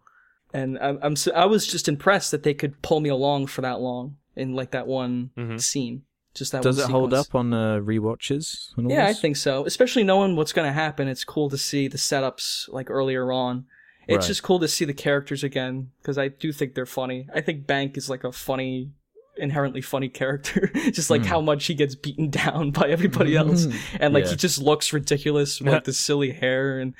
And 0.53 0.79
I'm, 0.79 0.99
I'm 1.03 1.13
s- 1.13 1.29
I 1.35 1.45
was 1.47 1.67
just 1.67 1.89
impressed 1.89 2.31
that 2.33 2.43
they 2.43 2.55
could 2.55 2.81
pull 2.83 3.01
me 3.01 3.09
along 3.09 3.47
for 3.47 3.61
that 3.63 3.81
long 3.81 4.17
in 4.37 4.55
like 4.55 4.71
that 4.73 4.87
one 4.87 5.31
Mhm. 5.37 5.61
scene. 5.61 6.03
Just 6.35 6.53
that. 6.53 6.63
Does 6.63 6.79
it 6.79 6.89
hold 6.91 7.13
up 7.13 7.35
on 7.35 7.53
uh, 7.53 7.79
rewatches? 7.81 8.77
and 8.77 8.87
all 8.87 8.93
Yeah, 8.93 9.07
I 9.07 9.13
think 9.13 9.37
so. 9.37 9.65
Especially 9.67 10.05
knowing 10.05 10.37
what's 10.37 10.53
going 10.53 10.67
to 10.69 10.73
happen, 10.73 11.09
it's 11.09 11.25
cool 11.25 11.51
to 11.51 11.59
see 11.59 11.89
the 11.89 11.99
setups 11.99 12.69
like 12.73 12.89
earlier 12.91 13.33
on. 13.33 13.65
It's 14.09 14.25
Right. 14.25 14.27
just 14.29 14.43
cool 14.43 14.59
to 14.61 14.69
see 14.69 14.85
the 14.85 14.95
characters 14.95 15.45
again 15.45 15.91
because 16.01 16.19
I 16.19 16.29
do 16.29 16.53
think 16.53 16.75
they're 16.75 16.87
funny. 16.87 17.29
I 17.35 17.41
think 17.41 17.67
Bank 17.67 17.97
is 17.97 18.09
like 18.11 18.25
a 18.25 18.33
funny, 18.33 18.91
inherently 19.37 19.81
funny 19.81 20.09
character. 20.09 20.71
just 20.93 21.11
like 21.11 21.23
Hmm. 21.23 21.29
how 21.29 21.41
much 21.41 21.67
he 21.67 21.75
gets 21.75 21.95
beaten 21.95 22.31
down 22.43 22.71
by 22.73 22.89
everybody 22.89 23.37
else, 23.37 23.67
and 24.01 24.13
like 24.15 24.25
Yeah. 24.25 24.31
he 24.31 24.37
just 24.37 24.61
looks 24.61 24.93
ridiculous 24.93 25.61
with 25.61 25.73
like 25.73 25.85
the 25.91 25.93
silly 25.93 26.31
hair 26.33 26.79
and 26.81 26.95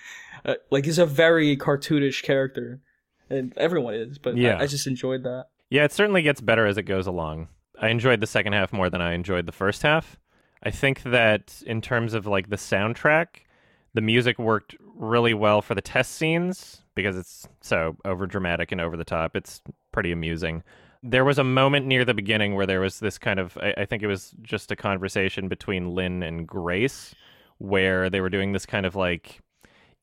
uh, 0.45 0.55
like 0.71 0.85
he's 0.85 0.99
a 0.99 1.07
very 1.07 1.57
cartoonish 1.57 2.23
character, 2.23 2.81
and 3.31 3.57
everyone 3.57 3.95
is. 3.95 4.19
But 4.19 4.37
Yeah. 4.37 4.57
I, 4.57 4.63
I 4.63 4.67
just 4.67 4.87
enjoyed 4.87 5.23
that. 5.25 5.47
Yeah, 5.71 5.85
it 5.85 5.93
certainly 5.93 6.23
gets 6.23 6.41
better 6.41 6.67
as 6.67 6.77
it 6.77 6.83
goes 6.83 7.07
along. 7.07 7.49
I 7.81 7.89
enjoyed 7.89 8.21
the 8.21 8.27
second 8.27 8.53
half 8.53 8.73
more 8.73 8.91
than 8.91 9.01
I 9.01 9.15
enjoyed 9.15 9.47
the 9.47 9.53
first 9.53 9.83
half. 9.83 10.19
I 10.63 10.71
think 10.71 11.03
that 11.05 11.63
in 11.65 11.81
terms 11.81 12.13
of 12.13 12.27
like 12.27 12.51
the 12.51 12.57
soundtrack, 12.57 13.27
the 13.95 14.01
music 14.03 14.39
worked 14.39 14.77
really 14.95 15.33
well 15.33 15.63
for 15.63 15.75
the 15.75 15.81
test 15.81 16.13
scenes 16.13 16.83
because 16.95 17.17
it's 17.17 17.49
so 17.63 17.97
over 18.05 18.27
dramatic 18.27 18.73
and 18.73 18.81
over 18.81 18.97
the 18.97 19.05
top. 19.05 19.35
It's 19.35 19.63
pretty 19.93 20.13
amusing. 20.13 20.63
There 21.03 21.25
was 21.25 21.39
a 21.39 21.45
moment 21.45 21.87
near 21.87 22.05
the 22.05 22.13
beginning 22.13 22.55
where 22.57 22.67
there 22.67 22.81
was 22.81 23.01
this 23.01 23.17
kind 23.17 23.41
of, 23.41 23.57
I, 23.57 23.75
I 23.79 23.85
think 23.87 24.03
it 24.03 24.07
was 24.07 24.35
just 24.43 24.71
a 24.71 24.77
conversation 24.77 25.49
between 25.49 25.95
Lynn 25.95 26.23
and 26.23 26.47
Grace, 26.47 27.15
where 27.57 28.11
they 28.11 28.21
were 28.21 28.29
doing 28.29 28.53
this 28.53 28.67
kind 28.67 28.85
of 28.85 28.95
like 28.97 29.41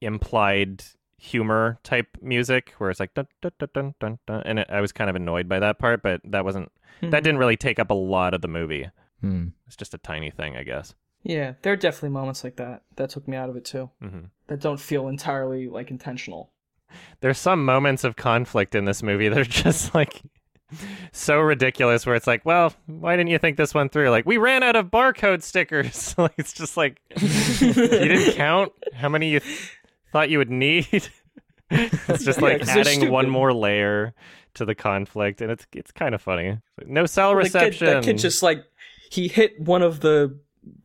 implied 0.01 0.83
humor 1.17 1.79
type 1.83 2.17
music, 2.21 2.73
where 2.77 2.89
it's 2.89 2.99
like 2.99 3.13
dun 3.13 3.27
dun 3.41 3.51
dun 3.59 3.69
dun 3.73 3.93
dun, 3.99 4.19
dun 4.27 4.41
and 4.45 4.59
it, 4.59 4.67
I 4.69 4.81
was 4.81 4.91
kind 4.91 5.09
of 5.09 5.15
annoyed 5.15 5.49
by 5.49 5.59
that 5.59 5.79
part, 5.79 6.01
but 6.01 6.21
that 6.25 6.45
wasn't 6.45 6.71
Hmm. 7.01 7.11
that 7.11 7.23
didn't 7.23 7.37
really 7.39 7.57
take 7.57 7.77
up 7.77 7.91
a 7.91 7.93
lot 7.93 8.33
of 8.33 8.41
the 8.41 8.47
movie. 8.47 8.89
Hmm. 9.21 9.49
It's 9.67 9.75
just 9.75 9.93
a 9.93 9.99
tiny 9.99 10.31
thing, 10.31 10.55
I 10.55 10.63
guess. 10.63 10.95
Yeah, 11.23 11.53
there 11.61 11.73
are 11.73 11.77
definitely 11.77 12.09
moments 12.09 12.43
like 12.43 12.55
that 12.55 12.83
that 12.95 13.09
took 13.11 13.27
me 13.27 13.37
out 13.37 13.49
of 13.49 13.55
it 13.55 13.65
too. 13.65 13.89
hmm 14.01 14.25
That 14.47 14.61
don't 14.61 14.79
feel 14.79 15.07
entirely 15.07 15.67
like 15.67 15.91
intentional. 15.91 16.51
There's 17.19 17.37
some 17.37 17.65
moments 17.65 18.03
of 18.03 18.15
conflict 18.15 18.73
in 18.73 18.85
this 18.85 19.03
movie 19.03 19.27
that 19.29 19.37
are 19.37 19.43
just 19.43 19.93
like 19.93 20.21
so 21.11 21.39
ridiculous 21.39 22.05
where 22.05 22.15
it's 22.15 22.27
like, 22.27 22.45
well, 22.45 22.73
why 22.87 23.15
didn't 23.15 23.29
you 23.29 23.37
think 23.39 23.57
this 23.57 23.73
one 23.73 23.87
through? 23.89 24.09
Like, 24.09 24.25
we 24.25 24.37
ran 24.37 24.63
out 24.63 24.75
of 24.75 24.87
barcode 24.87 25.41
stickers. 25.43 26.13
like, 26.17 26.33
it's 26.37 26.51
just 26.53 26.75
like, 26.77 26.99
you 27.61 27.73
didn't 27.73 28.33
count 28.35 28.71
how 28.93 29.07
many 29.09 29.29
you 29.29 29.39
th- 29.39 29.76
thought 30.11 30.29
you 30.29 30.37
would 30.37 30.49
need. 30.51 30.87
it's 31.71 32.23
just 32.23 32.39
Yeah, 32.39 32.45
like 32.45 32.59
'cause 32.59 32.67
they're 32.67 32.79
adding 32.79 33.09
one 33.11 33.29
more 33.29 33.53
layer 33.53 34.13
to 34.55 34.65
the 34.65 34.75
conflict, 34.75 35.41
and 35.41 35.51
it's 35.51 35.65
it's 35.73 35.91
kind 35.91 36.15
of 36.15 36.21
funny. 36.21 36.57
No 36.85 37.05
cell 37.05 37.31
The 37.35 37.43
kid, 37.43 37.53
reception. 37.53 37.87
that 37.87 38.03
kid 38.03 38.17
just 38.17 38.41
like 38.43 38.63
he 39.11 39.27
hit 39.27 39.59
one 39.59 39.81
of 39.81 39.99
the 40.01 40.37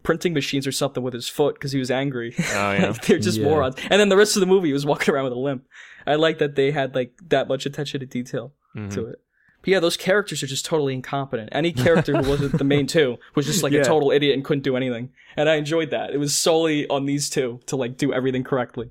printing 0.04 0.32
machines 0.32 0.66
or 0.66 0.72
something 0.72 1.02
with 1.02 1.14
his 1.14 1.28
foot 1.28 1.54
because 1.54 1.72
he 1.72 1.78
was 1.78 1.90
angry. 1.90 2.34
Oh, 2.38 2.42
yeah. 2.72 2.86
Like, 2.90 3.02
they're 3.06 3.18
just 3.18 3.38
Yeah. 3.38 3.44
morons. 3.46 3.76
And 3.90 4.00
then 4.00 4.08
the 4.10 4.16
rest 4.16 4.36
of 4.36 4.40
the 4.40 4.46
movie 4.46 4.68
he 4.68 4.72
was 4.72 4.86
walking 4.86 5.12
around 5.12 5.24
with 5.24 5.32
a 5.32 5.38
limp. 5.38 5.66
I 6.06 6.14
like 6.16 6.38
that 6.38 6.54
they 6.54 6.70
had 6.70 6.94
like 6.94 7.12
that 7.28 7.48
much 7.48 7.66
attention 7.66 8.00
to 8.00 8.06
detail 8.06 8.52
Mhm. 8.76 8.92
to 8.94 9.06
it. 9.06 9.20
But 9.62 9.68
yeah, 9.68 9.80
those 9.80 9.96
characters 9.96 10.42
are 10.42 10.46
just 10.48 10.64
totally 10.64 10.92
incompetent. 10.94 11.48
Any 11.52 11.72
character 11.72 12.16
who 12.16 12.28
wasn't 12.28 12.58
the 12.58 12.64
main 12.64 12.86
two 12.88 13.18
was 13.36 13.46
just 13.46 13.62
like 13.62 13.72
Yeah. 13.72 13.80
a 13.80 13.84
total 13.84 14.10
idiot 14.10 14.34
and 14.34 14.44
couldn't 14.44 14.62
do 14.64 14.76
anything. 14.76 15.10
And 15.36 15.48
I 15.48 15.54
enjoyed 15.54 15.90
that. 15.90 16.10
It 16.10 16.18
was 16.18 16.34
solely 16.34 16.86
on 16.88 17.06
these 17.06 17.28
two 17.30 17.60
to 17.66 17.76
like 17.76 17.96
do 17.96 18.12
everything 18.12 18.42
correctly. 18.44 18.90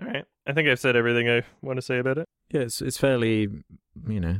All 0.00 0.06
right. 0.06 0.24
I 0.46 0.52
think 0.52 0.68
I've 0.68 0.80
said 0.80 0.96
everything 0.96 1.28
I 1.28 1.42
want 1.62 1.76
to 1.78 1.82
say 1.82 1.98
about 1.98 2.18
it. 2.18 2.26
Yeah, 2.50 2.62
it's 2.62 2.80
it's 2.82 2.98
fairly, 2.98 3.48
you 4.08 4.20
know, 4.20 4.38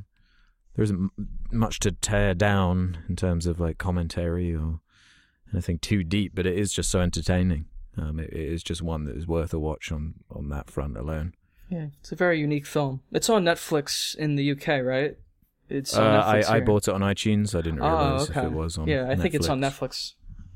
there 0.75 0.83
isn't 0.83 1.11
much 1.53 1.79
to 1.81 1.93
tear 1.93 2.35
down 2.35 2.99
in 3.09 3.17
terms 3.17 3.47
of 3.47 3.61
like 3.61 3.79
commentary 3.79 4.55
or 4.55 4.81
anything 5.53 5.79
too 5.79 6.03
deep, 6.03 6.33
but 6.35 6.47
it 6.47 6.59
is 6.59 6.73
just 6.73 6.91
so 6.91 7.01
entertaining. 7.01 7.67
Um, 7.99 8.19
it, 8.19 8.31
it 8.33 8.53
is 8.53 8.63
just 8.63 8.83
one 8.83 9.05
that 9.05 9.17
is 9.17 9.27
worth 9.27 9.53
a 9.53 9.59
watch 9.59 9.93
on 9.93 10.15
on 10.31 10.49
that 10.49 10.71
front 10.71 10.97
alone. 10.97 11.35
Yeah, 11.69 11.87
it's 12.01 12.11
a 12.11 12.17
very 12.17 12.41
unique 12.41 12.67
film. 12.67 13.03
It's 13.13 13.29
on 13.31 13.45
Netflix 13.45 14.17
in 14.17 14.35
the 14.37 14.51
UK, 14.53 14.83
right? 14.83 15.17
It's 15.69 15.95
on 15.97 16.05
Uh, 16.05 16.25
Netflix 16.25 16.51
I, 16.51 16.57
I 16.57 16.61
bought 16.61 16.89
it 16.89 16.95
on 16.95 17.01
iTunes. 17.03 17.55
I 17.57 17.61
didn't 17.61 17.81
Oh, 17.81 17.87
realize 17.87 18.31
okay. 18.31 18.41
if 18.41 18.47
it 18.47 18.53
was 18.53 18.77
on. 18.79 18.89
yeah, 18.89 19.09
I 19.09 19.15
think 19.15 19.35
it's 19.35 19.49
on 19.49 19.61
Netflix. 19.61 20.15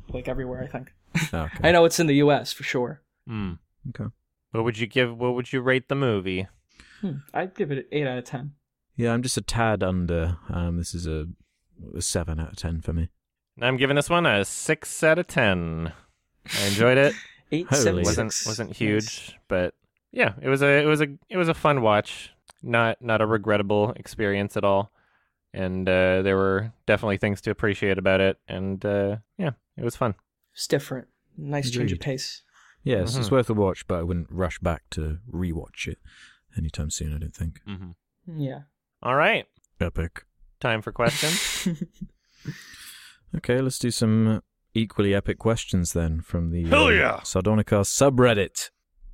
Netflix, 0.09 0.15
like 0.15 0.27
everywhere. 0.29 0.63
I 0.63 0.67
think. 0.67 0.93
Oh, 1.33 1.39
okay. 1.55 1.69
I 1.69 1.71
know 1.73 1.85
it's 1.85 2.01
in 2.01 2.09
the 2.09 2.17
U.S. 2.17 2.53
for 2.53 2.65
sure. 2.65 3.03
Hmm. 3.29 3.53
Okay. 3.91 4.11
What 4.55 4.63
would 4.63 4.79
you 4.79 4.87
give? 4.87 5.19
What 5.19 5.35
would 5.35 5.53
you 5.53 5.61
rate 5.61 5.89
the 5.89 5.97
movie? 5.97 6.47
Hmm. 7.01 7.17
I'd 7.35 7.57
give 7.57 7.73
it 7.73 7.79
an 7.79 7.85
eight 7.91 8.07
out 8.07 8.19
of 8.19 8.25
ten. 8.25 8.53
Yeah, 8.95 9.13
I'm 9.13 9.21
just 9.21 9.37
a 9.37 9.41
tad 9.41 9.83
under. 9.83 10.37
Um, 10.49 10.77
this 10.77 10.95
is 10.95 11.09
a, 11.09 11.27
a 11.93 12.01
seven 12.01 12.39
out 12.39 12.51
of 12.51 12.57
ten 12.57 12.81
for 12.81 12.93
me. 12.93 13.09
I'm 13.61 13.77
giving 13.77 13.97
this 13.97 14.09
one 14.09 14.27
a 14.27 14.45
six 14.45 15.03
out 15.03 15.19
of 15.19 15.27
ten. 15.27 15.93
I 16.57 16.67
enjoyed 16.67 16.99
it. 16.99 17.15
Eight 17.51 17.67
Holy. 17.69 17.83
seventy 17.83 18.05
wasn't 18.05 18.33
six. 18.33 18.47
wasn't 18.47 18.77
huge, 18.77 19.37
but 19.49 19.75
yeah, 20.13 20.35
it 20.41 20.49
was 20.49 20.63
a 20.63 20.83
it 20.83 20.87
was 20.87 21.01
a 21.01 21.09
it 21.29 21.37
was 21.37 21.49
a 21.49 21.55
fun 21.55 21.83
watch. 21.83 22.31
Not 22.63 23.03
not 23.03 23.21
a 23.21 23.27
regrettable 23.27 23.91
experience 23.97 24.57
at 24.57 24.63
all, 24.63 24.93
and 25.53 25.89
uh, 25.89 26.23
there 26.23 26.37
were 26.37 26.73
definitely 26.87 27.17
things 27.17 27.41
to 27.43 27.51
appreciate 27.51 27.99
about 27.99 28.21
it. 28.21 28.39
And 28.47 28.85
uh, 28.85 29.17
yeah, 29.37 29.51
it 29.77 29.83
was 29.83 29.97
fun. 29.97 30.15
It's 30.53 30.69
different. 30.69 31.09
Nice 31.37 31.71
change 31.71 31.91
of 31.91 31.99
pace. 31.99 32.43
Yes, 32.85 33.17
it's 33.17 33.29
Mhm. 33.29 33.33
worth 33.33 33.51
a 33.51 33.55
watch, 33.55 33.87
but 33.89 33.99
I 33.99 34.03
wouldn't 34.03 34.31
rush 34.31 34.59
back 34.61 34.83
to 34.91 35.19
rewatch 35.33 35.89
it 35.89 35.99
anytime 36.57 36.91
soon. 36.91 37.15
I 37.15 37.19
don't 37.19 37.35
think. 37.35 37.61
Mm-hmm. 37.67 38.41
Yeah. 38.41 38.61
All 39.03 39.17
right, 39.17 39.47
Epic. 39.81 40.25
time 40.61 40.81
for 40.83 40.93
questions. 40.93 41.67
Okay, 43.37 43.61
let's 43.61 43.79
do 43.81 43.91
some 43.91 44.43
equally 44.75 45.13
epic 45.15 45.39
questions 45.39 45.93
then 45.93 46.21
from 46.21 46.51
the 46.51 46.65
Hell 46.69 46.85
uh, 46.87 46.91
yeah. 46.91 47.17
Sardonicast 47.25 47.91
subreddit, 47.91 48.71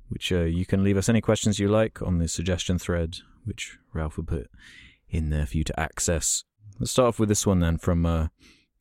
which 0.09 0.31
uh, 0.31 0.41
you 0.43 0.63
can 0.65 0.83
leave 0.83 0.97
us 0.97 1.09
any 1.09 1.21
questions 1.21 1.57
you 1.59 1.67
like 1.67 2.01
on 2.03 2.19
the 2.19 2.27
suggestion 2.27 2.77
thread, 2.77 3.17
which 3.45 3.79
Ralph 3.93 4.17
will 4.17 4.25
put 4.25 4.47
in 5.09 5.31
there 5.31 5.47
for 5.47 5.57
you 5.57 5.63
to 5.63 5.79
access. 5.79 6.43
Let's 6.79 6.91
start 6.91 7.07
off 7.07 7.19
with 7.19 7.29
this 7.29 7.47
one 7.47 7.61
then 7.61 7.77
from 7.79 8.05
uh, 8.05 8.27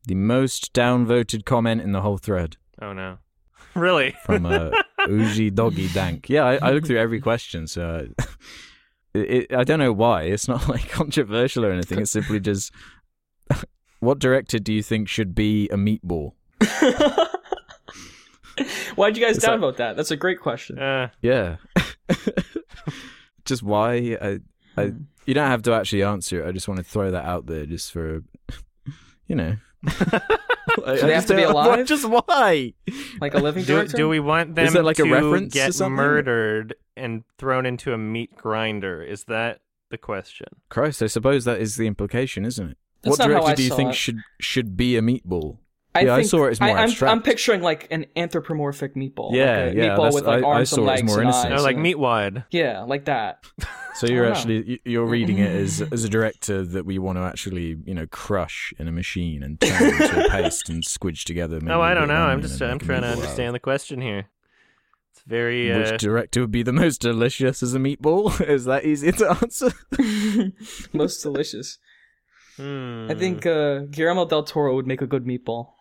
the 0.06 0.14
most 0.14 0.74
downvoted 0.74 1.44
comment 1.46 1.80
in 1.80 1.92
the 1.92 2.02
whole 2.02 2.18
thread 2.18 2.56
oh 2.82 2.92
no, 2.92 3.18
really? 3.74 4.14
from 4.24 4.46
uh, 4.46 4.70
Uji 5.08 5.50
Doggy 5.50 5.88
Dank. 5.88 6.28
Yeah, 6.28 6.44
I, 6.44 6.56
I 6.56 6.70
looked 6.72 6.86
through 6.86 6.98
every 6.98 7.20
question, 7.20 7.66
so 7.66 8.08
uh, 8.18 8.24
it, 9.14 9.20
it, 9.50 9.54
I 9.54 9.64
don't 9.64 9.78
know 9.78 9.92
why. 9.92 10.22
It's 10.24 10.48
not 10.48 10.68
like 10.74 10.88
controversial 10.88 11.64
or 11.64 11.70
anything. 11.72 11.98
It's 12.00 12.10
simply 12.10 12.40
just, 12.40 12.72
what 14.00 14.18
director 14.18 14.58
do 14.58 14.72
you 14.72 14.82
think 14.82 15.08
should 15.08 15.34
be 15.34 15.68
a 15.70 15.76
meatball? 15.76 16.32
Why'd 18.94 19.16
you 19.16 19.24
guys 19.24 19.36
It's 19.38 19.46
like- 19.46 19.58
downvote 19.60 19.76
that? 19.76 19.96
That's 19.96 20.10
a 20.10 20.16
great 20.16 20.40
question. 20.40 20.78
uh, 20.78 21.08
Yeah. 21.22 21.56
just 23.44 23.62
why? 23.62 24.16
I, 24.20 24.40
I, 24.76 24.86
Hmm. 24.88 25.02
you 25.26 25.34
don't 25.34 25.48
have 25.48 25.62
to 25.62 25.72
actually 25.72 26.02
answer 26.02 26.42
it. 26.44 26.48
I 26.48 26.52
just 26.52 26.68
want 26.68 26.78
to 26.78 26.84
throw 26.84 27.10
that 27.10 27.24
out 27.24 27.46
there, 27.46 27.64
just 27.66 27.90
for, 27.92 28.22
you 29.26 29.34
know. 29.36 29.56
I, 30.86 30.96
they 30.96 31.14
have 31.14 31.26
to 31.26 31.36
be 31.36 31.42
alive? 31.44 31.86
Just 31.86 32.08
why? 32.08 32.74
Like 33.20 33.34
a 33.34 33.38
living 33.38 33.64
do, 33.64 33.74
director. 33.74 33.96
do 33.96 34.08
we 34.08 34.20
want 34.20 34.54
them 34.54 34.66
Is 34.66 34.72
that 34.74 34.84
like 34.84 34.98
a 34.98 35.04
to 35.04 35.12
reference 35.12 35.52
get 35.54 35.74
something? 35.74 35.94
murdered 35.94 36.74
and 36.96 37.24
thrown 37.38 37.66
into 37.66 37.92
a 37.92 37.98
meat 37.98 38.36
grinder? 38.36 39.02
Is 39.02 39.24
that 39.24 39.60
the 39.90 39.98
question? 39.98 40.48
Christ, 40.68 41.02
I 41.02 41.06
suppose 41.06 41.44
that 41.44 41.60
is 41.60 41.76
the 41.76 41.86
implication, 41.86 42.44
isn't 42.44 42.70
it? 42.70 42.76
That's 43.02 43.18
what 43.18 43.26
director 43.28 43.54
do 43.54 43.62
you 43.62 43.74
think 43.74 43.90
it. 43.90 43.96
should 43.96 44.20
should 44.40 44.76
be 44.76 44.96
a 44.96 45.00
meatball? 45.00 45.58
I 45.94 46.02
yeah, 46.02 46.14
I 46.14 46.16
think- 46.18 46.30
saw 46.30 46.44
it 46.46 46.50
as 46.52 46.60
more 46.60 46.68
I, 46.68 46.72
I'm, 46.72 46.78
abstract. 46.88 47.10
I'm 47.12 47.22
picturing 47.22 47.62
like 47.62 47.88
an 47.90 48.06
anthropomorphic 48.16 48.94
meatball. 48.94 49.34
Yeah, 49.34 49.64
like 49.64 49.72
a 49.72 49.76
yeah, 49.76 49.82
Meatball 49.88 49.96
that's- 49.96 50.14
with 50.14 50.26
like 50.26 50.44
I- 50.44 50.46
I 50.46 50.50
arms 50.54 50.70
saw 50.70 50.76
and 50.82 50.88
it 50.88 50.92
as 50.92 50.98
legs 51.00 51.06
more 51.10 51.18
and 51.20 51.24
innocent. 51.28 51.52
eyes. 51.54 51.60
Oh, 51.60 51.62
like 51.64 51.76
and- 51.76 51.84
Meatwad. 51.86 52.44
Yeah, 52.52 52.82
like 52.82 53.04
that. 53.06 53.44
So 53.96 54.06
you're 54.06 54.30
actually 54.30 54.70
you- 54.70 54.78
you're 54.84 55.06
reading 55.06 55.38
it 55.38 55.50
as 55.50 55.82
as 55.92 56.04
a 56.04 56.08
director 56.08 56.62
that 56.64 56.86
we 56.86 56.98
want 56.98 57.18
to 57.18 57.22
actually 57.22 57.76
you 57.84 57.92
know 57.94 58.06
crush 58.06 58.72
in 58.78 58.86
a 58.88 58.92
machine 58.92 59.42
and 59.42 59.60
turn 59.60 59.82
it 59.94 60.00
into 60.00 60.26
a 60.26 60.28
paste 60.30 60.68
and 60.68 60.84
squidge 60.84 61.24
together. 61.24 61.56
maybe 61.56 61.66
No, 61.66 61.80
a 61.80 61.84
I 61.86 61.94
bit 61.94 61.98
don't 62.00 62.08
know. 62.08 62.14
I'm 62.14 62.40
just 62.40 62.62
I'm 62.62 62.78
trying 62.78 63.02
to 63.02 63.08
meatball 63.08 63.10
out 63.10 63.16
understand 63.18 63.54
the 63.56 63.58
question 63.60 64.00
here. 64.00 64.26
It's 65.12 65.22
very 65.26 65.72
uh, 65.72 65.78
Which 65.90 66.00
director 66.00 66.40
would 66.40 66.52
be 66.52 66.62
the 66.62 66.72
most 66.72 67.00
delicious 67.00 67.64
as 67.64 67.74
a 67.74 67.78
meatball? 67.80 68.40
Is 68.48 68.64
that 68.66 68.84
easy 68.84 69.10
to 69.10 69.30
answer? 69.42 69.72
Most 70.92 71.22
delicious. 71.22 71.78
hmm. 72.56 73.08
I 73.10 73.14
think 73.14 73.44
uh, 73.44 73.80
Guillermo 73.90 74.24
del 74.26 74.44
Toro 74.44 74.74
would 74.76 74.86
make 74.86 75.02
a 75.02 75.06
good 75.06 75.24
meatball. 75.24 75.72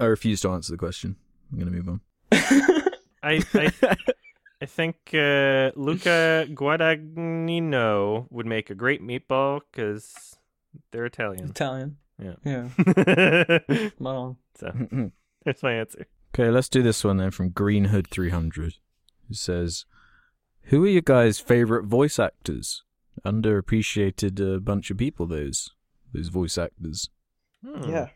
I 0.00 0.04
refuse 0.04 0.40
to 0.42 0.50
answer 0.50 0.72
the 0.72 0.78
question. 0.78 1.16
I'm 1.52 1.58
going 1.58 1.72
to 1.72 1.78
move 1.78 1.88
on. 1.88 2.00
I 3.22 3.42
I, 3.54 3.96
I 4.60 4.66
think 4.66 4.96
uh, 5.12 5.70
Luca 5.76 6.46
Guadagnino 6.50 8.26
would 8.30 8.46
make 8.46 8.70
a 8.70 8.74
great 8.74 9.02
meatball 9.02 9.60
because 9.70 10.38
they're 10.90 11.06
Italian. 11.06 11.50
Italian. 11.50 11.96
Yeah. 12.18 12.34
Yeah. 12.44 12.68
Well, 13.98 14.38
so 14.56 15.10
that's 15.44 15.62
my 15.62 15.72
answer. 15.74 16.06
Okay, 16.34 16.50
let's 16.50 16.68
do 16.68 16.82
this 16.82 17.04
one 17.04 17.18
then 17.18 17.30
from 17.30 17.50
Green 17.50 17.86
Hood 17.86 18.08
300, 18.08 18.74
who 19.28 19.34
says, 19.34 19.84
"Who 20.64 20.84
are 20.84 20.88
your 20.88 21.02
guys' 21.02 21.38
favorite 21.38 21.84
voice 21.84 22.18
actors? 22.18 22.84
Underappreciated 23.24 24.56
uh, 24.56 24.58
bunch 24.60 24.90
of 24.90 24.96
people. 24.96 25.26
Those 25.26 25.70
those 26.12 26.28
voice 26.28 26.58
actors, 26.58 27.10
Hmm. 27.64 27.88
yeah. 27.88 28.08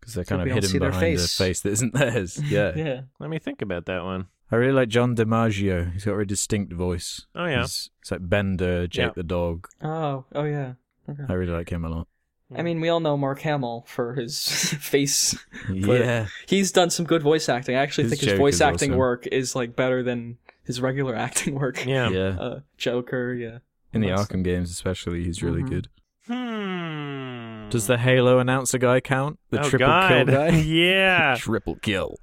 because 0.00 0.14
they're 0.14 0.24
So 0.24 0.28
kind 0.36 0.42
we 0.44 0.50
of 0.50 0.54
don't 0.56 0.62
hidden 0.64 0.80
their 0.80 0.90
behind 0.90 1.18
face. 1.18 1.24
a 1.40 1.44
face 1.44 1.60
that 1.60 1.70
isn't 1.70 1.94
theirs. 1.94 2.40
Yeah. 2.50 2.72
Yeah. 2.74 3.00
Let 3.20 3.30
me 3.30 3.38
think 3.38 3.62
about 3.62 3.86
that 3.86 4.02
one. 4.04 4.26
I 4.50 4.56
really 4.56 4.72
like 4.72 4.88
John 4.88 5.16
DiMaggio. 5.16 5.92
He's 5.92 6.04
got 6.04 6.12
a 6.12 6.14
very 6.14 6.26
distinct 6.26 6.72
voice. 6.72 7.26
Oh 7.34 7.46
yeah. 7.46 7.62
He's, 7.62 7.90
it's 8.00 8.10
like 8.10 8.28
Bender, 8.28 8.86
Jake 8.86 9.06
Yeah. 9.06 9.12
the 9.16 9.22
dog. 9.22 9.66
Oh, 9.82 10.24
oh 10.34 10.44
yeah. 10.44 10.74
Okay. 11.08 11.22
I 11.28 11.32
really 11.32 11.52
like 11.52 11.70
him 11.70 11.84
a 11.84 11.88
lot. 11.88 12.08
I 12.54 12.60
mean, 12.60 12.82
we 12.82 12.90
all 12.90 13.00
know 13.00 13.16
Mark 13.16 13.40
Hamill 13.40 13.84
for 13.88 14.12
his 14.14 14.46
face. 14.78 15.34
yeah. 15.72 16.26
He's 16.46 16.70
done 16.70 16.90
some 16.90 17.06
good 17.06 17.22
voice 17.22 17.48
acting. 17.48 17.76
I 17.76 17.78
actually 17.80 18.04
His 18.10 18.18
think 18.20 18.30
his 18.30 18.38
voice 18.38 18.60
acting 18.60 18.90
awesome. 18.90 18.98
work 18.98 19.26
is 19.26 19.56
like 19.56 19.74
better 19.74 20.02
than 20.02 20.36
his 20.64 20.78
regular 20.80 21.14
acting 21.26 21.54
work. 21.54 21.86
Yeah. 21.86 22.10
Yeah. 22.10 22.36
Uh, 22.38 22.60
Joker, 22.76 23.32
yeah. 23.32 23.58
In 23.94 24.02
the 24.02 24.08
That's- 24.08 24.26
Arkham 24.28 24.44
games, 24.44 24.70
especially, 24.70 25.24
he's 25.24 25.42
really 25.42 25.62
Mhm. 25.62 25.68
good. 25.70 25.88
Hmm. 26.26 27.68
Does 27.70 27.86
the 27.86 27.96
Halo 27.98 28.38
announcer 28.38 28.78
guy 28.78 29.00
count? 29.00 29.38
The 29.50 29.60
oh, 29.60 29.68
triple 29.68 29.86
God. 29.88 30.08
kill 30.08 30.24
guy? 30.26 30.48
yeah. 30.50 31.36
Triple 31.38 31.76
kill. 31.76 32.16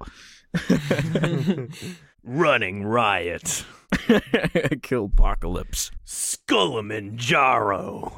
Running 2.22 2.84
riot. 2.84 3.64
Kill 4.82 5.06
Apocalypse. 5.06 5.90
Skullamanjaro. 6.06 8.12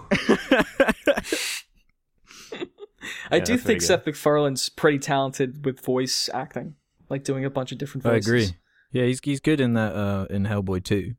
I 3.31 3.37
Yeah, 3.37 3.45
do 3.45 3.57
think 3.57 3.81
Seth 3.83 4.05
MacFarlane's 4.07 4.69
pretty 4.69 4.99
talented 4.99 5.65
with 5.65 5.81
voice 5.81 6.29
acting, 6.33 6.75
like 7.09 7.25
doing 7.25 7.45
a 7.45 7.51
bunch 7.51 7.73
of 7.73 7.79
different 7.79 8.05
voices. 8.05 8.29
I 8.29 8.31
agree. 8.31 8.49
Yeah, 8.93 9.05
he's 9.07 9.21
he's 9.23 9.41
good 9.41 9.61
in 9.61 9.75
that 9.75 9.95
uh, 9.95 10.27
in 10.31 10.45
Hellboy 10.45 10.85
2. 10.85 11.15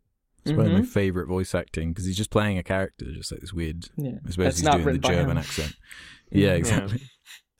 It's 0.46 0.52
one 0.56 0.66
of 0.68 0.72
my 0.74 0.80
Mhm. 0.82 0.88
favorite 0.88 1.28
voice 1.28 1.56
acting 1.56 1.90
because 1.92 2.06
he's 2.06 2.18
just 2.18 2.30
playing 2.32 2.58
a 2.58 2.64
character, 2.64 3.06
just 3.14 3.32
like 3.32 3.42
this 3.42 3.54
weird. 3.54 3.90
Yeah, 3.98 4.12
I 4.26 4.30
suppose 4.30 4.36
That's 4.46 4.58
he's 4.58 4.64
not 4.66 4.82
doing 4.82 4.94
the 5.02 5.08
German 5.08 5.32
him. 5.32 5.38
accent. 5.38 5.76
Yeah, 6.32 6.54
exactly. 6.54 7.02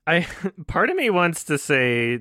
I 0.08 0.26
part 0.68 0.90
of 0.90 0.96
me 0.96 1.10
wants 1.12 1.44
to 1.46 1.58
say 1.60 2.20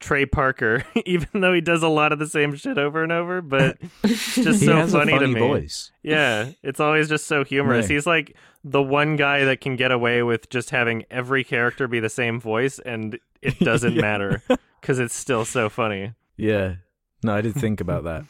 Trey 0.00 0.26
Parker, 0.26 0.84
even 1.06 1.28
though 1.40 1.52
he 1.52 1.60
does 1.60 1.82
a 1.84 1.88
lot 1.88 2.12
of 2.12 2.18
the 2.18 2.26
same 2.26 2.54
shit 2.56 2.78
over 2.78 3.02
and 3.02 3.12
over, 3.12 3.40
but 3.42 3.78
it's 4.02 4.34
just 4.34 4.64
so 4.64 4.86
funny, 4.88 5.12
a 5.12 5.16
funny 5.16 5.26
to 5.26 5.26
me. 5.28 5.38
voice. 5.40 5.92
Yeah, 6.02 6.50
it's 6.64 6.80
always 6.80 7.08
just 7.08 7.26
so 7.28 7.44
humorous. 7.44 7.84
Right. 7.84 7.94
He's 7.94 8.06
like 8.06 8.36
the 8.64 8.82
one 8.82 9.14
guy 9.16 9.44
that 9.44 9.60
can 9.60 9.76
get 9.76 9.92
away 9.92 10.22
with 10.24 10.50
just 10.50 10.70
having 10.70 11.04
every 11.10 11.44
character 11.44 11.86
be 11.86 12.00
the 12.00 12.08
same 12.10 12.40
voice, 12.40 12.78
and 12.80 13.18
it 13.40 13.58
doesn't 13.60 13.94
Yeah. 13.94 14.00
matter 14.02 14.42
because 14.80 14.98
it's 14.98 15.14
still 15.14 15.44
so 15.44 15.68
funny. 15.68 16.12
Yeah. 16.36 16.76
No, 17.22 17.34
I 17.34 17.40
did 17.40 17.54
think 17.54 17.80
about 17.80 18.02
that. 18.04 18.24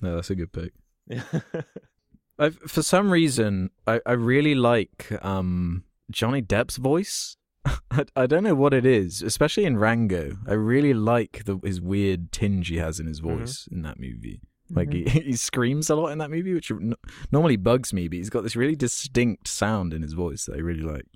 No, 0.00 0.14
that's 0.16 0.30
a 0.30 0.34
good 0.34 0.52
pick. 0.52 0.72
I, 2.38 2.50
for 2.50 2.82
some 2.82 3.10
reason, 3.10 3.70
I, 3.86 4.00
I 4.04 4.12
really 4.12 4.54
like 4.54 5.12
um, 5.24 5.84
Johnny 6.10 6.42
Depp's 6.42 6.76
voice. 6.78 7.36
I, 7.90 8.04
I 8.16 8.26
don't 8.26 8.42
know 8.44 8.54
what 8.54 8.74
it 8.74 8.84
is, 8.84 9.22
especially 9.22 9.64
in 9.64 9.76
Rango. 9.78 10.36
I 10.46 10.54
really 10.54 10.94
like 10.94 11.44
the, 11.44 11.58
his 11.62 11.80
weird 11.80 12.32
tinge 12.32 12.68
he 12.68 12.76
has 12.78 12.98
in 13.00 13.06
his 13.06 13.20
Mhm. 13.20 13.38
voice 13.38 13.68
in 13.70 13.82
that 13.82 13.98
movie. 14.00 14.40
Like 14.70 14.92
he, 14.92 15.04
he 15.08 15.34
screams 15.36 15.90
a 15.90 15.94
lot 15.96 16.08
in 16.08 16.18
that 16.18 16.30
movie, 16.30 16.54
which 16.54 16.70
n- 16.70 16.94
normally 17.30 17.56
bugs 17.56 17.92
me, 17.92 18.08
but 18.08 18.16
he's 18.16 18.30
got 18.30 18.42
this 18.42 18.56
really 18.56 18.74
distinct 18.76 19.46
sound 19.46 19.94
in 19.94 20.02
his 20.02 20.14
voice 20.14 20.46
that 20.46 20.56
I 20.56 20.60
really 20.60 20.82
like. 20.82 21.06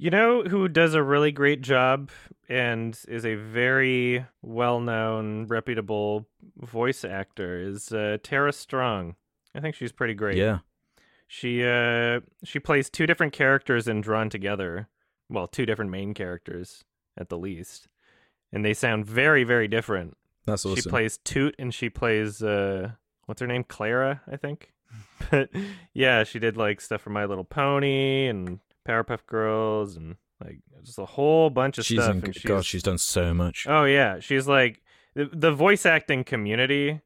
You 0.00 0.08
know 0.08 0.42
who 0.42 0.66
does 0.66 0.94
a 0.94 1.02
really 1.02 1.30
great 1.30 1.60
job 1.60 2.08
and 2.48 2.98
is 3.06 3.26
a 3.26 3.34
very 3.34 4.24
well-known, 4.40 5.46
reputable 5.46 6.26
voice 6.56 7.04
actor 7.04 7.60
is 7.60 7.92
uh, 7.92 8.16
Tara 8.22 8.54
Strong. 8.54 9.16
I 9.54 9.60
think 9.60 9.74
she's 9.74 9.92
pretty 9.92 10.14
great. 10.14 10.38
Yeah, 10.38 10.60
She 11.26 11.62
uh 11.62 12.20
she 12.44 12.58
plays 12.58 12.88
two 12.88 13.06
different 13.06 13.34
characters 13.34 13.86
in 13.86 14.00
Drawn 14.00 14.30
Together. 14.30 14.88
Well, 15.28 15.46
two 15.46 15.66
different 15.66 15.90
main 15.90 16.14
characters 16.14 16.82
at 17.18 17.28
the 17.28 17.36
least. 17.36 17.86
And 18.50 18.64
they 18.64 18.72
sound 18.72 19.04
very 19.04 19.44
very 19.44 19.68
different. 19.68 20.16
that's 20.46 20.64
awesome. 20.64 20.76
She 20.76 20.88
plays 20.88 21.18
Toot 21.18 21.54
and 21.58 21.74
she 21.74 21.90
plays 21.90 22.42
uh 22.42 22.92
what's 23.26 23.42
her 23.42 23.46
name? 23.46 23.64
Clara, 23.64 24.22
I 24.26 24.38
think. 24.38 24.72
But 25.30 25.50
yeah, 25.92 26.24
she 26.24 26.38
did 26.38 26.56
like 26.56 26.80
stuff 26.80 27.02
for 27.02 27.10
My 27.10 27.26
Little 27.26 27.44
Pony 27.44 28.26
and 28.26 28.60
Powerpuff 28.88 29.26
Girls 29.26 29.96
and 29.96 30.16
like 30.42 30.60
just 30.84 30.98
a 30.98 31.04
whole 31.04 31.50
bunch 31.50 31.78
of 31.78 31.84
she's 31.84 31.98
stuff 32.02 32.16
in, 32.16 32.24
and 32.24 32.34
she's, 32.34 32.44
God, 32.44 32.64
she's 32.64 32.82
done 32.82 32.98
so 32.98 33.34
much. 33.34 33.66
Oh 33.68 33.84
yeah, 33.84 34.20
she's 34.20 34.46
like 34.48 34.82
the, 35.14 35.28
the 35.32 35.52
voice 35.52 35.84
acting 35.86 36.24
community. 36.24 37.00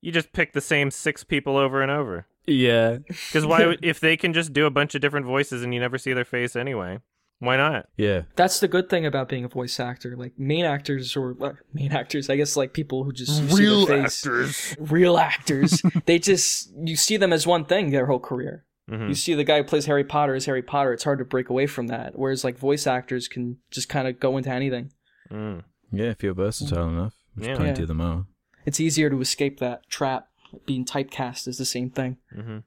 You 0.00 0.12
just 0.12 0.32
pick 0.32 0.52
the 0.52 0.60
same 0.60 0.90
six 0.90 1.24
people 1.24 1.56
over 1.56 1.82
and 1.82 1.90
over. 1.90 2.26
yeah, 2.46 2.98
Because 3.08 3.44
why, 3.44 3.76
if 3.82 3.98
they 4.00 4.16
can 4.16 4.32
just 4.32 4.52
do 4.52 4.64
a 4.64 4.70
bunch 4.70 4.94
of 4.94 5.00
different 5.00 5.26
voices 5.26 5.62
and 5.62 5.74
you 5.74 5.80
never 5.80 5.98
see 5.98 6.12
their 6.12 6.24
face 6.24 6.54
anyway, 6.54 7.00
why 7.40 7.56
not? 7.56 7.88
yeah. 7.96 8.22
That's 8.36 8.60
the 8.60 8.68
good 8.68 8.88
thing 8.88 9.04
about 9.06 9.28
being 9.28 9.44
a 9.44 9.48
voice 9.48 9.78
actor. 9.80 10.16
Like 10.16 10.38
main 10.38 10.64
actors 10.64 11.16
or 11.16 11.36
uh, 11.40 11.52
main 11.74 11.92
actors, 11.92 12.30
I 12.30 12.36
guess, 12.36 12.56
like 12.56 12.72
people 12.72 13.02
who 13.04 13.12
just 13.12 13.42
you 13.42 13.48
see 13.50 13.86
their 13.86 14.02
face. 14.04 14.24
actors. 14.26 14.76
real 14.78 15.18
actors. 15.18 15.82
they 16.06 16.18
just 16.20 16.70
you 16.80 16.96
see 16.96 17.16
them 17.16 17.32
as 17.32 17.46
one 17.46 17.64
thing 17.64 17.90
their 17.90 18.06
whole 18.06 18.20
career. 18.20 18.64
Mhm. 18.88 19.08
You 19.08 19.14
see 19.14 19.34
the 19.34 19.44
guy 19.44 19.58
who 19.58 19.64
plays 19.64 19.86
Harry 19.86 20.04
Potter 20.04 20.34
as 20.34 20.46
Harry 20.46 20.62
Potter. 20.62 20.92
It's 20.92 21.04
hard 21.04 21.18
to 21.18 21.24
break 21.24 21.48
away 21.50 21.66
from 21.66 21.88
that. 21.88 22.18
Whereas 22.18 22.42
like 22.44 22.56
voice 22.58 22.86
actors 22.86 23.28
can 23.28 23.58
just 23.70 23.88
kind 23.88 24.08
of 24.08 24.18
go 24.18 24.36
into 24.38 24.50
anything. 24.50 24.92
Mm. 25.30 25.64
Yeah, 25.92 26.06
if 26.06 26.22
you're 26.22 26.34
versatile 26.34 26.88
enough, 26.88 27.14
which 27.34 27.46
Yeah. 27.48 27.56
plenty 27.56 27.78
Yeah. 27.80 27.82
of 27.82 27.88
them 27.88 28.00
are. 28.00 28.26
It's 28.64 28.80
easier 28.80 29.10
to 29.10 29.20
escape 29.20 29.58
that 29.60 29.88
trap. 29.90 30.28
Being 30.64 30.84
typecast 30.86 31.46
is 31.46 31.58
the 31.58 31.64
same 31.66 31.90
thing. 31.90 32.16
hmm 32.34 32.58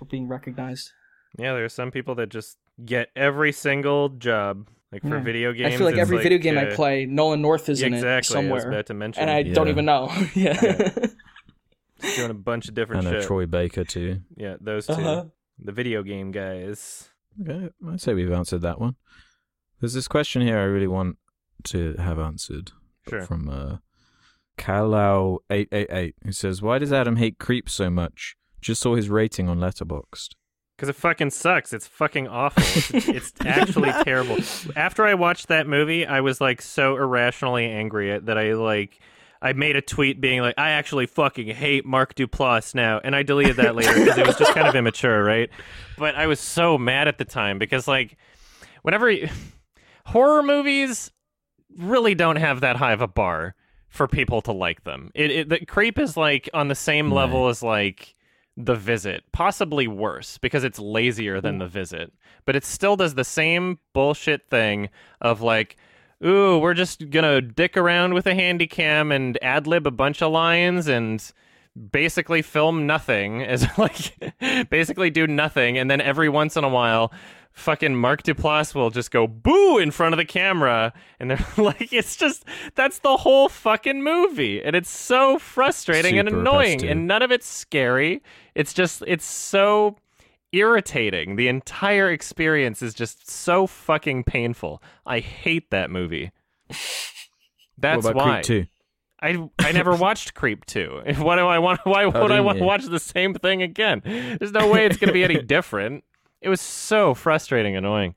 Or 0.00 0.04
being 0.08 0.26
recognized. 0.26 0.90
Yeah, 1.38 1.52
there 1.54 1.64
are 1.64 1.68
some 1.68 1.90
people 1.92 2.14
that 2.16 2.28
just 2.28 2.58
get 2.84 3.10
every 3.14 3.52
single 3.52 4.08
job, 4.08 4.68
like 4.90 5.02
for 5.02 5.16
Yeah. 5.18 5.22
video 5.22 5.52
games. 5.52 5.74
I 5.74 5.76
feel 5.76 5.86
like 5.86 5.94
it's 5.94 6.00
every 6.00 6.18
video 6.18 6.38
game 6.38 6.58
I 6.58 6.66
uh, 6.70 6.74
play, 6.74 7.06
Nolan 7.06 7.40
North 7.42 7.68
is 7.68 7.82
in 7.82 7.94
exactly, 7.94 8.18
it 8.18 8.24
somewhere, 8.24 8.52
I 8.52 8.54
was 8.54 8.64
about 8.64 8.86
to 8.86 8.94
mention. 8.94 9.22
and 9.22 9.30
I 9.30 9.42
don't 9.44 9.68
even 9.68 9.84
know. 9.84 10.10
yeah. 10.34 10.54
He's 12.00 12.16
doing 12.16 12.30
a 12.30 12.34
bunch 12.34 12.68
of 12.68 12.74
different 12.74 13.06
And 13.06 13.14
uh, 13.16 13.20
shit. 13.20 13.26
Troy 13.28 13.46
Baker 13.46 13.84
too. 13.84 14.20
Yeah, 14.36 14.56
those 14.60 14.86
2 14.86 14.92
Uh-huh. 14.94 15.24
The 15.62 15.72
video 15.72 16.02
game 16.02 16.30
guys. 16.30 17.10
Okay, 17.40 17.70
I'd 17.88 18.00
say 18.00 18.14
we've 18.14 18.32
answered 18.32 18.62
that 18.62 18.80
one. 18.80 18.96
There's 19.80 19.94
this 19.94 20.08
question 20.08 20.42
here 20.42 20.58
I 20.58 20.64
really 20.64 20.86
want 20.88 21.16
to 21.64 21.94
have 21.94 22.18
answered 22.18 22.72
Sure. 23.08 23.22
from 23.22 23.48
uh, 23.48 23.76
Kalau888 24.58 26.14
who 26.24 26.32
says, 26.32 26.62
Why 26.62 26.78
does 26.78 26.92
Adam 26.92 27.16
hate 27.16 27.38
Creep 27.38 27.68
so 27.68 27.90
much? 27.90 28.36
Just 28.60 28.82
saw 28.82 28.94
his 28.94 29.08
rating 29.08 29.48
on 29.48 29.58
Letterboxd. 29.58 30.30
Because 30.76 30.88
it 30.88 30.96
fucking 30.96 31.30
sucks. 31.30 31.72
It's 31.74 31.86
fucking 31.86 32.28
awful. 32.28 32.62
It's, 32.94 33.08
it's 33.08 33.32
actually 33.44 33.92
terrible. 34.04 34.38
After 34.76 35.04
I 35.04 35.12
watched 35.14 35.48
that 35.48 35.66
movie, 35.66 36.06
I 36.06 36.20
was 36.22 36.40
like 36.40 36.62
so 36.62 36.96
irrationally 36.96 37.66
angry 37.66 38.10
at 38.12 38.26
that 38.26 38.38
I 38.38 38.54
like 38.54 38.98
I 39.42 39.52
made 39.54 39.76
a 39.76 39.80
tweet 39.80 40.20
being 40.20 40.40
like, 40.40 40.54
I 40.58 40.70
actually 40.70 41.06
fucking 41.06 41.48
hate 41.48 41.86
Mark 41.86 42.14
Duplass 42.14 42.74
now, 42.74 43.00
and 43.02 43.16
I 43.16 43.22
deleted 43.22 43.56
that 43.56 43.74
later 43.74 43.94
because 43.94 44.18
it 44.18 44.26
was 44.26 44.36
just 44.36 44.52
kind 44.54 44.68
of 44.68 44.74
immature, 44.74 45.24
right? 45.24 45.48
But 45.96 46.14
I 46.14 46.26
was 46.26 46.40
so 46.40 46.76
mad 46.76 47.08
at 47.08 47.18
the 47.18 47.24
time 47.24 47.58
because 47.58 47.88
like 47.88 48.16
whenever 48.82 49.12
horror 50.06 50.42
movies 50.42 51.10
really 51.78 52.14
don't 52.14 52.36
have 52.36 52.60
that 52.60 52.76
high 52.76 52.92
of 52.92 53.00
a 53.00 53.08
bar 53.08 53.54
for 53.88 54.06
people 54.06 54.40
to 54.42 54.52
like 54.52 54.84
them. 54.84 55.10
It, 55.14 55.30
it 55.30 55.48
the 55.48 55.64
creep 55.64 55.98
is 55.98 56.16
like 56.16 56.48
on 56.54 56.68
the 56.68 56.74
same 56.74 57.06
Right. 57.06 57.16
level 57.16 57.48
as 57.48 57.62
like 57.62 58.14
the 58.56 58.74
visit, 58.74 59.24
possibly 59.32 59.88
worse 59.88 60.38
because 60.38 60.64
it's 60.64 60.78
lazier 60.78 61.40
than 61.40 61.56
mm. 61.56 61.60
the 61.60 61.66
visit, 61.66 62.12
but 62.44 62.56
it 62.56 62.64
still 62.64 62.96
does 62.96 63.14
the 63.14 63.24
same 63.24 63.78
bullshit 63.92 64.48
thing 64.48 64.88
of 65.20 65.40
like, 65.40 65.76
ooh, 66.24 66.58
we're 66.58 66.74
just 66.74 67.10
gonna 67.10 67.40
dick 67.40 67.76
around 67.76 68.14
with 68.14 68.26
a 68.26 68.34
handy 68.34 68.66
cam 68.66 69.12
and 69.12 69.38
ad 69.42 69.66
lib 69.66 69.86
a 69.86 69.90
bunch 69.90 70.22
of 70.22 70.32
lines 70.32 70.86
and 70.86 71.32
basically 71.92 72.42
film 72.42 72.86
nothing 72.86 73.42
as 73.44 73.66
like 73.78 74.34
basically 74.70 75.10
do 75.10 75.26
nothing 75.26 75.78
and 75.78 75.90
then 75.90 76.00
every 76.00 76.28
once 76.28 76.56
in 76.56 76.64
a 76.64 76.68
while 76.68 77.12
fucking 77.52 77.94
Mark 77.94 78.22
Duplass 78.22 78.74
will 78.74 78.90
just 78.90 79.10
go 79.10 79.26
boo 79.26 79.78
in 79.78 79.90
front 79.90 80.14
of 80.14 80.18
the 80.18 80.24
camera 80.24 80.92
and 81.18 81.30
they're 81.30 81.46
like 81.56 81.92
it's 81.92 82.16
just 82.16 82.44
that's 82.74 83.00
the 83.00 83.18
whole 83.18 83.48
fucking 83.48 84.02
movie 84.02 84.62
and 84.62 84.74
it's 84.76 84.90
so 84.90 85.38
frustrating 85.38 86.18
and 86.18 86.28
annoying 86.28 86.84
and 86.86 87.06
none 87.06 87.22
of 87.22 87.30
it's 87.30 87.46
scary. 87.46 88.22
It's 88.54 88.72
just 88.72 89.02
it's 89.06 89.24
so 89.24 89.96
irritating 90.52 91.36
the 91.36 91.48
entire 91.48 92.10
experience 92.10 92.82
is 92.82 92.94
just 92.94 93.30
so 93.30 93.66
fucking 93.66 94.24
painful 94.24 94.82
i 95.06 95.20
hate 95.20 95.70
that 95.70 95.90
movie 95.90 96.30
that's 97.78 98.04
what 98.04 98.10
about 98.10 98.16
why 98.16 98.42
Creep 98.42 98.44
2? 98.44 98.66
I 99.22 99.48
I 99.58 99.72
never 99.72 99.94
watched 99.96 100.34
Creep 100.34 100.64
2. 100.66 101.02
Why 101.18 101.36
do 101.36 101.46
I 101.46 101.58
want 101.58 101.80
why 101.84 102.06
would 102.06 102.32
I 102.32 102.40
want 102.40 102.58
to 102.58 102.64
watch 102.64 102.84
the 102.86 102.98
same 102.98 103.34
thing 103.34 103.62
again? 103.62 104.02
There's 104.04 104.52
no 104.52 104.70
way 104.70 104.86
it's 104.86 104.96
going 104.96 105.08
to 105.08 105.14
be 105.14 105.24
any 105.24 105.42
different. 105.42 106.04
It 106.40 106.48
was 106.48 106.60
so 106.60 107.12
frustrating, 107.14 107.76
annoying. 107.76 108.14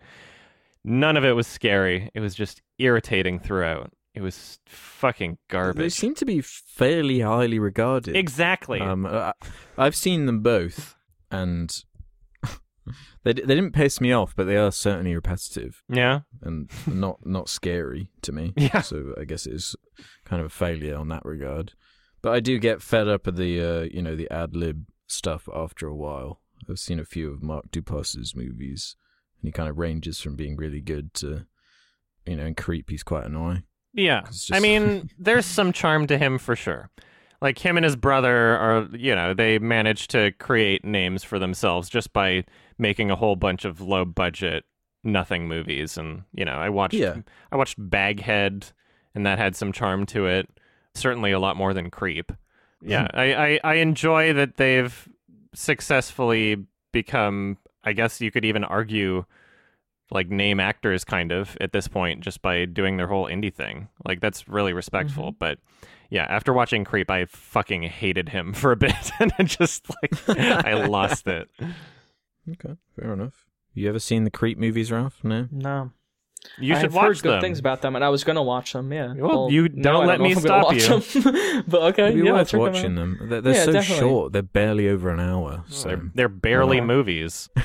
None 0.83 1.17
of 1.17 1.25
it 1.25 1.33
was 1.33 1.47
scary. 1.47 2.09
It 2.13 2.19
was 2.19 2.35
just 2.35 2.61
irritating 2.77 3.39
throughout. 3.39 3.91
It 4.15 4.21
was 4.21 4.59
fucking 4.65 5.39
garbage. 5.49 5.75
They 5.75 5.81
garbage. 5.81 5.93
seem 5.93 6.15
to 6.15 6.25
be 6.25 6.41
fairly 6.41 7.21
highly 7.21 7.59
regarded. 7.59 8.15
Exactly. 8.15 8.79
Um, 8.79 9.05
I, 9.05 9.33
I've 9.77 9.95
seen 9.95 10.25
them 10.25 10.41
both, 10.41 10.95
and 11.31 11.83
they 13.23 13.33
they 13.33 13.55
didn't 13.55 13.71
piss 13.71 14.01
me 14.01 14.11
off, 14.11 14.35
but 14.35 14.45
they 14.45 14.57
are 14.57 14.71
certainly 14.71 15.15
repetitive 15.15 15.83
yeah. 15.89 16.21
and 16.41 16.69
not 16.87 17.25
not 17.25 17.49
scary 17.49 18.09
to 18.21 18.31
me. 18.31 18.53
Yeah. 18.57 18.81
So 18.81 19.13
I 19.19 19.23
guess 19.23 19.45
it 19.45 19.53
is 19.53 19.75
kind 20.25 20.39
of 20.39 20.47
a 20.47 20.49
failure 20.49 20.95
on 20.95 21.07
that 21.09 21.25
regard. 21.25 21.73
But 22.21 22.33
I 22.33 22.39
do 22.39 22.57
get 22.57 22.81
fed 22.81 23.07
up 23.07 23.27
of 23.27 23.35
the 23.35 23.61
uh, 23.61 23.81
you 23.91 24.01
know 24.01 24.15
the 24.15 24.29
ad 24.31 24.55
lib 24.55 24.85
stuff 25.07 25.47
after 25.53 25.87
a 25.87 25.95
while. 25.95 26.41
I've 26.69 26.79
seen 26.79 26.99
a 26.99 27.05
few 27.05 27.31
of 27.31 27.43
Mark 27.43 27.71
Duplass's 27.71 28.35
movies, 28.35 28.95
and 29.41 29.47
he 29.47 29.51
kind 29.51 29.69
of 29.69 29.77
ranges 29.77 30.19
from 30.21 30.35
being 30.35 30.55
really 30.55 30.79
good 30.79 31.13
to, 31.15 31.45
you 32.25 32.37
know, 32.37 32.45
in 32.45 32.55
Creep 32.55 32.89
he's 32.89 33.03
quite 33.03 33.25
annoying. 33.25 33.63
Yeah. 33.93 34.21
It's 34.27 34.51
I 34.51 34.59
mean, 34.59 35.09
there's 35.19 35.45
some 35.45 35.71
charm 35.71 36.07
to 36.07 36.17
him 36.17 36.37
for 36.37 36.55
sure. 36.55 36.89
Like 37.41 37.59
him 37.59 37.75
and 37.75 37.83
his 37.83 37.97
brother 37.97 38.57
are, 38.57 38.87
you 38.93 39.13
know, 39.13 39.33
they 39.33 39.59
managed 39.59 40.11
to 40.11 40.31
create 40.31 40.85
names 40.85 41.23
for 41.25 41.39
themselves 41.39 41.89
just 41.89 42.13
by 42.13 42.45
making 42.77 43.11
a 43.11 43.15
whole 43.15 43.35
bunch 43.35 43.65
of 43.65 43.81
low 43.81 44.05
budget 44.05 44.65
nothing 45.03 45.47
movies 45.47 45.97
and, 45.97 46.23
you 46.33 46.45
know, 46.45 46.53
I 46.53 46.69
watched 46.69 46.93
Yeah. 46.95 47.17
I 47.51 47.55
watched 47.57 47.75
Baghead 47.77 48.67
and 49.15 49.25
that 49.25 49.37
had 49.37 49.55
some 49.55 49.71
charm 49.71 50.05
to 50.07 50.25
it. 50.27 50.49
Certainly 50.95 51.31
a 51.31 51.39
lot 51.39 51.57
more 51.57 51.73
than 51.73 51.89
Creep. 51.89 52.31
yeah, 52.81 53.07
hmm. 53.11 53.19
I, 53.19 53.33
I 53.35 53.59
I 53.63 53.73
enjoy 53.75 54.33
that 54.33 54.57
they've 54.57 55.09
successfully 55.53 56.65
become. 56.91 57.57
I 57.83 57.93
guess 57.93 58.21
you 58.21 58.31
could 58.31 58.45
even 58.45 58.63
argue 58.63 59.25
like 60.11 60.29
name 60.29 60.59
actors 60.59 61.03
kind 61.03 61.31
of 61.31 61.57
at 61.59 61.73
this 61.73 61.87
point 61.87 62.21
just 62.21 62.41
by 62.41 62.65
doing 62.65 62.97
their 62.97 63.07
whole 63.07 63.25
indie 63.25 63.53
thing. 63.53 63.89
Like 64.05 64.21
that's 64.21 64.47
really 64.47 64.71
respectful. 64.73 65.31
Mm-hmm. 65.31 65.37
But 65.39 65.59
yeah, 66.09 66.25
after 66.29 66.53
watching 66.53 66.83
Creep, 66.83 67.09
I 67.09 67.25
fucking 67.25 67.83
hated 67.83 68.29
him 68.29 68.53
for 68.53 68.71
a 68.71 68.77
bit, 68.77 69.11
and 69.19 69.33
just 69.47 69.87
like 70.01 70.29
I 70.65 70.85
lost 70.85 71.27
it. 71.27 71.49
Okay, 72.51 72.75
fair 72.99 73.13
enough. 73.13 73.45
You 73.73 73.89
ever 73.89 73.99
seen 73.99 74.23
the 74.23 74.31
Creep 74.31 74.57
movies, 74.57 74.91
Ralph? 74.91 75.23
No. 75.23 75.47
No. 75.51 75.91
You 76.59 76.73
I 76.73 76.75
should 76.75 76.83
have 76.87 76.93
watch 76.95 77.05
heard 77.05 77.21
good 77.23 77.31
them. 77.35 77.41
things 77.41 77.57
about 77.59 77.81
them, 77.81 77.95
and 77.95 78.03
I 78.03 78.09
was 78.09 78.25
gonna 78.25 78.43
watch 78.43 78.73
them. 78.73 78.91
Yeah. 78.91 79.13
Well, 79.13 79.47
you 79.49 79.69
now 79.69 79.93
don't 79.93 80.03
I 80.03 80.07
let 80.07 80.17
know 80.19 80.23
me 80.25 80.31
if 80.31 80.37
I'm 80.39 80.43
stop 80.43 80.65
watch 80.65 80.85
them. 80.87 81.63
but 81.69 81.81
okay, 81.93 82.03
It'd 82.09 82.15
be 82.15 82.25
yeah, 82.25 82.31
I'll 82.31 82.37
worth 82.39 82.53
watching 82.53 82.95
them. 82.95 83.17
them. 83.17 83.29
They're, 83.29 83.41
they're 83.41 83.53
Yeah, 83.53 83.63
so 83.63 83.71
definitely. 83.71 83.99
short. 84.01 84.33
They're 84.33 84.41
barely 84.41 84.89
over 84.89 85.09
an 85.09 85.21
hour. 85.21 85.63
So 85.69 85.87
They're, 85.87 86.01
they're 86.13 86.27
barely 86.29 86.81
Wow. 86.81 86.87
movies. 86.87 87.49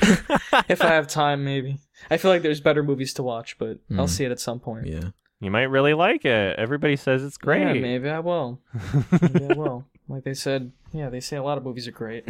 if 0.69 0.81
I 0.81 0.87
have 0.87 1.07
time, 1.07 1.43
maybe. 1.43 1.79
I 2.09 2.15
feel 2.15 2.31
like 2.31 2.41
there's 2.41 2.61
better 2.61 2.81
movies 2.81 3.13
to 3.15 3.23
watch, 3.23 3.57
but 3.59 3.79
I'll 3.91 4.05
Mm. 4.05 4.09
see 4.09 4.23
it 4.23 4.31
at 4.31 4.39
some 4.39 4.61
point. 4.61 4.87
yeah. 4.87 5.09
You 5.41 5.51
might 5.51 5.63
really 5.63 5.93
like 5.93 6.23
it. 6.25 6.57
Everybody 6.59 6.95
says 6.95 7.21
it's 7.23 7.37
great. 7.37 7.61
Yeah, 7.61 7.73
maybe 7.73 8.09
I 8.09 8.19
will. 8.19 8.59
Maybe 9.21 9.45
I 9.49 9.53
will. 9.53 9.85
Like 10.09 10.23
they 10.25 10.33
said, 10.33 10.73
yeah, 10.91 11.09
they 11.09 11.21
say 11.21 11.37
a 11.37 11.43
lot 11.43 11.57
of 11.57 11.63
movies 11.63 11.87
are 11.87 11.91
great. 11.91 12.25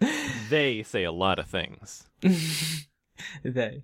They 0.48 0.84
say 0.84 1.02
a 1.02 1.10
lot 1.12 1.38
of 1.40 1.46
things. 1.48 2.08
they. 3.42 3.82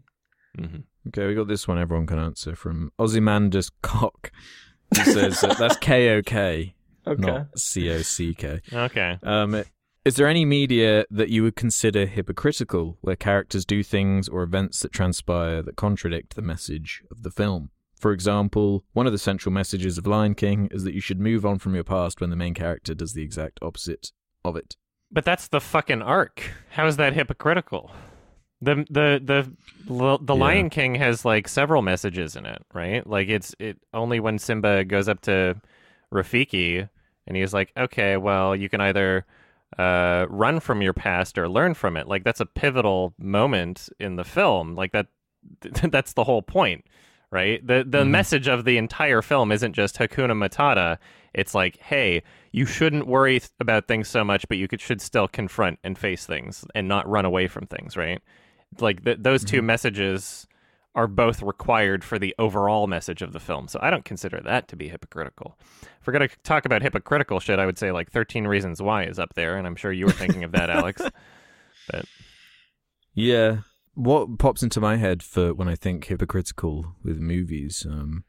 hmm 0.57 0.79
Okay, 1.09 1.27
we 1.27 1.35
got 1.35 1.49
this 1.49 1.67
one 1.67 1.79
everyone 1.79 2.07
can 2.07 2.21
answer 2.21 2.55
from 2.55 2.93
Ozymandias 3.01 3.71
Cock. 3.83 4.31
He 4.95 5.03
says 5.03 5.43
uh, 5.43 5.55
that's 5.59 5.77
K 5.81 6.11
O 6.17 6.23
K, 6.23 6.75
Okay. 7.05 7.21
not 7.21 7.59
C 7.59 7.91
O 7.91 8.03
C 8.03 8.35
K. 8.35 8.61
Okay. 8.73 9.19
Um, 9.25 9.65
is 10.05 10.15
there 10.17 10.29
any 10.29 10.45
media 10.45 11.05
that 11.11 11.29
you 11.31 11.43
would 11.43 11.57
consider 11.57 12.07
hypocritical, 12.07 12.99
where 13.01 13.17
characters 13.17 13.65
do 13.65 13.83
things 13.83 14.29
or 14.29 14.45
events 14.45 14.81
that 14.81 14.93
transpire 14.93 15.63
that 15.63 15.75
contradict 15.77 16.37
the 16.37 16.43
message 16.43 17.03
of 17.11 17.25
the 17.25 17.31
film? 17.33 17.71
For 17.99 18.13
example, 18.13 18.85
one 18.93 19.07
of 19.07 19.13
the 19.13 19.19
central 19.19 19.53
messages 19.53 19.99
of 19.99 20.07
Lion 20.07 20.35
King 20.37 20.69
is 20.71 20.85
that 20.85 20.95
you 20.95 21.01
should 21.01 21.21
move 21.21 21.45
on 21.47 21.59
from 21.59 21.75
your 21.75 21.85
past 21.85 22.21
when 22.21 22.31
the 22.31 22.37
main 22.37 22.55
character 22.55 22.95
does 22.95 23.15
the 23.15 23.23
exact 23.23 23.59
opposite 23.63 24.13
of 24.45 24.55
it. 24.57 24.77
But 25.13 25.25
that's 25.25 25.49
the 25.49 25.61
fucking 25.61 26.01
arc. 26.03 26.43
How 26.71 26.87
is 26.87 26.97
that 26.97 27.13
hypocritical? 27.13 27.91
The 28.63 28.87
the 28.89 29.21
the 29.23 29.53
the 30.25 30.35
Yeah. 30.35 30.41
Lion 30.41 30.71
King 30.71 30.95
has 30.95 31.25
like 31.25 31.49
several 31.49 31.83
messages 31.83 32.35
in 32.37 32.47
it, 32.47 32.63
right? 32.73 33.07
Like 33.07 33.29
it's 33.29 33.55
it 33.59 33.79
only 33.93 34.21
when 34.21 34.39
Simba 34.39 34.85
goes 34.85 35.09
up 35.09 35.21
to 35.23 35.61
Rafiki 36.13 36.89
and 37.27 37.37
he's 37.37 37.53
like, 37.53 37.73
"Okay, 37.77 38.17
well, 38.17 38.55
you 38.57 38.69
can 38.69 38.81
either 38.81 39.27
uh, 39.79 40.27
run 40.29 40.61
from 40.61 40.83
your 40.83 40.93
past 40.93 41.37
or 41.39 41.49
learn 41.49 41.75
from 41.75 41.97
it." 41.97 42.07
Like 42.09 42.25
that's 42.25 42.41
a 42.41 42.47
pivotal 42.47 43.15
moment 43.19 43.89
in 43.99 44.17
the 44.17 44.25
film. 44.25 44.75
Like 44.77 44.93
that 44.93 45.09
that's 45.91 46.13
the 46.15 46.25
whole 46.25 46.43
point, 46.43 46.87
right? 47.31 47.65
The 47.67 47.85
the 47.87 48.05
Mhm. 48.05 48.11
message 48.11 48.49
of 48.49 48.65
the 48.65 48.79
entire 48.79 49.23
film 49.23 49.51
isn't 49.53 49.73
just 49.75 49.99
Hakuna 49.99 50.33
Matata. 50.37 50.99
It's 51.35 51.55
like, 51.55 51.79
hey, 51.81 52.23
you 52.53 52.67
shouldn't 52.67 53.07
worry 53.07 53.41
th- 53.41 53.51
about 53.61 53.89
things 53.89 54.09
so 54.09 54.25
much, 54.25 54.47
but 54.49 54.59
you 54.59 54.69
could, 54.69 54.81
should 54.81 55.01
still 55.01 55.29
confront 55.29 55.79
and 55.83 55.97
face 55.97 56.27
things 56.27 56.65
and 56.75 56.89
not 56.89 57.09
run 57.09 57.25
away 57.25 57.49
from 57.49 57.67
things, 57.67 57.97
right? 57.97 58.21
Like 58.81 59.05
th- 59.05 59.19
those 59.21 59.45
two 59.45 59.63
messages 59.63 60.47
are 60.95 61.07
both 61.07 61.43
required 61.43 62.05
for 62.05 62.19
the 62.19 62.35
overall 62.39 62.87
message 62.87 63.23
of 63.23 63.33
the 63.33 63.41
film. 63.41 63.67
So 63.67 63.79
I 63.83 63.91
don't 63.91 64.05
consider 64.05 64.41
that 64.45 64.69
to 64.69 64.77
be 64.77 64.89
hypocritical. 64.89 65.59
If 66.01 66.07
we're 66.07 66.13
going 66.13 66.29
to 66.29 66.37
talk 66.43 66.67
about 66.67 66.83
hypocritical 66.83 67.41
shit, 67.41 67.59
I 67.59 67.67
would 67.67 67.79
say 67.79 67.93
like 67.93 68.11
13 68.11 68.47
Reasons 68.47 68.83
Why 68.83 69.05
is 69.05 69.19
up 69.19 69.35
there. 69.35 69.57
And 69.57 69.67
I'm 69.67 69.77
sure 69.77 69.93
you 69.93 70.07
were 70.07 70.13
thinking 70.13 70.45
of 70.45 70.53
that, 70.53 70.71
Alex. 70.71 71.03
But 71.91 72.05
Yeah. 73.13 73.63
What 73.95 74.39
pops 74.39 74.63
into 74.63 74.81
my 74.81 74.99
head 74.99 75.21
for 75.21 75.53
when 75.53 75.67
I 75.67 75.75
think 75.75 76.05
hypocritical 76.05 76.95
with 77.03 77.19
movies 77.19 77.85
um, 77.91 78.23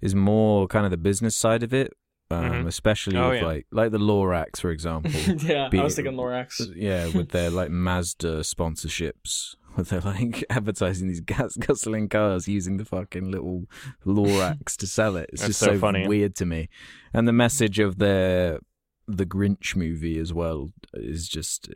is 0.00 0.12
more 0.12 0.66
kind 0.66 0.84
of 0.84 0.90
the 0.90 0.96
business 0.96 1.36
side 1.36 1.62
of 1.62 1.72
it, 1.72 1.92
um, 2.30 2.44
Mhm. 2.44 2.66
especially 2.66 3.16
Oh, 3.16 3.30
with 3.30 3.40
yeah. 3.40 3.46
like 3.46 3.66
like 3.72 3.90
the 3.92 3.98
Lorax, 3.98 4.60
for 4.60 4.70
example. 4.70 5.10
yeah, 5.38 5.68
I 5.72 5.82
was 5.82 5.96
thinking 5.96 6.14
Lorax. 6.14 6.72
yeah, 6.76 7.08
with 7.08 7.30
their 7.30 7.50
like 7.50 7.70
Mazda 7.70 8.40
sponsorships, 8.40 9.56
where 9.74 9.84
they're 9.84 10.00
like 10.00 10.44
advertising 10.50 11.08
these 11.08 11.20
gas 11.20 11.56
guzzling 11.56 12.08
cars 12.08 12.46
using 12.48 12.76
the 12.76 12.84
fucking 12.84 13.30
little 13.30 13.64
Lorax 14.06 14.76
to 14.76 14.86
sell 14.86 15.16
it. 15.16 15.30
It's 15.32 15.42
That's 15.42 15.50
just 15.50 15.60
so 15.60 15.66
so, 15.74 15.78
funny. 15.78 16.06
weird 16.06 16.34
to 16.36 16.46
me. 16.46 16.68
And 17.12 17.26
the 17.26 17.32
message 17.32 17.78
of 17.78 17.98
their 17.98 18.60
the 19.08 19.26
Grinch 19.26 19.74
movie 19.74 20.18
as 20.18 20.32
well 20.32 20.70
is 20.94 21.28
just 21.28 21.68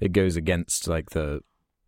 it 0.00 0.12
goes 0.12 0.36
against 0.36 0.88
like 0.88 1.10
the 1.10 1.40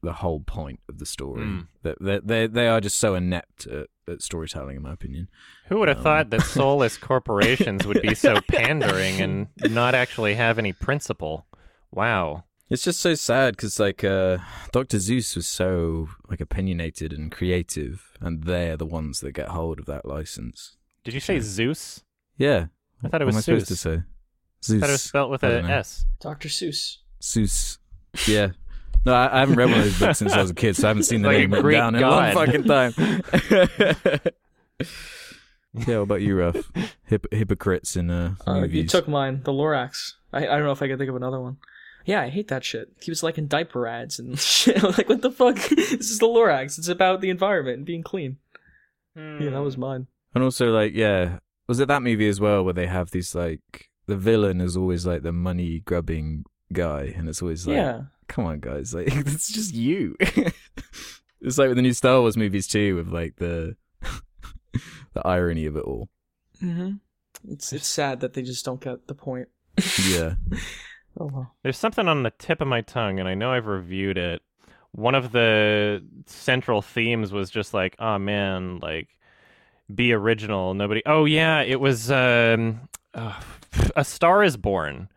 the 0.06 0.14
whole 0.14 0.40
point 0.40 0.80
of 0.88 0.98
the 0.98 1.04
story. 1.06 1.42
Mm. 1.42 1.66
That 1.82 1.96
they, 2.00 2.18
they 2.24 2.46
they 2.46 2.68
are 2.68 2.80
just 2.80 2.96
so 2.98 3.14
inept 3.14 3.66
at, 3.66 3.88
at 4.08 4.22
storytelling, 4.22 4.76
in 4.76 4.82
my 4.82 4.92
opinion. 4.92 5.28
Who 5.68 5.78
would 5.78 5.88
have 5.88 5.98
Um. 5.98 6.02
thought 6.04 6.30
that 6.30 6.42
soulless 6.42 6.96
corporations 7.10 7.86
would 7.86 8.00
be 8.02 8.14
so 8.14 8.40
pandering 8.48 9.20
and 9.20 9.48
not 9.70 9.94
actually 9.94 10.34
have 10.34 10.58
any 10.58 10.72
principle? 10.72 11.46
Wow. 11.92 12.44
It's 12.68 12.82
just 12.82 12.98
so 13.00 13.14
sad 13.14 13.56
because 13.56 13.78
like 13.78 14.02
uh, 14.02 14.38
Dr. 14.72 14.98
Zeus 14.98 15.36
was 15.36 15.46
so 15.46 16.08
like 16.28 16.40
opinionated 16.40 17.12
and 17.12 17.30
creative, 17.30 18.16
and 18.20 18.42
they're 18.44 18.76
the 18.76 18.86
ones 18.86 19.20
that 19.20 19.32
get 19.32 19.48
hold 19.48 19.78
of 19.78 19.86
that 19.86 20.04
license. 20.04 20.76
Did 21.04 21.14
you 21.14 21.20
say 21.20 21.38
Zeus? 21.38 22.02
Yeah, 22.36 22.66
I 23.04 23.08
thought 23.08 23.22
it 23.22 23.24
What 23.24 23.34
was 23.34 23.36
am 23.36 23.38
I 23.38 23.42
supposed 23.42 23.68
to 23.68 23.74
Zeus. 23.76 23.80
say? 23.80 23.94
I 23.98 24.02
Zeus. 24.64 24.80
thought 24.80 24.88
it 24.88 24.92
was 24.92 25.02
spelled 25.02 25.30
with 25.30 25.44
I 25.44 25.48
a. 25.48 25.62
S. 25.62 26.06
Dr. 26.20 26.48
Seuss. 26.48 26.96
Zeus. 27.22 27.78
Yeah. 28.26 28.48
No, 29.04 29.12
I, 29.14 29.36
I 29.36 29.40
haven't 29.40 29.56
read 29.56 29.70
one 29.70 29.78
of 29.78 29.84
those 29.84 29.98
books 30.00 30.18
since 30.18 30.32
I 30.32 30.40
was 30.42 30.50
a 30.50 30.54
kid, 30.54 30.74
so 30.76 30.86
I 30.86 30.90
haven't 30.90 31.04
seen 31.04 31.22
the 31.22 31.28
Like 31.28 31.38
name 31.38 31.50
written 31.52 31.62
Greek 31.64 31.76
down 31.76 31.94
in 31.94 32.02
a 32.02 32.10
long 32.10 32.32
fucking 32.32 32.64
time. 32.64 32.92
yeah, 35.74 35.96
what 35.98 36.02
about 36.02 36.22
you, 36.22 36.36
Ralph? 36.36 36.70
Hip- 37.06 37.32
hypocrites 37.32 37.96
in 37.96 38.10
uh, 38.10 38.34
Uh, 38.46 38.60
movies. 38.62 38.74
you 38.74 38.88
took 38.88 39.06
mine, 39.08 39.42
the 39.44 39.52
Lorax. 39.52 40.14
I, 40.32 40.38
I 40.46 40.56
don't 40.56 40.64
know 40.64 40.72
if 40.72 40.82
I 40.82 40.88
can 40.88 40.98
think 40.98 41.10
of 41.10 41.16
another 41.16 41.40
one. 41.40 41.58
Yeah, 42.04 42.22
I 42.22 42.28
hate 42.28 42.48
that 42.48 42.64
shit. 42.64 42.88
He 43.02 43.10
was 43.10 43.22
like 43.22 43.36
in 43.36 43.48
diaper 43.48 43.86
ads 43.86 44.18
and 44.18 44.38
shit. 44.38 44.82
like, 44.82 45.08
what 45.08 45.22
the 45.22 45.30
fuck? 45.30 45.56
this 45.68 46.10
is 46.10 46.18
the 46.18 46.26
Lorax. 46.26 46.78
It's 46.78 46.88
about 46.88 47.20
the 47.20 47.30
environment 47.30 47.78
and 47.78 47.86
being 47.86 48.02
clean. 48.02 48.38
Yeah, 49.16 49.50
that 49.50 49.62
was 49.62 49.78
mine. 49.78 50.08
And 50.34 50.44
also, 50.44 50.70
like, 50.70 50.92
yeah, 50.94 51.38
was 51.68 51.80
it 51.80 51.88
that 51.88 52.02
movie 52.02 52.28
as 52.28 52.38
well 52.38 52.62
where 52.64 52.74
they 52.74 52.86
have 52.86 53.10
these 53.12 53.34
like 53.34 53.88
the 54.06 54.16
villain 54.16 54.60
is 54.60 54.76
always 54.76 55.06
like 55.06 55.22
the 55.22 55.32
money 55.32 55.80
grubbing 55.80 56.44
guy, 56.72 57.14
and 57.16 57.28
it's 57.28 57.42
always 57.42 57.66
like, 57.66 57.76
yeah. 57.76 58.02
come 58.28 58.44
on, 58.46 58.60
guys, 58.60 58.94
like 58.94 59.08
it's 59.10 59.52
just 59.52 59.74
you. 59.74 60.16
it's 61.40 61.58
like 61.58 61.68
with 61.68 61.76
the 61.76 61.82
new 61.82 61.92
Star 61.92 62.20
Wars 62.20 62.36
movies 62.36 62.66
too, 62.66 62.96
with 62.96 63.08
like 63.08 63.36
the 63.36 63.76
the 65.14 65.26
irony 65.26 65.66
of 65.66 65.76
it 65.76 65.84
all. 65.84 66.08
hmm 66.60 66.94
It's 67.48 67.72
it's 67.72 67.86
sad 67.86 68.20
that 68.20 68.34
they 68.34 68.42
just 68.42 68.64
don't 68.64 68.80
get 68.80 69.06
the 69.06 69.14
point. 69.14 69.48
Yeah, 70.08 70.34
Oh 71.18 71.26
well. 71.32 71.54
There's 71.62 71.78
something 71.78 72.08
on 72.08 72.22
the 72.22 72.32
tip 72.38 72.60
of 72.60 72.68
my 72.68 72.82
tongue, 72.82 73.18
and 73.18 73.28
I 73.28 73.34
know 73.34 73.52
I've 73.52 73.66
reviewed 73.66 74.18
it. 74.18 74.42
One 74.92 75.14
of 75.14 75.32
the 75.32 76.02
central 76.26 76.82
themes 76.82 77.32
was 77.32 77.50
just 77.50 77.74
like, 77.74 77.96
oh 77.98 78.18
man, 78.18 78.78
like 78.80 79.08
be 79.94 80.12
original. 80.12 80.74
Nobody. 80.74 81.02
Oh 81.06 81.24
yeah, 81.24 81.60
it 81.60 81.80
was 81.80 82.10
um, 82.10 82.88
uh, 83.14 83.40
A 83.96 84.04
Star 84.04 84.42
Is 84.42 84.56
Born, 84.56 85.08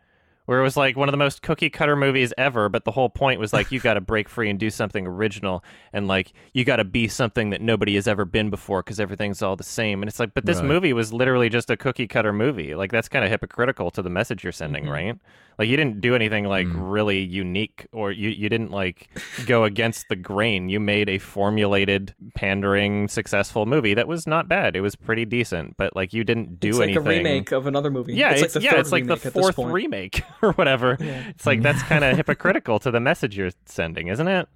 where 0.50 0.58
it 0.58 0.64
was 0.64 0.76
like 0.76 0.96
one 0.96 1.08
of 1.08 1.12
the 1.12 1.16
most 1.16 1.42
cookie 1.42 1.70
cutter 1.70 1.94
movies 1.94 2.32
ever. 2.36 2.68
But 2.68 2.84
the 2.84 2.90
whole 2.90 3.08
point 3.08 3.38
was 3.38 3.52
like 3.52 3.70
you 3.70 3.78
got 3.88 3.94
to 3.94 4.00
break 4.00 4.28
free 4.28 4.50
and 4.50 4.58
do 4.58 4.68
something 4.68 5.06
original, 5.06 5.62
and 5.92 6.08
like 6.08 6.32
you 6.54 6.64
got 6.64 6.76
to 6.78 6.84
be 6.84 7.06
something 7.06 7.50
that 7.50 7.60
nobody 7.60 7.94
has 7.94 8.08
ever 8.08 8.24
been 8.24 8.50
before 8.50 8.82
because 8.82 8.98
everything's 8.98 9.42
all 9.42 9.54
the 9.54 9.62
same. 9.62 10.02
And 10.02 10.08
it's 10.08 10.18
like, 10.18 10.34
but 10.34 10.46
this 10.46 10.56
Right. 10.58 10.66
movie 10.66 10.92
was 10.92 11.12
literally 11.12 11.48
just 11.50 11.70
a 11.70 11.76
cookie 11.76 12.08
cutter 12.08 12.32
movie. 12.32 12.74
Like 12.74 12.90
that's 12.90 13.08
kind 13.08 13.24
of 13.24 13.30
hypocritical 13.30 13.92
to 13.92 14.02
the 14.02 14.10
message 14.10 14.42
you're 14.42 14.50
sending, 14.52 14.86
Mhm. 14.86 14.90
right? 14.92 15.16
Like 15.56 15.68
you 15.68 15.76
didn't 15.76 16.00
do 16.00 16.14
anything 16.16 16.46
like 16.46 16.66
Mm. 16.66 16.90
really 16.92 17.20
unique, 17.20 17.86
or 17.92 18.10
you 18.10 18.30
you 18.30 18.48
didn't 18.48 18.72
like 18.72 19.08
go 19.46 19.62
against 19.62 20.08
the 20.08 20.16
grain. 20.16 20.68
You 20.68 20.80
made 20.80 21.08
a 21.08 21.18
formulated, 21.18 22.14
pandering, 22.34 23.06
successful 23.08 23.66
movie 23.66 23.94
that 23.94 24.08
was 24.08 24.26
not 24.26 24.48
bad. 24.48 24.74
It 24.74 24.80
was 24.80 24.96
pretty 24.96 25.24
decent, 25.26 25.76
but 25.76 25.94
like 25.94 26.12
you 26.12 26.24
didn't 26.24 26.58
do 26.58 26.70
it's 26.70 26.78
like 26.78 26.88
anything. 26.90 27.06
a 27.06 27.10
remake 27.10 27.52
of 27.52 27.66
another 27.66 27.90
movie. 27.90 28.14
Yeah, 28.14 28.30
it's, 28.30 28.42
it's, 28.42 28.54
like 28.56 28.62
the 28.62 28.64
yeah, 28.64 28.80
it's 28.80 28.90
like 28.92 29.06
the 29.06 29.16
fourth 29.16 29.58
remake 29.58 30.22
or 30.42 30.52
whatever. 30.52 30.96
Yeah. 31.00 31.28
It's 31.28 31.46
like 31.46 31.62
that's 31.62 31.82
kind 31.84 32.04
of 32.04 32.16
hypocritical 32.16 32.78
to 32.80 32.90
the 32.90 33.00
message 33.00 33.36
you're 33.36 33.50
sending, 33.66 34.08
isn't 34.08 34.28
it? 34.28 34.48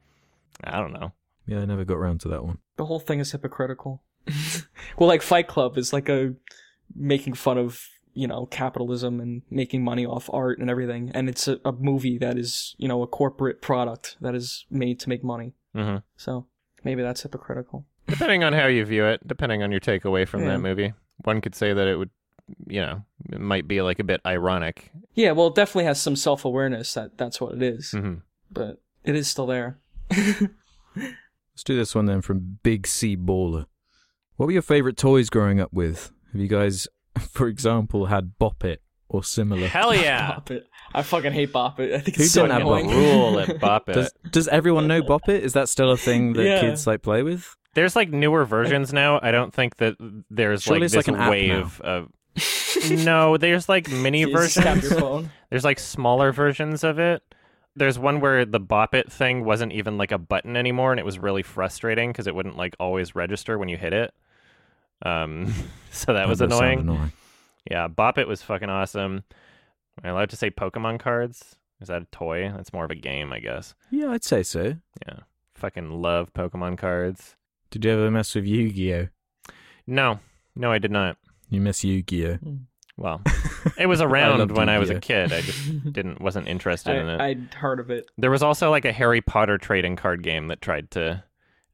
I 0.62 0.78
don't 0.80 0.92
know. 0.92 1.12
yeah, 1.46 1.60
I 1.60 1.64
never 1.64 1.84
got 1.84 1.96
around 1.96 2.20
to 2.22 2.28
that 2.28 2.44
one. 2.44 2.58
The 2.76 2.86
whole 2.86 3.00
thing 3.00 3.20
is 3.20 3.32
hypocritical. 3.32 4.02
well, 4.98 5.08
like 5.08 5.22
Fight 5.22 5.48
Club 5.48 5.76
is 5.76 5.92
like 5.92 6.08
a 6.08 6.34
making 6.94 7.34
fun 7.34 7.58
of 7.58 7.86
you 8.14 8.26
know 8.28 8.46
capitalism 8.46 9.20
and 9.20 9.42
making 9.50 9.82
money 9.82 10.06
off 10.06 10.30
art 10.32 10.58
and 10.58 10.70
everything, 10.70 11.10
and 11.14 11.28
it's 11.28 11.48
a, 11.48 11.58
a 11.64 11.72
movie 11.72 12.16
that 12.18 12.38
is 12.38 12.74
you 12.78 12.88
know 12.88 13.02
a 13.02 13.06
corporate 13.06 13.60
product 13.60 14.16
that 14.20 14.34
is 14.34 14.64
made 14.70 15.00
to 15.00 15.08
make 15.08 15.22
money. 15.24 15.54
hmm 15.74 15.96
So 16.16 16.46
maybe 16.84 17.02
that's 17.02 17.22
hypocritical. 17.22 17.84
Depending 18.06 18.44
on 18.44 18.52
how 18.52 18.66
you 18.66 18.84
view 18.84 19.04
it, 19.06 19.26
depending 19.26 19.62
on 19.62 19.70
your 19.70 19.80
takeaway 19.80 20.28
from 20.28 20.42
Yeah. 20.42 20.48
that 20.50 20.58
movie, 20.60 20.92
one 21.24 21.40
could 21.40 21.54
say 21.54 21.72
that 21.72 21.88
it 21.88 21.96
would 21.96 22.10
you 22.66 22.80
know, 22.80 23.02
it 23.32 23.40
might 23.40 23.66
be 23.68 23.80
like 23.82 23.98
a 23.98 24.04
bit 24.04 24.20
ironic. 24.26 24.90
Yeah, 25.14 25.32
well, 25.32 25.46
it 25.48 25.54
definitely 25.54 25.84
has 25.84 26.00
some 26.00 26.16
self 26.16 26.44
awareness 26.44 26.92
that 26.94 27.16
that's 27.18 27.40
what 27.40 27.54
it 27.54 27.62
is, 27.62 27.90
hmm 27.92 28.14
but 28.50 28.80
it 29.02 29.14
is 29.16 29.26
still 29.28 29.46
there. 29.46 29.78
Let's 30.96 31.64
do 31.64 31.76
this 31.76 31.94
one 31.94 32.06
then 32.06 32.20
from 32.20 32.58
Big 32.62 32.86
C 32.86 33.16
Baller. 33.16 33.66
What 34.36 34.46
were 34.46 34.52
your 34.52 34.62
favorite 34.62 34.96
toys 34.96 35.30
growing 35.30 35.60
up 35.60 35.72
with? 35.72 36.12
Have 36.32 36.40
you 36.40 36.48
guys, 36.48 36.88
for 37.30 37.46
example, 37.48 38.06
had 38.06 38.38
Bop 38.38 38.64
It 38.64 38.82
or 39.08 39.22
similar? 39.24 39.68
Hell 39.68 39.94
yeah. 40.02 40.32
Bop 40.32 40.50
it. 40.50 40.66
I 40.92 41.02
fucking 41.02 41.32
hate 41.32 41.52
Bop 41.52 41.78
it. 41.80 41.92
I 41.94 41.98
think 41.98 42.16
Who 42.16 42.24
it's 42.24 42.32
so 42.32 42.42
didn't 42.42 42.52
have 42.52 42.62
annoying. 42.62 42.86
Bop 42.86 42.94
It? 42.94 42.98
Rule 42.98 43.40
at 43.40 43.60
Bop 43.60 43.88
It. 43.88 43.92
Does, 43.94 44.12
does 44.30 44.48
everyone 44.48 44.86
know 44.88 45.02
Bop 45.02 45.28
It? 45.28 45.44
Is 45.44 45.52
that 45.54 45.68
still 45.68 45.90
a 45.92 45.96
thing 45.96 46.32
that 46.34 46.44
Yeah. 46.44 46.60
kids 46.60 46.86
like 46.86 47.02
play 47.02 47.22
with? 47.22 47.56
There's 47.74 47.96
like 47.96 48.10
newer 48.10 48.44
versions 48.44 48.92
now. 48.92 49.18
I 49.22 49.30
don't 49.32 49.52
think 49.52 49.76
that 49.76 49.94
there's 50.30 50.62
Surely 50.62 50.80
like 50.80 50.84
it's 50.86 50.94
this 50.94 51.06
like 51.08 51.16
an 51.16 51.20
app 51.20 51.30
wave 51.30 51.80
of. 51.80 52.08
No, 52.90 53.36
there's 53.38 53.68
like 53.68 53.90
mini 53.90 54.20
You 54.20 54.32
versions. 54.32 54.82
your 54.82 55.00
phone. 55.00 55.30
There's 55.50 55.64
like 55.64 55.78
smaller 55.78 56.32
versions 56.32 56.84
of 56.84 56.98
it. 56.98 57.22
There's 57.76 57.98
one 57.98 58.20
where 58.20 58.44
the 58.44 58.60
bop 58.60 58.94
it 58.94 59.10
thing 59.10 59.44
wasn't 59.44 59.72
even 59.72 59.98
like 59.98 60.12
a 60.12 60.18
button 60.18 60.56
anymore, 60.56 60.92
and 60.92 61.00
it 61.00 61.04
was 61.06 61.18
really 61.18 61.42
frustrating 61.42 62.10
because 62.10 62.26
it 62.26 62.34
wouldn't 62.34 62.56
like 62.56 62.76
always 62.78 63.14
register 63.14 63.58
when 63.58 63.68
you 63.68 63.76
hit 63.76 63.92
it. 63.92 64.14
Um, 65.04 65.52
so 65.90 66.12
that 66.12 66.28
was 66.28 66.40
annoying. 66.40 66.80
annoying. 66.80 67.12
Yeah, 67.70 67.88
bop 67.88 68.18
it 68.18 68.28
was 68.28 68.42
fucking 68.42 68.68
awesome. 68.70 69.24
Am 69.98 70.04
I 70.04 70.08
allowed 70.10 70.30
to 70.30 70.36
say 70.36 70.50
Pokemon 70.50 71.00
cards? 71.00 71.56
Is 71.80 71.88
that 71.88 72.02
a 72.02 72.06
toy? 72.06 72.52
That's 72.54 72.72
more 72.72 72.84
of 72.84 72.90
a 72.90 72.94
game, 72.96 73.32
I 73.32 73.40
guess. 73.40 73.74
Yeah, 73.90 74.10
I'd 74.10 74.24
say 74.24 74.42
so. 74.42 74.76
Yeah, 75.06 75.20
fucking 75.54 76.00
love 76.02 76.32
Pokemon 76.32 76.78
cards. 76.78 77.36
Did 77.70 77.84
you 77.84 77.90
ever 77.92 78.10
mess 78.10 78.34
with 78.34 78.44
Yu-Gi-Oh? 78.46 79.08
No, 79.86 80.20
no, 80.54 80.70
I 80.70 80.78
did 80.78 80.90
not. 80.92 81.16
You 81.50 81.60
miss 81.60 81.84
Yu-Gi-Oh. 81.84 82.38
Well, 82.96 83.22
it 83.78 83.86
was 83.86 84.00
I 84.00 84.04
around 84.04 84.38
loved 84.38 84.52
when 84.56 84.68
I 84.68 84.78
was 84.78 84.90
a 84.90 85.00
kid. 85.00 85.32
I 85.32 85.40
just 85.40 85.92
didn't 85.92 86.20
wasn't 86.20 86.46
interested 86.48 86.94
in 86.96 87.08
it. 87.08 87.20
I, 87.20 87.28
I'd 87.30 87.54
heard 87.54 87.80
of 87.80 87.90
it. 87.90 88.08
There 88.16 88.30
was 88.30 88.42
also 88.42 88.70
like 88.70 88.84
a 88.84 88.92
Harry 88.92 89.20
Potter 89.20 89.58
trading 89.58 89.96
card 89.96 90.22
game 90.22 90.46
that 90.48 90.60
tried 90.60 90.90
to 90.92 91.24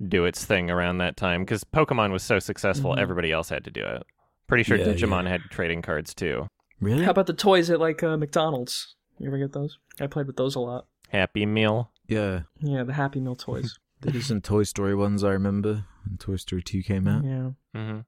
do 0.06 0.24
its 0.24 0.44
thing 0.46 0.70
around 0.70 0.98
that 0.98 1.18
time 1.18 1.42
because 1.42 1.62
Pokemon 1.62 2.10
was 2.10 2.22
so 2.22 2.38
successful, 2.38 2.92
Mhm. 2.94 3.00
everybody 3.00 3.32
else 3.32 3.50
had 3.50 3.64
to 3.64 3.70
do 3.70 3.84
it. 3.84 4.02
Pretty 4.46 4.64
sure 4.64 4.78
Yeah, 4.78 4.86
Digimon 4.86 5.26
had 5.28 5.42
trading 5.50 5.82
cards 5.82 6.14
too. 6.14 6.48
Really? 6.80 7.04
How 7.04 7.10
about 7.10 7.26
the 7.26 7.34
toys 7.34 7.68
at 7.68 7.78
like 7.80 8.02
uh, 8.02 8.16
McDonald's? 8.16 8.94
You 9.18 9.26
ever 9.26 9.36
get 9.36 9.52
those? 9.52 9.78
I 10.00 10.06
played 10.06 10.26
with 10.26 10.36
those 10.36 10.54
a 10.54 10.60
lot. 10.60 10.86
Happy 11.10 11.44
Meal. 11.44 11.92
yeah. 12.08 12.42
Yeah, 12.60 12.82
the 12.84 12.94
Happy 12.94 13.20
Meal 13.20 13.36
toys. 13.36 13.78
There 14.00 14.14
was 14.14 14.24
some 14.24 14.40
Toy 14.40 14.62
Story 14.62 14.94
ones 14.94 15.22
I 15.22 15.32
remember 15.32 15.84
when 16.06 16.16
Toy 16.16 16.36
Story 16.36 16.62
2 16.62 16.82
came 16.82 17.06
out. 17.06 17.22
yeah, 17.24 17.50
Mm-hmm. 17.76 17.98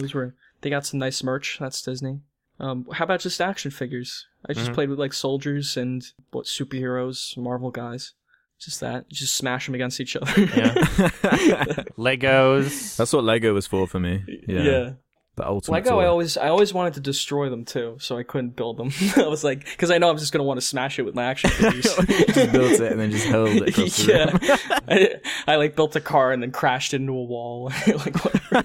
those 0.00 0.14
were. 0.14 0.34
They 0.64 0.70
got 0.70 0.86
some 0.86 0.98
nice 0.98 1.22
merch. 1.22 1.58
That's 1.60 1.82
Disney. 1.82 2.20
Um, 2.58 2.86
how 2.90 3.04
about 3.04 3.20
just 3.20 3.38
action 3.40 3.70
figures? 3.70 4.26
I 4.48 4.54
just 4.54 4.70
Mhm. 4.70 4.74
played 4.74 4.88
with 4.88 4.98
like 4.98 5.12
soldiers 5.12 5.76
and 5.76 6.02
what 6.30 6.46
superheroes, 6.46 7.36
Marvel 7.36 7.70
guys. 7.70 8.14
Just 8.58 8.80
that. 8.80 9.04
You 9.10 9.16
just 9.16 9.36
smash 9.36 9.66
them 9.66 9.74
against 9.74 10.00
each 10.00 10.16
other. 10.16 10.32
Yeah. 10.40 10.72
Legos. 11.98 12.96
That's 12.96 13.12
what 13.12 13.24
Lego 13.24 13.52
was 13.52 13.66
for 13.66 13.86
for 13.86 14.00
me. 14.00 14.24
Yeah. 14.48 14.62
yeah. 14.62 14.90
The 15.36 15.44
ultimate 15.48 15.74
Lego, 15.78 15.90
toy. 15.90 16.02
I 16.02 16.06
always, 16.06 16.36
I 16.36 16.48
always 16.48 16.72
wanted 16.72 16.94
to 16.94 17.00
destroy 17.00 17.50
them 17.50 17.64
too, 17.64 17.96
so 17.98 18.16
I 18.16 18.22
couldn't 18.22 18.54
build 18.54 18.76
them. 18.76 18.90
I 19.16 19.26
was 19.26 19.42
like, 19.42 19.64
because 19.64 19.90
I 19.90 19.98
know 19.98 20.08
I'm 20.08 20.16
just 20.18 20.32
gonna 20.32 20.44
want 20.44 20.60
to 20.60 20.66
smash 20.66 20.98
it 20.98 21.02
with 21.02 21.14
my 21.16 21.24
action 21.24 21.50
figures. 21.50 21.82
just 21.82 22.52
built 22.52 22.72
it 22.80 22.92
and 22.92 23.00
then 23.00 23.10
just 23.10 23.26
hurled 23.26 23.48
it 23.56 23.68
across 23.70 23.96
the 23.96 24.12
yeah, 24.12 24.30
room. 24.30 24.80
I, 24.88 25.52
I 25.52 25.56
like 25.56 25.74
built 25.74 25.96
a 25.96 26.00
car 26.00 26.30
and 26.32 26.40
then 26.42 26.52
crashed 26.52 26.94
into 26.94 27.12
a 27.12 27.24
wall. 27.24 27.72
like 27.86 28.24
whatever. 28.24 28.62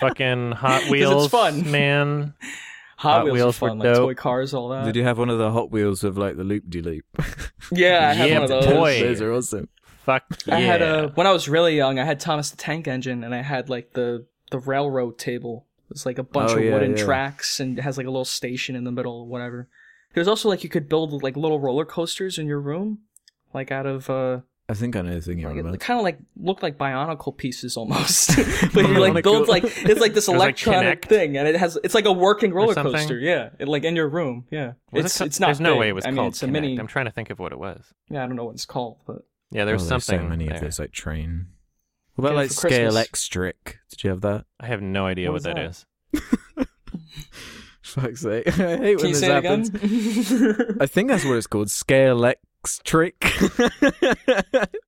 fucking 0.00 0.52
Hot 0.52 0.84
Wheels. 0.88 1.24
It's 1.24 1.30
fun. 1.30 1.70
Man. 1.70 2.34
Hot, 2.98 3.12
Hot 3.18 3.24
Wheels, 3.26 3.34
Wheels 3.34 3.60
were 3.60 3.66
were 3.66 3.70
fun, 3.72 3.78
like 3.80 3.94
dope. 3.94 4.08
toy 4.08 4.14
cars, 4.14 4.54
all 4.54 4.70
that. 4.70 4.86
Did 4.86 4.96
you 4.96 5.02
have 5.04 5.18
one 5.18 5.28
of 5.28 5.36
the 5.38 5.50
Hot 5.50 5.70
Wheels 5.70 6.02
of 6.04 6.16
like 6.16 6.36
the 6.38 6.44
loop 6.44 6.64
de 6.70 6.80
loop? 6.80 7.04
yeah, 7.70 8.08
I 8.08 8.14
had 8.14 8.30
Yeah, 8.30 8.34
one 8.40 8.42
of 8.44 8.48
those. 8.48 8.66
boy. 8.66 9.00
Those 9.02 9.20
are 9.20 9.32
awesome. 9.34 9.68
Fuck 10.04 10.24
yeah. 10.46 10.56
I 10.56 10.60
had 10.60 10.80
a 10.82 11.08
when 11.14 11.26
I 11.26 11.32
was 11.32 11.48
really 11.48 11.76
young. 11.76 11.98
I 11.98 12.04
had 12.04 12.20
Thomas 12.20 12.50
the 12.50 12.56
Tank 12.56 12.88
Engine, 12.88 13.24
and 13.24 13.34
I 13.34 13.42
had 13.42 13.68
like 13.68 13.92
the 13.92 14.24
the 14.50 14.58
railroad 14.58 15.18
table. 15.18 15.66
It 15.88 15.94
was 15.94 16.06
like 16.06 16.18
a 16.18 16.22
bunch 16.24 16.50
Oh, 16.52 16.58
of 16.58 16.64
yeah, 16.64 16.72
wooden 16.72 16.96
yeah. 16.96 17.04
tracks, 17.04 17.60
and 17.60 17.78
it 17.78 17.82
has 17.82 17.96
like 17.96 18.06
a 18.06 18.10
little 18.10 18.24
station 18.24 18.74
in 18.76 18.84
the 18.84 18.90
middle, 18.92 19.20
or 19.20 19.26
whatever. 19.26 19.68
There's 20.14 20.28
also 20.28 20.48
like 20.48 20.64
you 20.64 20.70
could 20.70 20.88
build 20.88 21.22
like 21.22 21.36
little 21.36 21.60
roller 21.60 21.84
coasters 21.84 22.38
in 22.38 22.46
your 22.46 22.60
room, 22.60 23.00
like 23.54 23.70
out 23.70 23.86
of 23.86 24.08
uh, 24.10 24.40
I 24.68 24.74
think 24.74 24.96
I 24.96 25.02
know 25.02 25.14
the 25.14 25.20
thing 25.20 25.38
you're 25.38 25.50
on 25.50 25.56
like, 25.56 25.64
about. 25.64 25.78
kind 25.80 26.00
of 26.00 26.02
like 26.04 26.18
look 26.36 26.60
like 26.62 26.76
bionicle 26.76 27.36
pieces 27.36 27.76
almost. 27.76 28.34
but 28.74 28.82
you 28.88 28.98
like 28.98 29.22
build 29.22 29.46
like 29.46 29.62
it's 29.64 30.00
like 30.00 30.14
this 30.14 30.26
It 30.28 30.32
was, 30.32 30.38
like, 30.40 30.46
electronic 30.66 31.04
thing, 31.04 31.36
and 31.36 31.46
it 31.46 31.54
has 31.54 31.78
it's 31.84 31.94
like 31.94 32.06
a 32.06 32.12
working 32.12 32.52
roller 32.52 32.74
coaster. 32.74 33.18
Yeah, 33.18 33.50
it, 33.60 33.68
like 33.68 33.84
in 33.84 33.94
your 33.94 34.08
room. 34.08 34.46
Yeah, 34.50 34.72
Was 34.90 35.04
it's 35.04 35.16
it 35.16 35.18
co- 35.20 35.24
it's 35.26 35.38
not. 35.40 35.46
There's 35.48 35.60
no 35.60 35.76
way 35.76 35.88
it 35.90 35.94
was 35.94 36.04
I 36.04 36.08
called 36.08 36.16
mean, 36.16 36.26
it's 36.28 36.42
a 36.42 36.46
K'Nex. 36.46 36.50
mini. 36.52 36.78
I'm 36.80 36.88
trying 36.88 37.04
to 37.04 37.12
think 37.12 37.30
of 37.30 37.38
what 37.38 37.52
it 37.52 37.58
was. 37.60 37.84
Yeah, 38.10 38.24
I 38.24 38.26
don't 38.26 38.34
know 38.36 38.44
what 38.46 38.54
it's 38.54 38.66
called, 38.66 38.96
but 39.06 39.18
Yeah, 39.52 39.64
there's 39.66 39.82
Oh, 39.84 39.88
there's 39.90 40.04
something. 40.04 40.24
so 40.24 40.28
many 40.28 40.46
there. 40.46 40.56
of 40.56 40.60
those 40.62 40.78
like 40.80 40.90
train. 40.92 41.46
What 42.16 42.24
about 42.26 42.36
like 42.36 42.48
for 42.48 42.54
Scale 42.68 42.86
Christmas. 42.92 42.96
X 42.96 43.28
Trick? 43.28 43.78
Did 43.90 44.04
you 44.04 44.10
have 44.10 44.20
that? 44.22 44.44
I 44.58 44.66
have 44.66 44.82
no 44.82 45.06
idea 45.06 45.30
What 45.30 45.34
what, 45.34 45.38
is 45.38 45.44
that 45.44 45.56
that? 45.56 46.60
is. 46.60 46.66
Fuck's 47.82 48.20
sake! 48.22 48.46
I 48.48 48.50
hate 48.50 48.58
can 48.58 48.78
when 48.80 48.98
you 48.98 48.98
this 49.08 49.20
say 49.20 49.36
it 49.36 49.44
happens. 49.44 49.68
again? 49.68 50.76
I 50.80 50.86
think 50.86 51.08
that's 51.08 51.24
what 51.24 51.36
it's 51.36 51.46
called. 51.46 51.68
Scalextric. 51.68 53.14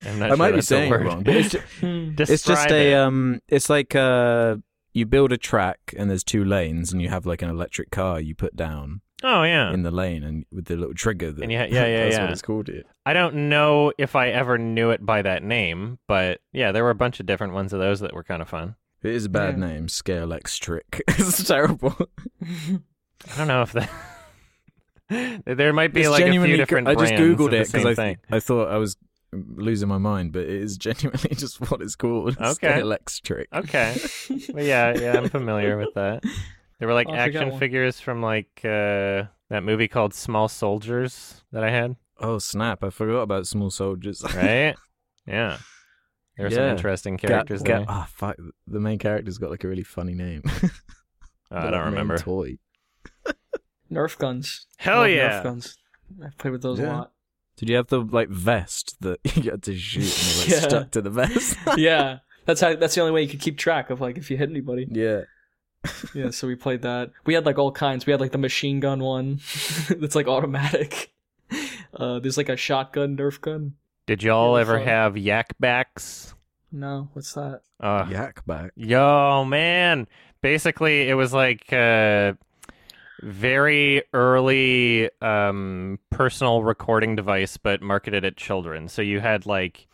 I'm 0.05 0.19
not 0.19 0.25
I 0.25 0.27
sure 0.29 0.37
might 0.37 0.49
be 0.51 0.55
that's 0.57 0.65
a 0.65 0.67
saying 0.67 0.87
it 0.87 0.91
word. 0.91 1.05
wrong, 1.05 1.23
but 1.23 1.35
it's 1.35 1.49
just, 1.49 1.65
it's 1.81 2.15
just 2.43 2.45
Describe 2.45 2.71
a 2.71 2.91
it. 2.91 2.95
um. 2.95 3.41
It's 3.47 3.69
like 3.69 3.95
uh, 3.95 4.57
you 4.93 5.05
build 5.05 5.31
a 5.31 5.37
track 5.37 5.79
and 5.97 6.09
there's 6.09 6.23
two 6.23 6.43
lanes, 6.43 6.91
and 6.91 7.01
you 7.01 7.09
have 7.09 7.25
like 7.25 7.41
an 7.41 7.49
electric 7.49 7.89
car 7.89 8.19
you 8.19 8.35
put 8.35 8.55
down 8.55 9.01
Oh 9.23 9.43
yeah. 9.43 9.73
in 9.73 9.83
the 9.83 9.91
lane, 9.91 10.23
and 10.23 10.45
with 10.51 10.65
the 10.65 10.75
little 10.75 10.93
trigger. 10.93 11.31
That, 11.31 11.41
And 11.43 11.51
you 11.51 11.57
ha- 11.57 11.67
yeah, 11.69 11.85
yeah, 11.85 12.03
that's 12.03 12.15
yeah. 12.15 12.21
what 12.23 12.31
it's 12.31 12.41
called. 12.41 12.69
It. 12.69 12.85
I 13.05 13.13
don't 13.13 13.49
know 13.49 13.91
if 13.97 14.15
I 14.15 14.29
ever 14.29 14.57
knew 14.57 14.91
it 14.91 15.05
by 15.05 15.21
that 15.21 15.43
name, 15.43 15.99
but 16.07 16.39
yeah, 16.53 16.71
there 16.71 16.83
were 16.83 16.89
a 16.89 16.95
bunch 16.95 17.19
of 17.19 17.25
different 17.25 17.53
ones 17.53 17.73
of 17.73 17.79
those 17.79 17.99
that 18.01 18.13
were 18.13 18.23
kind 18.23 18.41
of 18.41 18.47
fun. 18.49 18.75
It 19.03 19.11
is 19.15 19.25
a 19.25 19.29
bad 19.29 19.57
Yeah. 19.59 19.67
name. 19.67 19.87
Scalextric. 19.87 21.01
it's 21.07 21.43
terrible. 21.47 21.95
I 22.41 23.37
don't 23.37 23.47
know 23.47 23.61
if 23.61 23.71
that. 23.73 23.89
there 25.45 25.73
might 25.73 25.93
be 25.93 26.01
It's 26.01 26.09
like 26.09 26.21
a 26.21 26.23
few 26.23 26.25
genuinely 26.27 26.57
go- 26.57 26.61
different 26.63 26.87
I 26.87 26.95
just 26.95 27.13
googled 27.13 27.53
it 27.53 27.67
because 27.71 27.85
I 27.85 27.95
thing. 27.95 28.17
I 28.31 28.39
thought 28.39 28.69
I 28.69 28.77
was 28.77 28.95
losing 29.33 29.87
my 29.89 29.97
mind, 29.97 30.31
but 30.33 30.43
it 30.43 30.49
is 30.49 30.77
genuinely 30.77 31.35
just 31.35 31.59
what 31.69 31.81
it's 31.81 31.95
called. 31.95 32.37
Okay. 32.39 32.81
Scalextric. 32.81 33.45
Okay, 33.53 33.97
but 34.53 34.63
yeah, 34.63 34.97
yeah, 34.97 35.17
I'm 35.17 35.29
familiar 35.29 35.77
with 35.77 35.93
that. 35.95 36.23
There 36.79 36.87
were 36.87 36.93
like 36.93 37.07
Oh, 37.09 37.13
action 37.13 37.57
figures 37.59 37.99
from 37.99 38.21
like 38.21 38.61
uh, 38.63 39.23
that 39.49 39.63
movie 39.63 39.87
called 39.87 40.13
Small 40.13 40.47
Soldiers 40.47 41.43
that 41.51 41.63
I 41.63 41.69
had, 41.69 41.95
Oh 42.19 42.39
snap! 42.39 42.83
I 42.83 42.89
forgot 42.89 43.21
about 43.21 43.47
Small 43.47 43.69
Soldiers. 43.69 44.23
right? 44.35 44.75
yeah, 45.27 45.57
there 46.37 46.45
were 46.47 46.51
some 46.51 46.63
interesting 46.63 47.17
characters 47.17 47.61
Ga- 47.61 47.79
there. 47.79 47.85
Ah, 47.87 48.07
fuck! 48.13 48.37
The 48.67 48.79
main 48.79 48.97
character's 48.97 49.37
got 49.37 49.51
like 49.51 49.63
a 49.63 49.67
really 49.67 49.83
funny 49.83 50.13
name. 50.15 50.43
Oh, 51.51 51.57
I 51.57 51.61
don't 51.63 51.71
like, 51.71 51.85
remember. 51.85 52.17
Toy. 52.19 52.59
Nerf 53.91 54.17
guns. 54.19 54.67
Hell 54.77 55.07
yeah! 55.07 55.39
Nerf 55.39 55.43
guns. 55.43 55.77
I've 56.23 56.37
played 56.37 56.51
with 56.51 56.61
those 56.61 56.77
Yeah. 56.79 56.85
a 56.85 56.93
lot. 56.95 57.11
Did 57.57 57.69
you 57.69 57.75
have 57.75 57.87
the 57.87 58.01
like 58.01 58.29
vest 58.29 58.95
that 59.01 59.19
you 59.35 59.49
had 59.49 59.63
to 59.63 59.75
shoot 59.75 60.03
and 60.03 60.31
it 60.31 60.37
like 60.39 60.47
Yeah. 60.49 60.67
stuck 60.69 60.91
to 60.91 61.01
the 61.01 61.09
vest? 61.09 61.57
yeah, 61.75 62.19
that's 62.45 62.61
how. 62.61 62.75
That's 62.75 62.93
the 62.93 63.01
only 63.01 63.13
way 63.13 63.23
you 63.23 63.27
could 63.27 63.41
keep 63.41 63.57
track 63.57 63.89
of 63.89 63.99
like 63.99 64.17
if 64.19 64.29
you 64.29 64.37
hit 64.37 64.49
anybody. 64.49 64.87
yeah. 64.91 65.21
Yeah, 66.13 66.29
so 66.31 66.47
we 66.47 66.55
played 66.55 66.81
that. 66.81 67.11
We 67.25 67.33
had 67.33 67.45
like 67.45 67.57
all 67.57 67.71
kinds. 67.71 68.05
We 68.05 68.11
had 68.11 68.19
like 68.19 68.31
the 68.31 68.37
machine 68.37 68.79
gun 68.79 68.99
one. 69.01 69.39
that's 69.89 70.15
like 70.15 70.27
automatic. 70.27 71.11
Uh, 71.93 72.19
there's 72.19 72.37
like 72.37 72.49
a 72.49 72.57
shotgun 72.57 73.15
Nerf 73.17 73.39
gun. 73.41 73.73
Did 74.05 74.23
y'all 74.23 74.51
Really 74.51 74.61
ever 74.61 74.77
fun. 74.79 74.87
have 74.87 75.17
Yak 75.17 75.53
Baks? 75.61 76.33
No, 76.71 77.09
what's 77.13 77.33
that? 77.33 77.61
Uh, 77.79 78.05
Yak 78.09 78.45
Bak. 78.45 78.71
Yo, 78.75 79.45
man. 79.45 80.07
Basically, 80.41 81.09
it 81.09 81.15
was 81.15 81.33
like 81.33 81.71
uh, 81.73 82.33
very 83.21 84.03
early 84.13 85.09
um, 85.21 85.99
personal 86.09 86.63
recording 86.63 87.15
device, 87.15 87.57
but 87.57 87.81
marketed 87.81 88.23
at 88.25 88.37
children. 88.37 88.87
So 88.87 89.01
you 89.01 89.19
had 89.19 89.45
like 89.45 89.87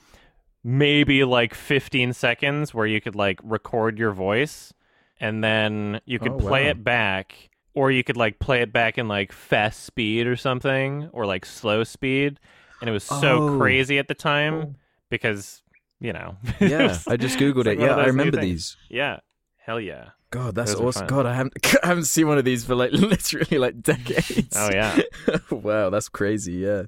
maybe 0.64 1.24
like 1.24 1.54
15 1.54 2.14
seconds 2.14 2.74
where 2.74 2.88
you 2.88 3.00
could 3.02 3.16
like 3.16 3.40
record 3.44 3.98
your 4.00 4.12
voice 4.12 4.74
and 5.20 5.44
then 5.44 6.02
you 6.06 6.20
could 6.20 6.34
Oh, 6.34 6.38
play 6.40 6.66
wow. 6.66 6.70
it 6.72 6.84
back 6.84 7.50
or 7.74 7.92
you 7.92 8.04
could 8.04 8.18
like 8.18 8.40
play 8.40 8.62
it 8.62 8.72
back 8.74 8.98
in 8.98 9.08
like 9.08 9.32
fast 9.32 9.84
speed 9.84 10.28
or 10.28 10.36
something 10.36 11.10
or 11.14 11.26
like 11.26 11.46
slow 11.46 11.84
speed 11.84 12.40
and 12.82 12.90
it 12.90 12.94
was 12.94 13.04
so 13.04 13.48
Oh. 13.50 13.58
crazy 13.58 13.98
at 14.00 14.08
the 14.08 14.14
time 14.14 14.54
oh. 14.54 14.76
because 15.10 15.62
you 16.00 16.14
know 16.14 16.38
Yeah, 16.60 16.84
was- 16.88 17.08
I 17.08 17.18
just 17.18 17.38
googled 17.40 17.66
it. 17.68 17.80
Yeah, 17.80 17.96
I 17.96 18.06
remember 18.08 18.38
these. 18.40 18.78
yeah 18.90 19.20
hell 19.58 19.80
yeah 19.80 20.10
God, 20.32 20.54
that's 20.54 20.74
Those 20.74 20.82
awesome. 20.98 21.08
God, 21.08 21.26
I 21.26 21.34
haven't 21.34 21.54
I 21.84 21.88
haven't 21.88 22.06
seen 22.06 22.28
one 22.28 22.38
of 22.38 22.44
these 22.44 22.66
for 22.66 22.76
like 22.76 22.92
literally 23.14 23.58
like 23.58 23.82
decades. 23.82 24.56
oh 24.58 24.70
yeah 24.72 25.00
wow, 25.50 25.90
that's 25.90 26.10
crazy. 26.10 26.54
Yeah, 26.54 26.84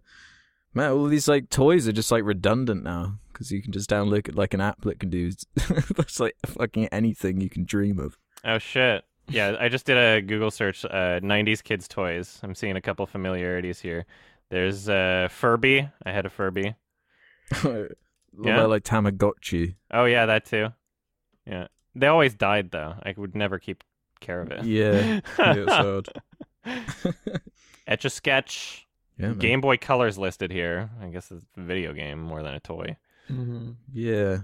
man, 0.74 0.92
all 0.92 1.06
these 1.06 1.30
like 1.30 1.50
toys 1.50 1.88
are 1.88 1.94
just 1.94 2.12
like 2.12 2.24
redundant 2.26 2.84
now 2.84 3.20
because 3.38 3.52
you 3.52 3.62
can 3.62 3.72
just 3.72 3.90
download 3.90 4.28
it 4.28 4.36
like 4.36 4.54
an 4.54 4.62
app 4.62 4.82
that 4.82 5.00
can 5.00 5.10
do 5.10 5.32
that's 5.96 6.20
like 6.20 6.36
fucking 6.46 6.88
anything 6.88 7.40
you 7.40 7.50
can 7.50 7.66
dream 7.66 8.00
of. 8.00 8.18
oh 8.44 8.58
shit 8.58 9.04
yeah, 9.30 9.58
I 9.60 9.70
just 9.70 9.86
did 9.86 9.98
a 9.98 10.22
Google 10.22 10.52
search. 10.52 10.86
Uh, 10.86 11.20
'90s 11.20 11.64
kids 11.64 11.88
toys. 11.88 12.40
I'm 12.44 12.56
seeing 12.56 12.76
a 12.78 12.82
couple 12.82 13.06
familiarities 13.06 13.80
here. 13.80 14.06
There's 14.50 14.88
uh, 14.88 15.28
Furby. 15.30 15.90
I 16.06 16.12
had 16.12 16.26
a 16.26 16.30
Furby. 16.30 16.76
Yeah. 18.40 18.66
like 18.66 18.84
Tamagotchi? 18.84 19.78
Oh 19.90 20.06
yeah, 20.06 20.28
that 20.28 20.46
too. 20.46 20.68
Yeah, 21.48 21.68
they 21.96 22.06
always 22.06 22.36
died 22.36 22.70
though. 22.70 22.94
I 23.02 23.16
would 23.18 23.36
never 23.36 23.58
keep 23.58 23.84
care 24.20 24.42
of 24.42 24.52
it. 24.52 24.64
Yeah, 24.64 25.22
yeah. 25.40 26.02
Etch 27.88 28.06
a 28.06 28.10
Sketch. 28.12 28.86
Yeah. 29.18 29.34
Game 29.34 29.60
Boy 29.60 29.78
Color's 29.78 30.20
listed 30.20 30.52
here. 30.52 30.92
I 31.02 31.08
guess 31.08 31.32
it's 31.32 31.46
a 31.58 31.62
video 31.62 31.94
game 31.94 32.22
more 32.22 32.44
than 32.44 32.54
a 32.54 32.60
toy. 32.60 32.98
Mm-hmm. 33.30 33.72
Yeah, 33.94 34.38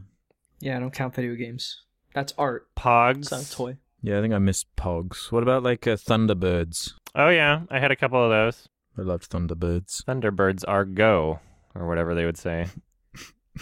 Yeah, 0.60 0.78
I 0.78 0.80
don't 0.80 0.94
count 0.94 1.16
video 1.16 1.36
games. 1.36 1.82
That's 2.14 2.34
art. 2.38 2.68
Pogs. 2.76 3.18
It's 3.20 3.32
not 3.32 3.42
a 3.44 3.52
toy. 3.52 3.78
yeah. 4.02 4.20
I 4.20 4.22
think 4.22 4.34
I 4.34 4.38
missed 4.40 4.68
Pogs. 4.76 5.32
What 5.32 5.44
about 5.44 5.64
like 5.64 5.88
uh, 5.88 5.96
Thunderbirds? 5.96 6.94
Oh 7.16 7.30
yeah, 7.30 7.62
I 7.70 7.80
had 7.80 7.92
a 7.92 7.96
couple 7.96 8.24
of 8.24 8.30
those. 8.30 8.68
I 8.98 9.02
loved 9.02 9.30
Thunderbirds. 9.32 10.04
Thunderbirds 10.04 10.64
are 10.68 10.86
go, 10.86 11.40
or 11.74 11.88
whatever 11.88 12.14
they 12.14 12.26
would 12.26 12.38
say. 12.38 12.68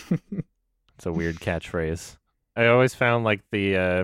It's 0.09 1.05
a 1.05 1.11
weird 1.11 1.37
catchphrase. 1.37 2.17
I 2.55 2.67
always 2.67 2.93
found 2.93 3.23
like 3.23 3.41
the 3.51 3.77
uh, 3.77 4.03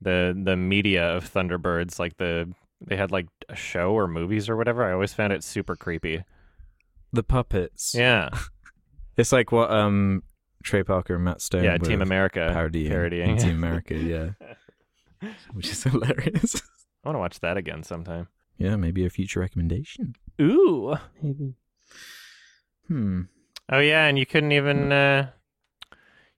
the 0.00 0.38
the 0.44 0.56
media 0.56 1.04
of 1.16 1.30
Thunderbirds, 1.32 1.98
like 1.98 2.16
the 2.16 2.52
they 2.80 2.96
had 2.96 3.10
like 3.12 3.26
a 3.48 3.54
show 3.54 3.92
or 3.92 4.08
movies 4.08 4.48
or 4.48 4.56
whatever. 4.56 4.84
I 4.84 4.92
always 4.92 5.12
found 5.12 5.32
it 5.32 5.44
super 5.44 5.76
creepy. 5.76 6.24
The 7.12 7.22
puppets. 7.22 7.94
Yeah, 7.94 8.30
It's 9.16 9.32
like 9.32 9.52
what 9.52 9.70
um 9.70 10.22
Trey 10.62 10.82
Parker 10.82 11.16
and 11.16 11.24
Matt 11.24 11.40
Stone. 11.42 11.64
yeah. 11.64 11.72
were 11.72 11.78
Team 11.78 12.02
America 12.02 12.50
parodying, 12.52 12.90
parodying. 12.90 13.36
Team 13.36 13.56
America. 13.56 13.94
Yeah, 13.96 14.30
which 15.52 15.70
is 15.70 15.82
hilarious. 15.84 16.62
I 17.04 17.08
want 17.08 17.16
to 17.16 17.20
watch 17.20 17.40
that 17.40 17.56
again 17.56 17.82
sometime. 17.82 18.28
yeah, 18.58 18.76
maybe 18.76 19.04
a 19.04 19.10
future 19.10 19.40
recommendation. 19.40 20.14
Ooh. 20.40 20.94
Maybe. 21.22 21.54
Hmm. 22.88 23.22
Oh 23.70 23.78
yeah, 23.78 24.06
and 24.06 24.18
you 24.18 24.26
couldn't 24.26 24.52
even 24.52 24.92
uh, 24.92 25.30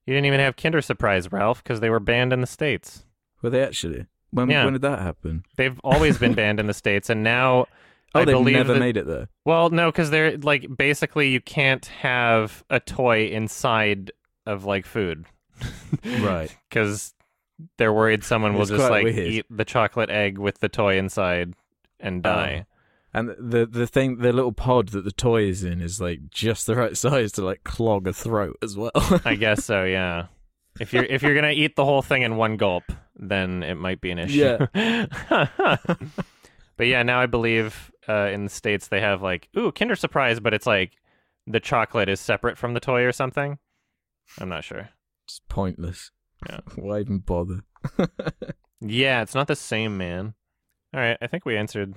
you 0.07 0.15
didn't 0.15 0.27
even 0.27 0.41
have 0.41 0.57
Kinder 0.57 0.81
Surprise, 0.83 1.31
Ralph, 1.33 1.63
because 1.63 1.81
they 1.81 1.91
were 1.91 2.01
banned 2.01 2.33
in 2.33 2.41
the 2.41 2.47
states. 2.47 3.05
Were 3.43 3.51
they 3.51 3.63
actually? 3.63 4.07
When 4.31 4.51
Yeah. 4.51 4.65
when 4.65 4.73
did 4.75 4.83
that 4.83 4.99
happen? 5.01 5.45
They've 5.57 5.79
always 5.85 6.19
been 6.19 6.35
banned 6.35 6.61
in 6.61 6.67
the 6.67 6.75
states, 6.85 7.09
and 7.11 7.23
now 7.23 7.67
Oh, 8.15 8.21
I 8.21 8.25
they've 8.25 8.35
believe 8.35 8.55
never 8.57 8.75
that- 8.75 8.79
made 8.81 8.97
it 8.97 9.07
there. 9.07 9.29
Well, 9.45 9.71
no, 9.71 9.91
because 9.91 10.11
they're 10.11 10.39
like 10.39 10.67
basically 10.77 11.29
you 11.31 11.41
can't 11.41 11.85
have 11.87 12.65
a 12.71 12.81
toy 12.81 13.27
inside 13.27 14.13
of 14.47 14.65
like 14.65 14.87
food, 14.87 15.27
Right. 16.05 16.55
Because 16.69 17.15
they're 17.79 17.93
worried 17.93 18.25
someone 18.25 18.55
will 18.55 18.63
It's 18.63 18.71
just 18.71 18.91
like 18.91 19.05
weird. 19.05 19.19
eat 19.19 19.47
the 19.49 19.65
chocolate 19.65 20.11
egg 20.11 20.39
with 20.39 20.59
the 20.59 20.69
toy 20.69 20.99
inside 20.99 21.55
and 22.01 22.25
oh. 22.27 22.31
die. 22.31 22.67
And 23.17 23.29
the 23.39 23.65
the 23.65 23.87
thing, 23.87 24.19
the 24.19 24.33
little 24.33 24.51
pod 24.53 24.89
that 24.89 25.05
the 25.05 25.13
toy 25.13 25.43
is 25.45 25.63
in 25.63 25.81
is 25.81 26.01
like 26.01 26.31
just 26.31 26.67
the 26.67 26.75
right 26.75 26.97
size 27.05 27.31
to 27.33 27.43
like 27.45 27.63
clog 27.63 28.07
a 28.09 28.13
throat 28.13 28.57
as 28.63 28.77
well. 28.77 28.91
I 29.25 29.37
guess 29.37 29.65
so. 29.65 29.85
Yeah. 29.85 30.27
If 30.81 30.93
you're 30.93 31.05
if 31.05 31.23
you're 31.23 31.37
gonna 31.37 31.53
eat 31.53 31.77
the 31.77 31.85
whole 31.85 32.03
thing 32.03 32.23
in 32.23 32.35
one 32.37 32.57
gulp, 32.57 32.83
then 33.17 33.63
it 33.63 33.77
might 33.77 34.01
be 34.01 34.11
an 34.11 34.19
issue. 34.19 34.59
but 36.77 36.87
yeah, 36.87 37.03
now 37.03 37.21
I 37.21 37.27
believe 37.27 37.91
uh, 38.09 38.29
in 38.33 38.45
the 38.45 38.51
states 38.51 38.89
they 38.89 39.01
have 39.01 39.23
like 39.23 39.49
ooh 39.57 39.73
Kinder 39.73 39.97
Surprise, 39.97 40.41
but 40.41 40.55
it's 40.55 40.67
like 40.67 40.97
the 41.47 41.61
chocolate 41.61 42.09
is 42.09 42.21
separate 42.21 42.57
from 42.59 42.75
the 42.75 42.81
toy 42.81 43.03
or 43.05 43.13
something. 43.13 43.59
I'm 44.41 44.49
not 44.49 44.65
sure. 44.65 44.89
it's 45.25 45.41
pointless. 45.49 46.11
Yeah. 46.49 46.61
Why 46.77 47.01
even 47.01 47.19
bother? 47.19 47.61
Yeah, 48.87 49.23
it's 49.23 49.35
not 49.35 49.47
the 49.47 49.57
same, 49.57 49.97
man. 49.97 50.35
All 50.93 51.01
right, 51.01 51.17
I 51.23 51.27
think 51.27 51.47
we 51.47 51.57
answered 51.57 51.95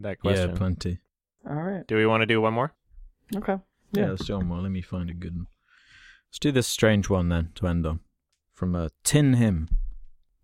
that 0.00 0.18
question. 0.18 0.50
Yeah, 0.50 0.56
plenty. 0.56 0.98
All 1.48 1.54
right. 1.54 1.86
do 1.86 1.94
we 1.96 2.06
want 2.06 2.22
to 2.22 2.26
do 2.26 2.40
one 2.40 2.54
more? 2.54 2.72
Okay. 3.36 3.58
Yeah, 3.92 4.02
Yeah. 4.02 4.10
let's 4.10 4.24
do 4.24 4.36
one 4.36 4.46
more. 4.46 4.58
Let 4.60 4.72
me 4.72 4.82
find 4.82 5.08
a 5.10 5.14
good 5.14 5.36
one. 5.36 5.46
Let's 6.28 6.40
do 6.40 6.50
this 6.50 6.66
strange 6.66 7.08
one 7.08 7.28
then 7.28 7.50
to 7.56 7.68
end 7.68 7.86
on. 7.86 8.00
From 8.52 8.74
a 8.74 8.90
tin 9.04 9.34
hymn. 9.34 9.68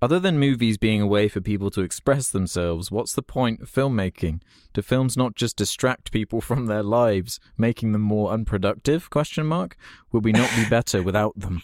Other 0.03 0.19
than 0.19 0.39
movies 0.39 0.79
being 0.79 1.03
a 1.03 1.07
way 1.07 1.29
for 1.29 1.41
people 1.43 1.71
to 1.73 1.83
express 1.83 2.31
themselves, 2.31 2.91
what's 2.91 3.15
the 3.15 3.23
point 3.23 3.61
of 3.61 3.71
filmmaking? 3.71 4.41
Do 4.73 4.81
films 4.81 5.15
not 5.17 5.35
just 5.35 5.57
distract 5.57 6.11
people 6.11 6.41
from 6.49 6.67
their 6.67 6.83
lives, 6.83 7.39
making 7.59 7.93
them 7.93 8.01
more 8.03 8.31
unproductive? 8.33 9.11
Question 9.11 9.47
mark. 9.47 9.77
Will 10.11 10.21
we 10.21 10.33
not 10.33 10.51
be 10.57 10.65
better 10.71 11.03
without 11.03 11.39
them? 11.39 11.63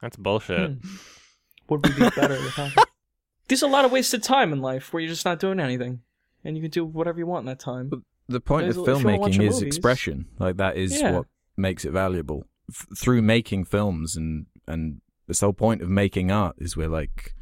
That's 0.00 0.16
bullshit. 0.16 0.70
Hmm. 0.72 0.88
Would 1.68 1.86
we 1.86 1.94
be 1.94 2.10
better 2.10 2.34
without 2.42 2.76
it? 2.76 2.88
There's 3.48 3.62
a 3.62 3.66
lot 3.68 3.84
of 3.84 3.92
wasted 3.92 4.22
time 4.22 4.52
in 4.52 4.60
life 4.60 4.92
where 4.92 5.00
you're 5.02 5.10
just 5.10 5.24
not 5.24 5.38
doing 5.38 5.60
anything, 5.60 6.00
and 6.44 6.56
you 6.56 6.62
can 6.62 6.70
do 6.70 6.84
whatever 6.84 7.18
you 7.18 7.26
want 7.26 7.42
in 7.42 7.46
that 7.46 7.60
time. 7.60 7.90
The 8.28 8.40
point 8.40 8.64
There's 8.64 8.76
of 8.76 8.88
a- 8.88 8.92
if 8.92 8.98
you 9.00 9.04
wanna 9.06 9.18
watch 9.18 9.32
filmmaking 9.32 9.48
is 9.48 9.54
movie, 9.56 9.66
expression. 9.66 10.26
Like 10.38 10.56
that 10.58 10.76
is 10.76 10.98
Yeah. 11.00 11.12
what 11.12 11.26
makes 11.56 11.84
it 11.84 11.90
valuable. 11.92 12.44
F- 12.70 12.86
through 12.96 13.22
making 13.22 13.64
films 13.64 14.16
and 14.16 14.46
and 14.66 15.00
the 15.26 15.36
whole 15.40 15.52
point 15.52 15.82
of 15.82 15.88
making 15.88 16.30
art 16.30 16.56
is 16.58 16.76
we're 16.76 16.88
like 16.88 17.34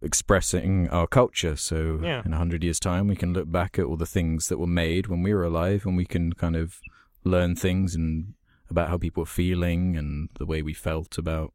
expressing 0.00 0.88
our 0.90 1.06
culture. 1.06 1.56
So 1.56 1.98
Yeah. 2.02 2.22
in 2.24 2.32
a 2.32 2.36
hundred 2.38 2.64
years' 2.64 2.80
time, 2.80 3.06
we 3.08 3.16
can 3.16 3.32
look 3.32 3.50
back 3.50 3.78
at 3.78 3.84
all 3.84 3.96
the 3.96 4.06
things 4.06 4.48
that 4.48 4.58
were 4.58 4.66
made 4.66 5.06
when 5.06 5.22
we 5.22 5.32
were 5.34 5.44
alive, 5.44 5.84
and 5.86 5.96
we 5.96 6.04
can 6.06 6.32
kind 6.32 6.56
of 6.56 6.80
learn 7.24 7.54
things 7.56 7.94
and 7.94 8.34
about 8.68 8.88
how 8.88 8.98
people 8.98 9.22
were 9.22 9.26
feeling 9.26 9.96
and 9.96 10.28
the 10.38 10.46
way 10.46 10.62
we 10.62 10.72
felt 10.74 11.18
about 11.18 11.52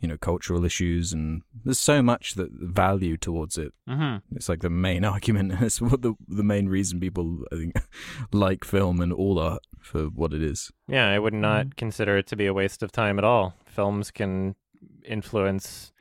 you 0.00 0.08
know 0.08 0.16
cultural 0.18 0.64
issues. 0.64 1.12
And 1.12 1.42
there's 1.64 1.80
so 1.80 2.02
much 2.02 2.34
that 2.34 2.50
value 2.52 3.16
towards 3.16 3.56
it. 3.58 3.72
Mm-hmm. 3.88 4.36
It's 4.36 4.48
like 4.48 4.60
the 4.60 4.70
main 4.70 5.04
argument. 5.14 5.52
and 5.52 5.62
It's 5.62 5.80
what 5.80 6.02
the 6.02 6.14
the 6.28 6.42
main 6.44 6.68
reason 6.68 7.00
people 7.00 7.44
I 7.52 7.56
think 7.56 7.74
like 8.32 8.64
film 8.64 9.00
and 9.00 9.12
all 9.12 9.38
art 9.38 9.62
for 9.80 10.04
what 10.06 10.32
it 10.32 10.42
is. 10.42 10.70
Yeah, 10.86 11.08
I 11.08 11.18
would 11.18 11.34
not 11.34 11.66
Mm-hmm. 11.66 11.76
consider 11.76 12.16
it 12.18 12.26
to 12.28 12.36
be 12.36 12.46
a 12.46 12.54
waste 12.54 12.82
of 12.82 12.92
time 12.92 13.18
at 13.18 13.24
all. 13.24 13.54
Films 13.66 14.10
can 14.10 14.54
influence 15.04 15.92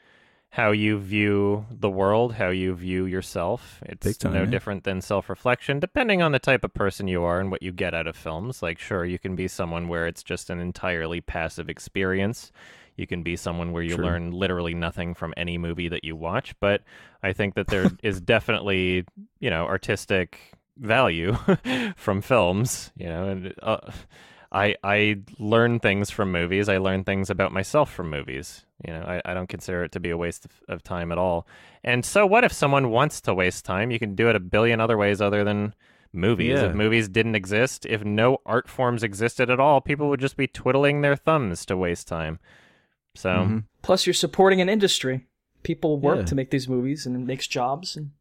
how 0.51 0.71
you 0.71 0.99
view 0.99 1.65
the 1.71 1.89
world, 1.89 2.33
how 2.33 2.49
you 2.49 2.75
view 2.75 3.05
yourself. 3.05 3.81
It's 3.85 4.17
time, 4.17 4.33
no 4.33 4.43
yeah. 4.43 4.49
different 4.49 4.83
than 4.83 4.99
self 4.99 5.29
reflection, 5.29 5.79
depending 5.79 6.21
on 6.21 6.33
the 6.33 6.39
type 6.39 6.65
of 6.65 6.73
person 6.73 7.07
you 7.07 7.23
are 7.23 7.39
and 7.39 7.49
what 7.49 7.63
you 7.63 7.71
get 7.71 7.93
out 7.93 8.05
of 8.05 8.17
films. 8.17 8.61
Like, 8.61 8.77
sure, 8.77 9.05
you 9.05 9.17
can 9.17 9.35
be 9.35 9.47
someone 9.47 9.87
where 9.87 10.07
it's 10.07 10.23
just 10.23 10.49
an 10.49 10.59
entirely 10.59 11.21
passive 11.21 11.69
experience. 11.69 12.51
You 12.97 13.07
can 13.07 13.23
be 13.23 13.37
someone 13.37 13.71
where 13.71 13.81
you 13.81 13.95
True. 13.95 14.03
learn 14.03 14.31
literally 14.31 14.73
nothing 14.73 15.13
from 15.13 15.33
any 15.37 15.57
movie 15.57 15.87
that 15.87 16.03
you 16.03 16.17
watch. 16.17 16.53
But 16.59 16.81
I 17.23 17.31
think 17.31 17.55
that 17.55 17.67
there 17.67 17.89
is 18.03 18.19
definitely, 18.19 19.05
you 19.39 19.49
know, 19.49 19.65
artistic 19.65 20.37
value 20.77 21.37
from 21.95 22.21
films, 22.21 22.91
you 22.97 23.07
know, 23.07 23.29
and 23.29 23.53
uh, 23.61 23.89
I 24.51 24.75
I 24.83 25.19
learn 25.39 25.79
things 25.79 26.09
from 26.09 26.31
movies. 26.31 26.67
I 26.69 26.77
learn 26.77 27.03
things 27.03 27.29
about 27.29 27.51
myself 27.51 27.91
from 27.91 28.09
movies. 28.09 28.65
You 28.85 28.93
know, 28.93 29.01
I, 29.01 29.21
I 29.23 29.33
don't 29.33 29.47
consider 29.49 29.83
it 29.83 29.91
to 29.93 29.99
be 29.99 30.09
a 30.09 30.17
waste 30.17 30.45
of, 30.45 30.51
of 30.67 30.83
time 30.83 31.11
at 31.11 31.17
all. 31.17 31.47
And 31.83 32.03
so, 32.03 32.25
what 32.25 32.43
if 32.43 32.51
someone 32.51 32.89
wants 32.89 33.21
to 33.21 33.33
waste 33.33 33.63
time? 33.63 33.91
You 33.91 33.99
can 33.99 34.15
do 34.15 34.27
it 34.29 34.35
a 34.35 34.39
billion 34.39 34.81
other 34.81 34.97
ways 34.97 35.21
other 35.21 35.43
than 35.43 35.73
movies. 36.11 36.59
Yeah. 36.59 36.65
If 36.69 36.75
movies 36.75 37.07
didn't 37.07 37.35
exist, 37.35 37.85
if 37.85 38.03
no 38.03 38.39
art 38.45 38.67
forms 38.67 39.03
existed 39.03 39.49
at 39.49 39.59
all, 39.59 39.79
people 39.81 40.09
would 40.09 40.19
just 40.19 40.35
be 40.35 40.47
twiddling 40.47 41.01
their 41.01 41.15
thumbs 41.15 41.65
to 41.67 41.77
waste 41.77 42.07
time. 42.07 42.39
So, 43.15 43.29
Mhm. 43.29 43.63
Plus, 43.81 44.05
you're 44.05 44.13
supporting 44.13 44.59
an 44.61 44.67
industry. 44.69 45.27
People 45.63 45.99
work 45.99 46.19
Yeah. 46.19 46.25
to 46.25 46.35
make 46.35 46.49
these 46.49 46.67
movies, 46.67 47.05
and 47.05 47.15
it 47.15 47.19
makes 47.25 47.45
jobs 47.47 47.95
and 47.95 48.11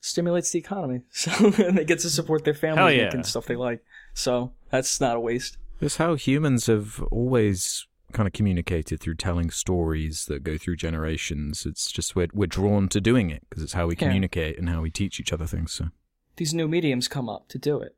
stimulates 0.00 0.50
the 0.50 0.58
economy. 0.58 1.00
So 1.10 1.30
and 1.58 1.78
they 1.78 1.84
get 1.84 2.00
to 2.00 2.10
support 2.10 2.44
their 2.44 2.54
family 2.54 2.98
Hell 2.98 3.10
and 3.14 3.24
stuff 3.26 3.46
they 3.46 3.56
like. 3.56 3.82
So 4.14 4.52
that's 4.70 5.00
not 5.00 5.16
a 5.16 5.20
waste. 5.20 5.56
It's 5.82 5.96
how 5.96 6.14
humans 6.14 6.66
have 6.66 7.02
always 7.10 7.86
kind 8.12 8.26
of 8.26 8.32
communicated 8.32 9.00
through 9.00 9.14
telling 9.16 9.50
stories 9.50 10.26
that 10.26 10.44
go 10.44 10.56
through 10.58 10.76
generations. 10.76 11.66
It's 11.66 11.90
just 11.90 12.14
we're 12.14 12.28
we're 12.32 12.46
drawn 12.46 12.88
to 12.90 13.00
doing 13.00 13.30
it 13.30 13.42
because 13.48 13.62
it's 13.62 13.72
how 13.72 13.86
we 13.86 13.94
Yeah. 13.94 14.06
communicate 14.06 14.58
and 14.58 14.68
how 14.68 14.80
we 14.82 14.90
teach 14.90 15.18
each 15.18 15.32
other 15.32 15.46
things. 15.46 15.72
So 15.72 15.88
These 16.36 16.54
new 16.54 16.66
mediums 16.68 17.08
come 17.08 17.28
up 17.28 17.48
to 17.48 17.58
do 17.58 17.80
it, 17.80 17.94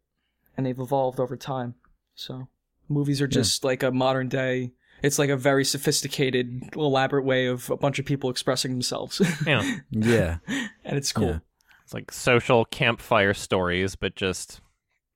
and 0.57 0.67
they've 0.67 0.79
evolved 0.79 1.21
over 1.21 1.37
time. 1.37 1.75
So 2.15 2.49
movies 2.89 3.21
are 3.21 3.27
Yeah. 3.27 3.31
just 3.43 3.65
like 3.65 3.83
a 3.83 3.91
modern 3.93 4.29
day. 4.29 4.73
It's 5.03 5.19
like 5.19 5.31
a 5.31 5.37
very 5.37 5.65
sophisticated, 5.65 6.71
elaborate 6.75 7.25
way 7.25 7.47
of 7.47 7.69
a 7.71 7.77
bunch 7.77 7.99
of 7.99 8.07
people 8.07 8.31
expressing 8.31 8.71
themselves, 8.73 9.21
yeah, 9.47 9.79
yeah, 9.91 10.39
and 10.85 10.97
it's 10.97 11.13
cool. 11.13 11.29
Yeah. 11.29 11.39
it's 11.83 11.93
like 11.93 12.11
social 12.13 12.65
campfire 12.65 13.35
stories, 13.35 13.95
but 13.97 14.15
just 14.17 14.61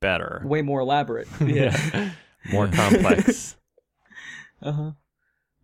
better. 0.00 0.42
Way 0.44 0.62
more 0.62 0.80
elaborate. 0.80 1.28
Yeah. 1.40 2.10
More 2.52 2.68
complex. 2.68 3.56
Uh 4.60 4.72
huh. 4.72 4.90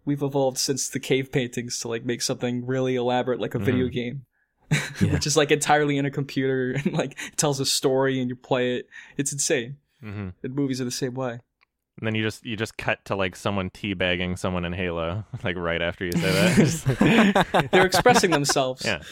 We've 0.05 0.23
evolved 0.23 0.57
since 0.59 0.89
the 0.89 1.01
cave 1.01 1.33
paintings 1.33 1.81
to 1.81 1.89
like 1.89 2.05
make 2.05 2.23
something 2.23 2.65
really 2.65 2.95
elaborate, 2.95 3.41
like 3.41 3.57
a 3.57 3.59
video 3.59 3.89
game, 3.89 4.25
which 5.01 5.27
is 5.27 5.37
like 5.37 5.51
entirely 5.51 5.99
in 5.99 6.07
a 6.07 6.13
computer 6.13 6.71
and 6.85 6.93
like 6.93 7.19
tells 7.37 7.59
a 7.59 7.67
story 7.67 8.21
and 8.21 8.29
you 8.31 8.37
play 8.37 8.77
it. 8.77 8.87
It's 9.17 9.33
insane. 9.33 9.79
hmm 10.01 10.29
And 10.45 10.55
movies 10.55 10.81
are 10.81 10.85
the 10.85 10.93
same 10.93 11.15
way. 11.15 11.41
And 11.99 12.07
then 12.07 12.15
you 12.15 12.23
just 12.23 12.45
you 12.47 12.57
just 12.57 12.77
cut 12.77 13.05
to 13.07 13.17
like 13.17 13.35
someone 13.35 13.69
teabagging 13.71 14.39
someone 14.39 14.65
in 14.65 14.73
Halo, 14.73 15.25
like 15.43 15.57
right 15.57 15.83
after 15.83 16.05
you 16.05 16.13
say 16.13 16.21
that. 16.21 17.69
They're 17.73 17.87
expressing 17.87 18.31
themselves. 18.31 18.85
yeah. 18.85 19.03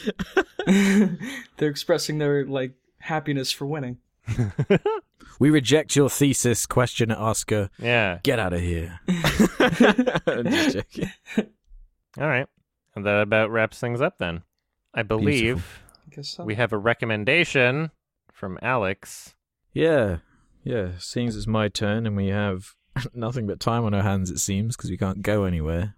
They're 1.56 1.70
expressing 1.70 2.18
their 2.18 2.47
like 2.47 2.74
happiness 2.98 3.51
for 3.51 3.66
winning. 3.66 3.98
We 5.38 5.50
reject 5.50 5.96
your 5.96 6.09
thesis, 6.09 6.66
questioner 6.66 7.16
asker. 7.18 7.70
Yeah. 7.78 8.18
Get 8.22 8.38
out 8.38 8.52
of 8.52 8.60
here. 8.60 9.00
Just 9.09 10.76
joking. 10.76 11.10
All 12.18 12.28
right. 12.28 12.46
And 12.94 13.06
that 13.06 13.22
about 13.22 13.50
wraps 13.50 13.78
things 13.80 14.00
up 14.00 14.18
then. 14.18 14.42
I 14.94 15.02
believe 15.02 15.82
I 16.06 16.14
guess 16.14 16.28
so. 16.30 16.44
we 16.44 16.54
have 16.56 16.72
a 16.72 16.78
recommendation 16.78 17.90
from 18.32 18.59
Alex. 18.60 19.34
Yeah, 19.72 20.18
yeah. 20.64 20.90
Seeing 20.98 21.28
as 21.28 21.36
it's 21.36 21.46
my 21.46 21.68
turn 21.68 22.06
and 22.06 22.16
we 22.16 22.28
have 22.28 22.74
nothing 23.14 23.46
but 23.46 23.60
time 23.60 23.84
on 23.84 23.94
our 23.94 24.02
hands, 24.02 24.30
it 24.30 24.38
seems, 24.38 24.76
because 24.76 24.90
we 24.90 24.98
can't 24.98 25.22
go 25.22 25.44
anywhere. 25.44 25.94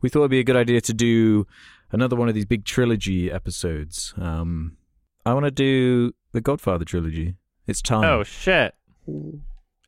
We 0.00 0.08
thought 0.08 0.20
it'd 0.20 0.30
be 0.30 0.40
a 0.40 0.44
good 0.44 0.56
idea 0.56 0.80
to 0.80 0.94
do 0.94 1.46
another 1.90 2.16
one 2.16 2.28
of 2.28 2.34
these 2.34 2.44
big 2.46 2.64
trilogy 2.64 3.30
episodes. 3.30 4.14
Um, 4.16 4.76
I 5.24 5.34
want 5.34 5.46
to 5.46 5.50
do 5.50 6.12
the 6.32 6.40
Godfather 6.40 6.84
trilogy. 6.84 7.36
It's 7.66 7.82
time. 7.82 8.04
Oh 8.04 8.22
shit. 8.24 8.74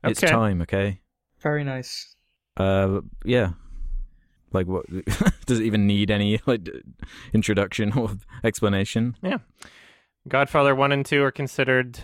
it's 0.03 0.23
okay. 0.23 0.31
time. 0.31 0.61
Okay. 0.61 1.01
Very 1.39 1.63
nice. 1.63 2.15
Uh, 2.57 3.01
yeah. 3.23 3.51
Like, 4.51 4.67
what 4.67 4.85
does 5.45 5.59
it 5.59 5.65
even 5.65 5.85
need 5.85 6.09
any 6.09 6.39
like 6.45 6.69
introduction 7.33 7.91
or 7.93 8.11
explanation? 8.43 9.17
Yeah. 9.21 9.39
Godfather 10.27 10.73
1 10.73 10.91
and 10.91 11.05
2 11.05 11.21
are 11.23 11.31
considered 11.31 11.99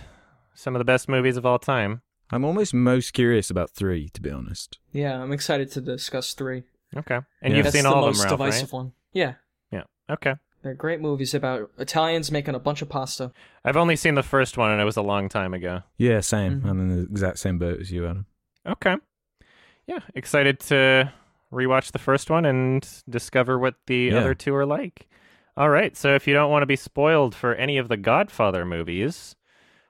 some 0.54 0.76
of 0.76 0.80
the 0.80 0.86
best 0.86 1.08
movies 1.10 1.38
of 1.38 1.46
all 1.46 1.58
time. 1.58 2.02
I'm 2.30 2.46
almost 2.46 2.74
most 2.74 3.14
curious 3.14 3.50
about 3.50 3.72
three, 3.72 4.10
to 4.10 4.22
be 4.22 4.30
honest. 4.30 4.78
Yeah, 4.94 5.22
I'm 5.22 5.32
excited 5.32 5.72
to 5.72 5.82
discuss 5.82 6.34
three. 6.34 6.64
Okay. 6.96 7.20
And 7.42 7.52
Yeah. 7.52 7.58
you've 7.58 7.64
That's 7.66 7.76
seen 7.76 7.84
the 7.84 7.90
all 7.90 8.04
of 8.04 8.10
most 8.10 8.20
them, 8.20 8.28
Ralph, 8.28 8.40
divisive 8.40 8.74
one. 8.74 8.92
Yeah, 9.14 9.36
right? 9.72 9.84
Okay. 10.10 10.36
They're 10.62 10.74
great 10.74 11.02
movies 11.02 11.34
about 11.34 11.72
Italians 11.78 12.32
making 12.32 12.56
a 12.56 12.60
bunch 12.60 12.82
of 12.82 12.90
pasta. 12.90 13.32
I've 13.66 13.78
only 13.78 13.96
seen 13.96 14.16
the 14.16 14.24
first 14.24 14.58
one 14.58 14.72
and 14.72 14.82
it 14.82 14.86
was 14.86 14.98
a 14.98 15.02
long 15.02 15.30
time 15.30 15.54
ago. 15.54 15.82
Yeah, 15.98 16.20
same. 16.20 16.62
Mhm. 16.62 16.66
I'm 16.70 16.80
in 16.80 16.90
the 16.96 17.02
exact 17.04 17.40
same 17.40 17.58
boat 17.58 17.80
as 17.80 17.92
you, 17.92 18.06
Adam. 18.08 18.26
Okay. 18.68 18.98
Yeah, 19.88 20.00
excited 20.16 20.60
to 20.62 21.12
rewatch 21.52 21.92
the 21.92 22.00
first 22.00 22.30
one 22.30 22.46
and 22.46 22.88
discover 23.10 23.58
what 23.60 23.76
the 23.88 24.10
Yeah. 24.12 24.20
other 24.20 24.34
two 24.36 24.56
are 24.56 24.66
like. 24.66 25.08
All 25.58 25.70
right, 25.70 25.98
so 25.98 26.16
if 26.16 26.28
you 26.28 26.34
don't 26.34 26.50
want 26.52 26.62
to 26.62 26.68
be 26.68 26.78
spoiled 26.78 27.36
for 27.36 27.54
any 27.56 27.78
of 27.78 27.90
the 27.90 27.98
Godfather 27.98 28.64
movies, 28.66 29.36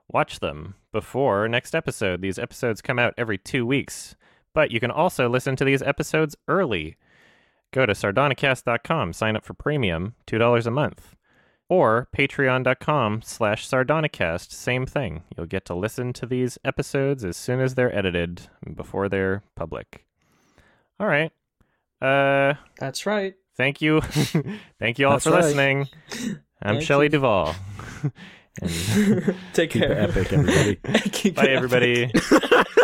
watch 0.08 0.40
them 0.40 0.74
before 0.92 1.48
next 1.48 1.76
episode. 1.76 2.22
These 2.22 2.40
episodes 2.40 2.82
come 2.82 2.98
out 2.98 3.14
every 3.18 3.38
two 3.38 3.66
weeks, 3.66 4.16
but 4.56 4.72
you 4.72 4.80
can 4.80 4.90
also 4.92 5.30
listen 5.30 5.56
to 5.58 5.66
these 5.66 5.84
episodes 5.84 6.36
early. 6.48 6.98
Go 7.74 7.86
to 7.86 7.94
sardonicast.com, 7.94 9.14
sign 9.14 9.36
up 9.36 9.46
for 9.46 9.54
premium, 9.54 10.16
$2 10.28 10.66
a 10.66 10.72
month. 10.72 11.16
Or 11.70 12.10
patreon.com 12.16 13.22
slash 13.24 13.66
sardonicast, 13.68 14.52
same 14.52 14.86
thing. 14.86 15.24
You'll 15.38 15.46
get 15.46 15.64
to 15.66 15.74
listen 15.74 16.12
to 16.14 16.26
these 16.26 16.58
episodes 16.66 17.24
as 17.24 17.38
soon 17.38 17.62
as 17.62 17.76
they're 17.76 17.96
edited, 17.96 18.42
before 18.76 19.08
they're 19.08 19.44
public. 19.56 20.06
All 21.00 21.08
right. 21.08 21.32
Uh, 22.02 22.56
That's 22.78 23.06
right. 23.06 23.36
thank 23.56 23.82
you. 23.82 24.02
thank 24.80 25.00
you 25.00 25.08
all 25.08 25.14
That's 25.14 25.24
for 25.24 25.32
right. 25.32 25.44
listening. 25.46 25.88
I'm 26.62 26.76
Shelly 26.82 26.86
Shelley. 26.86 27.10
Duvall. 27.10 27.56
and 28.62 29.36
Take 29.54 29.72
Keep 29.72 29.82
care. 29.82 29.92
it 29.94 30.10
epic, 30.10 30.34
everybody. 30.34 30.76
Keep 31.10 31.36
bye, 31.36 31.44
it 31.46 31.52
epic. 31.52 32.12
everybody. 32.12 32.82